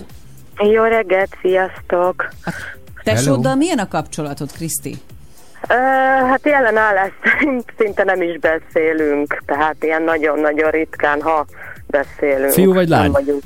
Jó 0.73 0.83
reggelt, 0.83 1.37
sziasztok! 1.41 2.29
Tesóddal 3.03 3.55
milyen 3.55 3.79
a 3.79 3.87
kapcsolatod, 3.87 4.51
Kriszti? 4.51 4.97
Uh, 5.63 5.75
hát 6.29 6.39
jelen 6.43 6.77
állás 6.77 7.11
szerint 7.23 7.73
szinte 7.77 8.03
nem 8.03 8.21
is 8.21 8.37
beszélünk, 8.39 9.41
tehát 9.45 9.75
ilyen 9.79 10.01
nagyon-nagyon 10.01 10.69
ritkán, 10.69 11.21
ha 11.21 11.45
beszélünk. 11.87 12.51
Fiú 12.51 12.73
vagy 12.73 12.87
lány? 12.87 13.11
Vagyunk. 13.11 13.43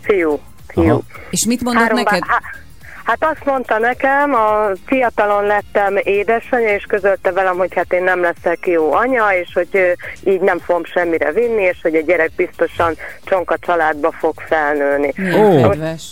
Fiú, 0.00 0.38
fiú. 0.68 0.88
Aha. 0.88 1.00
És 1.30 1.46
mit 1.46 1.62
mondott 1.62 1.82
Három 1.82 1.98
neked? 1.98 2.18
bá- 2.20 2.28
há- 2.28 2.62
Hát 3.04 3.24
azt 3.24 3.44
mondta 3.44 3.78
nekem, 3.78 4.34
a 4.34 4.68
fiatalon 4.86 5.44
lettem 5.46 5.96
édesanyja, 6.02 6.74
és 6.74 6.84
közölte 6.88 7.32
velem, 7.32 7.56
hogy 7.56 7.74
hát 7.74 7.92
én 7.92 8.02
nem 8.02 8.20
leszek 8.20 8.66
jó 8.66 8.92
anya, 8.92 9.34
és 9.34 9.48
hogy 9.54 9.96
így 10.24 10.40
nem 10.40 10.58
fogom 10.58 10.84
semmire 10.84 11.32
vinni, 11.32 11.62
és 11.62 11.78
hogy 11.82 11.94
a 11.94 12.00
gyerek 12.00 12.30
biztosan 12.36 12.94
csonka 13.24 13.56
családba 13.58 14.12
fog 14.12 14.34
felnőni. 14.46 15.12
Milyen 15.16 15.70
kedves. 15.70 16.02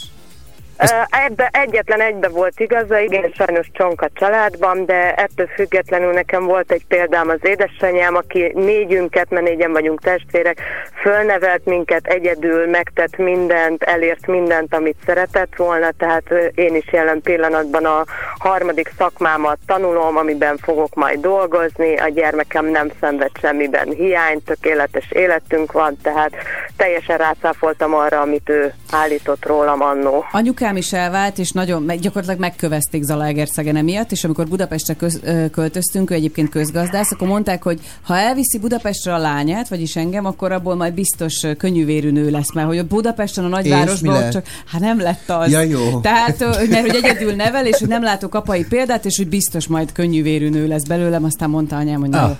Ö, 0.78 0.84
Ebbe, 1.26 1.48
egyetlen 1.52 2.00
egybe 2.00 2.28
volt 2.28 2.60
igaza, 2.60 2.98
igen, 2.98 3.32
sajnos 3.34 3.70
csonka 3.72 4.08
családban, 4.14 4.84
de 4.84 5.14
ettől 5.14 5.46
függetlenül 5.46 6.12
nekem 6.12 6.44
volt 6.44 6.72
egy 6.72 6.86
példám 6.86 7.28
az 7.28 7.38
édesanyám, 7.42 8.14
aki 8.16 8.52
négyünket, 8.54 9.30
mert 9.30 9.46
négyen 9.46 9.72
vagyunk 9.72 10.00
testvérek, 10.00 10.60
fölnevelt 11.02 11.64
minket, 11.64 12.06
egyedül 12.06 12.66
megtett 12.66 13.16
mindent, 13.16 13.82
elért 13.82 14.26
mindent, 14.26 14.74
amit 14.74 14.96
szeretett 15.06 15.56
volna, 15.56 15.90
tehát 15.98 16.24
én 16.54 16.74
is 16.74 16.92
jelen 16.92 17.20
pillanatban 17.20 17.84
a 17.84 18.04
harmadik 18.38 18.90
szakmámat 18.98 19.58
tanulom, 19.66 20.16
amiben 20.16 20.56
fogok 20.56 20.94
majd 20.94 21.20
dolgozni, 21.20 21.96
a 21.96 22.08
gyermekem 22.08 22.66
nem 22.66 22.88
szenved 23.00 23.30
semmiben 23.40 23.88
hiányt, 23.88 24.44
tökéletes 24.44 25.10
életünk 25.10 25.72
van, 25.72 25.96
tehát 26.02 26.30
teljesen 26.76 27.18
rácáfoltam 27.18 27.94
arra, 27.94 28.20
amit 28.20 28.48
ő 28.48 28.74
állított 28.90 29.46
rólam 29.46 29.82
annó. 29.82 30.24
Anyukám 30.62 30.80
is 30.82 30.92
elvált, 30.92 31.38
és 31.38 31.50
nagyon, 31.50 31.86
gyakorlatilag 31.86 32.38
megkövezték 32.38 33.02
Zalaegerszegen 33.02 33.76
emiatt, 33.76 34.12
és 34.12 34.24
amikor 34.24 34.48
Budapestre 34.48 34.94
köz, 34.94 35.20
költöztünk, 35.50 36.10
ő 36.10 36.14
egyébként 36.14 36.48
közgazdász, 36.48 37.12
akkor 37.12 37.28
mondták, 37.28 37.62
hogy 37.62 37.80
ha 38.02 38.16
elviszi 38.16 38.58
Budapestre 38.58 39.14
a 39.14 39.18
lányát, 39.18 39.68
vagyis 39.68 39.96
engem, 39.96 40.24
akkor 40.24 40.52
abból 40.52 40.74
majd 40.74 40.94
biztos 40.94 41.46
könnyűvérű 41.58 42.10
nő 42.10 42.30
lesz, 42.30 42.52
mert 42.52 42.66
hogy 42.66 42.78
ott 42.78 42.86
Budapesten 42.86 43.44
a 43.44 43.48
nagyvárosban 43.48 44.30
csak, 44.30 44.46
hát 44.66 44.80
nem 44.80 45.00
lett 45.00 45.30
az. 45.30 45.50
Ja, 45.50 45.60
jó. 45.60 46.00
Tehát, 46.00 46.38
mert 46.68 46.90
hogy 46.90 47.00
egyedül 47.02 47.34
nevel, 47.34 47.66
és 47.66 47.78
hogy 47.78 47.88
nem 47.88 48.02
látok 48.02 48.34
apai 48.34 48.64
példát, 48.64 49.04
és 49.04 49.16
hogy 49.16 49.28
biztos 49.28 49.66
majd 49.66 49.92
könnyűvérű 49.92 50.48
nő 50.48 50.66
lesz 50.66 50.86
belőlem, 50.86 51.24
aztán 51.24 51.50
mondta 51.50 51.76
anyám, 51.76 52.00
hogy 52.00 52.14
Ah. 52.14 52.36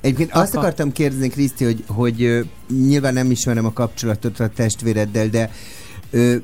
Egyébként 0.00 0.32
azt 0.32 0.52
Apa. 0.52 0.60
akartam 0.60 0.92
kérdezni, 0.92 1.28
Kriszti, 1.28 1.64
hogy, 1.64 1.84
hogy 1.86 2.44
nyilván 2.86 3.12
nem 3.12 3.30
ismerem 3.30 3.64
a 3.64 3.72
kapcsolatot 3.72 4.40
a 4.40 4.48
testvéreddel, 4.48 5.28
de 5.28 5.50
ö, 6.14 6.34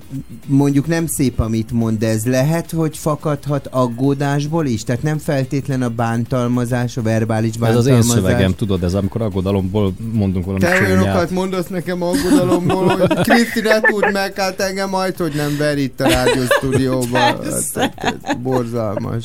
mondjuk 0.47 0.87
nem 0.87 1.07
szép, 1.07 1.39
amit 1.41 1.71
mond, 1.73 1.99
de 1.99 2.09
ez 2.09 2.25
lehet, 2.25 2.71
hogy 2.71 2.99
fakadhat 2.99 3.67
aggódásból 3.67 4.67
is? 4.67 4.85
Tehát 4.85 5.03
nem 5.03 5.19
feltétlen 5.19 5.83
a 5.83 5.89
bántalmazás, 5.89 6.97
a 6.97 7.03
verbális 7.03 7.51
Ez 7.55 7.61
az 7.61 7.61
bántalmazás. 7.61 8.17
én 8.17 8.23
szövegem, 8.23 8.55
tudod, 8.55 8.85
ez 8.85 8.95
amikor 8.95 9.23
aggodalomból 9.23 9.93
mondunk 10.13 10.45
valami 10.45 10.65
Te 10.65 10.81
olyanokat 10.81 11.31
mondasz 11.31 11.67
nekem 11.67 12.03
aggodalomból, 12.03 12.87
hogy 12.87 13.15
Kriszti 13.21 13.61
ne 13.61 13.81
tud 13.81 14.13
meg, 14.13 14.35
hát 14.37 14.61
engem 14.61 14.89
majd, 14.89 15.17
hogy 15.17 15.33
nem 15.35 15.57
ver 15.59 15.79
itt 15.79 16.01
a 16.01 16.09
rádióstúdióba. 16.09 17.19
Hát, 17.19 17.93
hát, 17.97 18.41
borzalmas. 18.41 19.23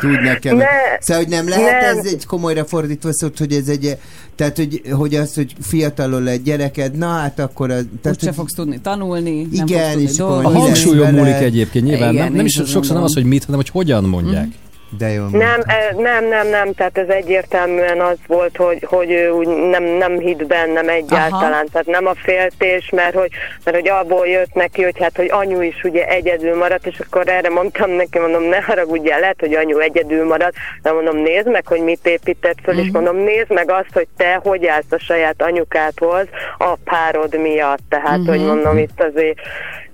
Tud 0.00 0.22
nekem. 0.22 0.56
Ne, 0.56 0.64
szóval, 1.00 1.22
hogy 1.22 1.32
nem 1.32 1.48
lehet 1.48 1.80
nem. 1.80 1.98
ez 1.98 2.04
egy 2.12 2.26
komolyra 2.26 2.64
fordítva 2.64 3.12
szót, 3.12 3.38
hogy 3.38 3.52
ez 3.52 3.68
egy, 3.68 3.96
tehát, 4.34 4.56
hogy, 4.56 4.82
hogy 4.90 5.14
az, 5.14 5.34
hogy 5.34 5.54
fiatalon 5.60 6.26
egy 6.26 6.42
gyereked, 6.42 6.96
na 6.96 7.08
hát 7.08 7.38
akkor... 7.38 7.70
Az, 7.70 7.84
tehát, 8.02 8.18
Úgyse 8.20 8.32
fogsz 8.32 8.52
tudni 8.52 8.80
tanulni, 8.80 9.48
nem 9.50 9.66
Igen, 9.66 9.66
fogsz 9.80 9.90
tudni 9.92 10.02
és 10.10 10.18
A 10.18 10.26
dolgozni. 10.26 10.58
hangsúlyon 10.58 11.04
vele. 11.04 11.18
múlik 11.18 11.34
egyébként 11.34 11.84
nyilván. 11.84 12.12
Igen, 12.12 12.24
nem, 12.24 12.34
nem 12.34 12.44
is 12.46 12.52
sokszor 12.52 12.94
nem 12.94 13.04
az, 13.04 13.14
hogy 13.14 13.24
mit, 13.24 13.44
hanem 13.44 13.60
hogy 13.60 13.70
hogyan 13.70 14.04
mondják. 14.04 14.48
De 14.90 15.08
jó. 15.08 15.26
Nem, 15.26 15.60
e, 15.66 15.94
nem, 15.96 16.24
nem, 16.24 16.48
nem, 16.48 16.72
tehát 16.72 16.98
ez 16.98 17.08
egyértelműen 17.08 18.00
az 18.00 18.16
volt, 18.26 18.56
hogy, 18.56 18.84
hogy 18.88 19.10
ő 19.10 19.30
úgy 19.30 19.46
nem, 19.46 19.84
nem 19.84 20.18
hitt 20.18 20.46
bennem 20.46 20.88
egyáltalán, 20.88 21.52
Aha. 21.52 21.64
tehát 21.72 21.86
nem 21.86 22.06
a 22.06 22.14
féltés, 22.14 22.90
mert 22.90 23.14
hogy, 23.14 23.30
mert 23.64 23.76
hogy 23.76 23.88
abból 23.88 24.26
jött 24.26 24.54
neki, 24.54 24.82
hogy 24.82 24.98
hát, 24.98 25.16
hogy 25.16 25.30
anyu 25.30 25.60
is 25.60 25.84
ugye 25.84 26.06
egyedül 26.06 26.56
maradt, 26.56 26.86
és 26.86 26.98
akkor 27.00 27.28
erre 27.28 27.48
mondtam 27.48 27.90
neki, 27.90 28.18
mondom, 28.18 28.42
ne 28.42 28.60
haragudjál, 28.60 29.20
lehet, 29.20 29.40
hogy 29.40 29.54
anyu 29.54 29.78
egyedül 29.78 30.26
maradt, 30.26 30.54
de 30.82 30.92
mondom, 30.92 31.16
nézd 31.16 31.50
meg, 31.50 31.66
hogy 31.66 31.80
mit 31.80 32.06
épített 32.06 32.58
föl, 32.62 32.78
és 32.78 32.90
mondom, 32.92 33.16
nézd 33.16 33.52
meg 33.52 33.70
azt, 33.70 33.92
hogy 33.92 34.06
te 34.16 34.40
hogy 34.42 34.66
állsz 34.66 34.90
a 34.92 34.98
saját 34.98 35.42
anyukádhoz 35.42 36.26
a 36.58 36.74
párod 36.84 37.40
miatt, 37.40 37.82
tehát, 37.88 38.20
hogy 38.26 38.44
mondom, 38.44 38.78
itt 38.78 39.02
azért 39.02 39.38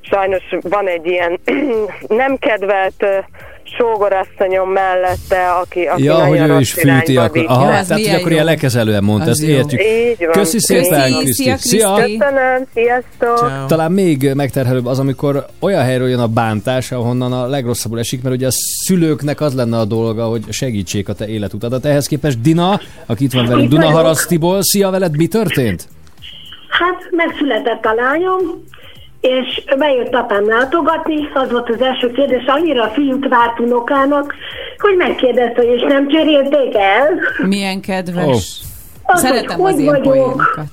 sajnos 0.00 0.42
van 0.60 0.86
egy 0.86 1.06
ilyen 1.06 1.40
nem 2.22 2.36
kedvelt 2.36 3.06
sógorasszonyom 3.78 4.70
mellette, 4.70 5.50
aki, 5.62 5.84
aki 5.84 6.02
Ja, 6.02 6.26
hogy 6.26 6.38
ő 6.38 6.58
is 6.58 6.72
fűti, 6.72 7.16
akkor, 7.16 7.44
aha, 7.46 7.64
Ja, 7.64 7.70
tehát 7.70 7.86
hogy 7.88 7.96
milyen 7.96 8.14
akkor 8.14 8.28
jó. 8.28 8.32
ilyen 8.34 8.44
lekezelően 8.44 9.04
mondta, 9.04 9.30
ezt 9.30 9.42
jó. 9.42 9.48
értjük. 9.48 9.80
Így 9.80 10.16
van. 10.18 10.30
Köszi 10.30 10.58
szépen, 10.60 11.12
Kriszti, 11.12 11.32
szia, 11.42 11.56
Szia! 11.56 11.94
Kriszti. 11.94 12.16
Köszönöm, 12.16 12.66
sziasztok! 12.74 13.66
Talán 13.66 13.92
még 13.92 14.32
megterhelőbb 14.34 14.86
az, 14.86 14.98
amikor 14.98 15.46
olyan 15.60 15.82
helyről 15.82 16.08
jön 16.08 16.20
a 16.20 16.26
bántás, 16.26 16.92
ahonnan 16.92 17.32
a 17.32 17.46
legrosszabbul 17.46 17.98
esik, 17.98 18.22
mert 18.22 18.34
ugye 18.34 18.46
a 18.46 18.52
szülőknek 18.84 19.40
az 19.40 19.54
lenne 19.54 19.78
a 19.78 19.84
dolga, 19.84 20.24
hogy 20.24 20.42
segítsék 20.48 21.08
a 21.08 21.12
te 21.12 21.28
életutadat. 21.28 21.84
Ehhez 21.84 22.06
képest 22.06 22.40
Dina, 22.40 22.80
aki 23.06 23.24
itt 23.24 23.32
van 23.32 23.46
velünk, 23.46 23.68
Dunaharasztiból, 23.68 24.62
szia 24.62 24.90
veled, 24.90 25.16
mi 25.16 25.26
történt? 25.26 25.88
Hát 26.68 27.08
megszületett 27.10 27.84
a 27.84 27.94
lányom, 27.94 28.40
és 29.22 29.64
bejött 29.78 30.14
apám 30.14 30.48
látogatni, 30.48 31.28
az 31.34 31.50
volt 31.50 31.68
az 31.68 31.80
első 31.80 32.10
kérdés, 32.10 32.44
annyira 32.46 32.82
a 32.82 32.88
fiút 32.88 33.28
várt 33.28 33.60
unokának, 33.60 34.34
hogy 34.78 34.96
megkérdezte, 34.96 35.60
hogy 35.60 35.74
és 35.76 35.82
nem 35.88 36.08
cserélték 36.08 36.74
el. 36.74 37.18
Milyen 37.46 37.80
kedves. 37.80 38.26
Ó. 38.26 38.30
Azt, 39.02 39.24
Szeretem 39.24 39.58
hogy 39.60 39.72
az 39.72 39.78
ilyen 39.78 39.94
hogy 39.94 40.04
vagyok, 40.06 40.24
poénokat. 40.24 40.64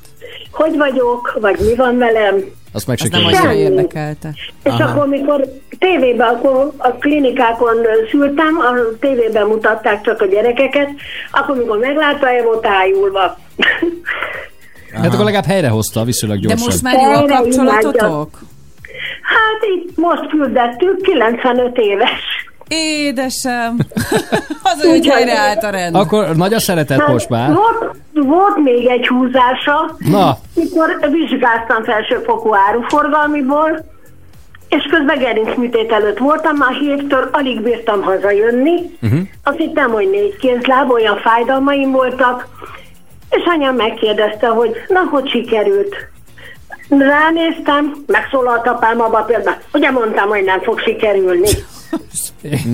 hogy 0.52 0.78
vagyok, 0.78 1.38
vagy 1.42 1.60
mi 1.60 1.76
van 1.76 1.98
velem. 1.98 2.36
Azt 2.74 2.88
meg 2.88 2.98
se 2.98 3.06
Az 3.06 3.12
nem 3.12 3.26
annyira 3.26 3.54
érdekelte. 3.54 4.30
És 4.64 4.72
Aha. 4.72 4.84
akkor, 4.84 5.08
mikor 5.08 5.44
tévében, 5.80 6.28
akkor 6.28 6.72
a 6.78 6.90
klinikákon 6.90 7.76
szültem, 8.12 8.58
a 8.58 8.98
tévében 9.00 9.48
mutatták 9.48 10.02
csak 10.02 10.22
a 10.22 10.26
gyerekeket, 10.26 10.90
akkor, 11.32 11.58
mikor 11.58 11.78
meglátta, 11.78 12.30
el 12.30 12.44
volt 12.44 12.66
ájulva. 12.66 13.38
Hát 14.94 15.06
akkor 15.06 15.26
legalább 15.26 15.46
helyrehozta 15.46 16.04
viszonylag 16.04 16.40
De 16.40 16.48
gyorsan. 16.48 16.66
most 16.68 16.82
már 16.82 16.96
jó 16.96 17.12
a 17.12 17.26
kapcsolatotok? 17.26 18.30
Hát 19.24 19.62
itt 19.76 19.98
most 19.98 20.30
küldettük, 20.30 21.02
95 21.02 21.78
éves. 21.78 22.48
Édesem! 22.68 23.78
Az 24.72 24.86
úgy 24.86 25.08
helyreállt 25.08 25.64
a 25.64 25.70
rend. 25.70 25.96
Akkor 25.96 26.36
nagy 26.36 26.54
a 26.54 26.60
szeretet 26.60 27.08
most 27.08 27.30
már. 27.30 27.48
Hát, 27.48 27.56
Volt, 27.56 27.96
volt 28.14 28.58
még 28.64 28.88
egy 28.88 29.08
húzása, 29.08 29.96
Na, 29.98 30.38
mikor 30.56 31.00
vizsgáztam 31.12 31.84
felsőfokú 31.84 32.56
áruforgalmiból, 32.56 33.86
és 34.70 34.84
közben 34.92 35.18
gerincműtét 35.18 35.92
előtt 35.92 36.18
voltam, 36.18 36.56
már 36.56 36.74
héttől 36.74 37.30
alig 37.32 37.62
bírtam 37.62 38.02
hazajönni. 38.02 38.76
uh-huh. 39.02 39.20
Azt 39.44 39.58
hittem, 39.58 39.92
hogy 39.92 40.10
négy 40.10 40.36
kézláb, 40.38 40.92
olyan 40.92 41.18
fájdalmaim 41.18 41.92
voltak, 41.92 42.48
és 43.30 43.44
anyám 43.46 43.76
megkérdezte, 43.76 44.48
hogy 44.48 44.76
na, 44.88 45.00
hogy 45.00 45.30
sikerült. 45.30 45.96
Ránéztem, 46.90 48.04
megszólalt 48.08 48.68
apám 48.68 49.02
abba 49.02 49.22
például, 49.22 49.58
ugye 49.74 49.92
mondtam, 49.92 50.30
hogy 50.30 50.44
nem 50.44 50.62
fog 50.62 50.80
sikerülni. 50.80 51.50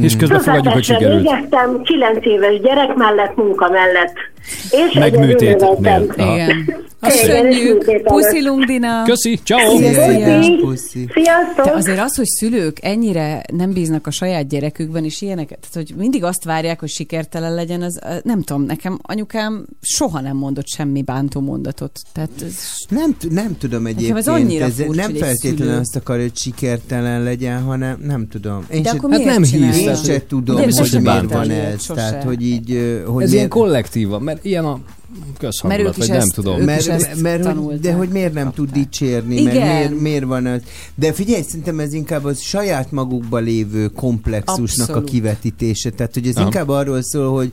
És 0.01 0.15
közben 0.15 0.39
fogadjuk, 0.39 0.73
hogy 0.73 0.83
sikerült. 0.83 1.21
végeztem, 1.21 1.81
9 1.83 2.25
éves 2.25 2.59
gyerek 2.61 2.95
mellett, 2.95 3.35
munka 3.35 3.69
mellett. 3.69 4.13
És 4.71 4.93
Meg 4.93 5.19
műtétnél. 5.19 6.13
Igen. 6.15 6.83
Köszönjük! 7.07 8.01
Puszilunk, 8.03 8.63
Dina! 8.63 9.03
Köszi, 9.03 9.39
ciao. 9.43 9.77
Sziasztok! 11.13 11.65
De 11.65 11.71
azért 11.71 11.99
az, 11.99 12.15
hogy 12.15 12.25
szülők 12.25 12.77
ennyire 12.81 13.41
nem 13.53 13.73
bíznak 13.73 14.07
a 14.07 14.11
saját 14.11 14.47
gyerekükben, 14.47 15.03
és 15.03 15.21
ilyeneket, 15.21 15.59
tehát 15.59 15.87
hogy 15.87 15.97
mindig 15.97 16.23
azt 16.23 16.43
várják, 16.43 16.79
hogy 16.79 16.89
sikertelen 16.89 17.53
legyen, 17.53 17.81
az 17.81 17.99
nem 18.23 18.41
tudom, 18.41 18.63
nekem 18.63 18.99
anyukám 19.01 19.65
soha 19.81 20.19
nem 20.21 20.37
mondott 20.37 20.67
semmi 20.67 21.01
bántó 21.01 21.41
mondatot. 21.41 21.99
Tehát 22.13 22.29
ez, 22.45 22.57
Nem, 22.89 23.15
nem 23.29 23.57
tudom 23.57 23.85
egyébként. 23.85 24.17
ez 24.17 24.27
annyira 24.27 24.65
ez 24.65 24.75
furcsa, 24.75 25.01
nem 25.01 25.15
feltétlenül 25.15 25.79
azt 25.79 25.95
akarja, 25.95 26.21
hogy 26.21 26.37
sikertelen 26.37 27.23
legyen, 27.23 27.61
hanem 27.61 27.97
nem 28.03 28.27
tudom. 28.27 28.65
Én 28.71 28.81
De 28.81 28.89
se, 28.89 28.97
akkor 29.05 29.17
Hát 29.25 29.25
miért 29.25 29.39
nem 29.39 29.71
hisz, 29.71 29.77
én 29.79 29.85
tehát, 29.85 30.05
se 30.05 30.25
tudom, 30.27 30.55
De 30.55 30.61
hogy 30.61 31.01
miért 31.01 31.31
van 31.31 31.49
ez. 31.49 31.83
sose. 31.83 31.93
Tehát, 32.01 32.23
hogy 32.23 32.41
így... 32.41 32.67
Hogy 33.05 33.23
Ez 33.23 33.29
miért- 33.29 33.31
ilyen 33.31 33.49
kollektíva, 33.49 34.19
mert 34.19 34.45
ilyen 34.45 34.65
a 34.65 34.79
közhangulat, 35.37 35.83
Mert 35.85 35.97
ők 35.97 36.03
is 36.03 36.07
vagy 36.09 36.17
nem 36.17 36.25
ezt- 36.25 36.33
tudom. 36.35 36.53
ők 36.53 36.59
is 36.79 36.85
mert, 36.87 37.01
ezt 37.01 37.21
mert, 37.21 37.45
hogy, 37.47 37.79
de 37.79 37.93
hogy 37.93 38.09
miért 38.09 38.33
nem 38.33 38.51
tud 38.53 38.71
dicsérni, 38.71 39.35
Igen. 39.41 39.53
meg 39.55 39.67
miért, 39.67 39.99
miért 39.99 40.23
van 40.25 40.45
az. 40.45 40.61
De 40.95 41.13
figyelj, 41.13 41.41
szerintem 41.41 41.79
ez 41.79 41.93
inkább 41.93 42.23
az 42.23 42.39
saját 42.41 42.91
magukba 42.91 43.37
lévő 43.37 43.87
komplexusnak 43.87 44.87
Abszolút. 44.87 45.09
a 45.09 45.11
kivetítése. 45.11 45.89
Tehát, 45.89 46.13
hogy 46.13 46.27
ez 46.27 46.35
Aha. 46.35 46.45
inkább 46.45 46.69
arról 46.69 47.01
szól, 47.03 47.33
hogy 47.35 47.51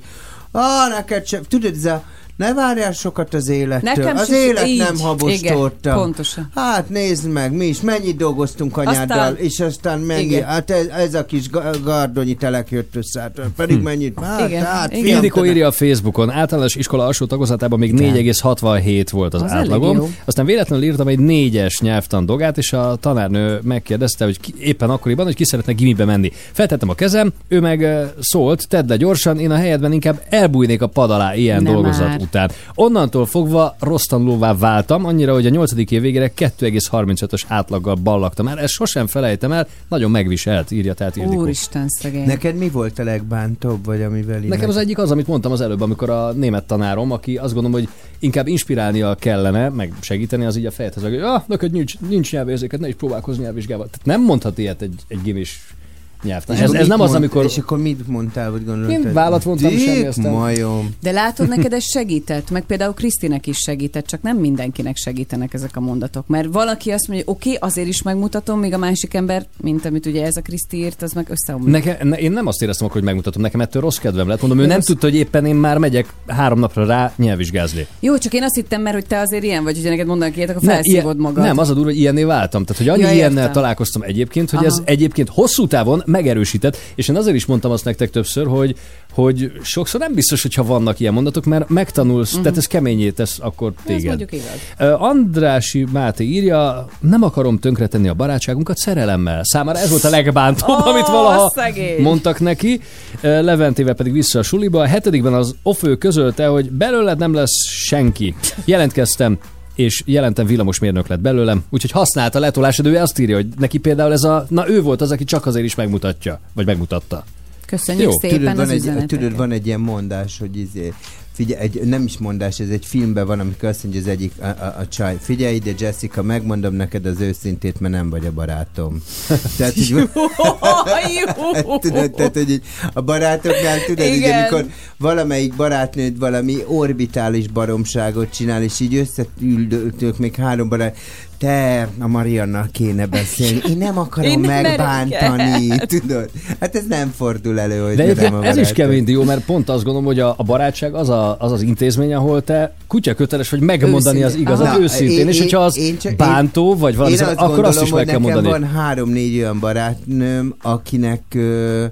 ah, 0.50 0.88
neked 0.96 1.26
sem, 1.26 1.42
tudod, 1.48 1.74
ez 1.74 1.84
a 1.84 2.04
ne 2.42 2.54
várjál 2.54 2.92
sokat 2.92 3.34
az 3.34 3.48
élettől. 3.48 3.94
Nekem 3.94 4.16
az 4.16 4.30
élet 4.32 4.66
így. 4.66 4.78
nem 4.78 4.98
habos 4.98 5.32
Igen, 5.40 5.54
torta. 5.54 5.94
pontosan. 5.94 6.50
Hát 6.54 6.88
nézd 6.88 7.28
meg, 7.30 7.52
mi 7.52 7.64
is 7.66 7.80
mennyit 7.80 8.16
dolgoztunk 8.16 8.76
anyáddal, 8.76 9.18
Aztán- 9.18 9.36
és 9.38 9.60
aztán 9.60 9.98
mennyi, 10.00 10.22
Igen. 10.24 10.44
hát 10.44 10.70
ez, 10.70 10.86
ez 10.86 11.14
a 11.14 11.24
kis 11.24 11.50
ga- 11.50 11.82
gardonyi 11.84 12.34
telek 12.34 12.70
jött 12.70 12.96
össze, 12.96 13.20
hát 13.20 13.40
pedig 13.56 13.76
Hm. 13.76 13.82
mennyit, 13.82 14.18
hát, 14.20 14.48
Igen, 14.48 14.64
hát, 14.64 14.92
igen. 14.92 15.06
Ildikó 15.14 15.44
írja 15.44 15.66
a 15.66 15.72
Facebookon, 15.72 16.30
általános 16.30 16.74
iskola 16.74 17.04
alsó 17.06 17.26
tagozatában 17.26 17.78
még 17.78 17.92
4,67 17.92 19.10
volt 19.10 19.34
az, 19.34 19.42
Az 19.42 19.50
átlagom. 19.50 20.14
Aztán 20.24 20.44
véletlenül 20.46 20.84
írtam 20.84 21.08
egy 21.08 21.18
négyes 21.18 21.80
nyelvtan 21.80 22.26
dogát, 22.26 22.58
és 22.58 22.72
a 22.72 22.96
tanárnő 23.00 23.60
megkérdezte, 23.62 24.24
hogy 24.24 24.40
ki, 24.40 24.54
éppen 24.58 24.90
akkoriban, 24.90 25.24
hogy 25.24 25.34
ki 25.34 25.44
szeretne 25.44 25.72
gimibe 25.72 26.04
menni. 26.04 26.32
Feltettem 26.52 26.88
a 26.88 26.94
kezem, 26.94 27.32
ő 27.48 27.60
meg 27.60 27.86
szólt, 28.20 28.68
tedd 28.68 28.88
le 28.88 28.96
gyorsan, 28.96 29.38
én 29.38 29.50
a 29.50 29.56
helyedben 29.56 29.92
inkább 29.92 30.22
elbújnék 30.28 30.82
a 30.82 30.86
pad 30.86 31.10
alá 31.10 31.34
ilyen 31.34 31.62
Nem 31.62 31.72
dolgozat 31.72 32.08
már. 32.08 32.20
után. 32.20 32.31
Onnantól 32.74 33.26
fogva 33.26 33.76
rossz 33.80 34.04
tanulóvá 34.04 34.54
váltam, 34.54 35.04
annyira, 35.04 35.32
hogy 35.32 35.46
a 35.46 35.50
8. 35.50 35.72
év 35.90 36.00
végére 36.00 36.32
2,35-ös 36.36 37.42
átlaggal 37.48 37.94
ballagtam 37.94 38.48
el. 38.48 38.58
Ezt 38.60 38.72
sosem 38.72 39.06
felejtem 39.06 39.52
el, 39.52 39.66
nagyon 39.88 40.10
megviselt, 40.10 40.70
írja 40.70 40.94
tehát 40.94 41.16
Ildikó. 41.16 41.40
úristen 41.40 41.88
szegény. 41.88 42.26
Neked 42.26 42.56
mi 42.56 42.68
volt 42.68 42.98
a 42.98 43.04
legbántóbb, 43.04 43.84
vagy 43.84 44.02
amivel 44.02 44.38
Nekem 44.38 44.68
az 44.68 44.74
meg- 44.74 44.84
egyik 44.84 44.98
az, 44.98 45.10
amit 45.10 45.26
mondtam 45.26 45.52
az 45.52 45.60
előbb, 45.60 45.80
amikor 45.80 46.10
a 46.10 46.32
német 46.32 46.64
tanárom, 46.64 47.10
aki 47.10 47.36
azt 47.36 47.54
gondolom, 47.54 47.80
hogy 47.80 47.88
inkább 48.18 48.46
inspirálnia 48.46 49.14
kellene, 49.14 49.68
meg 49.68 49.92
segíteni, 50.00 50.44
az 50.44 50.56
így 50.56 50.66
a 50.66 50.70
fejedhez, 50.70 51.02
hogy 51.02 51.16
ah, 51.16 51.42
neked 51.46 51.72
nincs, 51.72 51.98
nincs 52.08 52.32
nyelvérzéket, 52.32 52.80
ne 52.80 52.88
is 52.88 52.94
próbálkozz 52.94 53.38
nyelvvizsgával. 53.38 53.88
Tehát 53.90 54.06
nem 54.06 54.22
mondhat 54.26 54.58
ilyet 54.58 54.82
egy, 54.82 54.94
egy 55.08 55.22
gimis 55.22 55.74
nyelvtan. 56.22 56.56
Ez, 56.56 56.72
ez 56.72 56.86
nem 56.86 57.00
az, 57.00 57.14
amikor... 57.14 57.44
És 57.44 57.58
akkor 57.58 57.78
mit 57.78 58.08
mondtál, 58.08 58.50
vagy 58.50 58.64
gondolod? 58.64 58.90
Én 58.90 59.12
vállat 59.12 59.42
vontam, 59.42 59.70
semmi, 59.70 60.06
aztán- 60.06 60.32
majom. 60.32 60.94
De 61.02 61.10
látod, 61.10 61.48
neked 61.48 61.72
ez 61.72 61.84
segített, 61.84 62.50
meg 62.50 62.62
például 62.62 62.94
Krisztinek 62.94 63.46
is 63.46 63.56
segített, 63.56 64.06
csak 64.06 64.22
nem 64.22 64.36
mindenkinek 64.36 64.96
segítenek 64.96 65.54
ezek 65.54 65.76
a 65.76 65.80
mondatok. 65.80 66.26
Mert 66.26 66.52
valaki 66.52 66.90
azt 66.90 67.08
mondja, 67.08 67.24
hogy 67.26 67.34
oké, 67.36 67.48
okay, 67.54 67.68
azért 67.68 67.88
is 67.88 68.02
megmutatom, 68.02 68.58
míg 68.58 68.72
a 68.74 68.78
másik 68.78 69.14
ember, 69.14 69.46
mint 69.60 69.84
amit 69.84 70.06
ugye 70.06 70.24
ez 70.24 70.36
a 70.36 70.40
Kriszti 70.40 70.76
írt, 70.76 71.02
az 71.02 71.12
meg 71.12 71.26
összeomlik. 71.30 71.72
Neke, 71.84 72.04
ne, 72.04 72.16
én 72.16 72.32
nem 72.32 72.46
azt 72.46 72.62
éreztem 72.62 72.86
akkor, 72.86 72.98
hogy 72.98 73.08
megmutatom, 73.08 73.42
nekem 73.42 73.60
ettől 73.60 73.82
rossz 73.82 73.96
kedvem 73.96 74.28
lett. 74.28 74.40
Mondom, 74.40 74.58
ő 74.58 74.66
nem 74.66 74.76
rossz- 74.76 74.86
tudta, 74.86 75.06
hogy 75.06 75.16
éppen 75.16 75.46
én 75.46 75.54
már 75.54 75.78
megyek 75.78 76.06
három 76.26 76.58
napra 76.58 76.86
rá 76.86 77.12
nyelvvizsgázni. 77.16 77.86
Jó, 78.00 78.18
csak 78.18 78.32
én 78.32 78.42
azt 78.42 78.54
hittem, 78.54 78.82
mert 78.82 78.94
hogy 78.94 79.06
te 79.06 79.18
azért 79.18 79.44
ilyen 79.44 79.64
vagy, 79.64 79.76
hogy 79.80 79.90
neked 79.90 80.06
mondanak 80.06 80.36
ilyet, 80.36 80.50
akkor 80.50 80.62
felszívod 80.62 81.16
magad. 81.16 81.44
Nem, 81.44 81.58
az 81.58 81.70
a 81.70 81.74
durva, 81.74 81.88
hogy 81.88 81.98
ilyenné 81.98 82.22
váltam. 82.24 82.64
Tehát, 82.64 82.82
hogy 82.82 82.90
annyi 82.90 83.00
Ja, 83.02 83.08
ja, 83.08 83.14
ilyennel 83.14 83.38
értem. 83.38 83.52
találkoztam 83.52 84.02
egyébként, 84.02 84.50
hogy 84.50 84.58
Aha. 84.58 84.68
ez 84.68 84.82
egyébként 84.84 85.28
hosszú 85.28 85.66
távon 85.66 86.02
megerősített, 86.12 86.76
és 86.94 87.08
én 87.08 87.16
azért 87.16 87.36
is 87.36 87.46
mondtam 87.46 87.70
azt 87.70 87.84
nektek 87.84 88.10
többször, 88.10 88.46
hogy, 88.46 88.76
hogy 89.12 89.52
sokszor 89.62 90.00
nem 90.00 90.14
biztos, 90.14 90.42
hogyha 90.42 90.64
vannak 90.64 91.00
ilyen 91.00 91.12
mondatok, 91.12 91.44
mert 91.44 91.68
megtanulsz, 91.68 92.28
uh-huh. 92.28 92.42
tehát 92.42 92.58
ez 92.58 92.66
keményé 92.66 93.10
tesz 93.10 93.38
akkor 93.40 93.72
Ez 93.76 93.82
téged. 93.86 94.06
mondjuk 94.06 94.32
igaz. 94.32 95.00
Andrási 95.00 95.86
Máté 95.92 96.24
írja, 96.24 96.86
nem 97.00 97.22
akarom 97.22 97.58
tönkretenni 97.58 98.08
a 98.08 98.14
barátságunkat 98.14 98.76
szerelemmel. 98.76 99.40
Számára 99.44 99.78
ez 99.78 99.90
volt 99.90 100.04
a 100.04 100.10
legbántóbb, 100.10 100.68
Ó, 100.80 100.86
amit 100.86 101.06
valaha 101.06 101.50
szegény. 101.54 102.02
mondtak 102.02 102.40
neki. 102.40 102.80
Leventével 103.20 103.94
pedig 103.94 104.12
vissza 104.12 104.38
a 104.38 104.42
suliba. 104.42 104.80
A 104.80 104.86
hetedikben 104.86 105.34
az 105.34 105.54
ofő 105.62 105.96
közölte, 105.96 106.46
hogy 106.46 106.70
belőled 106.70 107.18
nem 107.18 107.34
lesz 107.34 107.66
senki. 107.68 108.34
Jelentkeztem, 108.64 109.38
és 109.74 110.02
jelentem 110.06 110.46
villamosmérnök 110.46 111.06
lett 111.06 111.20
belőlem, 111.20 111.64
úgyhogy 111.70 111.90
használta 111.90 112.38
letolásod, 112.38 112.86
ő 112.86 112.96
azt 112.96 113.18
írja, 113.18 113.36
hogy 113.36 113.46
neki 113.58 113.78
például 113.78 114.12
ez 114.12 114.22
a, 114.22 114.46
na 114.48 114.68
ő 114.68 114.82
volt 114.82 115.00
az, 115.00 115.10
aki 115.10 115.24
csak 115.24 115.46
azért 115.46 115.64
is 115.64 115.74
megmutatja, 115.74 116.40
vagy 116.52 116.66
megmutatta. 116.66 117.24
Köszönjük 117.66 118.04
Jó, 118.04 118.18
szépen 118.18 118.38
tudod, 118.38 118.56
van 118.56 118.64
az 118.64 118.86
egy, 118.86 119.06
tudod, 119.06 119.36
van 119.36 119.50
egy 119.50 119.66
ilyen 119.66 119.80
mondás, 119.80 120.38
hogy 120.38 120.56
izé, 120.56 120.92
figyelj, 121.32 121.60
egy, 121.62 121.80
nem 121.84 122.02
is 122.02 122.18
mondás, 122.18 122.60
ez 122.60 122.68
egy 122.68 122.86
filmben 122.86 123.26
van, 123.26 123.40
amikor 123.40 123.68
azt 123.68 123.82
mondja 123.82 124.00
az 124.00 124.06
egyik 124.06 124.32
a, 124.40 124.46
a, 124.46 124.74
a 124.78 124.88
csaj, 124.88 125.16
figyelj 125.20 125.54
ide 125.54 125.72
Jessica, 125.78 126.22
megmondom 126.22 126.74
neked 126.74 127.06
az 127.06 127.20
őszintét, 127.20 127.80
mert 127.80 127.94
nem 127.94 128.10
vagy 128.10 128.26
a 128.26 128.32
barátom. 128.32 129.02
tehát, 129.56 129.74
Jó. 129.88 129.98
tudod, 131.78 132.10
tehát, 132.10 132.34
hogy 132.34 132.50
így 132.50 132.62
a 132.92 133.00
barátoknál 133.00 133.84
tudod, 133.84 134.06
Igen. 134.06 134.38
amikor 134.38 134.66
valamelyik 134.98 135.54
barátnőd 135.54 136.18
valami 136.18 136.56
orbitális 136.66 137.48
baromságot 137.48 138.30
csinál, 138.30 138.62
és 138.62 138.80
így 138.80 138.94
összeüldöltök 138.94 140.18
még 140.18 140.34
három 140.34 140.68
barát, 140.68 140.96
te, 141.42 141.88
a 141.98 142.06
Mariannal 142.06 142.68
kéne 142.72 143.06
beszélni. 143.06 143.60
Én 143.70 143.76
nem 143.76 143.98
akarom 143.98 144.30
Én 144.30 144.40
nem 144.40 144.62
megbántani, 144.62 145.68
tudod? 145.86 146.30
Hát 146.60 146.76
ez 146.76 146.84
nem 146.88 147.12
fordul 147.16 147.60
elő, 147.60 147.78
hogy 147.86 147.94
De 147.96 148.14
nem 148.22 148.34
a 148.34 148.44
ez 148.44 148.56
is 148.56 148.72
kemény 148.72 149.04
dió, 149.04 149.22
mert 149.24 149.44
pont 149.44 149.68
azt 149.68 149.82
gondolom, 149.84 150.04
hogy 150.06 150.18
a, 150.20 150.34
a 150.36 150.42
barátság 150.42 150.94
az, 150.94 151.08
a, 151.08 151.36
az 151.38 151.52
az 151.52 151.62
intézmény, 151.62 152.14
ahol 152.14 152.42
te 152.42 152.74
kutya 152.86 153.14
köteles 153.14 153.50
vagy 153.50 153.60
megmondani 153.60 154.22
az 154.22 154.32
Őszintén. 154.32 154.54
igazat 154.54 154.76
Na, 154.76 154.82
őszintén, 154.82 155.18
én- 155.18 155.28
és 155.28 155.38
hogyha 155.38 155.60
az 155.60 155.76
én- 155.78 155.98
csak- 155.98 156.16
bántó, 156.16 156.76
vagy 156.76 156.96
valami, 156.96 157.14
én 157.14 157.20
azt 157.20 157.30
akkor 157.30 157.46
gondolom, 157.46 157.70
azt 157.70 157.82
is 157.82 157.90
hogy 157.90 157.98
meg 157.98 158.06
kell 158.06 158.18
nekem 158.18 158.34
mondani. 158.42 158.62
van 158.64 158.70
három-négy 158.82 159.36
olyan 159.38 159.58
barátnőm, 159.58 160.54
akinek 160.62 161.22
ö, 161.34 161.84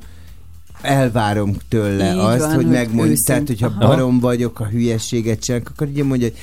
elvárom 0.83 1.57
tőle 1.69 2.13
Így 2.13 2.19
azt, 2.19 2.39
van, 2.39 2.47
hogy 2.55 2.65
hogy 2.65 2.67
megmondj. 2.73 3.15
Tehát, 3.25 3.47
hogyha 3.47 3.67
Aha. 3.79 3.87
barom 3.89 4.21
vagyok, 4.21 4.61
a 4.61 4.65
hülyességet 4.67 5.41
csinálok, 5.41 5.69
akkor 5.75 5.89
így 5.89 6.03
mondja, 6.05 6.27
hogy 6.29 6.37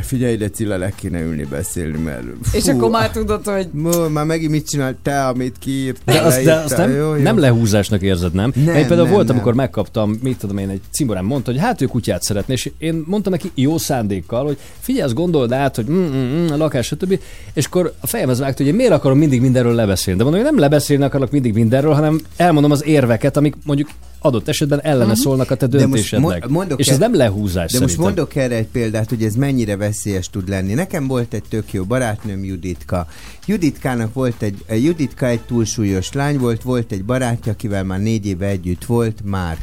figyelj, 0.00 0.36
de 0.36 0.48
Cilla, 0.48 0.76
le 0.76 0.92
kéne 0.94 1.20
ülni 1.20 1.44
beszélni, 1.44 1.98
mert 1.98 2.22
És 2.52 2.66
akkor 2.66 2.90
már 2.90 3.10
tudod, 3.10 3.44
hogy 3.44 3.68
Mó, 3.72 4.08
már 4.08 4.24
megint 4.24 4.50
mit 4.50 4.68
csinál 4.68 4.96
te, 5.02 5.26
amit 5.26 5.56
kiírt. 5.58 6.00
De 6.04 6.20
azt, 6.20 6.44
de 6.44 6.54
azt 6.54 6.76
nem, 6.76 6.90
jó, 6.90 7.14
jó. 7.14 7.22
nem 7.22 7.38
lehúzásnak 7.38 8.02
érzed, 8.02 8.32
nem? 8.32 8.52
Nem, 8.54 8.66
én 8.66 8.86
például 8.86 9.02
nem, 9.02 9.12
volt, 9.12 9.26
nem. 9.26 9.34
amikor 9.34 9.54
megkaptam, 9.54 10.18
mit 10.22 10.38
tudom 10.38 10.58
én, 10.58 10.68
egy 10.68 10.80
cimborám 10.90 11.24
mondta, 11.24 11.50
hogy 11.50 11.60
hát 11.60 11.80
ő 11.80 11.86
kutyát 11.86 12.22
szeretne, 12.22 12.52
és 12.52 12.70
én 12.78 13.04
mondtam 13.06 13.32
neki 13.32 13.50
jó 13.54 13.78
szándékkal, 13.78 14.44
hogy 14.44 14.58
figyelj, 14.78 15.04
azt 15.04 15.14
gondold 15.14 15.52
át, 15.52 15.76
hogy 15.76 15.86
mm, 15.90 15.94
mm, 15.94 16.44
mm, 16.44 16.52
a 16.52 16.56
lakás, 16.56 16.86
stb. 16.86 17.18
És 17.52 17.66
akkor 17.66 17.94
a 18.00 18.06
fejemhez 18.06 18.38
vágta, 18.38 18.62
hogy 18.62 18.72
én 18.72 18.74
miért 18.74 18.92
akarom 18.92 19.18
mindig 19.18 19.40
mindenről 19.40 19.74
lebeszélni. 19.74 20.18
De 20.18 20.24
mondom, 20.24 20.42
hogy 20.42 20.52
nem 20.52 20.60
lebeszélni 20.60 21.04
akarok 21.04 21.30
mindig 21.30 21.54
mindenről, 21.54 21.92
hanem 21.92 22.20
elmondom 22.36 22.70
az 22.70 22.84
érveket, 22.86 23.36
amik 23.36 23.54
mondjuk 23.64 23.88
adott 24.22 24.48
esetben 24.48 24.80
ellene 24.82 25.04
Mhm. 25.12 25.20
szólnak 25.20 25.50
a 25.50 25.54
te 25.54 25.66
most 25.66 25.78
döntésednek. 25.78 26.40
mo- 26.42 26.50
mondok 26.50 26.78
és 26.80 26.88
ez 26.88 26.98
nem 26.98 27.14
lehúzás 27.14 27.72
De 27.72 27.78
most 27.80 27.90
szerintem. 27.94 28.04
mondok 28.04 28.34
erre 28.36 28.54
egy 28.54 28.66
példát, 28.66 29.08
hogy 29.08 29.22
ez 29.24 29.34
mennyire 29.34 29.76
veszélyes 29.76 30.30
tud 30.30 30.48
lenni. 30.48 30.74
Nekem 30.74 31.06
volt 31.06 31.34
egy 31.34 31.42
tök 31.48 31.72
jó 31.72 31.84
barátnőm, 31.84 32.44
Juditka. 32.44 33.06
Juditkának 33.46 34.14
volt 34.14 34.42
egy, 34.42 34.62
eh, 34.66 34.82
Juditka 34.84 35.26
egy 35.26 35.40
túlsúlyos 35.40 36.12
lány 36.12 36.38
volt, 36.38 36.62
volt 36.62 36.92
egy 36.92 37.04
barátja, 37.04 37.52
akivel 37.52 37.84
már 37.84 38.00
négy 38.00 38.26
éve 38.26 38.46
együtt 38.46 38.84
volt, 38.84 39.18
Márk. 39.24 39.60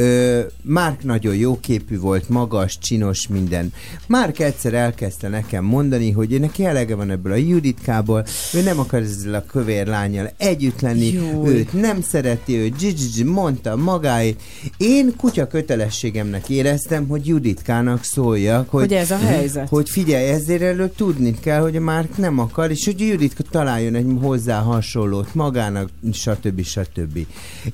Ö, 0.00 0.40
Márk 0.62 1.04
nagyon 1.04 1.34
jó 1.36 1.60
képű 1.60 1.98
volt, 1.98 2.28
magas, 2.28 2.78
csinos, 2.78 3.28
minden. 3.28 3.72
Márk 4.06 4.38
egyszer 4.38 4.74
elkezdte 4.74 5.28
nekem 5.28 5.64
mondani, 5.64 6.10
hogy 6.10 6.40
neki 6.40 6.64
elege 6.64 6.94
van 6.94 7.10
ebből 7.10 7.32
a 7.32 7.36
Juditkából, 7.36 8.24
ő 8.54 8.62
nem 8.62 8.78
akar 8.78 9.00
ezzel 9.02 9.34
a 9.34 9.44
kövér 9.46 9.86
lányjal 9.86 10.32
együtt 10.36 10.80
lenni, 10.80 11.12
Júj. 11.12 11.48
őt 11.48 11.72
nem 11.72 12.02
szereti, 12.02 12.56
ő 12.56 12.68
dzsi 12.68 13.22
mondta 13.22 13.76
magáét. 13.76 14.42
Én 14.76 15.16
kutya 15.16 15.46
kötelességemnek 15.46 16.48
éreztem, 16.48 17.06
hogy 17.06 17.26
Juditkának 17.26 18.04
szóljak, 18.04 18.68
hogy, 18.70 18.80
Hogy 18.80 18.92
ez 18.92 19.10
a 19.10 19.16
helyzet. 19.18 19.68
hogy 19.68 19.90
figyelj, 19.90 20.28
ezért 20.28 20.62
előtt 20.62 20.96
tudni 20.96 21.34
kell, 21.40 21.60
hogy 21.60 21.76
a 21.76 21.80
Márk 21.80 22.16
nem 22.16 22.38
akar, 22.38 22.70
és 22.70 22.84
hogy 22.84 23.00
Juditka 23.00 23.42
találjon 23.50 23.94
egy 23.94 24.06
hozzá 24.20 24.58
hasonlót 24.60 25.34
magának, 25.34 25.88
stb. 26.12 26.62
stb. 26.64 27.18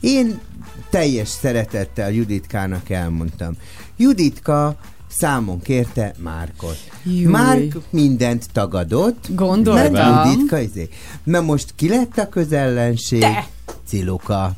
Én 0.01 0.39
teljes 0.95 1.29
szeretettel 1.29 2.13
Juditkának 2.13 2.91
elmondtam. 2.91 3.57
Juditka 3.97 4.77
számon 5.09 5.61
kérte 5.61 6.15
Márkot. 6.19 6.77
Júj. 7.03 7.25
Márk 7.25 7.77
mindent 7.91 8.47
tagadott. 8.53 9.27
Gondoltam. 9.29 9.93
Mert 9.93 10.27
Juditka 10.27 10.59
izé. 10.59 10.89
Na 11.25 11.41
most 11.41 11.73
ki 11.77 11.89
lett 11.89 12.19
a 12.19 12.29
közellenség? 12.29 13.21
Te! 13.21 13.47
Ciluka. 13.87 14.53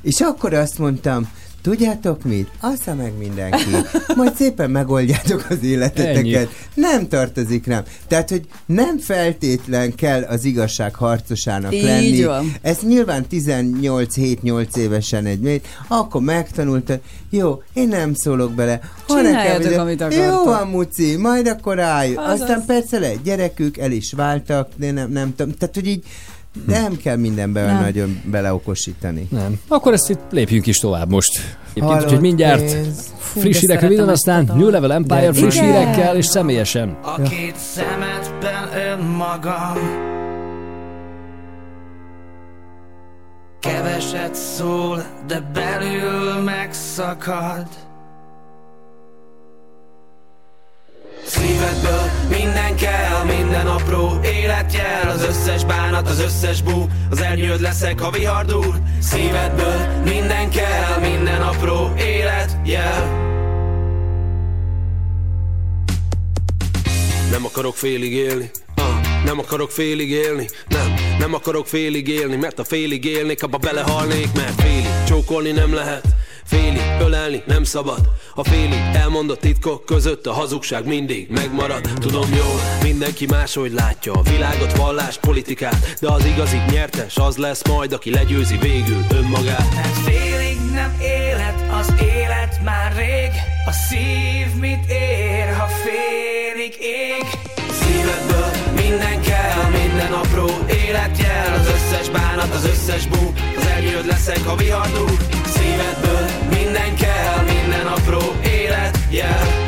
És 0.00 0.20
akkor 0.20 0.54
azt 0.54 0.78
mondtam, 0.78 1.30
Tudjátok 1.66 2.22
mit? 2.22 2.48
Assza 2.60 2.94
meg 2.94 3.12
mindenki. 3.18 3.70
Majd 4.16 4.34
szépen 4.36 4.70
megoldjátok 4.70 5.46
az 5.48 5.62
életeteket. 5.62 6.16
Ennyi. 6.16 6.48
Nem 6.74 7.08
tartozik 7.08 7.66
rám. 7.66 7.82
Tehát, 8.08 8.30
hogy 8.30 8.46
nem 8.66 8.98
feltétlen 8.98 9.94
kell 9.94 10.22
az 10.22 10.44
igazság 10.44 10.94
harcosának 10.94 11.74
Így 11.74 11.82
lenni. 11.82 12.24
van. 12.24 12.54
Ez 12.62 12.78
nyilván 12.80 13.26
18-7-8 13.30 14.76
évesen 14.76 15.26
egy 15.26 15.40
mély, 15.40 15.60
akkor 15.88 16.20
megtanulta, 16.22 16.98
jó, 17.30 17.62
én 17.72 17.88
nem 17.88 18.14
szólok 18.14 18.52
bele. 18.52 18.80
Ha 19.06 19.16
Csináljátok, 19.16 19.62
nekem, 19.62 19.80
amit 19.80 20.00
Jó 20.00 20.06
akartok. 20.06 20.44
van, 20.44 20.68
Muci, 20.68 21.16
majd 21.16 21.48
akkor 21.48 21.80
állj. 21.80 22.14
Azaz. 22.14 22.40
Aztán 22.40 22.64
persze 22.66 22.98
lehet, 22.98 23.22
gyerekük, 23.22 23.78
el 23.78 23.92
is 23.92 24.12
váltak, 24.12 24.68
de 24.76 24.90
nem, 24.90 25.10
nem 25.10 25.34
tudom. 25.36 25.54
Tehát, 25.58 25.74
hogy 25.74 25.86
így 25.86 26.04
nem 26.66 26.96
kell 26.96 27.16
mindenben 27.16 27.66
Nem. 27.66 27.80
nagyon 27.80 28.20
beleokosítani. 28.30 29.26
Nem. 29.30 29.60
Akkor 29.68 29.92
ezt 29.92 30.10
itt 30.10 30.20
lépjünk 30.30 30.66
is 30.66 30.76
tovább 30.78 31.10
most. 31.10 31.58
Egyébként, 31.74 32.02
úgyhogy 32.02 32.20
mindjárt 32.20 32.72
pénz. 32.72 33.14
Fú, 33.18 33.40
friss 33.40 33.54
de 33.54 33.60
hírek 33.60 33.78
szeretem 33.78 33.88
röviden, 33.88 34.08
ezt 34.08 34.28
a 34.28 34.32
aztán. 34.32 34.56
New 34.56 34.68
Level 34.68 34.92
Empire 34.92 35.20
De 35.20 35.32
friss 35.32 35.54
igen. 35.56 35.66
hírekkel 35.66 36.16
és 36.16 36.26
személyesen. 36.26 36.96
A 37.02 37.22
két 37.22 37.56
szemedben 37.56 38.68
önmagam 38.90 40.04
Keveset 43.60 44.34
szól, 44.34 45.04
de 45.26 45.50
belül 45.52 46.42
megszakad 46.44 47.66
Szívedből 51.24 52.10
minden 52.28 52.76
kell, 52.76 53.24
minden 53.24 53.66
apró 53.66 54.20
életjel 54.24 55.10
Az 55.10 55.22
összes 55.22 55.64
bánat, 55.64 56.08
az 56.08 56.20
összes 56.20 56.62
bú 56.62 56.86
Az 57.10 57.20
elnyőd 57.20 57.60
leszek, 57.60 58.00
ha 58.00 58.10
vihar 58.10 58.44
dur 58.44 58.74
Szívedből 59.00 60.02
minden 60.04 60.50
kell, 60.50 60.98
minden 61.00 61.42
apró 61.42 61.92
életjel. 61.98 63.24
Nem 67.30 67.44
akarok 67.44 67.76
félig 67.76 68.12
élni. 68.12 68.50
Ah, 68.74 69.24
Nem 69.24 69.38
akarok 69.38 69.70
félig 69.70 70.10
élni. 70.10 70.48
Nem, 70.68 70.94
nem 71.18 71.34
akarok 71.34 71.66
félig 71.66 72.08
élni 72.08 72.36
Mert 72.36 72.58
a 72.58 72.64
félig 72.64 73.04
élnék, 73.04 73.42
abba 73.42 73.58
belehalnék 73.58 74.28
Mert 74.34 74.60
félig 74.60 74.86
csókolni 75.06 75.50
nem 75.50 75.74
lehet 75.74 76.04
Félig 76.46 76.96
ölelni 77.00 77.42
nem 77.46 77.64
szabad. 77.64 78.08
A 78.34 78.44
félig 78.44 78.80
elmondott 78.92 79.40
titkok 79.40 79.84
között 79.84 80.26
A 80.26 80.32
hazugság 80.32 80.86
mindig 80.86 81.28
megmarad. 81.30 81.80
Tudom 82.00 82.34
jól, 82.34 82.60
mindenki 82.82 83.26
máshogy 83.26 83.72
látja 83.72 84.12
A 84.12 84.22
világot, 84.22 84.76
vallást, 84.76 85.20
politikát 85.20 85.96
De 86.00 86.12
az 86.12 86.24
igazi 86.24 86.56
nyertes 86.70 87.16
az 87.16 87.36
lesz 87.36 87.68
majd 87.68 87.92
Aki 87.92 88.10
legyőzi 88.10 88.56
végül 88.56 89.04
önmagát. 89.10 89.74
Mert 89.74 89.96
félig 89.96 90.56
nem 90.72 90.96
élet, 91.00 91.64
az 91.80 91.94
élet 92.00 92.62
már 92.64 92.96
rég. 92.96 93.30
A 93.66 93.72
szív 93.72 94.60
mit 94.60 94.90
ér, 94.90 95.56
ha 95.58 95.66
félig 95.66 96.76
ég 96.80 97.55
minden 98.96 99.20
kell, 99.20 99.70
minden 99.70 100.12
apró 100.12 100.50
életjel 100.68 101.54
Az 101.54 101.68
összes 101.68 102.08
bánat, 102.08 102.54
az 102.54 102.64
összes 102.64 103.06
bú 103.06 103.32
Az 103.56 103.66
eljöd 103.66 104.06
leszek, 104.06 104.44
ha 104.44 104.56
vihar 104.56 104.90
dúl 104.92 105.16
Szívedből 105.44 106.26
minden 106.50 106.96
kell, 106.96 107.44
minden 107.44 107.86
apró 107.86 108.34
életjel 108.44 109.65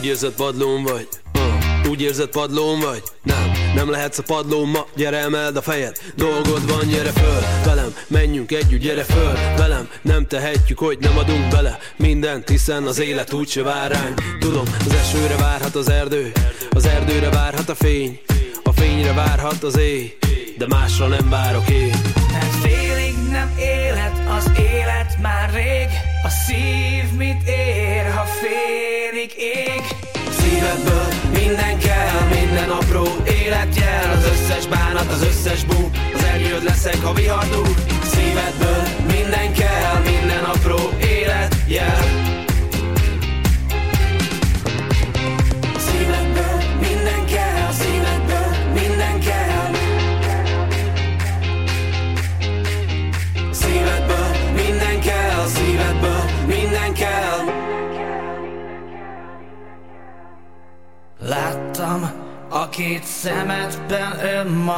Úgy 0.00 0.06
érzed 0.06 0.32
padlón 0.32 0.82
vagy? 0.82 1.08
Uh, 1.34 1.90
Úgy 1.90 2.02
érzed 2.02 2.28
padlón 2.28 2.80
vagy? 2.80 3.02
Nem, 3.22 3.52
nem 3.74 3.90
lehetsz 3.90 4.18
a 4.18 4.22
padlón 4.22 4.68
ma. 4.68 4.86
Gyere 4.96 5.16
emeld 5.16 5.56
a 5.56 5.62
fejed, 5.62 5.96
dolgod 6.16 6.70
van, 6.70 6.88
gyere 6.88 7.10
föl 7.10 7.40
Velem, 7.64 7.94
menjünk 8.06 8.52
együtt, 8.52 8.80
gyere 8.80 9.02
föl 9.02 9.32
Velem, 9.56 9.88
nem 10.02 10.26
tehetjük, 10.26 10.78
hogy 10.78 10.98
nem 11.00 11.18
adunk 11.18 11.48
bele 11.48 11.78
Mindent, 11.96 12.48
hiszen 12.48 12.84
az 12.84 13.00
élet 13.00 13.32
úgyse 13.32 13.62
vár 13.62 13.90
ránk. 13.90 14.22
Tudom, 14.38 14.64
az 14.86 14.94
esőre 14.94 15.36
várhat 15.36 15.74
az 15.74 15.90
erdő. 15.90 16.32
Az 16.70 16.86
erdőre 16.86 17.30
várhat 17.30 17.68
a 17.68 17.74
fény. 17.74 18.20
A 18.62 18.72
fényre 18.72 19.12
várhat 19.12 19.62
az 19.62 19.78
éj. 19.78 20.16
De 20.58 20.66
másra 20.66 21.06
nem 21.06 21.28
várok 21.28 21.68
én. 21.70 21.94
Mert 22.32 22.54
félig 22.62 23.14
nem 23.30 23.54
élet, 23.58 24.20
az 24.36 24.50
élet 24.58 25.18
már 25.20 25.50
rég 25.52 26.09
A 26.22 26.28
szív 26.28 27.16
mit 27.16 27.48
ér, 27.48 28.12
ha 28.16 28.24
félig 28.24 29.32
ég? 29.36 29.82
Szívedből 30.30 31.08
minden 31.32 31.78
kell, 31.78 32.40
minden 32.40 32.70
apró 32.70 33.06
életjel. 33.26 34.10
Az 34.10 34.24
összes 34.24 34.66
bánat, 34.66 35.12
az 35.12 35.22
összes 35.22 35.64
bú 35.64 35.90
Az 36.14 36.24
ernyőd 36.24 36.64
leszek, 36.64 37.02
ha 37.02 37.12
vihar 37.12 37.48
dúl 37.48 37.74
Szívedből 38.02 38.82
minden 39.06 39.52
kell, 39.52 40.00
minden 40.04 40.44
apró 40.44 40.78
életjel 41.00 42.39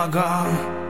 önmagam 0.02 0.80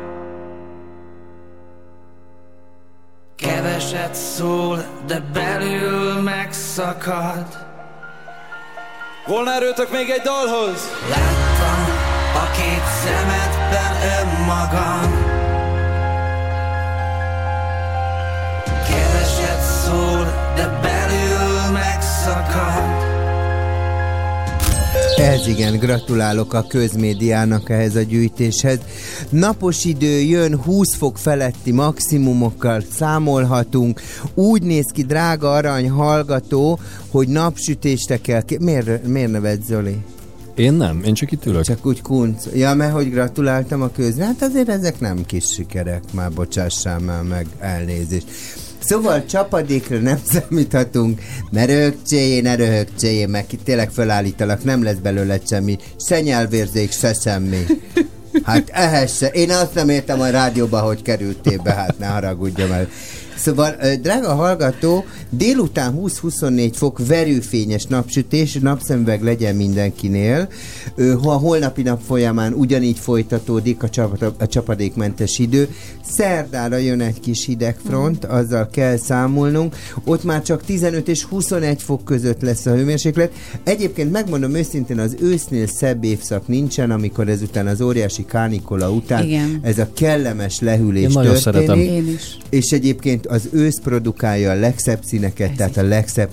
Keveset 3.37 4.15
szól, 4.15 4.85
de 5.07 5.21
belül 5.33 6.21
megszakad. 6.21 7.47
Volna 9.27 9.53
erőtök 9.53 9.91
még 9.91 10.11
egy 10.11 10.21
dalhoz? 10.21 10.91
Láttam 11.09 11.85
a 12.35 12.51
két 12.51 12.85
szemedben 13.03 13.95
önmagam. 14.21 15.25
Keveset 18.89 19.61
szól, 19.61 20.53
de 20.55 20.69
belül 20.83 21.73
megszakad 21.73 22.92
Ez 25.17 25.47
igen, 25.47 25.79
gratulálok 25.79 26.55
a 26.55 26.67
közmédiának 26.69 27.71
ehhez 27.71 27.97
a 27.97 28.01
gyűjtéshez. 28.01 28.79
Napos 29.31 29.85
idő 29.85 30.21
jön, 30.21 30.61
20 30.61 30.95
fok 30.95 31.19
feletti 31.19 31.73
maximumokkal 31.73 32.83
számolhatunk. 32.95 34.01
Úgy 34.35 34.63
néz 34.63 34.91
ki, 34.93 35.03
drága 35.03 35.53
arany 35.53 35.91
hallgató, 35.91 36.79
hogy 37.11 37.29
napsütésre 37.29 38.17
kell... 38.17 38.43
Miért, 38.59 39.07
miért 39.07 39.31
neved 39.31 39.63
Zoli? 39.63 39.97
Én 40.55 40.73
nem, 40.73 41.03
én 41.05 41.15
csak 41.15 41.33
itt 41.33 41.47
ülök. 41.47 41.63
Csak 41.63 41.87
úgy 41.87 42.01
kunc. 42.01 42.47
Ja, 42.55 42.75
mert 42.75 42.93
hogy 42.93 43.11
gratuláltam 43.11 43.83
a 43.83 43.89
közre. 43.89 44.25
Hát 44.25 44.43
azért 44.43 44.69
ezek 44.69 45.01
nem 45.01 45.25
kis 45.27 45.45
sikerek, 45.45 46.03
már 46.13 46.33
bocsássál 46.33 46.99
már 46.99 47.23
meg 47.23 47.47
elnézést. 47.59 48.27
Szóval 48.83 49.25
csapadékra 49.25 49.99
nem 49.99 50.19
számíthatunk, 50.33 51.21
ne 51.51 51.65
röhögcséljé, 51.65 52.41
ne 52.41 52.55
röhögcséljé, 52.55 53.27
meg 53.27 53.45
itt 53.51 53.65
tényleg 53.65 53.91
felállítalak, 53.91 54.65
nem 54.65 54.83
lesz 54.83 54.97
belőle 55.03 55.39
semmi, 55.47 55.79
se 56.07 56.21
nyelvérzék, 56.21 56.93
se 56.93 57.13
semmi. 57.13 57.65
Hát 58.43 58.71
ehhez 58.71 59.17
se. 59.17 59.27
Én 59.27 59.51
azt 59.51 59.75
nem 59.75 59.89
értem 59.89 60.21
a 60.21 60.31
rádióba, 60.31 60.81
hogy 60.81 61.03
kerültél 61.03 61.59
be, 61.63 61.73
hát 61.73 61.99
ne 61.99 62.07
haragudja 62.07 62.67
meg. 62.67 62.89
Szóval, 63.43 63.77
drága 64.03 64.35
hallgató, 64.35 65.05
délután 65.31 65.95
20-24 66.01 66.71
fok 66.75 67.07
verőfényes 67.07 67.87
napsütés, 67.87 68.55
napszemüveg 68.55 69.23
legyen 69.23 69.57
mindenkinél. 69.57 70.49
Ha 70.97 71.31
a 71.31 71.37
holnapi 71.37 71.83
nap 71.83 72.01
folyamán 72.07 72.53
ugyanígy 72.53 72.99
folytatódik 72.99 73.83
a, 73.83 73.89
csap- 73.89 74.35
a 74.39 74.47
csapadékmentes 74.47 75.39
idő. 75.39 75.69
Szerdára 76.13 76.77
jön 76.77 77.01
egy 77.01 77.21
kis 77.21 77.45
hidegfront, 77.45 78.25
azzal 78.25 78.69
kell 78.73 78.97
számolnunk. 78.97 79.77
Ott 80.05 80.25
már 80.25 80.43
csak 80.43 80.65
15 80.65 81.09
és 81.09 81.23
21 81.23 81.83
fok 81.83 82.05
között 82.05 82.41
lesz 82.43 82.67
a 82.67 82.75
hőmérséklet. 82.75 83.33
Egyébként 83.65 84.13
megmondom 84.13 84.55
őszintén, 84.55 84.99
az 84.99 85.17
ősznél 85.21 85.67
szebb 85.67 86.05
évszak 86.05 86.49
nincsen, 86.49 86.91
amikor 86.91 87.29
ezután 87.29 87.67
az 87.67 87.81
óriási 87.81 88.25
kánikola 88.25 88.91
után 88.91 89.25
Igen. 89.25 89.61
ez 89.63 89.79
a 89.79 89.89
kellemes 89.95 90.61
lehűlés 90.61 91.03
Én 91.03 91.11
nagyon 91.13 91.33
történik. 91.33 91.67
szeretem. 91.69 91.79
Én 91.79 92.09
is. 92.09 92.37
És 92.51 92.71
egyébként 92.71 93.27
az 93.33 93.49
ősz 93.53 93.79
produkálja 93.83 94.51
a 94.51 94.55
legszebb 94.55 94.99
színeket, 95.05 95.57
tehát 95.57 95.77
a 95.77 95.83
legszebb 95.83 96.31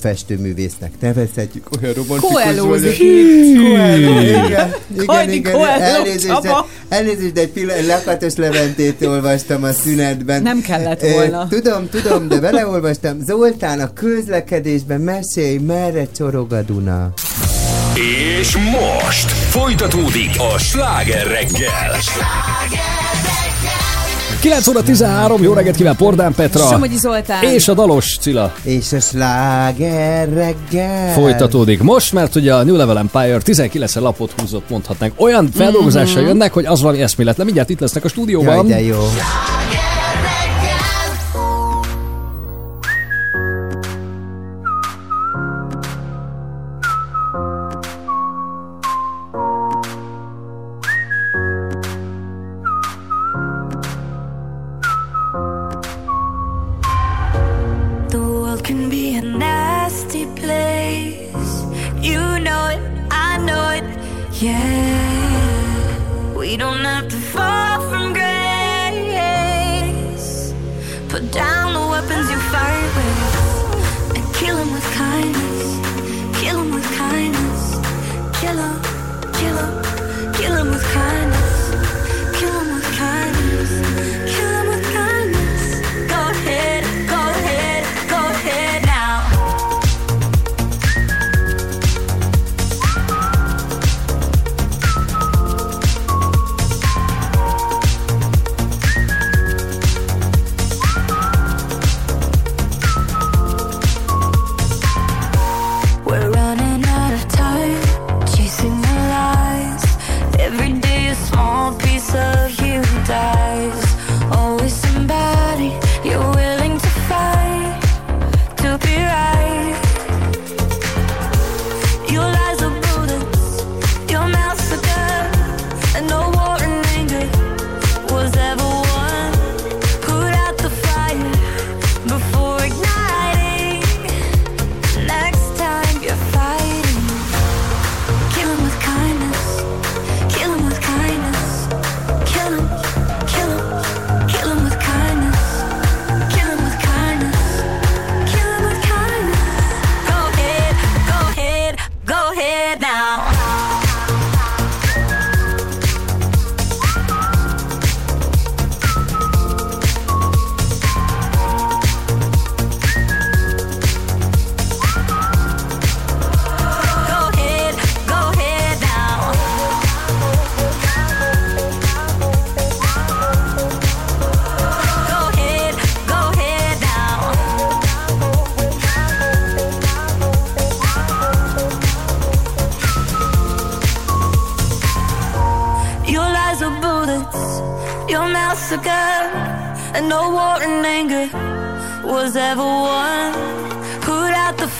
festőművésznek 0.00 0.90
nevezhetjük. 1.00 1.68
Olyan 1.82 1.94
romantikus 1.94 2.30
itt. 2.30 2.36
Coelho, 2.36 2.74
igen, 2.74 4.74
igen, 5.00 5.30
igen. 5.30 5.60
Elnézést, 5.80 6.26
de, 6.26 6.32
Csaba. 6.32 6.68
elnézést, 6.88 7.32
de 7.32 7.40
egy 7.40 7.48
pillanat, 7.48 7.86
Lakatos 7.86 8.34
Leventét 8.34 9.04
olvastam 9.04 9.62
a 9.62 9.72
szünetben. 9.72 10.42
Nem 10.42 10.60
kellett 10.60 11.00
volna. 11.00 11.48
Tudom, 11.48 11.88
tudom, 11.88 12.28
de 12.28 12.40
beleolvastam. 12.40 13.18
Zoltán, 13.26 13.80
a 13.80 13.92
közlekedésben 13.92 15.00
mesélj, 15.00 15.56
merre 15.56 16.06
csorog 16.16 16.52
a 16.52 16.62
Duna. 16.62 17.12
És 18.40 18.56
most 18.56 19.30
folytatódik 19.30 20.30
a 20.54 20.58
sláger 20.58 21.26
reggel. 21.26 21.96
9 24.46 24.66
óra 24.66 24.82
13, 24.82 25.42
jó 25.42 25.52
reggelt 25.52 25.76
kíván 25.76 25.96
Pordán 25.96 26.34
Petra. 26.34 26.66
Somogyi 26.66 26.96
Zoltán. 26.96 27.42
És 27.42 27.68
a 27.68 27.74
Dalos 27.74 28.16
Cilla. 28.20 28.52
És 28.62 28.92
a 28.92 29.00
sláger 29.00 30.28
reggel. 30.32 31.12
Folytatódik 31.12 31.82
most, 31.82 32.12
mert 32.12 32.34
ugye 32.34 32.54
a 32.54 32.62
New 32.62 32.76
Level 32.76 32.98
Empire 32.98 33.38
19 33.38 33.94
lapot 33.94 34.32
húzott, 34.40 34.70
mondhatnánk. 34.70 35.12
Olyan 35.16 35.50
feldolgozással 35.54 36.20
Mhm. 36.20 36.26
jönnek, 36.30 36.52
hogy 36.52 36.64
az 36.66 36.80
valami 36.82 37.02
eszméletlen. 37.02 37.44
Mindjárt 37.46 37.70
itt 37.70 37.80
lesznek 37.80 38.04
a 38.04 38.08
stúdióban. 38.08 38.54
Jaj, 38.54 38.66
de 38.66 38.80
jó. 38.82 38.98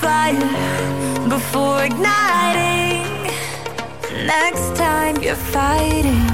Fire 0.01 1.29
before 1.29 1.85
igniting. 1.85 3.05
Next 4.27 4.77
time 4.77 5.17
you're 5.23 5.35
fighting, 5.35 6.27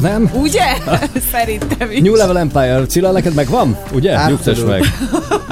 nem? 0.00 0.30
Ugye? 0.34 0.64
Szerintem 1.32 1.90
is. 1.90 2.00
New 2.00 2.14
Level 2.14 2.38
Empire, 2.38 2.86
Cilla, 2.86 3.10
neked 3.10 3.34
megvan? 3.34 3.78
Ugye? 3.92 4.12
Abszolút. 4.14 4.44
Nyugtass 4.44 4.64
meg. 4.68 4.82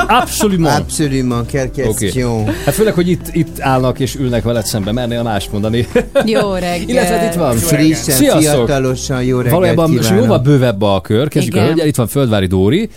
Absolument. 0.06 0.78
Absolument, 0.78 1.50
quelle 1.50 1.70
question. 1.70 2.40
Okay. 2.40 2.54
Hát 2.64 2.74
főleg, 2.74 2.94
hogy 2.94 3.08
itt, 3.08 3.34
itt 3.34 3.60
állnak 3.60 3.98
és 3.98 4.14
ülnek 4.14 4.42
veled 4.42 4.66
szembe, 4.66 4.92
mernél 4.92 5.22
mást 5.22 5.52
mondani. 5.52 5.86
Jó 6.24 6.52
reggel. 6.54 6.88
Illetve 6.88 7.26
itt 7.26 7.34
van. 7.34 7.56
Frissen, 7.56 8.14
Sziasztok. 8.14 8.40
fiatalosan, 8.40 9.22
jó 9.24 9.36
reggelt 9.36 9.54
Valójában 9.54 9.90
kívánok. 9.90 10.22
jóval 10.22 10.38
bővebb 10.38 10.82
a 10.82 11.00
kör. 11.00 11.28
Kezdjük 11.28 11.54
Igen. 11.54 11.64
a 11.64 11.68
hölgyel, 11.68 11.86
itt 11.86 11.96
van 11.96 12.06
Földvári 12.06 12.46
Dóri. 12.46 12.88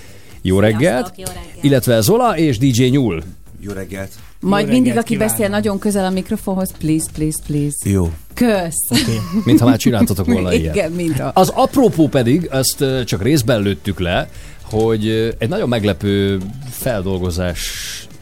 Jó 0.42 0.60
reggelt. 0.60 1.14
Illetve 1.62 2.02
Zola 2.02 2.38
és 2.38 2.58
DJ 2.58 2.84
Nyúl. 2.84 3.24
Jó 3.60 3.72
reggelt. 3.72 4.10
Majd 4.42 4.68
Jó 4.68 4.74
mindig, 4.74 4.98
aki 4.98 5.08
kívánok. 5.14 5.32
beszél 5.32 5.50
nagyon 5.50 5.80
közel 5.80 6.06
a 6.06 6.10
mikrofonhoz, 6.10 6.72
please, 6.78 7.06
please, 7.14 7.38
please. 7.48 7.90
Jó. 7.90 8.12
Kösz. 8.34 9.04
Mintha 9.46 9.66
már 9.66 9.78
csináltatok 9.78 10.26
volna 10.26 10.54
ilyet. 10.60 10.76
Igen, 10.76 10.92
mint 10.92 11.20
a... 11.20 11.32
Az 11.34 11.50
apropó 11.56 12.08
pedig, 12.08 12.48
azt 12.52 12.82
ö, 12.82 13.04
csak 13.04 13.22
részben 13.24 13.62
lőttük 13.62 14.00
le, 14.00 14.30
hogy 14.64 15.08
egy 15.38 15.50
nagyon 15.50 15.70
meglepő 15.70 16.38
feldolgozás 16.70 17.70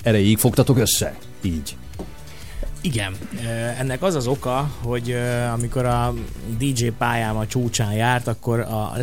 erejéig 0.03 0.37
fogtatok 0.37 0.77
össze. 0.77 1.15
Így. 1.41 1.75
Igen, 2.81 3.17
ennek 3.77 4.03
az 4.03 4.15
az 4.15 4.27
oka, 4.27 4.71
hogy 4.81 5.11
amikor 5.53 5.85
a 5.85 6.13
DJ 6.57 6.87
pályám 6.87 7.37
a 7.37 7.47
csúcsán 7.47 7.93
járt, 7.93 8.27
akkor 8.27 8.59
a 8.59 8.93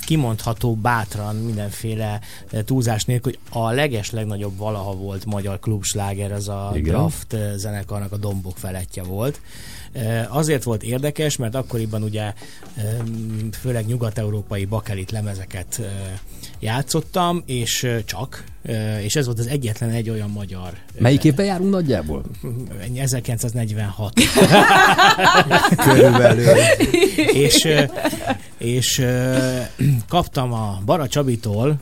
kimondható 0.00 0.74
bátran 0.74 1.36
mindenféle 1.36 2.20
túlzás 2.64 3.04
nélkül, 3.04 3.32
hogy 3.32 3.62
a 3.62 3.70
leges 3.70 4.10
legnagyobb 4.10 4.56
valaha 4.56 4.94
volt 4.94 5.24
magyar 5.24 5.58
klubsláger, 5.58 6.32
az 6.32 6.48
a 6.48 6.70
Igen. 6.74 6.94
Draft 6.94 7.36
zenekarnak 7.56 8.12
a 8.12 8.16
Dombok 8.16 8.58
felettje 8.58 9.02
volt. 9.02 9.40
Ö, 9.92 10.20
Azért 10.28 10.62
volt 10.62 10.82
érdekes, 10.82 11.36
mert 11.36 11.54
akkoriban 11.54 12.02
ugye 12.02 12.32
főleg 13.60 13.86
nyugat-európai 13.86 14.64
bakelit 14.64 15.10
lemezeket 15.10 15.78
ö, 15.78 15.84
játszottam, 16.58 17.42
és 17.46 17.82
ö, 17.82 18.04
csak, 18.04 18.44
és 19.00 19.16
ez 19.16 19.26
volt 19.26 19.38
az 19.38 19.46
egyetlen 19.46 19.90
egy 19.90 20.10
olyan 20.10 20.30
magyar 20.30 20.72
Melyik 20.98 21.24
évben 21.24 21.46
járunk 21.46 21.70
nagyjából? 21.70 22.22
1946. 22.96 24.12
Körülbelül. 25.84 26.56
és 27.32 27.64
ö, 27.64 27.82
és 28.58 28.98
ö, 28.98 29.36
kaptam 30.08 30.52
a 30.52 30.80
Bara 30.84 31.08
Csabitól, 31.08 31.80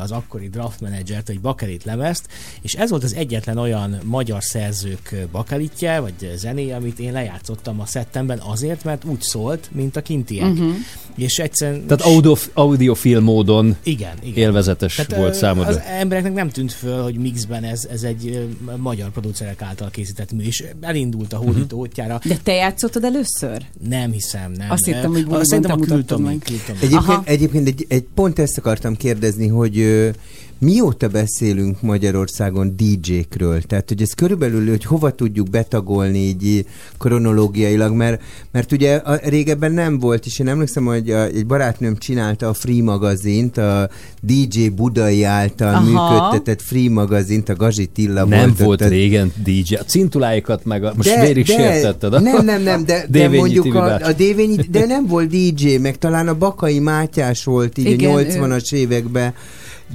az 0.00 0.10
akkori 0.10 0.48
draft 0.48 0.80
menedzsert, 0.80 1.28
egy 1.28 1.40
bakelit 1.40 1.84
lemezt, 1.84 2.26
és 2.60 2.74
ez 2.74 2.90
volt 2.90 3.04
az 3.04 3.14
egyetlen 3.14 3.58
olyan 3.58 3.98
magyar 4.04 4.42
szerzők 4.42 5.08
ö, 5.12 5.16
bakelitje, 5.32 6.00
vagy 6.00 6.32
zenéje, 6.36 6.76
amit 6.76 6.98
én 6.98 7.12
lejátszottam 7.12 7.80
a 7.80 7.86
szettemben 7.86 8.38
azért, 8.38 8.84
mert 8.84 9.04
úgy 9.04 9.20
szólt, 9.20 9.68
mint 9.72 9.96
a 9.96 10.02
kintiek. 10.02 10.52
Mhm. 10.52 10.70
És 11.16 11.38
egyszerűen... 11.38 11.86
Tehát 11.86 12.14
audio, 12.14 12.34
audiofil 12.52 13.20
módon 13.20 13.76
Igen, 13.82 14.16
igen. 14.22 14.36
élvezetes 14.36 14.94
Tehát, 14.94 15.16
volt 15.16 15.34
számodra. 15.34 15.70
Az 15.70 15.80
embereknek 15.98 16.32
nem 16.32 16.48
tűnt 16.48 16.72
föl, 16.72 17.02
hogy 17.02 17.14
mixben 17.14 17.64
ez, 17.64 17.84
ez 17.90 18.02
egy 18.02 18.48
magyar 18.76 19.10
producerek 19.10 19.62
által 19.62 19.90
készített 19.90 20.32
mű, 20.32 20.44
és 20.44 20.64
elindult 20.80 21.32
a 21.32 21.36
hódító 21.36 21.78
útjára. 21.78 22.20
De 22.24 22.36
te 22.42 22.52
játszottad 22.52 23.04
először? 23.04 23.62
Nem 23.88 24.12
hiszem, 24.12 24.52
nem. 24.52 24.70
Azt 24.70 24.84
hittem, 24.84 25.12
hogy 25.12 25.44
Szerintem 25.44 25.78
te 25.78 25.84
a 25.84 25.86
kültomi. 25.86 26.38
Egyébként, 26.80 27.28
egyébként 27.28 27.66
egy, 27.66 27.86
egy 27.88 28.04
pont 28.14 28.38
ezt 28.38 28.58
akartam 28.58 28.96
kérdezni, 28.96 29.46
hogy 29.54 30.10
mióta 30.58 31.08
beszélünk 31.08 31.82
Magyarországon 31.82 32.76
DJ-kről? 32.76 33.62
Tehát, 33.62 33.88
hogy 33.88 34.02
ez 34.02 34.12
körülbelül, 34.12 34.68
hogy 34.68 34.84
hova 34.84 35.10
tudjuk 35.10 35.50
betagolni 35.50 36.18
így 36.18 36.66
kronológiailag, 36.98 37.92
mert, 37.92 38.22
mert 38.52 38.72
ugye 38.72 38.94
a, 38.94 39.18
régebben 39.22 39.72
nem 39.72 39.98
volt, 39.98 40.26
és 40.26 40.38
én 40.38 40.48
emlékszem, 40.48 40.84
hogy 40.84 41.10
a, 41.10 41.24
egy 41.24 41.46
barátnőm 41.46 41.96
csinálta 41.96 42.48
a 42.48 42.54
Free 42.54 42.82
magazint, 42.82 43.56
a 43.56 43.88
DJ 44.20 44.68
Budai 44.68 45.22
által 45.22 45.74
Aha. 45.74 45.82
működtetett 45.84 46.62
Free 46.62 46.90
magazint, 46.90 47.48
a 47.48 47.54
Gazsi 47.54 47.86
Tilla 47.86 48.24
Nem 48.24 48.38
volt. 48.46 48.58
volt 48.58 48.82
ott- 48.82 48.88
régen 48.88 49.32
DJ. 49.44 49.74
A 49.74 49.82
cintuláikat 49.84 50.64
meg 50.64 50.84
a... 50.84 50.92
Most 50.96 51.20
vérig 51.20 51.46
sértetted. 51.46 52.14
a- 52.14 52.20
Nem, 52.20 52.44
nem, 52.44 52.62
nem, 52.62 52.84
de, 52.84 53.06
de 53.08 53.28
mondjuk 53.28 53.74
a, 53.74 53.94
a 53.94 54.12
Dévényi, 54.12 54.56
de 54.70 54.86
nem 54.86 55.06
volt 55.06 55.28
DJ, 55.28 55.76
meg 55.76 55.98
talán 55.98 56.28
a 56.28 56.34
Bakai 56.34 56.78
Mátyás 56.78 57.44
volt 57.44 57.78
így 57.78 57.86
Igen, 57.90 58.14
a 58.14 58.18
80-as 58.18 58.72
években 58.72 59.34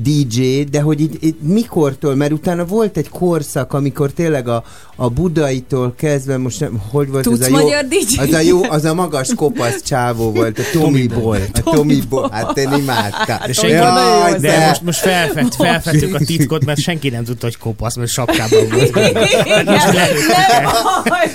DJ, 0.04 0.62
de 0.72 0.82
hogy 0.82 1.02
itt, 1.02 1.24
itt 1.24 1.42
mikortól, 1.42 2.16
mert 2.16 2.32
utána 2.32 2.66
volt 2.66 2.98
egy 2.98 3.10
korszak, 3.10 3.74
amikor 3.74 4.12
tényleg 4.12 4.48
a, 4.48 4.64
a 4.96 5.10
budaitól 5.10 5.94
kezdve, 5.98 6.38
most 6.38 6.60
nem, 6.60 6.82
hogy 6.92 7.10
volt 7.10 7.24
Tudsz 7.24 7.40
ez 7.40 7.54
a 7.54 7.58
jó, 7.58 7.64
magyar 7.64 7.86
DJ? 7.86 8.18
az 8.18 8.34
a 8.34 8.40
jó, 8.40 8.64
az 8.70 8.86
a 8.86 8.94
magas 8.94 9.30
kopasz 9.36 9.82
csávó 9.82 10.32
volt, 10.32 10.60
a 10.60 10.62
Tommy 10.72 11.08
Boy, 11.08 11.40
a 11.54 11.62
Tommy 11.62 12.02
Boy, 12.10 12.28
hát 12.32 12.58
én 12.58 12.72
imádtam. 12.78 13.38
De, 13.46 13.54
senki, 13.54 13.72
Jaj, 13.72 14.32
de, 14.32 14.38
de 14.38 14.68
most, 14.68 14.82
most 14.82 15.00
felfed, 15.00 15.54
felfedtük 15.54 16.16
a 16.16 16.18
titkot, 16.18 16.66
mert 16.66 16.80
senki 16.80 17.10
nem 17.10 17.24
tudta, 17.24 17.46
hogy 17.46 17.58
kopasz, 17.58 17.96
mert 17.96 18.10
sapkában 18.10 18.68
volt. 18.72 18.98
Hát 19.00 19.66
most. 19.66 19.98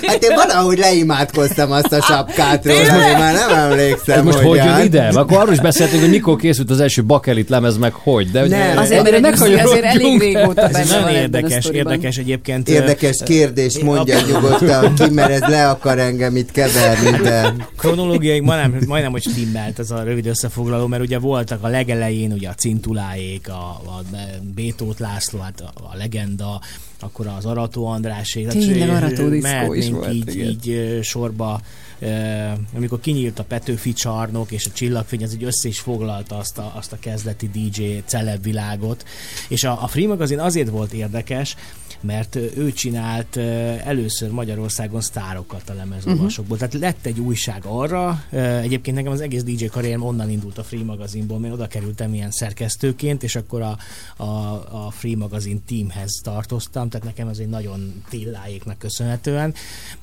Hát 0.01 0.23
én 0.23 0.35
valahogy 0.35 0.77
leimádkoztam 0.77 1.71
azt 1.71 1.91
a 1.91 2.01
sapkát 2.01 2.65
róla, 2.65 2.77
én 2.79 3.17
már 3.17 3.33
nem 3.33 3.57
emlékszem, 3.57 4.17
Ez 4.17 4.23
most 4.23 4.37
hogy 4.37 4.47
hogy 4.47 4.57
jön 4.57 4.67
hát. 4.67 4.83
ide? 4.83 5.07
Akkor 5.07 5.37
arról 5.37 5.53
is 5.53 5.59
beszéltünk, 5.59 6.01
hogy 6.01 6.09
mikor 6.09 6.35
készült 6.35 6.69
az 6.69 6.79
első 6.79 7.03
bakelit 7.03 7.49
lemez, 7.49 7.77
meg 7.77 7.93
hogy. 7.93 8.31
De 8.31 8.44
hogy 8.49 8.57
Nem. 8.57 8.77
Azért, 8.77 9.11
mert 9.11 9.21
Nyuszi 9.21 9.53
azért 9.53 9.83
elég 9.83 10.19
régóta 10.19 10.61
Ez 10.61 10.71
benne 10.71 10.85
van 10.85 11.01
nagyon 11.01 11.23
ebben 11.23 11.43
a 11.43 11.47
érdekes, 11.47 11.65
érdekes 11.65 12.17
egyébként. 12.17 12.69
Érdekes 12.69 13.17
kérdés, 13.25 13.77
mondja 13.77 14.19
nyugodtan 14.27 14.93
ki, 14.97 15.09
mert 15.09 15.29
ez 15.29 15.49
le 15.49 15.69
akar 15.69 15.99
engem 15.99 16.35
itt 16.35 16.51
keverni, 16.51 17.17
de... 17.23 17.55
Kronológiai 17.77 18.39
majdnem, 18.39 18.81
majdnem, 18.87 19.11
hogy 19.11 19.21
stimmelt 19.21 19.79
ez 19.79 19.91
a 19.91 20.03
rövid 20.03 20.25
összefoglaló, 20.25 20.87
mert 20.87 21.03
ugye 21.03 21.19
voltak 21.19 21.63
a 21.63 21.67
legelején 21.67 22.31
ugye 22.31 22.49
a 22.49 22.53
Cintuláék, 22.53 23.49
a, 23.49 23.81
a 23.85 24.01
Bétót 24.55 24.99
László, 24.99 25.39
hát 25.39 25.61
a, 25.61 25.71
a 25.93 25.97
legenda, 25.97 26.61
akkor 26.99 27.27
az 27.37 27.45
Arató 27.45 27.87
Andrásék. 27.87 28.47
tehát, 28.47 28.67
Tényleg 28.67 28.89
Arató 28.89 29.29
diszkó 29.29 29.73
is 29.73 29.89
volt, 29.89 30.13
így, 30.13 30.35
igen. 30.35 30.47
így 30.47 30.99
sorba 31.01 31.61
amikor 32.75 32.99
kinyílt 32.99 33.39
a 33.39 33.43
Petőfi 33.43 33.93
csarnok 33.93 34.51
és 34.51 34.65
a 34.65 34.71
csillagfény, 34.73 35.23
az 35.23 35.33
így 35.33 35.43
össze 35.43 35.67
is 35.67 35.79
foglalta 35.79 36.37
azt 36.37 36.57
a, 36.57 36.71
azt 36.75 36.91
a 36.91 36.99
kezdeti 36.99 37.49
DJ 37.49 38.03
celeb 38.05 38.43
világot. 38.43 39.05
És 39.47 39.63
a, 39.63 39.83
a 39.83 39.87
Free 39.87 40.07
Magazine 40.07 40.43
azért 40.43 40.69
volt 40.69 40.93
érdekes, 40.93 41.55
mert 42.01 42.35
ő 42.35 42.71
csinált 42.71 43.37
először 43.85 44.31
Magyarországon 44.31 45.01
sztárokat 45.01 45.69
a 45.69 45.73
lemezolvasokból. 45.73 46.57
Uh-huh. 46.57 46.69
Tehát 46.69 46.93
lett 46.93 47.05
egy 47.05 47.19
újság 47.19 47.63
arra, 47.65 48.23
egyébként 48.61 48.95
nekem 48.95 49.11
az 49.11 49.21
egész 49.21 49.43
DJ 49.43 49.65
karrierem 49.65 50.03
onnan 50.03 50.29
indult 50.29 50.57
a 50.57 50.63
Free 50.63 50.83
Magazinból, 50.83 51.39
mert 51.39 51.53
oda 51.53 51.67
kerültem 51.67 52.13
ilyen 52.13 52.31
szerkesztőként, 52.31 53.23
és 53.23 53.35
akkor 53.35 53.61
a, 53.61 53.77
a, 54.23 54.25
a 54.85 54.91
Free 54.91 55.17
Magazine 55.17 55.59
teamhez 55.67 56.19
tartoztam, 56.23 56.89
tehát 56.89 57.05
nekem 57.05 57.27
ez 57.27 57.37
egy 57.37 57.49
nagyon 57.49 58.03
tilláéknak 58.09 58.77
köszönhetően. 58.77 59.53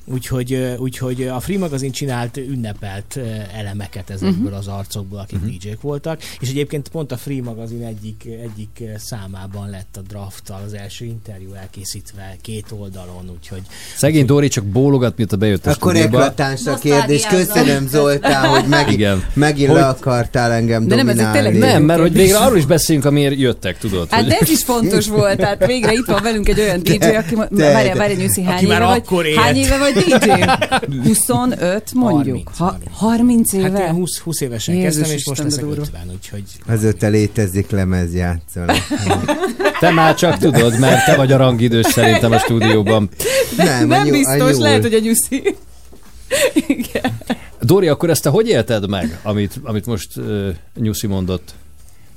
Úgyhogy, 0.05 0.53
úgyhogy 0.77 1.23
a 1.23 1.39
Free 1.39 1.57
Magazine 1.57 1.92
csinált 1.93 2.37
ünnepelt 2.37 3.19
elemeket 3.57 4.09
ezekből 4.09 4.29
Mhm. 4.33 4.43
uh-huh. 4.43 4.57
az 4.59 4.67
arcokból, 4.67 5.19
akik 5.19 5.39
uh-huh. 5.39 5.53
DJ-k 5.55 5.81
voltak, 5.81 6.21
és 6.39 6.49
egyébként 6.49 6.87
pont 6.89 7.11
a 7.11 7.17
Free 7.17 7.41
Magazine 7.41 7.85
egyik, 7.87 8.23
egyik 8.25 8.83
számában 8.97 9.69
lett 9.69 9.97
a 9.97 10.01
drafttal 10.07 10.61
az 10.65 10.73
első 10.73 11.05
interjú 11.05 11.53
elkészítve 11.53 12.35
két 12.41 12.65
oldalon, 12.69 13.29
úgyhogy 13.39 13.61
Szegény 13.95 14.25
Dori 14.25 14.47
csak 14.47 14.63
bólogat, 14.63 15.17
mióta 15.17 15.35
bejött 15.35 15.65
a 15.65 15.71
Akkor 15.71 15.95
eklatáns 15.95 16.65
a 16.65 16.75
kérdés. 16.75 17.25
Köszönöm 17.25 17.87
Zoltán, 17.87 18.47
hogy 18.49 18.65
megint, 18.67 18.97
Igen. 18.97 19.23
megint 19.33 19.69
Hogy- 19.69 19.79
le 19.79 19.87
akartál 19.87 20.51
engem 20.51 20.87
De 20.87 20.95
nem, 20.95 21.09
ezek 21.09 21.23
dominálni. 21.25 21.49
tényleg 21.51 21.71
Nem, 21.73 21.83
mert 21.83 21.99
hogy 21.99 22.13
végre 22.13 22.37
arról 22.37 22.57
is 22.57 22.65
beszéljünk, 22.65 23.07
amiért 23.07 23.39
jöttek, 23.39 23.77
tudod. 23.77 24.07
Hát 24.09 24.19
hogy... 24.21 24.29
de 24.29 24.37
ez 24.39 24.49
is 24.49 24.63
fontos 24.63 25.07
volt, 25.07 25.37
tehát 25.37 25.65
végre 25.65 25.91
itt 25.93 26.05
van 26.05 26.23
velünk 26.23 26.49
egy 26.49 26.59
olyan 26.59 26.79
DJ, 26.83 26.93
aki, 27.15 27.35
várjál, 27.35 27.95
várjál, 27.95 28.17
Nyuszi, 28.19 28.43
hány 28.43 28.63
éve 28.63 28.79
vagy? 28.79 29.35
Hány 29.35 29.55
éve 29.55 29.77
vagy 29.77 29.93
DJ? 29.93 30.31
25 31.07 31.72
mondjuk? 31.93 32.49
30, 32.55 32.57
Ha, 32.57 32.77
30 32.91 33.53
éve? 33.53 33.69
Hát 33.69 33.79
én 33.79 33.93
20, 33.93 34.17
20 34.19 34.41
évesen 34.41 34.75
Jézus 34.75 34.95
kezdtem, 34.97 35.15
és 35.17 35.25
most 35.25 35.45
Isten, 35.45 35.45
de 35.45 35.65
leszek 35.65 35.65
durva. 35.65 35.99
50, 35.99 36.15
úgyhogy 36.15 36.43
Azóta 36.67 37.07
létezik 37.07 37.69
lemezjátszol. 37.69 38.65
Te 39.79 39.91
már 39.91 40.15
csak 40.15 40.37
tudod, 40.37 40.79
mert 40.79 41.05
te 41.05 41.15
vagy 41.15 41.31
a 41.31 41.37
rangidős 41.37 41.85
szerintem 41.85 42.31
a 42.31 42.37
stúdióban. 42.37 43.09
Nem, 43.57 43.87
nem 43.87 43.99
a 43.99 44.03
nyúl- 44.03 44.17
biztos, 44.17 44.57
lehet, 44.57 44.81
hogy 44.81 44.93
a 44.93 44.99
Nyuszi. 44.99 45.43
Dori, 47.61 47.87
akkor 47.87 48.09
ezt 48.09 48.23
te 48.23 48.29
hogy 48.29 48.47
élted 48.47 48.89
meg, 48.89 49.19
amit, 49.23 49.59
amit 49.63 49.85
most 49.85 50.17
uh, 50.17 50.49
Nyuszi 50.75 51.07
mondott? 51.07 51.53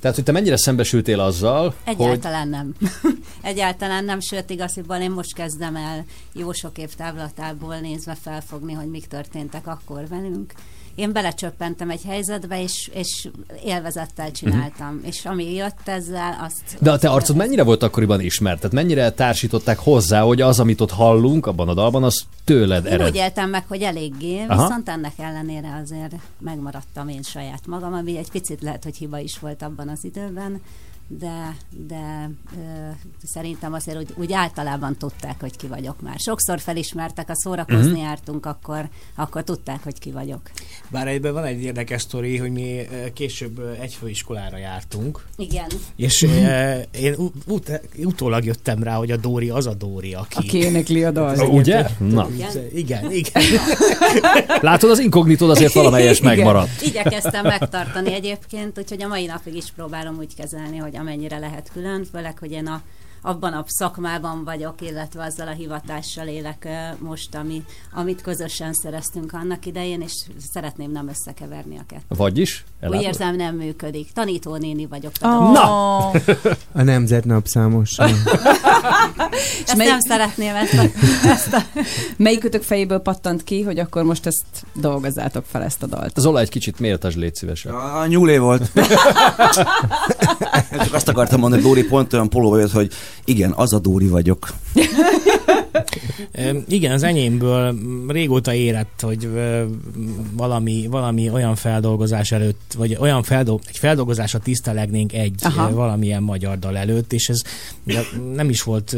Tehát, 0.00 0.16
hogy 0.16 0.24
te 0.24 0.32
mennyire 0.32 0.56
szembesültél 0.56 1.20
azzal, 1.20 1.74
hogy... 1.84 1.94
Egyáltalán 1.94 2.48
nem. 2.48 2.74
Egyáltalán 3.42 4.04
nem, 4.04 4.20
sőt 4.20 4.50
igaziból 4.50 4.96
én 4.96 5.10
most 5.10 5.34
kezdem 5.34 5.76
el 5.76 6.04
jó 6.32 6.52
sok 6.52 6.78
év 6.78 6.94
távlatából 6.94 7.76
nézve 7.78 8.14
felfogni, 8.22 8.72
hogy 8.72 8.88
mik 8.88 9.06
történtek 9.06 9.66
akkor 9.66 10.08
velünk. 10.08 10.52
Én 10.96 11.12
belecsöppentem 11.12 11.90
egy 11.90 12.02
helyzetbe, 12.06 12.62
és, 12.62 12.90
és 12.94 13.28
élvezettel 13.64 14.30
csináltam. 14.32 14.94
Uh-huh. 14.94 15.06
És 15.06 15.24
ami 15.24 15.54
jött 15.54 15.88
ezzel, 15.88 16.38
azt... 16.46 16.76
De 16.80 16.90
a 16.90 16.98
te 16.98 17.08
arcod 17.08 17.36
mennyire 17.36 17.62
volt 17.62 17.82
akkoriban 17.82 18.20
ismert? 18.20 18.56
Tehát 18.56 18.72
mennyire 18.72 19.10
társították 19.10 19.78
hozzá, 19.78 20.20
hogy 20.20 20.40
az, 20.40 20.60
amit 20.60 20.80
ott 20.80 20.90
hallunk 20.90 21.46
abban 21.46 21.68
a 21.68 21.74
dalban, 21.74 22.04
az 22.04 22.24
tőled 22.44 22.86
Én 22.86 22.92
ered? 22.92 23.08
úgy 23.08 23.16
éltem 23.16 23.50
meg, 23.50 23.64
hogy 23.68 23.82
eléggé, 23.82 24.44
Aha. 24.48 24.62
viszont 24.62 24.88
ennek 24.88 25.12
ellenére 25.16 25.80
azért 25.82 26.14
megmaradtam 26.38 27.08
én 27.08 27.22
saját 27.22 27.66
magam, 27.66 27.94
ami 27.94 28.16
egy 28.16 28.30
picit 28.30 28.62
lehet, 28.62 28.84
hogy 28.84 28.96
hiba 28.96 29.18
is 29.18 29.38
volt 29.38 29.62
abban 29.62 29.88
az 29.88 30.04
időben, 30.04 30.60
de, 31.08 31.56
de 31.86 32.30
ö, 32.56 32.88
szerintem 33.24 33.72
azért 33.72 33.98
úgy, 33.98 34.08
úgy 34.16 34.32
általában 34.32 34.96
tudták, 34.96 35.40
hogy 35.40 35.56
ki 35.56 35.66
vagyok 35.66 36.00
már. 36.00 36.18
Sokszor 36.18 36.60
felismertek, 36.60 37.26
ha 37.26 37.34
szórakozni 37.36 37.90
Mhm. 37.90 38.00
jártunk, 38.00 38.46
akkor, 38.46 38.88
akkor 39.14 39.44
tudták, 39.44 39.82
hogy 39.82 39.98
ki 39.98 40.10
vagyok. 40.10 40.40
Bár 40.88 41.08
egyben 41.08 41.32
van 41.32 41.44
egy 41.44 41.62
érdekes 41.62 42.02
sztori, 42.02 42.36
hogy 42.36 42.50
mi 42.50 42.80
később 43.14 43.58
eh, 43.58 43.80
egy 43.80 43.94
főiskolára 43.94 44.56
jártunk, 44.56 45.24
Igen. 45.36 45.66
és 45.96 46.22
eh, 46.22 46.82
én 46.90 47.14
ut- 47.16 47.34
ut- 47.46 47.80
utólag 48.04 48.44
jöttem 48.44 48.82
rá, 48.82 48.94
hogy 48.96 49.10
a 49.10 49.16
Dóri 49.16 49.48
az 49.50 49.66
a 49.66 49.74
Dóri, 49.74 50.14
aki... 50.14 50.36
Aki 50.38 50.58
énekli 50.58 51.04
a 51.04 51.10
dalt. 51.10 51.48
Ugye? 51.48 51.86
Na. 51.98 52.28
Igen, 52.28 52.66
igen. 52.72 53.12
igen. 53.12 53.42
Látod, 54.60 54.90
az 54.90 54.98
inkognitod 54.98 55.50
azért 55.50 55.72
valamelyes 55.72 56.20
megmaradt. 56.20 56.82
Igyekeztem 56.82 57.42
megtartani 57.44 58.12
egyébként, 58.14 58.78
úgyhogy 58.78 59.02
a 59.02 59.08
mai 59.08 59.26
napig 59.26 59.54
is 59.54 59.64
próbálom 59.76 60.16
úgy 60.18 60.34
kezelni, 60.34 60.76
hogy 60.76 60.95
amennyire 60.96 61.38
lehet 61.38 61.70
külön, 61.72 62.04
főleg, 62.04 62.38
hogy 62.38 62.50
én 62.50 62.66
a 62.66 62.82
abban 63.22 63.52
a 63.52 63.64
szakmában 63.66 64.44
vagyok, 64.44 64.80
illetve 64.80 65.24
azzal 65.24 65.48
a 65.48 65.50
hivatással 65.50 66.26
élek 66.26 66.68
most, 66.98 67.34
ami, 67.34 67.64
amit 67.94 68.22
közösen 68.22 68.72
szereztünk 68.72 69.32
annak 69.32 69.66
idején, 69.66 70.00
és 70.00 70.12
szeretném 70.52 70.90
nem 70.90 71.08
összekeverni 71.08 71.78
a 71.78 71.82
kettőt. 71.86 72.18
Vagyis? 72.18 72.64
Úgy 72.76 72.84
Elátod? 72.84 73.06
érzem, 73.06 73.36
nem 73.36 73.54
működik. 73.54 74.12
Tanítónéni 74.12 74.86
vagyok. 74.86 75.12
Na! 75.20 76.10
A 76.72 76.82
nemzet 76.82 77.24
napszámosan. 77.24 78.10
Ezt 79.66 79.76
nem 79.76 80.00
szeretném 80.00 80.54
ezt 80.54 80.74
a, 80.74 80.82
ezt 81.28 81.52
a 81.52 81.62
Melyikőtök 82.16 82.62
fejéből 82.62 82.98
pattant 82.98 83.44
ki, 83.44 83.62
hogy 83.62 83.78
akkor 83.78 84.02
most 84.02 84.26
ezt 84.26 84.44
dolgozzátok 84.72 85.44
fel 85.50 85.62
ezt 85.62 85.82
a 85.82 85.86
dalt? 85.86 86.12
Zola 86.16 86.40
egy 86.40 86.48
kicsit 86.48 86.80
méltasd, 86.80 87.18
légy 87.18 87.34
szívesen. 87.34 87.74
A 87.74 88.06
nyúlé 88.06 88.38
volt. 88.38 88.70
Csak 90.84 90.94
azt 90.94 91.08
akartam 91.08 91.40
mondani, 91.40 91.62
hogy 91.62 91.72
Dóri 91.72 91.88
pont 91.88 92.12
olyan 92.12 92.28
polóba 92.28 92.58
jött, 92.58 92.72
hogy 92.72 92.92
igen, 93.24 93.52
az 93.52 93.72
a 93.72 93.78
Dóri 93.78 94.08
vagyok. 94.08 94.52
Igen, 96.68 96.92
az 96.92 97.02
enyémből 97.02 97.78
régóta 98.08 98.54
érett, 98.54 99.00
hogy 99.00 99.30
valami, 100.32 100.86
valami 100.90 101.30
olyan 101.30 101.54
feldolgozás 101.54 102.32
előtt, 102.32 102.74
vagy 102.76 102.96
olyan 103.00 103.22
feldol, 103.22 103.60
egy 103.68 103.78
feldolgozásra 103.78 104.38
tisztelegnénk 104.38 105.12
egy 105.12 105.40
Aha. 105.42 105.74
valamilyen 105.74 106.22
magyar 106.22 106.58
dal 106.58 106.76
előtt, 106.76 107.12
és 107.12 107.28
ez 107.28 107.40
nem 108.34 108.48
is 108.48 108.62
volt 108.62 108.96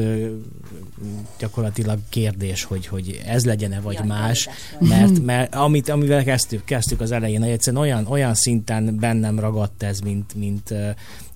gyakorlatilag 1.38 1.98
kérdés, 2.08 2.64
hogy, 2.64 2.86
hogy 2.86 3.20
ez 3.26 3.44
legyen-e, 3.44 3.80
vagy 3.80 3.98
más, 4.04 4.48
mert, 4.78 5.24
mert 5.24 5.54
amit, 5.54 5.88
amivel 5.88 6.24
kezdtük, 6.24 6.64
kezdtük 6.64 7.00
az 7.00 7.12
elején, 7.12 7.42
hogy 7.42 7.50
egyszerűen 7.50 7.82
olyan, 7.82 8.06
olyan 8.06 8.34
szinten 8.34 8.96
bennem 9.00 9.38
ragadt 9.38 9.82
ez, 9.82 10.00
mint, 10.00 10.34
mint, 10.34 10.74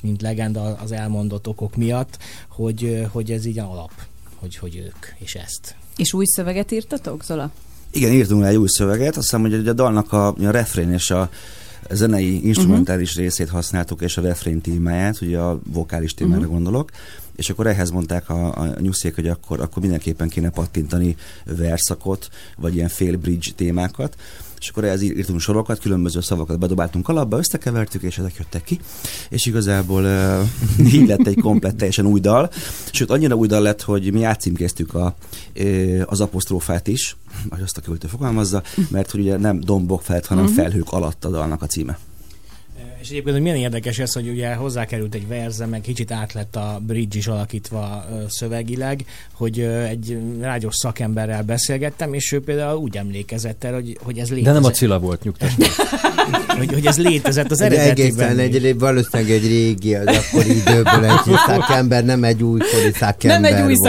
mint 0.03 0.23
legenda 0.23 0.63
az 0.83 0.93
elmondott 0.93 1.49
okok 1.49 1.77
miatt, 1.77 2.19
hogy, 2.49 3.07
hogy 3.11 3.31
ez 3.31 3.45
így 3.45 3.59
alap, 3.59 3.93
hogy, 4.35 4.57
hogy 4.57 4.77
ők, 4.77 5.07
és 5.19 5.35
ezt. 5.35 5.77
És 5.97 6.13
új 6.13 6.25
szöveget 6.27 6.71
írtatok, 6.71 7.25
Zola? 7.25 7.51
Igen, 7.91 8.13
írtunk 8.13 8.45
egy 8.45 8.57
új 8.57 8.69
szöveget, 8.69 9.17
azt 9.17 9.31
hiszem, 9.31 9.41
hogy 9.41 9.69
a 9.69 9.73
dalnak 9.73 10.13
a, 10.13 10.27
a 10.27 10.51
refrén 10.51 10.93
és 10.93 11.11
a 11.11 11.31
zenei 11.91 12.47
instrumentális 12.47 13.09
uh-huh. 13.09 13.25
részét 13.25 13.49
használtuk, 13.49 14.01
és 14.01 14.17
a 14.17 14.21
refrén 14.21 14.61
témáját, 14.61 15.21
ugye 15.21 15.39
a 15.39 15.61
vokális 15.73 16.15
témára 16.15 16.39
uh-huh. 16.39 16.55
gondolok, 16.55 16.91
és 17.37 17.51
akkor 17.51 17.67
ehhez 17.67 17.91
mondták 17.91 18.29
a, 18.31 18.59
a 18.59 18.81
nyuszék, 18.81 19.15
hogy 19.15 19.29
akkor, 19.29 19.61
akkor 19.61 19.83
mindenképpen 19.83 20.29
kéne 20.29 20.51
pattintani 20.51 21.17
verszakot, 21.45 22.29
vagy 22.57 22.75
ilyen 22.75 22.89
fél 22.89 23.17
bridge 23.17 23.51
témákat, 23.57 24.17
és 24.63 24.69
akkor 24.69 24.85
ír- 24.85 25.17
írtunk 25.17 25.41
sorokat, 25.41 25.79
különböző 25.79 26.21
szavakat 26.21 26.59
bedobáltunk 26.59 27.09
alapba, 27.09 27.39
összekevertük, 27.39 28.03
és 28.03 28.19
ezek 28.19 28.35
jöttek 28.39 28.65
ki, 28.65 28.81
és 29.29 29.47
igazából 29.47 30.03
uh, 30.05 30.85
így 30.95 31.07
lett 31.09 31.27
egy 31.27 31.41
komplett, 31.41 31.77
teljesen 31.77 32.07
új 32.07 32.21
dal, 32.21 32.51
sőt 32.93 33.11
annyira 33.11 33.35
új 33.35 33.47
dal 33.47 33.63
lett, 33.63 33.83
hogy 33.83 34.13
mi 34.13 34.25
átcímkeztük 34.25 34.95
a, 34.95 35.15
az 36.05 36.21
apostrofát 36.21 36.87
is, 36.89 37.17
vagy 37.49 37.61
azt 37.63 37.77
a 37.77 37.81
költő 37.81 38.09
fogalmazza, 38.09 38.63
mert 38.91 39.11
hogy 39.11 39.21
ugye 39.21 39.37
nem 39.37 39.61
dombok 39.61 40.03
felett, 40.03 40.27
hanem 40.27 40.45
Mhm. 40.45 40.53
felhők 40.53 40.93
alatt 40.93 41.25
a 41.25 41.31
dalnak 41.31 41.63
a 41.63 41.67
címe. 41.67 41.99
És 43.03 43.09
egyébként, 43.09 43.35
hogy 43.35 43.43
milyen 43.43 43.57
érdekes 43.57 43.99
ez, 43.99 44.13
hogy 44.13 44.29
ugye 44.29 44.55
hozzákerült 44.55 45.15
egy 45.15 45.29
verze, 45.29 45.67
meg 45.67 45.81
kicsit 45.81 46.11
át 46.11 46.33
lett 46.33 46.57
a 46.57 46.81
bridge 46.87 47.19
is 47.19 47.27
alakítva 47.27 48.05
szövegileg, 48.29 49.05
hogy 49.33 49.61
egy 49.61 50.19
rádiós 50.41 50.75
szakemberrel 50.75 51.43
beszélgettem, 51.43 52.15
és 52.15 52.33
ő 52.33 52.43
például 52.43 52.79
úgy 52.79 52.97
emlékezett 52.97 53.65
el, 53.65 53.75
hogy, 53.75 53.99
hogy 54.03 54.19
ez 54.19 54.29
létezett. 54.29 54.55
De 54.55 54.61
nem 54.61 54.71
a 54.71 54.71
Cilla 54.71 54.99
volt, 54.99 55.23
nyugtass 55.23 55.57
meg. 55.57 55.69
hogy, 56.59 56.73
hogy 56.73 56.87
ez 56.87 56.99
létezett 56.99 57.51
az 57.51 57.61
Egy 57.61 57.73
eredetiben. 57.73 58.29
egészen 58.29 58.65
egy, 58.65 58.79
valószínűleg 58.79 59.33
egy 59.33 59.47
régi, 59.47 59.95
az 59.95 60.07
akkori 60.07 60.57
időből 60.57 61.05
egy 61.05 61.35
szakember, 61.47 62.05
nem 62.05 62.25
egy 62.25 62.43
újkori 62.43 62.93
szakember 62.93 63.45
volt. 63.49 63.83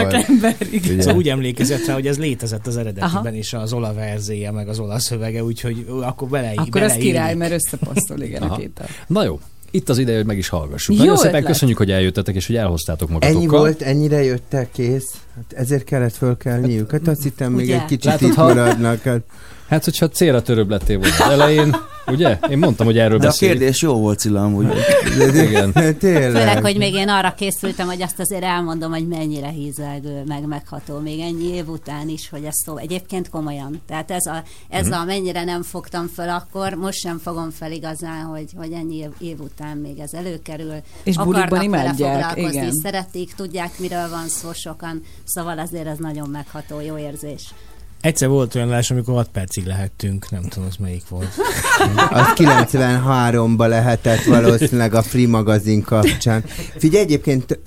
Ugye? 0.72 1.00
Szóval 1.00 1.16
úgy 1.16 1.28
emlékezett 1.28 1.86
rá, 1.86 1.94
hogy 1.94 2.06
ez 2.06 2.18
létezett 2.18 2.66
az 2.66 2.76
eredetiben, 2.76 3.26
Aha. 3.26 3.32
és 3.32 3.52
az 3.52 3.72
Ola 3.72 3.92
verzéje, 3.92 4.50
meg 4.50 4.68
az 4.68 4.78
Ola 4.78 4.98
szövege, 4.98 5.44
úgyhogy 5.44 5.86
akkor 6.02 6.28
bele 6.28 6.52
Akkor 6.54 6.82
az 6.82 6.92
király, 6.92 7.34
mert 7.34 7.52
összepasszol, 7.52 8.20
igen, 8.20 8.42
a 8.42 8.44
Aha. 8.44 8.56
két 8.56 8.72
dal. 8.74 8.86
Na 9.06 9.24
jó. 9.24 9.40
itt 9.70 9.88
az 9.88 9.98
ideje, 9.98 10.16
hogy 10.16 10.26
meg 10.26 10.38
is 10.38 10.48
hallgassuk. 10.48 10.94
Jó 10.96 11.00
Nagyon 11.00 11.16
szépen 11.16 11.34
ötlet. 11.34 11.50
köszönjük, 11.52 11.76
hogy 11.76 11.90
eljöttetek, 11.90 12.34
és 12.34 12.46
hogy 12.46 12.56
elhoztátok 12.56 13.08
magatokkal. 13.08 13.36
Ennyi 13.42 13.46
volt, 13.46 13.82
ennyire 13.82 14.22
jöttek, 14.24 14.68
kész. 14.72 15.10
Hát 15.34 15.52
ezért 15.60 15.84
kellett 15.84 16.14
fölkelniük. 16.16 16.90
Hát 16.90 17.08
azt 17.08 17.22
hittem, 17.22 17.52
még 17.52 17.70
egy 17.70 17.84
kicsit 17.84 18.04
Látod, 18.04 18.28
itt 18.28 18.34
ha- 18.34 18.44
maradnak. 18.44 19.02
Hát. 19.02 19.20
Hát, 19.68 19.84
hogyha 19.84 20.08
célra 20.08 20.42
törőbb 20.42 20.70
lettél 20.70 20.98
volna 20.98 21.14
az 21.24 21.30
elején, 21.30 21.76
ugye? 22.06 22.38
Én 22.50 22.58
mondtam, 22.58 22.86
hogy 22.86 22.98
erről 22.98 23.18
De 23.18 23.24
a 23.24 23.28
beszélünk. 23.28 23.58
kérdés 23.58 23.82
jó 23.82 23.94
volt, 23.94 24.18
Cilla, 24.18 24.42
amúgy. 24.42 24.66
Igen. 25.34 25.72
Főleg, 26.00 26.62
hogy 26.62 26.76
még 26.76 26.94
én 26.94 27.08
arra 27.08 27.34
készültem, 27.34 27.86
hogy 27.86 28.02
azt 28.02 28.18
azért 28.20 28.42
elmondom, 28.42 28.92
hogy 28.92 29.08
mennyire 29.08 29.48
hízelgő, 29.48 30.22
meg 30.26 30.46
megható 30.46 30.98
még 30.98 31.20
ennyi 31.20 31.44
év 31.54 31.68
után 31.68 32.08
is, 32.08 32.28
hogy 32.28 32.44
ez 32.44 32.54
szó. 32.64 32.76
Egyébként 32.76 33.28
komolyan. 33.28 33.80
Tehát 33.86 34.10
ez 34.10 34.26
a, 34.26 34.42
ez 34.68 34.86
Mhm. 34.86 34.92
a 35.00 35.04
mennyire 35.04 35.44
nem 35.44 35.62
fogtam 35.62 36.06
fel 36.14 36.28
akkor, 36.28 36.72
most 36.74 36.98
sem 36.98 37.18
fogom 37.18 37.50
fel 37.50 37.72
igazán, 37.72 38.22
hogy, 38.24 38.50
hogy 38.56 38.72
ennyi 38.72 38.96
év, 38.96 39.10
év 39.18 39.40
után 39.40 39.76
még 39.76 39.98
ez 39.98 40.12
előkerül. 40.12 40.74
És 41.02 41.16
bulikban 41.16 41.34
Akarnak 41.42 41.50
vele 41.50 41.64
imádják, 41.64 42.22
foglalkozni, 42.28 42.58
igen. 42.60 42.72
szeretik, 42.82 43.34
tudják, 43.34 43.78
miről 43.78 44.08
van 44.10 44.28
szó 44.28 44.52
sokan. 44.52 45.02
Szóval 45.24 45.58
azért 45.58 45.86
ez 45.86 45.98
nagyon 45.98 46.28
megható, 46.28 46.80
jó 46.80 46.98
érzés. 46.98 47.54
Egyszer 48.04 48.28
volt 48.28 48.54
olyan 48.54 48.68
adás, 48.68 48.90
amikor 48.90 49.14
6 49.14 49.28
percig 49.32 49.66
lehettünk, 49.66 50.30
nem 50.30 50.42
tudom, 50.42 50.68
az 50.68 50.76
melyik 50.76 51.08
volt. 51.08 51.28
Az 52.10 52.26
93-ba 52.34 53.68
lehetett 53.68 54.22
valószínűleg 54.22 54.94
a 54.94 55.02
Free 55.02 55.28
magazin 55.28 55.82
kapcsán. 55.82 56.44
Figyelj, 56.76 57.04
egyébként 57.04 57.58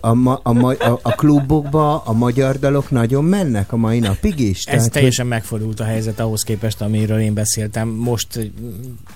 a, 0.00 0.14
ma, 0.14 0.40
a, 0.42 0.52
ma, 0.52 0.72
a, 0.72 0.98
a 1.02 1.10
klubokba 1.10 1.98
a 1.98 2.12
magyar 2.12 2.58
dalok 2.58 2.90
nagyon 2.90 3.24
mennek 3.24 3.72
a 3.72 3.76
mai 3.76 3.98
napig 3.98 4.40
is? 4.40 4.64
Ez 4.64 4.88
teljesen 4.88 5.26
megfordult 5.26 5.80
a 5.80 5.84
helyzet 5.84 6.20
ahhoz 6.20 6.42
képest, 6.42 6.80
amiről 6.80 7.20
én 7.20 7.34
beszéltem. 7.34 7.88
Most 7.88 8.50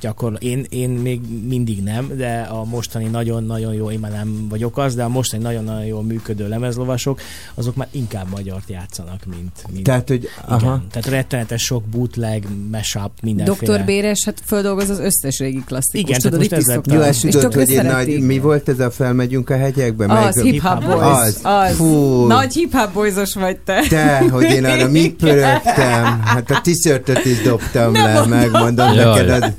gyakorlatilag 0.01 0.59
én, 0.59 0.67
én 0.69 0.91
még 0.91 1.21
mindig 1.49 1.83
nem, 1.83 2.13
de 2.17 2.41
a 2.41 2.65
mostani 2.65 3.05
nagyon-nagyon 3.05 3.75
jó, 3.75 3.91
én 3.91 3.99
már 3.99 4.13
nem 4.13 4.47
vagyok 4.49 4.79
az, 4.79 4.95
de 4.95 5.03
a 5.03 5.09
mostani 5.09 5.43
nagyon-nagyon 5.43 5.85
jól 5.85 6.03
működő 6.03 6.49
lemezlovasok, 6.49 7.21
azok 7.55 7.77
már 7.77 7.89
inkább 7.91 8.27
magyart 8.31 8.69
játszanak, 8.69 9.25
mint... 9.25 9.65
mint 9.73 9.85
Tehát, 9.85 10.09
hogy- 10.09 10.29
igen, 10.59 10.69
aha. 10.69 10.83
tehát 10.91 11.09
rettenetes 11.09 11.63
sok 11.63 11.83
bootleg, 11.85 12.45
mashup, 12.71 13.11
mindenféle. 13.23 13.77
Dr. 13.79 13.85
Béres, 13.85 14.25
hát 14.25 14.43
földolgoz 14.47 14.91
az 14.91 14.99
összes 14.99 15.39
régi 15.39 15.63
klasszikus. 15.67 16.09
Igen, 16.09 16.21
tudod, 16.21 16.43
itt 16.43 16.51
most 16.51 17.25
is 17.25 17.35
Jó, 17.35 17.41
tökre 17.41 17.65
hogy 17.65 17.85
nagy, 17.85 18.21
mi 18.21 18.39
volt 18.39 18.69
ez 18.69 18.81
a 18.81 18.91
felmegyünk 18.91 19.51
a 19.51 19.57
hegyekbe? 19.57 20.05
Az, 20.07 20.37
Meg- 20.37 20.45
Hip 20.45 20.63
Hop 20.63 20.85
Boys. 20.85 21.01
Az. 21.01 21.41
Az. 21.43 21.77
Fú. 21.77 22.27
Nagy 22.27 22.53
Hip 22.55 22.73
Hop 22.75 22.93
Boysos 22.93 23.35
vagy 23.35 23.57
te. 23.57 23.85
Te, 23.89 24.25
hogy 24.31 24.45
én 24.45 24.65
arra 24.65 24.89
mit 25.01 25.15
pörögtem. 25.15 26.21
Hát 26.25 26.51
a 26.51 26.61
t-shirtöt 26.63 27.25
is 27.25 27.43
dobtam 27.43 27.93
Nem 27.93 28.05
le, 28.05 28.13
mondom. 28.13 28.39
megmondom 28.39 28.93
Jaj. 28.93 29.27
neked. 29.27 29.43
Az... 29.43 29.53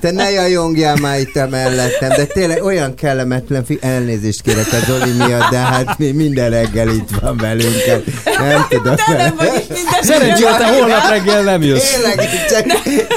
Te 0.00 0.10
ne 0.10 0.30
jajongjál 0.30 0.96
már 0.96 1.18
itt 1.20 1.36
a 1.36 1.48
mellettem, 1.48 2.08
de 2.08 2.24
tényleg 2.24 2.62
olyan 2.62 2.94
kellemetlen, 2.94 3.64
fi... 3.64 3.78
elnézést 3.80 4.42
kérek 4.42 4.66
a 4.72 4.84
Zoli 4.86 5.10
miatt, 5.10 5.50
de 5.50 5.56
hát 5.56 5.98
mi 5.98 6.10
minden 6.10 6.50
reggel 6.50 6.88
itt 6.88 7.08
van 7.20 7.36
velünk. 7.36 7.74
hát 7.84 8.38
Nem 8.38 8.66
tudom. 8.68 8.94
De 8.94 9.16
nem 9.16 9.34
vagy 9.36 9.50
itt 9.54 9.68
minden 9.68 10.02
Szerencsére 10.02 10.56
te 10.56 10.66
holnap 10.66 11.08
reggel 11.08 11.42
nem 11.42 11.62
jössz. 11.62 11.92
Tényleg, 11.92 12.28
csak 12.48 12.64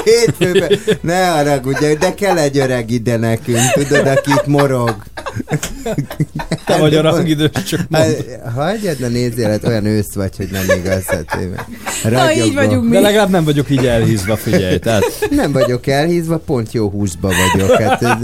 hétfőben. 0.04 0.80
Ne 1.00 1.26
haragudj, 1.26 1.86
de 1.98 2.14
kell 2.14 2.38
egy 2.38 2.58
öreg 2.58 2.90
ide 2.90 3.16
nekünk, 3.16 3.72
tudod, 3.72 4.06
aki 4.06 4.30
itt 4.30 4.46
morog. 4.46 4.96
Te 6.66 6.78
vagy 6.78 6.94
a 6.94 7.00
rangidős, 7.00 7.50
csak 7.66 7.86
mondom. 7.88 8.10
Hát, 8.10 8.52
Hagyjad, 8.54 8.98
na 8.98 9.08
nézzél, 9.08 9.48
hát 9.48 9.66
olyan 9.66 9.84
ősz 9.84 10.12
vagy, 10.12 10.36
hogy 10.36 10.48
nem 10.50 10.78
igaz. 10.78 11.04
Hát 11.04 11.38
én 11.40 11.54
ragyogok. 12.54 12.88
De 12.90 13.00
legalább 13.00 13.30
nem 13.30 13.44
vagyok 13.44 13.70
így 13.70 13.86
elhízva, 13.86 14.36
figyelj. 14.36 14.78
Tehát 14.78 15.04
Nem 15.30 15.52
vagyok 15.52 15.86
elhízva, 15.86 16.38
pont 16.38 16.72
jó 16.72 16.90
húsba 16.90 17.32
vagyok. 17.52 17.80
Hát 17.80 18.02
ez, 18.02 18.16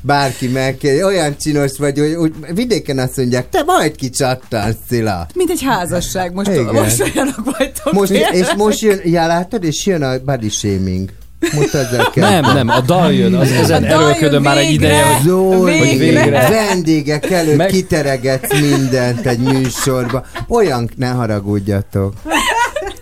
bárki 0.00 0.48
megkérdezi, 0.48 1.02
olyan 1.02 1.36
csinos 1.38 1.78
vagy, 1.78 1.98
hogy 1.98 2.12
úgy, 2.12 2.32
vidéken 2.54 2.98
azt 2.98 3.16
mondják, 3.16 3.48
te 3.48 3.62
majd 3.62 3.96
kicsattansz, 3.96 4.76
Szila. 4.88 5.26
Mint 5.34 5.50
egy 5.50 5.62
házasság, 5.62 6.32
most, 6.32 6.50
Igen. 6.50 6.64
most 6.64 7.00
olyanok 7.00 7.56
vagytok. 7.58 7.92
Most, 7.92 8.10
és 8.10 8.54
most 8.56 8.80
jön, 8.80 9.00
já, 9.04 9.26
látod, 9.26 9.64
és 9.64 9.86
jön 9.86 10.02
a 10.02 10.18
body 10.24 10.48
shaming. 10.48 11.10
Mutasd 11.52 12.10
Nem, 12.14 12.42
nem, 12.54 12.68
a 12.68 12.80
dal 12.80 13.12
jön, 13.12 13.34
az 13.34 13.50
ezen 13.50 13.82
A 13.82 13.86
erőlködöm 13.86 14.42
már 14.42 14.56
egy 14.58 14.70
ideje, 14.72 15.02
hogy, 15.04 15.22
Zoli, 15.26 15.78
hogy 15.78 15.98
végre. 15.98 16.48
vendégek 16.48 17.30
előtt 17.30 17.56
Meg- 17.56 17.70
kiteregetsz 17.70 18.60
mindent 18.60 19.26
egy 19.26 19.38
műsorba. 19.38 20.24
Olyan, 20.48 20.90
ne 20.96 21.08
haragudjatok. 21.08 22.12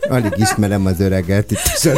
Alig 0.09 0.33
ismerem 0.37 0.87
az 0.87 1.01
öreget 1.01 1.51
itt 1.51 1.61
is. 1.75 1.89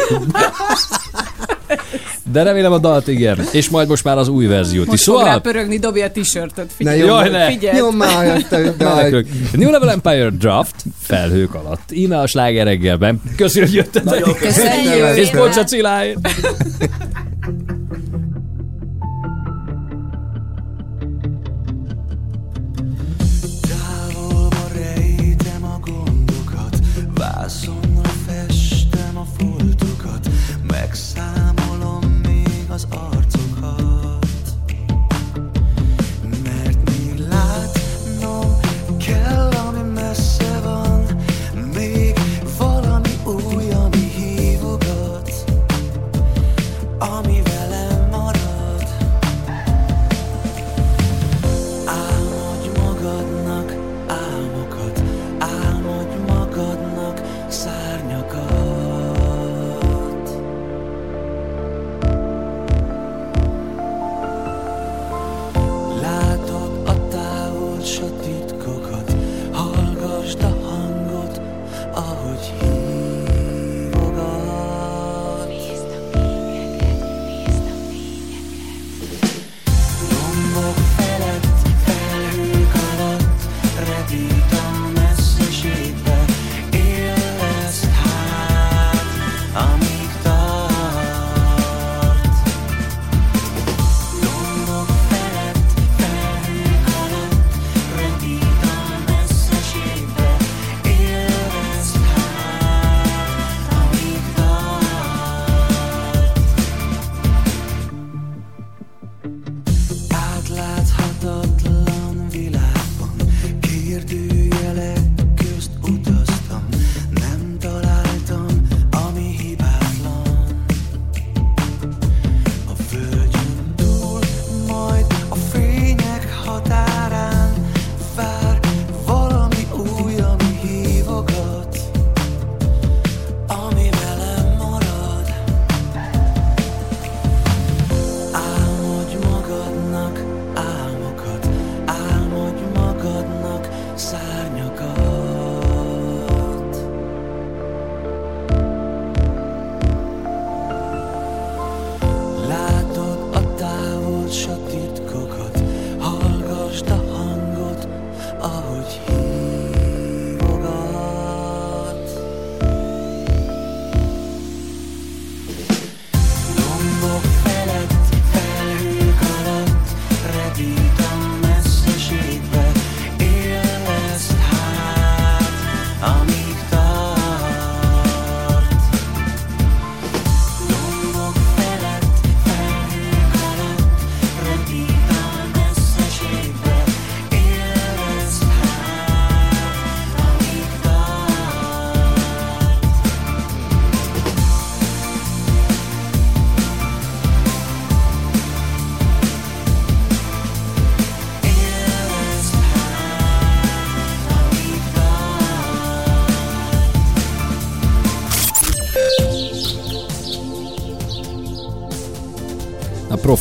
De 2.31 2.43
remélem 2.43 2.71
a 2.71 2.77
dalt 2.77 3.07
igen. 3.07 3.39
És 3.51 3.69
majd 3.69 3.87
most 3.87 4.03
már 4.03 4.17
az 4.17 4.27
új 4.27 4.45
verziót 4.45 4.85
is. 4.85 4.89
Most 4.91 5.03
fog 5.03 5.15
rá 5.15 5.23
Szóval... 5.23 5.41
pörögni, 5.41 5.77
dobja 5.77 6.05
a 6.05 6.11
t-shirtöt. 6.11 6.65
Na 6.65 6.71
Figyelj, 6.75 6.99
jó, 6.99 7.05
Jaj, 7.05 7.29
ne. 7.29 7.47
figyelj. 7.47 7.77
Nyom 7.77 7.95
már 7.95 8.43
Ne 8.77 8.93
nekünk. 8.93 9.27
New 9.51 9.69
Level 9.71 9.89
Empire 9.89 10.29
Draft 10.29 10.75
felhők 11.01 11.53
alatt. 11.55 11.91
Íme 11.91 12.19
a 12.19 12.27
sláger 12.27 12.65
reggelben. 12.65 13.21
Köszönjük, 13.35 13.69
hogy 13.69 13.75
jöttetek. 13.75 14.23
Köszönjük. 14.39 15.15
És 15.15 15.31
bocs 15.31 15.57
a 15.57 15.63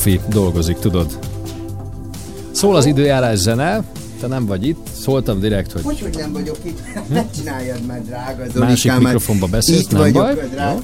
profi 0.05 0.21
dolgozik, 0.29 0.77
tudod. 0.79 1.19
Szól 2.51 2.77
az 2.77 2.87
időjárás 2.87 3.39
zene, 3.39 3.83
te 4.21 4.27
nem 4.27 4.47
vagy 4.47 4.67
itt, 4.67 4.87
szóltam 5.01 5.41
direkt, 5.41 5.73
hogy 5.73 5.83
Hogy, 5.85 6.01
hogy 6.01 6.17
nem 6.19 6.33
vagyok 6.33 6.57
itt? 6.63 6.79
Ne 7.09 7.25
csináljad 7.39 7.87
már, 7.87 8.03
drága 8.03 8.37
Zolikám. 8.45 8.69
másik 8.69 8.91
hát 8.91 9.01
mikrofonba 9.01 9.47
beszélsz, 9.47 9.81
Itt 9.81 9.91
nem 9.91 10.01
vagyok, 10.01 10.23
baj. 10.23 10.49
drága. 10.53 10.81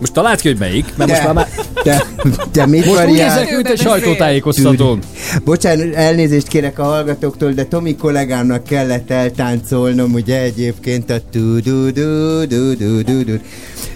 Most 0.00 0.12
találd 0.12 0.40
ki, 0.40 0.48
hogy 0.48 0.58
melyik, 0.58 0.92
mert 0.96 1.10
most 1.10 1.22
De, 1.22 1.32
már 1.32 1.34
már... 1.34 1.48
te, 1.82 2.04
te 2.50 2.66
mit 2.66 2.86
Most 2.86 3.06
úgy 3.06 3.16
érzek, 3.16 3.50
mint 3.54 3.68
egy 3.68 3.78
sajtótájékoztatón. 3.80 4.98
Bocsánat, 5.44 5.94
elnézést 5.94 6.46
kérek 6.48 6.78
a 6.78 6.82
hallgatóktól, 6.84 7.52
de 7.52 7.64
Tomi 7.64 7.96
kollégámnak 7.96 8.64
kellett 8.64 9.10
eltáncolnom, 9.10 10.12
ugye 10.12 10.40
egyébként 10.40 11.10
a 11.10 11.16
tu 11.30 11.60
du 11.60 11.90
du 11.90 12.46
du 12.46 12.74
du 12.74 13.02
du 13.02 13.22
du 13.24 13.34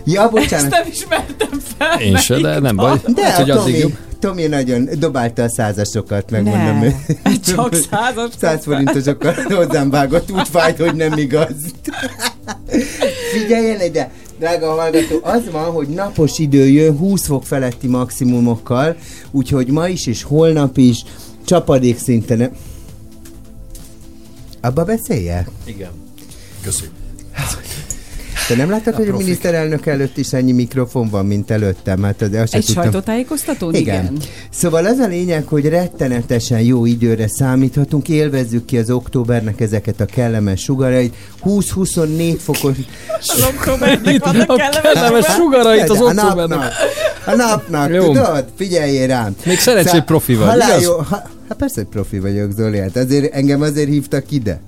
Ja, 0.05 0.23
Ezt 0.23 0.31
bocsánat. 0.31 0.71
nem 0.71 0.83
ismertem 0.91 1.61
fel. 1.79 2.01
Én 2.01 2.17
se, 2.17 2.37
de 2.41 2.59
nem 2.59 2.77
baj. 2.77 3.01
De 3.15 3.25
Hát, 3.25 3.37
hogy 3.37 3.51
addig 3.51 3.63
Tomi, 3.73 3.79
jobb. 3.79 3.97
Tomi 4.23 4.47
nagyon 4.47 4.89
dobálta 4.99 5.43
a 5.43 5.49
százasokat, 5.49 6.31
Ne, 6.31 6.41
megmondom. 6.41 7.05
csak 7.55 7.75
százas. 7.75 8.31
Száz 8.39 8.65
forintosokat 8.65 9.35
hozzám 9.35 9.91
vágott, 9.91 10.31
úgy 10.31 10.49
fájt, 10.49 10.79
hogy 10.79 10.95
nem 10.95 11.19
igaz. 11.19 11.55
Figyeljen 13.33 13.81
ide, 13.81 14.11
drága 14.39 14.75
hallgató, 14.75 15.21
az 15.23 15.51
van, 15.51 15.71
hogy 15.71 15.89
napos 15.89 16.39
idő 16.39 16.69
jön 16.69 16.97
20 16.97 17.27
fok 17.27 17.45
feletti 17.45 17.87
maximumokkal, 17.87 18.97
úgyhogy 19.31 19.69
ma 19.69 19.89
is 19.89 20.07
és 20.07 20.23
holnap 20.23 20.77
is 20.77 21.05
csapadék 21.45 21.99
szinten. 21.99 22.51
Abba 24.61 24.85
beszéljek? 24.85 25.51
Igen. 25.65 25.91
Köszönjük. 26.63 27.02
Te 28.49 28.57
nem 28.57 28.71
láttad, 28.71 28.95
hogy 28.95 29.09
a 29.09 29.17
miniszterelnök 29.17 29.87
előtt 29.87 30.17
is 30.17 30.33
ennyi 30.33 30.53
mikrofon 30.53 31.09
van, 31.09 31.27
mint 31.27 31.51
előttem? 31.51 32.03
Hát 32.03 32.23
az, 32.23 32.29
azt 32.33 32.55
Egy 32.55 32.65
tudtam. 32.65 32.83
sajtótájékoztatón? 32.83 33.75
Igen. 33.75 34.03
Igen. 34.05 34.19
Szóval 34.51 34.87
az 34.87 34.99
a 34.99 35.07
lényeg, 35.07 35.47
hogy 35.47 35.69
rettenetesen 35.69 36.61
jó 36.61 36.87
időre 36.87 37.29
számíthatunk, 37.29 38.09
élvezzük 38.09 38.65
ki 38.65 38.79
az 38.79 38.91
októbernek 38.91 39.61
ezeket 39.61 40.01
a 40.01 40.05
kellemes 40.05 40.61
sugarait. 40.63 41.15
20-24 41.45 42.37
fokos... 42.39 42.77
Az 43.21 43.45
októbernek 43.55 44.25
vannak 44.25 44.51
A 44.51 44.55
kellemes 44.57 44.93
kellemes 44.93 45.27
sugarait 45.27 45.91
az 45.91 46.01
a 46.01 46.05
októbernek. 46.05 46.49
napnak. 46.49 46.73
A 47.27 47.35
napnak, 47.35 47.91
Jó. 47.93 48.05
tudod? 48.05 48.45
Figyeljél 48.57 49.07
rám. 49.07 49.37
Még 49.47 49.59
szerencsé, 49.59 50.01
profi 50.01 50.35
vagy, 50.35 50.49
halál 50.49 50.69
igaz? 50.69 50.83
Jó, 50.83 50.97
ha, 50.97 51.17
hát 51.49 51.59
persze, 51.59 51.75
hogy 51.81 51.87
profi 51.91 52.19
vagyok, 52.19 52.51
Zoli. 52.53 52.79
Hát 52.79 52.97
azért, 52.97 53.35
engem 53.35 53.61
azért 53.63 53.89
hívtak 53.89 54.31
ide. 54.31 54.61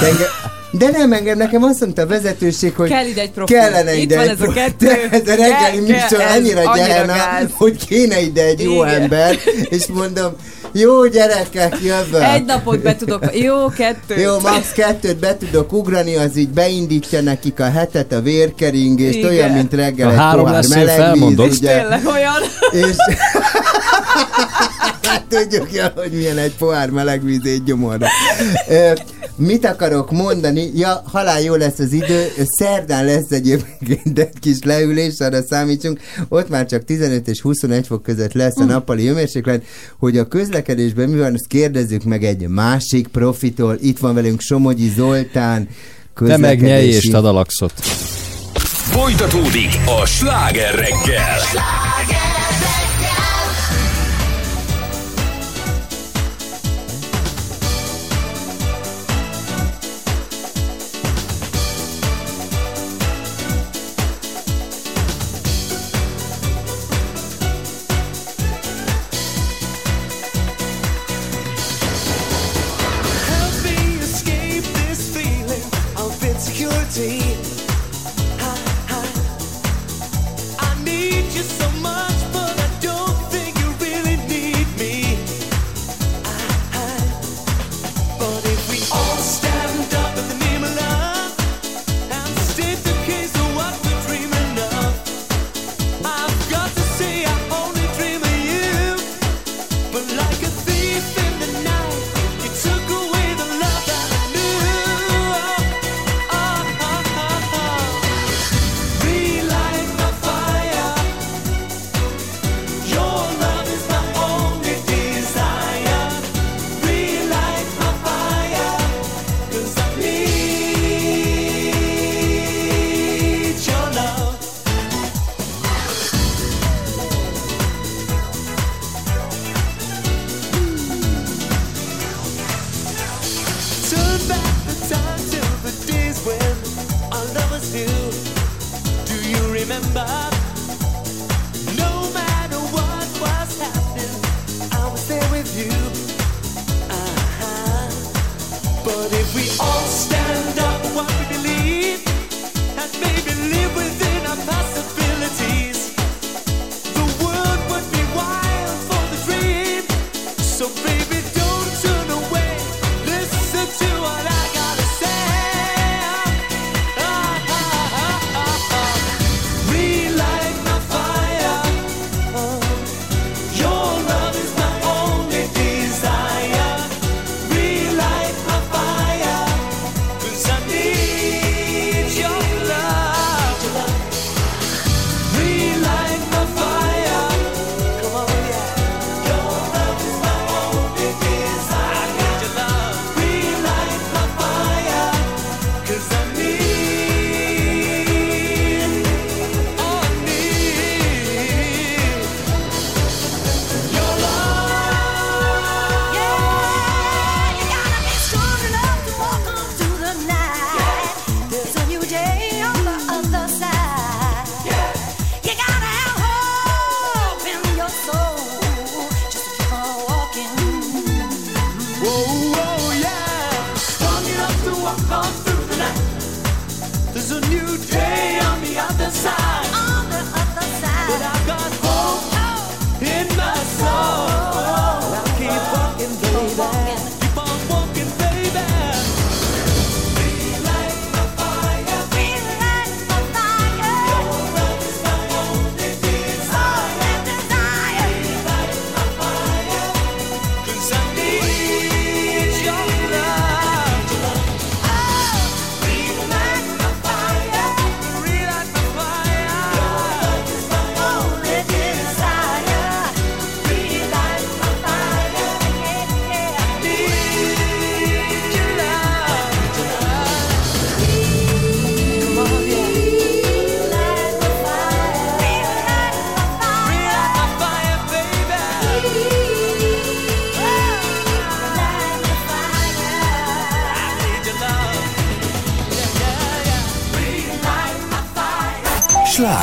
De, 0.00 0.06
engem, 0.06 0.26
de 0.72 0.88
nem, 0.90 1.12
engem 1.12 1.36
nekem 1.38 1.62
azt 1.62 1.80
mondta 1.80 2.02
a 2.02 2.06
vezetőség, 2.06 2.74
hogy 2.74 2.88
Kell 2.88 3.06
ide 3.06 3.20
egy 3.20 3.30
profi. 3.30 3.52
kellene 3.52 3.94
Itt 3.94 4.02
ide 4.02 4.16
van 4.16 4.24
egy 4.24 4.30
ez 4.30 4.40
a 4.40 4.52
kettő. 4.52 4.86
De 4.86 5.08
ez 5.10 5.20
a 5.20 5.34
reggeli 5.34 5.84
Kell- 5.86 5.96
műsor 5.96 6.20
annyira 6.20 6.60
annyira 6.70 6.86
gyerena, 6.86 7.12
gáz. 7.12 7.46
hogy 7.52 7.86
kéne 7.86 8.20
ide 8.20 8.44
egy 8.44 8.60
jó 8.60 8.84
Igen. 8.84 9.00
ember, 9.02 9.36
és 9.68 9.86
mondom, 9.86 10.32
jó 10.72 11.06
gyerekek, 11.06 11.76
jövök. 11.82 12.22
Egy 12.34 12.44
napot 12.44 12.82
be 12.82 12.96
tudok. 12.96 13.36
Jó, 13.38 13.66
kettő. 13.66 14.16
Jó, 14.20 14.38
max. 14.40 14.72
kettőt 14.72 15.16
be 15.18 15.36
tudok 15.36 15.72
ugrani, 15.72 16.16
az 16.16 16.36
így 16.36 16.48
beindítja 16.48 17.20
nekik 17.20 17.60
a 17.60 17.70
hetet, 17.70 18.12
a 18.12 18.20
vérkeringést, 18.20 19.18
Igen. 19.18 19.30
olyan, 19.30 19.50
mint 19.50 19.72
reggel 19.74 20.06
Ha 20.06 20.12
egy 20.12 20.18
három 20.18 20.44
pohár 20.44 20.64
meleg 20.68 21.12
víz. 21.12 21.38
És 21.50 21.58
tényleg 21.58 22.06
olyan. 22.06 22.42
És 22.88 22.96
tudjuk 25.28 25.72
ja, 25.72 25.92
hogy 25.96 26.10
milyen 26.12 26.38
egy 26.38 26.54
pohár 26.58 26.90
meleg 26.90 27.24
víz 27.24 27.40
egy 27.44 27.64
gyomorra. 27.64 28.06
Mit 29.40 29.64
akarok 29.64 30.10
mondani? 30.10 30.70
Ja, 30.74 31.02
halál 31.04 31.40
jó 31.40 31.54
lesz 31.54 31.78
az 31.78 31.92
idő. 31.92 32.26
Szerdán 32.58 33.04
lesz 33.04 33.30
egyébként 33.30 34.18
egy 34.18 34.38
kis 34.40 34.56
leülés, 34.62 35.18
arra 35.18 35.42
számítsunk. 35.42 36.00
Ott 36.28 36.48
már 36.48 36.66
csak 36.66 36.84
15 36.84 37.28
és 37.28 37.40
21 37.40 37.86
fok 37.86 38.02
között 38.02 38.32
lesz 38.32 38.56
a 38.56 38.64
nappali 38.64 39.06
hőmérséklet. 39.06 39.62
Hogy 39.98 40.18
a 40.18 40.24
közlekedésben 40.28 41.08
mi 41.08 41.18
van, 41.18 41.32
azt 41.32 41.46
kérdezzük 41.46 42.04
meg 42.04 42.24
egy 42.24 42.48
másik 42.48 43.06
profitól. 43.06 43.76
Itt 43.80 43.98
van 43.98 44.14
velünk 44.14 44.40
Somogyi 44.40 44.88
Zoltán. 44.96 45.68
Te 46.26 46.36
meg 46.36 46.60
nyelj 46.60 46.86
és 46.86 46.94
közlekedési- 46.94 47.10
tad 47.12 47.24
a 47.26 47.32
laxot. 47.32 47.72
Folytatódik 48.90 49.70
a 50.02 50.06
sláger 50.06 50.74
reggel. 50.74 51.38
Help 51.38 52.29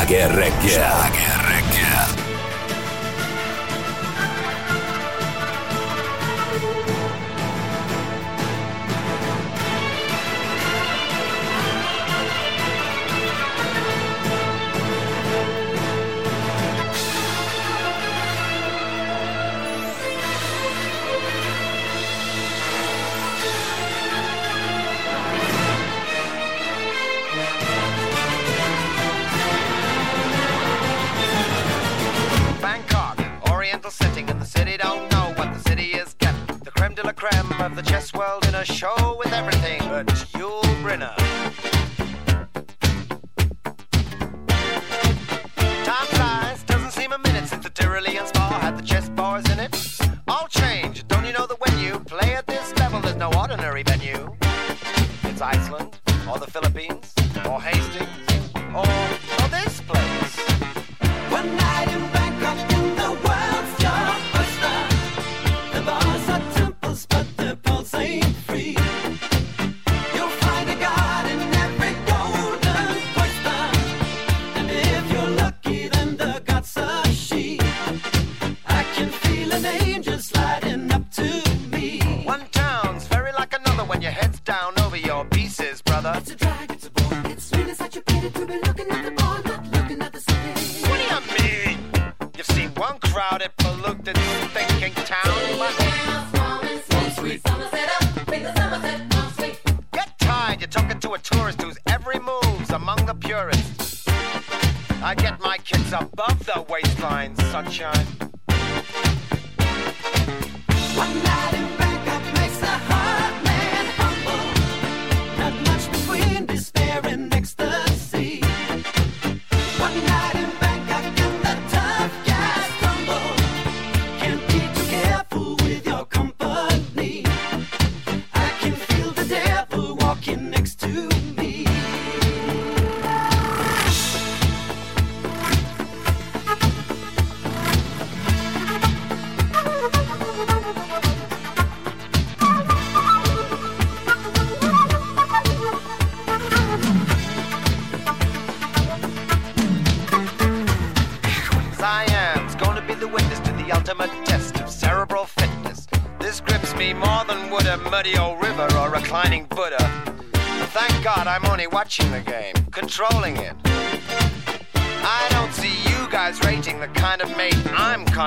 sláger 0.08 0.34
reggel. 0.34 1.27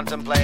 I'm 0.09 0.40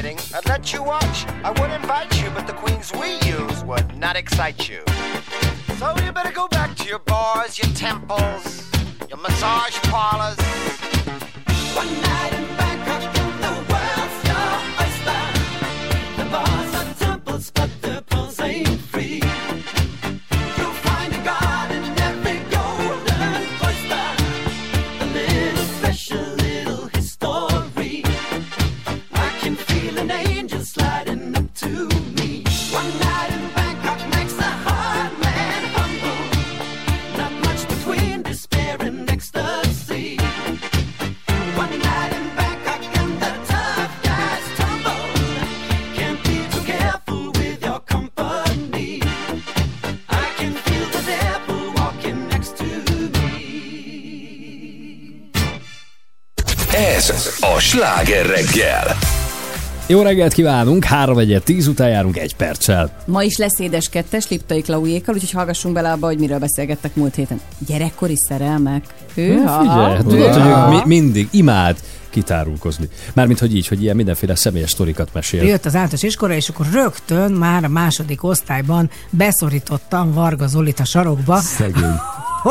Jó 59.89 60.01
reggelt 60.01 60.33
kívánunk, 60.33 60.83
3 60.83 61.17
1 61.17 61.41
10 61.43 61.67
után 61.67 61.89
járunk 61.89 62.17
egy 62.17 62.35
perccel. 62.35 62.91
Ma 63.05 63.23
is 63.23 63.37
lesz 63.37 63.59
édes 63.59 63.89
kettes 63.89 64.27
Liptai 64.29 64.61
Klauékkal, 64.61 65.13
úgyhogy 65.13 65.31
hallgassunk 65.31 65.73
bele 65.73 65.91
abba, 65.91 66.05
hogy 66.05 66.19
miről 66.19 66.39
beszélgettek 66.39 66.95
múlt 66.95 67.15
héten. 67.15 67.39
Gyerekkori 67.67 68.15
szerelmek. 68.27 68.83
Hűha. 69.13 69.59
Figyelj, 69.59 69.95
hát 69.95 70.05
tudod, 70.05 70.33
hogy 70.33 70.47
ők 70.47 70.69
mi, 70.69 70.95
mindig 70.95 71.27
imád 71.31 71.77
kitárulkozni. 72.09 72.89
Mármint, 73.13 73.39
hogy 73.39 73.55
így, 73.55 73.67
hogy 73.67 73.81
ilyen 73.81 73.95
mindenféle 73.95 74.35
személyes 74.35 74.69
sztorikat 74.69 75.09
mesél. 75.13 75.43
Jött 75.43 75.65
az 75.65 75.75
általános 75.75 76.03
iskola, 76.03 76.33
és 76.33 76.49
akkor 76.49 76.65
rögtön 76.71 77.31
már 77.31 77.63
a 77.63 77.67
második 77.67 78.23
osztályban 78.23 78.89
beszorítottam 79.09 80.13
Varga 80.13 80.47
Zolit 80.47 80.79
a 80.79 80.85
sarokba, 80.85 81.37
Szegény. 81.37 81.95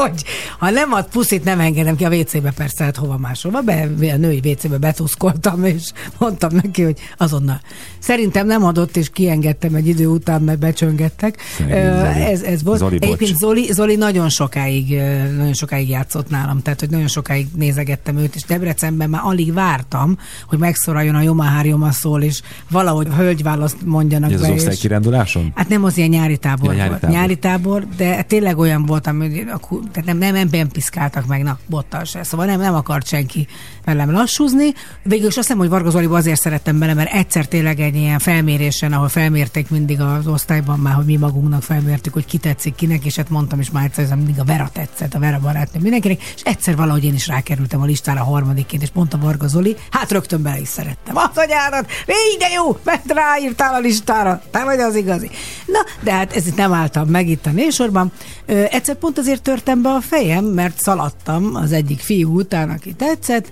Hogy 0.01 0.25
ha 0.59 0.71
nem 0.71 0.93
ad 0.93 1.07
puszit, 1.07 1.45
nem 1.45 1.61
engedem 1.61 1.97
ki 1.97 2.05
a 2.05 2.09
WC-be, 2.09 2.51
persze, 2.51 2.85
hát 2.85 2.97
hova 2.97 3.19
máshova. 3.19 3.61
Be, 3.61 3.89
a 4.13 4.17
női 4.17 4.41
WC-be 4.45 4.79
betuszkoltam, 4.79 5.65
és 5.65 5.91
mondtam 6.19 6.51
neki, 6.63 6.83
hogy 6.83 6.99
azonnal. 7.17 7.61
Szerintem 8.07 8.47
nem 8.47 8.65
adott, 8.65 8.97
és 8.97 9.11
kiengedtem 9.11 9.75
egy 9.75 9.87
idő 9.87 10.07
után, 10.07 10.43
mert 10.43 10.59
becsöngettek. 10.59 11.41
Ez, 12.17 12.43
ez 12.43 12.63
volt. 12.63 12.79
Zoli. 12.79 12.99
Egyébként 13.01 13.37
Zoli, 13.37 13.73
Zoli 13.73 13.97
nagyon 13.97 14.29
sokáig, 14.29 15.01
nagyon 15.37 15.53
sokáig 15.53 15.89
játszott 15.89 16.31
nálam, 16.31 16.63
tehát 16.63 16.81
hogy 16.81 16.91
nagyon 16.91 17.09
sokáig 17.09 17.47
nézegettem 17.57 18.17
őt, 18.17 18.35
és 18.35 18.43
Debrecenben 18.43 19.11
már 19.11 19.21
alig 19.25 19.53
vártam, 19.53 20.19
hogy 20.49 20.59
megszoraljon 20.59 21.15
a 21.15 21.21
Jomahár 21.21 21.67
Jomaszól, 21.67 22.23
és 22.23 22.41
valahogy 22.71 23.07
hölgyválaszt 23.17 23.77
mondjanak 23.85 24.33
Ez 24.33 24.41
az 24.41 24.47
be. 24.47 24.53
és- 24.53 24.59
osztálykiránduláson? 24.59 25.53
Hát 25.55 25.69
nem 25.69 25.85
az 25.85 25.97
ilyen 25.97 26.09
nyári 26.09 26.37
tábor 26.37 26.75
Ja, 26.75 26.77
nyári 26.77 26.91
tábor. 26.99 27.17
Nyári 27.17 27.37
tábor, 27.37 27.87
de 27.97 28.23
tényleg 28.23 28.59
olyan 28.59 28.87
voltam, 28.87 29.19
hogy 29.19 29.45
tehát 29.93 30.05
nem, 30.05 30.19
nem, 30.19 30.49
nem 30.51 30.69
piszkáltak 30.69 31.27
meg, 31.27 31.43
na, 31.43 31.59
bottal 31.67 32.05
se. 32.05 32.23
Szóval 32.23 32.47
nem, 32.47 32.61
nem 32.61 32.75
akart 32.75 33.07
senki 33.07 33.47
velem 33.85 34.11
lassúzni. 34.11 34.73
Végül 35.03 35.27
is 35.29 35.37
azt 35.37 35.47
hiszem, 35.47 35.59
hogy 35.59 35.69
Varga 35.69 35.91
Zoliba 35.91 36.17
azért 36.17 36.41
szerettem 36.41 36.79
bele, 36.79 36.95
mert 36.95 37.13
egyszer 37.13 37.47
tényleg 37.47 37.81
egy 37.81 37.95
ilyen 37.97 38.19
felmérésen, 38.19 38.93
ahol 38.93 39.09
felmérték 39.09 39.71
mindig 39.71 40.01
az 40.01 40.27
osztályban 40.27 40.79
már, 40.79 40.95
hogy 40.95 41.05
mi 41.05 41.17
magunknak 41.17 41.63
felmértük, 41.63 42.13
hogy 42.13 42.25
ki 42.25 42.39
tetszik 42.39 42.75
kinek, 42.75 43.05
és 43.05 43.17
hát 43.17 43.29
mondtam 43.29 43.61
is 43.61 43.71
már 43.71 43.85
egyszer, 43.85 44.09
hogy 44.09 44.17
mindig 44.17 44.39
a 44.39 44.45
Vera 44.45 44.69
tetszett, 44.73 45.15
a 45.15 45.19
Vera 45.19 45.39
barátnő 45.39 45.81
mindenkinek, 45.81 46.23
és 46.35 46.43
egyszer 46.43 46.77
valahogy 46.77 47.05
én 47.05 47.15
is 47.15 47.27
rákerültem 47.27 47.81
a 47.81 47.85
listára 47.85 48.25
harmadikként, 48.25 48.83
és 48.83 48.89
mondta 48.93 49.19
Varga 49.19 49.47
Zoli, 49.47 49.77
hát 49.91 50.13
rögtön 50.13 50.43
bele 50.43 50.59
is 50.59 50.69
szerettem. 50.69 51.17
Az 51.17 51.31
anyádat, 51.35 51.87
de 52.39 52.49
jó, 52.55 52.79
mert 52.85 53.13
ráírtál 53.13 53.75
a 53.75 53.79
listára, 53.79 54.43
te 54.51 54.65
vagy 54.65 54.79
az 54.79 54.95
igazi. 54.95 55.31
Na, 55.67 55.79
de 56.01 56.13
hát 56.13 56.37
ez 56.37 56.47
itt 56.47 56.57
nem 56.57 56.73
álltam 56.73 57.09
meg 57.09 57.29
itt 57.29 57.47
a 57.47 57.51
névsorban. 57.51 58.13
Ö, 58.47 58.65
egyszer 58.71 58.95
pont 58.95 59.19
azért 59.19 59.43
törtem 59.43 59.83
be 59.83 59.89
a 59.89 60.01
fejem, 60.01 60.45
mert 60.45 60.79
szaladtam 60.79 61.55
az 61.55 61.73
egyik 61.73 62.01
fiú 62.01 62.39
után, 62.39 62.71
aki 62.71 62.93
tetszett, 62.93 63.51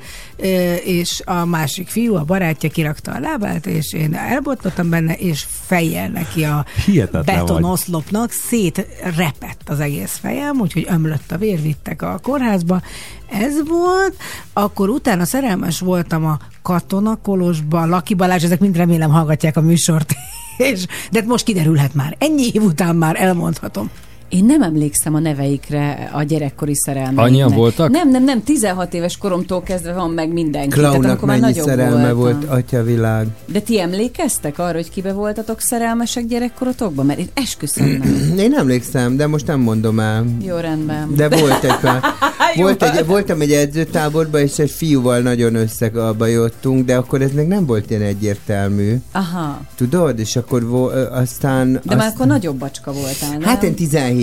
és 0.85 1.23
a 1.25 1.45
másik 1.45 1.89
fiú, 1.89 2.15
a 2.15 2.25
barátja 2.25 2.71
kirakta 2.71 3.13
a 3.13 3.21
lábát, 3.21 3.67
és 3.67 3.93
én 3.93 4.15
elbotlottam 4.35 4.91
benne, 4.91 5.15
és 5.15 5.47
fejjel 5.49 6.09
neki 6.09 6.45
a 6.45 6.65
Hihetetlen 6.85 7.25
betonoszlopnak 7.25 8.31
szétrepett 8.31 9.63
az 9.69 9.81
egész 9.81 10.17
fejem, 10.17 10.61
úgyhogy 10.61 10.87
ömlött 10.89 11.33
a 11.33 11.37
vér, 11.37 11.63
vittek 11.63 12.03
a 12.03 12.19
kórházba. 12.23 12.83
Ez 13.31 13.69
volt, 13.69 14.17
akkor 14.53 14.89
utána 14.89 15.25
szerelmes 15.25 15.81
voltam 15.81 16.25
a 16.25 16.39
Katona 16.63 17.17
Kolosba, 17.23 17.87
Laki 17.87 18.15
Balázs, 18.15 18.45
ezek 18.45 18.61
mind 18.61 18.77
remélem 18.77 19.11
hallgatják 19.11 19.57
a 19.57 19.61
műsort, 19.61 20.15
és, 20.73 20.87
de 21.11 21.19
hát 21.19 21.29
most 21.29 21.45
kiderülhet 21.45 21.95
már. 21.95 22.17
Ennyi 22.19 22.51
év 22.53 22.63
után 22.63 22.97
már 22.97 23.21
elmondhatom. 23.21 23.91
Én 24.35 24.45
nem 24.45 24.63
emlékszem 24.63 25.15
a 25.15 25.19
neveikre 25.19 26.11
a 26.13 26.23
gyerekkori 26.23 26.75
szerelmeimnek. 26.75 27.25
Annyian 27.25 27.53
voltak? 27.53 27.91
Nem, 27.91 28.11
nem, 28.11 28.25
nem. 28.25 28.43
16 28.43 28.95
éves 28.95 29.17
koromtól 29.17 29.63
kezdve 29.63 29.93
van 29.93 30.11
meg 30.11 30.33
mindenki. 30.33 30.69
Klaunak 30.69 31.21
mennyi 31.21 31.41
nagyobb 31.41 31.67
szerelme 31.67 32.13
voltam. 32.13 32.41
volt, 32.41 32.45
atyavilág. 32.59 33.27
De 33.47 33.61
ti 33.61 33.81
emlékeztek 33.81 34.59
arra, 34.59 34.75
hogy 34.75 34.91
kibe 34.91 35.13
voltatok 35.13 35.61
szerelmesek 35.61 36.27
gyerekkorotokban? 36.27 37.07
Mert 37.07 37.19
én 37.19 37.29
esküszöm 37.35 37.87
nem. 37.89 38.39
Én 38.45 38.55
emlékszem, 38.55 39.17
de 39.17 39.27
most 39.27 39.47
nem 39.47 39.61
mondom 39.61 40.01
el. 40.01 40.25
Jó, 40.45 40.57
rendben. 40.57 41.15
De 41.17 41.29
volt 41.29 41.65
egy 41.65 41.79
pár. 41.81 42.03
Volt 42.57 42.83
egy, 42.83 43.07
voltam 43.07 43.41
egy 43.41 43.53
edzőtáborban, 43.53 44.41
és 44.41 44.59
egy 44.59 44.71
fiúval 44.71 45.19
nagyon 45.19 45.55
összekabajottunk, 45.55 46.85
de 46.85 46.97
akkor 46.97 47.23
ez 47.23 47.33
még 47.33 47.47
nem 47.47 47.67
volt 47.67 47.91
ilyen 47.91 48.03
egyértelmű. 48.03 48.97
Aha. 49.13 49.61
Tudod? 49.77 50.19
És 50.19 50.37
akkor 50.37 50.67
vo- 50.69 50.93
aztán... 50.95 51.73
De 51.73 51.81
azt, 51.87 51.97
már 51.97 52.11
akkor 52.15 52.27
nagyobb 52.27 52.57
bacska 52.57 52.93
voltál, 52.93 53.31
nem? 53.31 53.43
Hát 53.43 53.63
én 53.63 53.75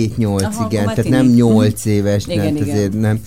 17-8, 0.08 0.44
Aha, 0.44 0.66
igen, 0.70 0.82
akkor 0.82 0.94
tehát 0.94 1.10
nem 1.10 1.20
tini. 1.26 1.34
8 1.34 1.84
Mhm. 1.84 1.94
éves, 1.94 2.24
Igen, 2.26 2.44
nem, 2.44 2.56
igen. 2.56 2.68
azért 2.68 2.92
nem. 3.00 3.20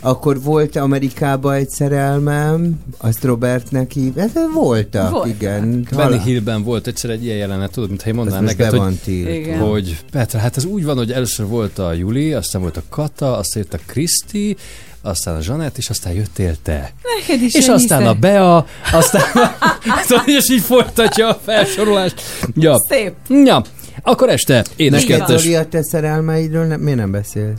Akkor 0.00 0.42
volt 0.42 0.76
Amerikában 0.76 1.54
egy 1.54 1.68
szerelmem, 1.68 2.80
azt 2.98 3.24
Robertnek 3.24 3.92
hív, 3.92 4.16
hát 4.16 4.30
voltak, 4.54 5.10
Voltak. 5.10 5.28
igen. 5.28 5.86
Benny 5.96 6.18
Hillben 6.20 6.62
volt 6.62 6.86
egyszer 6.86 7.10
egy 7.10 7.24
ilyen 7.24 7.36
jelenet, 7.36 7.70
tudod, 7.70 7.88
mintha 7.88 8.08
én 8.08 8.14
mondanám 8.14 8.44
Ez 8.44 8.50
neked, 8.50 8.64
be 8.70 8.76
hogy, 8.78 8.86
van 8.86 8.98
tiltva. 9.04 9.30
Igen. 9.32 9.58
hogy 9.58 9.98
Petra, 10.10 10.38
hát 10.38 10.56
ez 10.56 10.64
úgy 10.64 10.84
van, 10.84 10.96
hogy 10.96 11.12
először 11.12 11.46
volt 11.46 11.78
a 11.78 11.92
Juli, 11.92 12.32
aztán 12.32 12.60
volt 12.62 12.76
a 12.76 12.82
Kata, 12.88 13.36
aztán 13.36 13.62
jött 13.62 13.80
a 13.80 13.84
Kriszti, 13.86 14.56
aztán 15.02 15.36
a 15.36 15.40
Zsanett, 15.40 15.78
és 15.78 15.90
aztán 15.90 16.12
jöttél 16.12 16.54
te. 16.62 16.92
Neked 17.18 17.42
is 17.42 17.54
és 17.54 17.68
aztán 17.68 18.02
a 18.02 18.04
szer- 18.06 18.18
Bea, 18.18 18.66
aztán 18.92 19.22
Tudod, 20.06 20.22
és 20.28 20.50
így 20.50 20.60
folytatja 20.60 21.28
a 21.28 21.40
felsorolást. 21.44 22.22
Ja. 22.54 22.74
Szép. 22.88 23.12
Ja. 23.44 23.62
Akkor 24.02 24.28
este 24.28 24.54
Neked, 24.54 24.72
édeskettes. 24.76 25.42
Zoli, 25.42 25.54
a 25.54 25.66
te 25.68 25.82
szerelmeidről 25.82 26.64
nem, 26.64 26.80
miért 26.80 26.98
nem 26.98 27.10
beszélsz? 27.10 27.58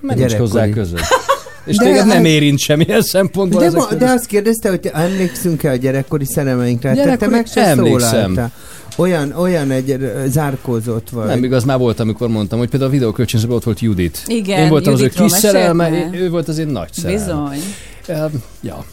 Mert 0.00 0.18
nincs 0.18 0.30
gyerekkori. 0.32 0.50
hozzá 0.50 0.68
között. 0.68 1.00
És 1.64 1.76
De 1.76 1.84
téged 1.84 2.06
nem 2.06 2.16
hát- 2.16 2.24
érint 2.26 2.58
semmilyen 2.58 3.02
szempontból. 3.02 3.60
De, 3.60 3.70
ma, 3.70 3.94
de 3.94 4.06
azt 4.10 4.26
kérdezte, 4.26 4.68
hogy 4.68 4.80
te 4.80 4.90
emlékszünk-e 4.92 5.70
a 5.70 5.74
gyerekkori 5.76 6.24
szerelmeinkre? 6.24 6.88
Hát 6.88 6.96
te, 6.96 7.02
te 7.02 7.08
Gyerekkori- 7.08 7.30
meg 7.34 7.46
se 7.46 7.66
emlékszem. 7.66 8.10
szólaltál. 8.20 8.52
Olyan, 8.96 9.32
olyan 9.32 9.70
egy 9.70 10.10
zárkózott 10.26 11.10
vagy. 11.10 11.26
Nem 11.26 11.44
igaz, 11.44 11.64
már 11.64 11.78
volt, 11.78 12.00
amikor 12.00 12.28
mondtam, 12.28 12.58
hogy 12.58 12.68
például 12.68 12.90
a 12.90 12.94
videókölcsönzőben 12.94 13.56
ott 13.56 13.64
volt 13.64 13.80
Judit. 13.80 14.22
Igen, 14.26 14.62
Én 14.62 14.68
voltam 14.68 14.92
az 14.92 15.00
ő 15.00 15.02
Juditról 15.02 15.28
kis 15.28 15.36
szerelme, 15.36 15.88
meséltne? 15.88 16.18
ő 16.18 16.30
volt 16.30 16.48
az 16.48 16.58
én 16.58 16.66
nagy 16.66 16.92
szerelme. 16.92 17.18
Bizony. 17.18 17.58
Ja. 18.62 18.84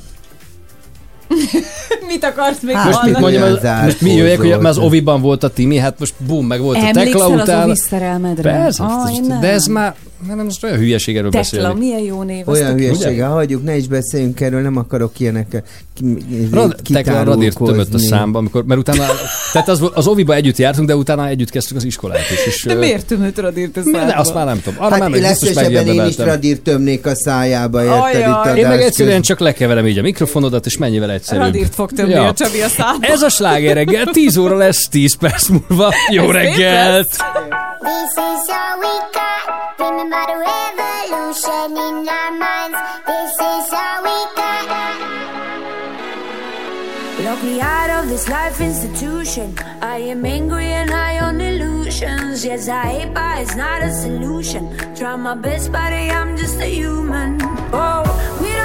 Mit 2.07 2.23
akarsz 2.23 2.61
még 2.61 2.75
Hát, 2.75 2.85
most 2.85 3.03
mit 3.03 3.19
mondjam, 3.19 3.43
az, 3.43 3.59
most 3.83 4.01
mi 4.01 4.13
jöjjek, 4.13 4.37
hogy 4.39 4.51
az 4.51 4.77
Oviban 4.77 5.21
volt 5.21 5.43
a 5.43 5.49
Timi, 5.49 5.77
hát 5.77 5.99
most 5.99 6.13
bum, 6.27 6.47
meg 6.47 6.61
volt 6.61 6.77
a 6.77 6.79
Tekla 6.79 6.99
Emlékszel 6.99 7.31
az 7.31 7.41
után. 7.41 7.63
Ovi 7.69 7.75
szerelmedre? 7.75 8.51
Persze, 8.51 8.83
Ah, 8.83 9.11
nem. 9.27 9.39
de 9.39 9.47
ez 9.51 9.65
már, 9.65 9.95
nem 10.27 10.45
most 10.45 10.63
olyan 10.63 10.77
hülyeség 10.77 11.17
erről 11.17 11.29
Tekla, 11.31 11.49
beszélni. 11.57 11.79
milyen 11.79 11.99
jó 11.99 12.23
név. 12.23 12.47
Olyan 12.47 12.73
hülyesége, 12.73 13.25
hagyjuk, 13.25 13.63
ne 13.63 13.75
is 13.77 13.87
beszéljünk 13.87 14.41
erről, 14.41 14.61
nem 14.61 14.77
akarok 14.77 15.19
ilyenek 15.19 15.63
Rad, 16.51 16.75
Tekla 16.93 17.23
radírt 17.23 17.57
tömött 17.57 17.93
a 17.93 17.97
számba, 17.97 18.37
amikor, 18.37 18.65
mert 18.65 18.79
utána, 18.79 19.05
tehát 19.53 19.67
az, 19.69 19.89
az 19.93 20.07
Oviba 20.07 20.33
együtt 20.33 20.57
jártunk, 20.57 20.87
de 20.87 20.95
utána 20.95 21.27
együtt 21.27 21.49
kezdtük 21.49 21.77
az 21.77 21.83
iskolát 21.83 22.31
is. 22.31 22.45
És, 22.45 22.63
De 22.63 22.73
ö, 22.73 22.79
miért 22.79 23.05
tömött 23.05 23.39
radírt 23.39 23.77
a 23.77 23.81
de 23.83 23.91
számba? 23.97 24.13
azt 24.13 24.33
már 24.33 24.45
nem 24.45 24.61
tudom. 24.61 24.83
Arra 24.83 24.91
Hát 24.95 25.09
meg 25.09 25.21
biztos 25.21 25.63
én 25.67 26.05
is 26.05 26.17
radírt 26.17 26.61
tömnék 26.61 27.05
a 27.05 27.15
szájába, 27.15 27.83
érted 27.83 28.27
itt 28.55 28.57
Én 28.63 28.67
meg 28.67 28.81
egyszerűen 28.81 29.21
csak 29.21 29.39
lekeverem 29.39 29.87
így 29.87 29.97
a 29.97 30.01
mikrofonodat, 30.01 30.65
és 30.65 30.77
mennyivel 30.77 31.11
egyszerűbb. 31.15 31.43
Radírt 31.43 31.73
fog 31.75 31.91
tömni 31.91 32.13
a 32.13 32.33
Csabi 32.33 32.61
a 32.61 32.67
számba. 32.67 33.07
Ez 33.07 33.21
a 33.21 33.29
sláger 33.29 33.75
reggel, 33.75 34.05
10 34.05 34.37
óra 34.37 34.55
lesz, 34.55 34.87
10 34.87 35.15
perc 35.15 35.47
múlva. 35.47 35.93
Jó 36.11 36.23
Ez 36.23 36.31
reggelt! 36.31 37.09
This 37.09 38.11
is 38.15 38.47
all 38.59 38.77
we 38.83 38.93
got. 39.17 39.43
Remember 39.77 40.21
the 40.29 40.37
revolution 40.47 41.69
in 41.87 42.07
our 42.19 42.31
minds. 42.43 42.77
This 43.05 43.35
is 43.51 43.71
all 43.83 43.99
we 44.05 44.17
got. 44.35 44.43
Lock 47.25 47.41
me 47.43 47.59
out 47.61 47.89
of 48.03 48.09
this 48.09 48.27
life 48.27 48.59
institution. 48.63 49.53
I 49.81 49.97
am 50.11 50.25
angry 50.25 50.65
and 50.65 50.89
high 50.89 51.19
on 51.27 51.39
illusions. 51.41 52.43
Yes, 52.45 52.67
I 52.67 52.85
hate, 52.93 53.13
but 53.13 53.39
it's 53.41 53.55
not 53.55 53.81
a 53.81 53.91
solution. 53.93 54.61
Try 54.95 55.15
my 55.15 55.35
best, 55.35 55.71
buddy, 55.71 56.09
I'm 56.11 56.37
just 56.37 56.59
a 56.59 56.65
human. 56.65 57.39
Oh, 57.71 58.03
we 58.41 58.47
don't 58.47 58.64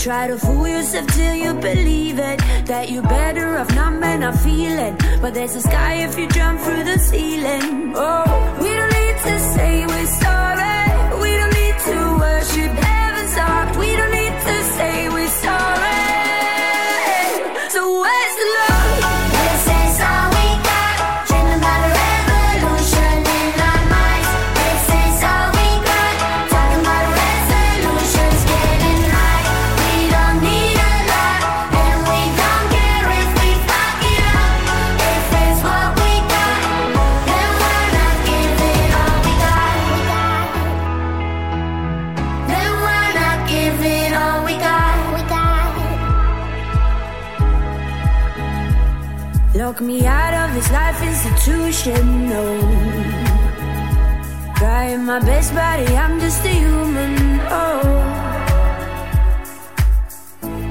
Try 0.00 0.28
to 0.28 0.38
fool 0.38 0.66
yourself 0.66 1.06
till 1.08 1.34
you 1.34 1.52
believe 1.52 2.18
it. 2.18 2.40
That 2.64 2.90
you're 2.90 3.02
better 3.02 3.58
off 3.58 3.68
not 3.74 3.92
man 3.92 4.20
not 4.20 4.34
feeling. 4.36 4.96
But 5.20 5.34
there's 5.34 5.54
a 5.54 5.60
sky 5.60 5.96
if 5.96 6.18
you 6.18 6.26
jump 6.28 6.58
through 6.60 6.84
the 6.84 6.98
ceiling. 6.98 7.92
Oh, 7.94 8.58
we 8.62 8.68
don't 8.68 8.92
need 8.94 9.16
to 9.28 9.38
say 9.54 9.86
we're 9.86 10.06
sorry. 10.06 10.39
Me 49.80 50.04
out 50.04 50.34
of 50.34 50.54
this 50.54 50.70
life 50.70 51.02
institution, 51.02 52.28
no. 52.28 52.60
Trying 54.56 55.04
my 55.06 55.20
best, 55.20 55.54
buddy, 55.54 55.96
I'm 55.96 56.20
just 56.20 56.44
a 56.44 56.48
human, 56.50 57.40
oh. 57.48 57.80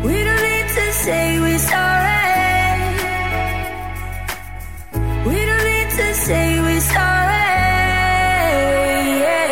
We 0.04 0.24
don't 0.24 0.44
need 0.44 0.68
to 0.78 0.92
say 0.94 1.40
we're 1.40 1.58
sorry. 1.58 2.20
We 5.26 5.44
don't 5.44 5.64
need 5.64 5.90
to 5.90 6.14
say 6.14 6.60
we're 6.62 6.80
sorry. 6.80 7.50
Yeah. 9.26 9.50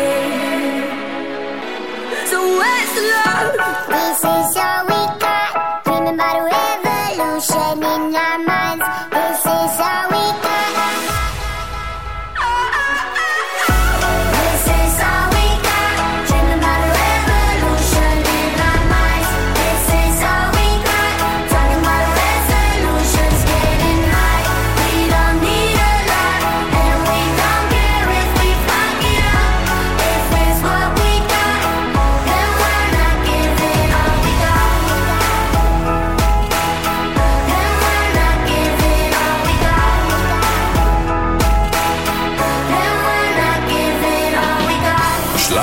So 2.30 2.38
where's 2.58 2.92
the 2.94 3.02
love? 3.12 3.52
This 3.90 4.18
is 4.18 4.54
your 4.54 4.87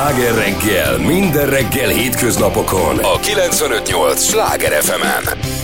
Sláger 0.06 0.36
reggel, 0.36 0.98
minden 0.98 1.50
reggel 1.50 1.90
hétköznapokon 1.90 2.98
a 2.98 3.20
958 3.20 4.24
Sláger 4.24 4.72
FM-en. 4.72 5.38
Ez 5.38 5.55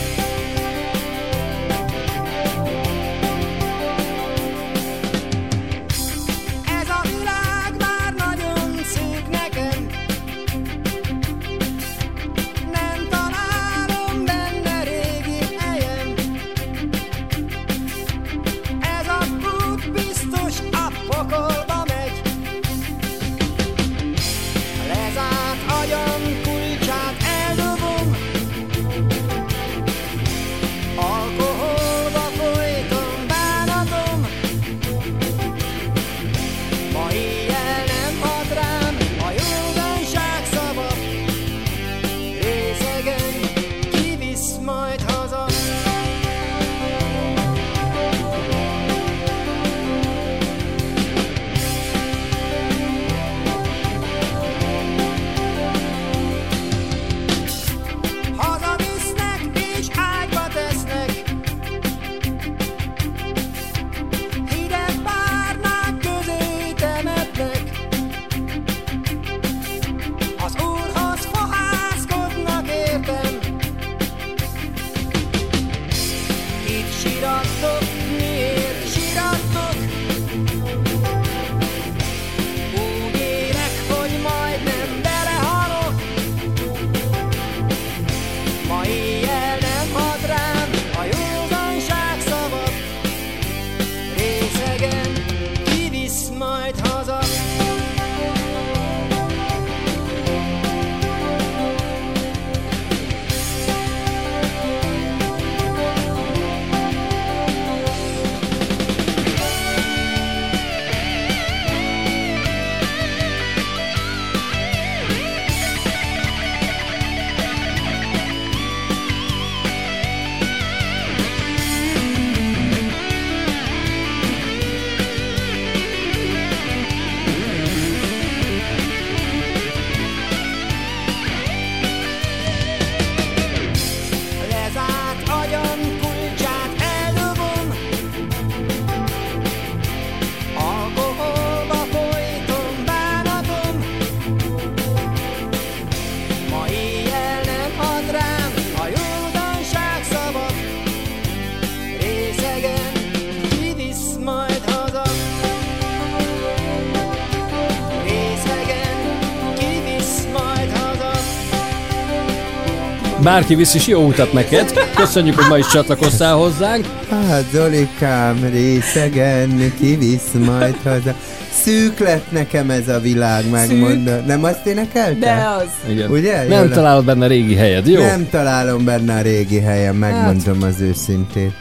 Bárki 163.24 163.56
visz 163.56 163.74
is 163.74 163.88
jó 163.88 164.06
utat 164.08 164.34
neked. 164.34 164.72
Köszönjük, 164.96 165.36
hogy 165.36 165.50
ma 165.50 165.58
is 165.58 165.68
csatlakoztál 165.68 166.36
hozzánk. 166.36 166.86
Hát 167.10 167.44
Zolikám, 167.54 168.50
részegen 168.52 169.74
kivisz 169.80 170.32
majd 170.46 170.76
haza. 170.84 171.16
Szűk 171.64 172.00
lett 172.00 172.32
nekem 172.32 172.70
ez 172.70 172.88
a 172.88 173.00
világ, 173.00 173.50
megmondom. 173.50 174.26
Nem 174.26 174.44
azt 174.44 174.66
énekelte? 174.66 175.20
De 175.20 175.48
az. 175.58 175.92
Igen. 175.92 176.10
Ugye? 176.10 176.48
Nem 176.48 176.60
Jól- 176.64 176.70
találod 176.70 177.06
benne 177.06 177.26
a 177.26 177.28
régi 177.28 177.56
helyed, 177.56 177.88
jó? 177.88 178.02
Nem 178.02 178.28
találom 178.30 178.86
benne 178.86 179.16
a 179.18 179.22
régi 179.22 179.60
helyen, 179.60 179.96
megmondom 179.96 180.62
az 180.64 180.80
őszintét. 180.82 181.54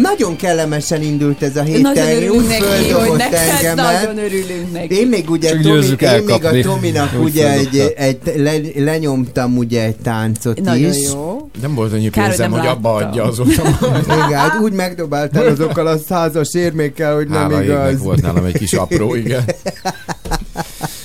Nagyon 0.00 0.36
kellemesen 0.36 1.02
indult 1.02 1.42
ez 1.42 1.56
a 1.56 1.62
hét. 1.62 1.82
Nagyon 1.82 2.06
örülünk 2.10 2.48
neki, 2.48 2.90
hogy 2.90 3.16
neked 3.16 3.38
engemet. 3.48 3.74
nagyon 3.76 4.24
örülünk 4.24 4.72
neki. 4.72 4.94
Én 4.94 5.08
még 5.08 5.30
ugye 5.30 5.50
Tomi, 5.60 5.86
én 6.00 6.22
még 6.24 6.44
a 6.44 6.60
Tominak 6.60 7.14
Úgy 7.14 7.22
ugye 7.22 7.52
egy, 7.52 7.92
egy 7.96 8.18
le, 8.36 8.52
lenyomtam 8.84 9.56
ugye 9.56 9.84
egy 9.84 9.96
táncot 9.96 10.60
Nagyon 10.60 10.90
is. 10.90 11.02
jó. 11.12 11.50
Nem 11.62 11.74
volt 11.74 11.92
annyi 11.92 12.08
pénzem, 12.08 12.50
nem 12.50 12.58
hogy 12.60 12.68
abba 12.68 12.94
adja 12.94 13.24
azóta. 13.24 13.62
Igen, 14.04 14.38
hát 14.38 14.60
úgy 14.62 14.72
megdobáltál 14.72 15.46
azokkal 15.46 15.86
a 15.86 15.98
százas 15.98 16.54
érmékkel, 16.54 17.14
hogy 17.14 17.28
nem 17.28 17.38
Hála 17.40 17.62
igaz. 17.62 17.76
égnek 17.76 17.98
volt 17.98 18.22
nálam 18.22 18.44
egy 18.44 18.58
kis 18.58 18.72
apró, 18.72 19.14
igen. 19.14 19.42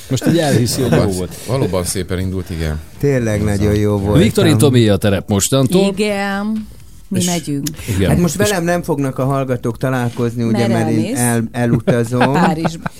Most 0.09 0.27
így 0.27 0.37
elhiszi, 0.37 0.81
hogy 0.81 0.91
jó 0.91 1.03
volt. 1.11 1.35
valóban 1.47 1.83
szépen 1.83 2.19
indult, 2.19 2.49
igen. 2.49 2.79
Tényleg 2.99 3.43
nagyon 3.43 3.75
jó 3.75 3.97
volt. 3.97 4.21
Viktorin 4.21 4.57
Tomi 4.57 4.89
a 4.89 4.97
terep 4.97 5.29
mostantól. 5.29 5.93
Igen. 5.97 6.67
Mi 7.07 7.19
És- 7.19 7.25
megyünk. 7.25 7.67
Igen. 7.95 8.09
Hát 8.09 8.19
most 8.19 8.35
velem 8.35 8.63
nem 8.63 8.83
fognak 8.83 9.19
a 9.19 9.25
hallgatók 9.25 9.77
találkozni, 9.77 10.43
ugye, 10.43 10.67
mert 10.67 10.89
én 10.89 11.15
el, 11.15 11.43
elutazom. 11.51 12.33
Párizsba. 12.43 12.91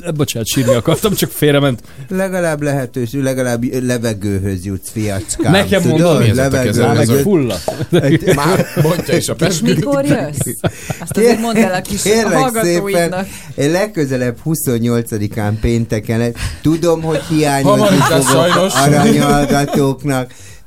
Eh, 0.00 0.12
Bocsánat, 0.12 0.48
sírni 0.48 0.74
akartam, 0.74 1.14
csak 1.14 1.30
félrement. 1.30 1.82
Legalább 2.08 2.62
lehetőség, 2.62 3.22
legalább 3.22 3.82
levegőhöz 3.84 4.64
jutsz, 4.64 4.90
fiacskám. 4.90 5.52
Nekem 5.52 5.82
Tudod? 5.82 5.98
mondom, 6.00 6.18
mi 6.22 6.28
ez 6.40 6.52
meg 6.52 6.66
Ez 6.66 7.08
a- 7.08 7.14
fulladt. 7.14 7.90
Már 8.34 8.66
mondja 8.82 9.16
is 9.16 9.28
a 9.28 9.32
És 9.32 9.38
pesküt. 9.38 9.76
mikor 9.76 10.04
jössz? 10.04 10.56
Azt 11.00 11.16
azért 11.16 11.40
mondd 11.40 11.56
el 11.56 11.74
a 11.74 11.80
kis 11.80 12.02
Kérlek 12.02 12.58
szépen, 12.62 13.26
én 13.54 13.70
legközelebb 13.70 14.36
28-án 14.44 15.52
pénteken, 15.60 16.34
tudom, 16.62 17.02
hogy 17.02 17.20
hiányozni 17.28 17.96
fogok 17.96 18.22
sajnos. 18.26 18.72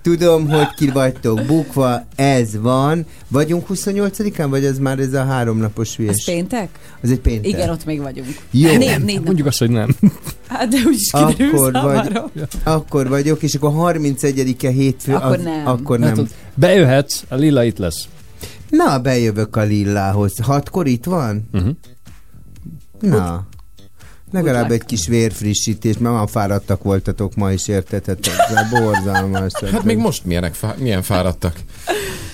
Tudom, 0.02 0.50
hogy 0.50 0.68
ki 0.76 0.90
vagytok 0.90 1.46
bukva, 1.46 2.06
ez 2.16 2.58
van. 2.60 3.06
Vagyunk 3.28 3.66
28-án, 3.70 4.48
vagy 4.50 4.66
ez 4.66 4.78
már 4.80 5.00
ez 5.00 5.14
a 5.14 5.24
háromnapos 5.24 5.96
hülyes? 5.96 6.24
péntek? 6.26 6.70
Az 7.02 7.12
egy 7.12 7.20
péntek. 7.20 7.48
Igen, 7.52 7.70
ott 7.70 7.86
még 7.86 8.02
vagyunk. 8.02 8.28
Jó. 8.52 8.68
Négy, 8.78 9.04
négy 9.04 9.16
nap. 9.16 9.26
Mondjuk 9.26 9.48
azt, 9.48 9.60
hogy 9.60 9.70
nem. 9.70 9.96
Hát 10.48 10.68
de 10.68 10.78
úgyis 10.86 11.12
kiderül 11.12 11.58
Akkor, 11.58 11.72
vagy, 11.72 12.20
akkor 12.64 13.08
vagyok, 13.08 13.44
és 13.44 13.56
akkor 13.56 13.94
31-e 13.96 14.70
hétfő. 14.70 15.14
Akkor 15.14 15.36
az- 15.38 15.44
nem. 15.44 15.68
Akkor 15.68 16.00
Hát 16.00 16.16
nem. 16.16 16.24
ott 16.24 16.32
bejöhetsz, 16.56 17.24
a 17.30 17.36
lila 17.36 17.64
itt 17.64 17.78
lesz. 17.78 18.08
Na, 18.70 19.00
bejövök 19.00 19.56
a 19.56 19.62
lillához. 19.62 20.38
Hatkor 20.42 20.88
itt 20.88 21.04
van? 21.06 21.50
Uh-huh. 21.54 21.72
Na. 23.00 23.48
Legalább 24.32 24.72
egy 24.72 24.86
kis 24.86 25.08
vérfrissítés, 25.08 25.98
mert 25.98 26.16
már 26.16 26.28
fáradtak 26.30 26.84
voltatok 26.84 27.36
ma 27.36 27.52
is, 27.52 27.68
értetek? 27.68 28.18
Ez 28.28 28.80
borzalmas. 28.80 29.52
Hát 29.72 29.84
még 29.84 29.98
most 29.98 30.26
milyenek, 30.26 30.54
fá- 30.54 30.78
milyen 30.80 31.02
fáradtak. 31.02 31.54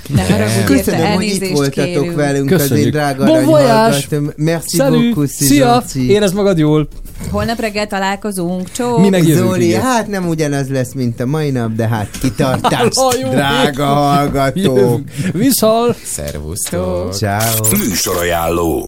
Ne 0.07 0.23
haragudj 0.23 0.63
Köszönöm, 0.65 1.11
hogy 1.11 1.23
itt 1.25 1.47
voltatok 1.51 1.83
kérünk. 1.83 2.15
velünk 2.15 2.51
az 2.51 2.61
én 2.61 2.67
Köszönjük. 2.67 2.91
drága 2.91 3.25
Bon 3.25 3.45
voyage! 3.45 3.97
Merci 4.35 4.77
Salut! 4.77 5.01
beaucoup, 5.01 5.27
Szia! 5.27 5.83
Érezd 6.07 6.33
magad 6.35 6.57
jól! 6.57 6.87
Holnap 7.31 7.59
reggel 7.59 7.87
találkozunk. 7.87 8.71
Csó! 8.71 8.97
Mi 8.97 9.21
Zoli, 9.33 9.65
igen. 9.65 9.81
hát 9.81 10.07
nem 10.07 10.27
ugyanaz 10.27 10.69
lesz, 10.69 10.93
mint 10.93 11.19
a 11.19 11.25
mai 11.25 11.49
nap, 11.51 11.71
de 11.75 11.87
hát 11.87 12.09
kitartás, 12.21 12.93
drága 13.31 13.85
hallgatók. 13.85 14.63
Jövünk. 14.63 15.11
Viszal! 15.33 15.95
Szervusztok! 16.03 17.13
Ciao. 17.13 17.77
Műsorajánló. 17.87 18.83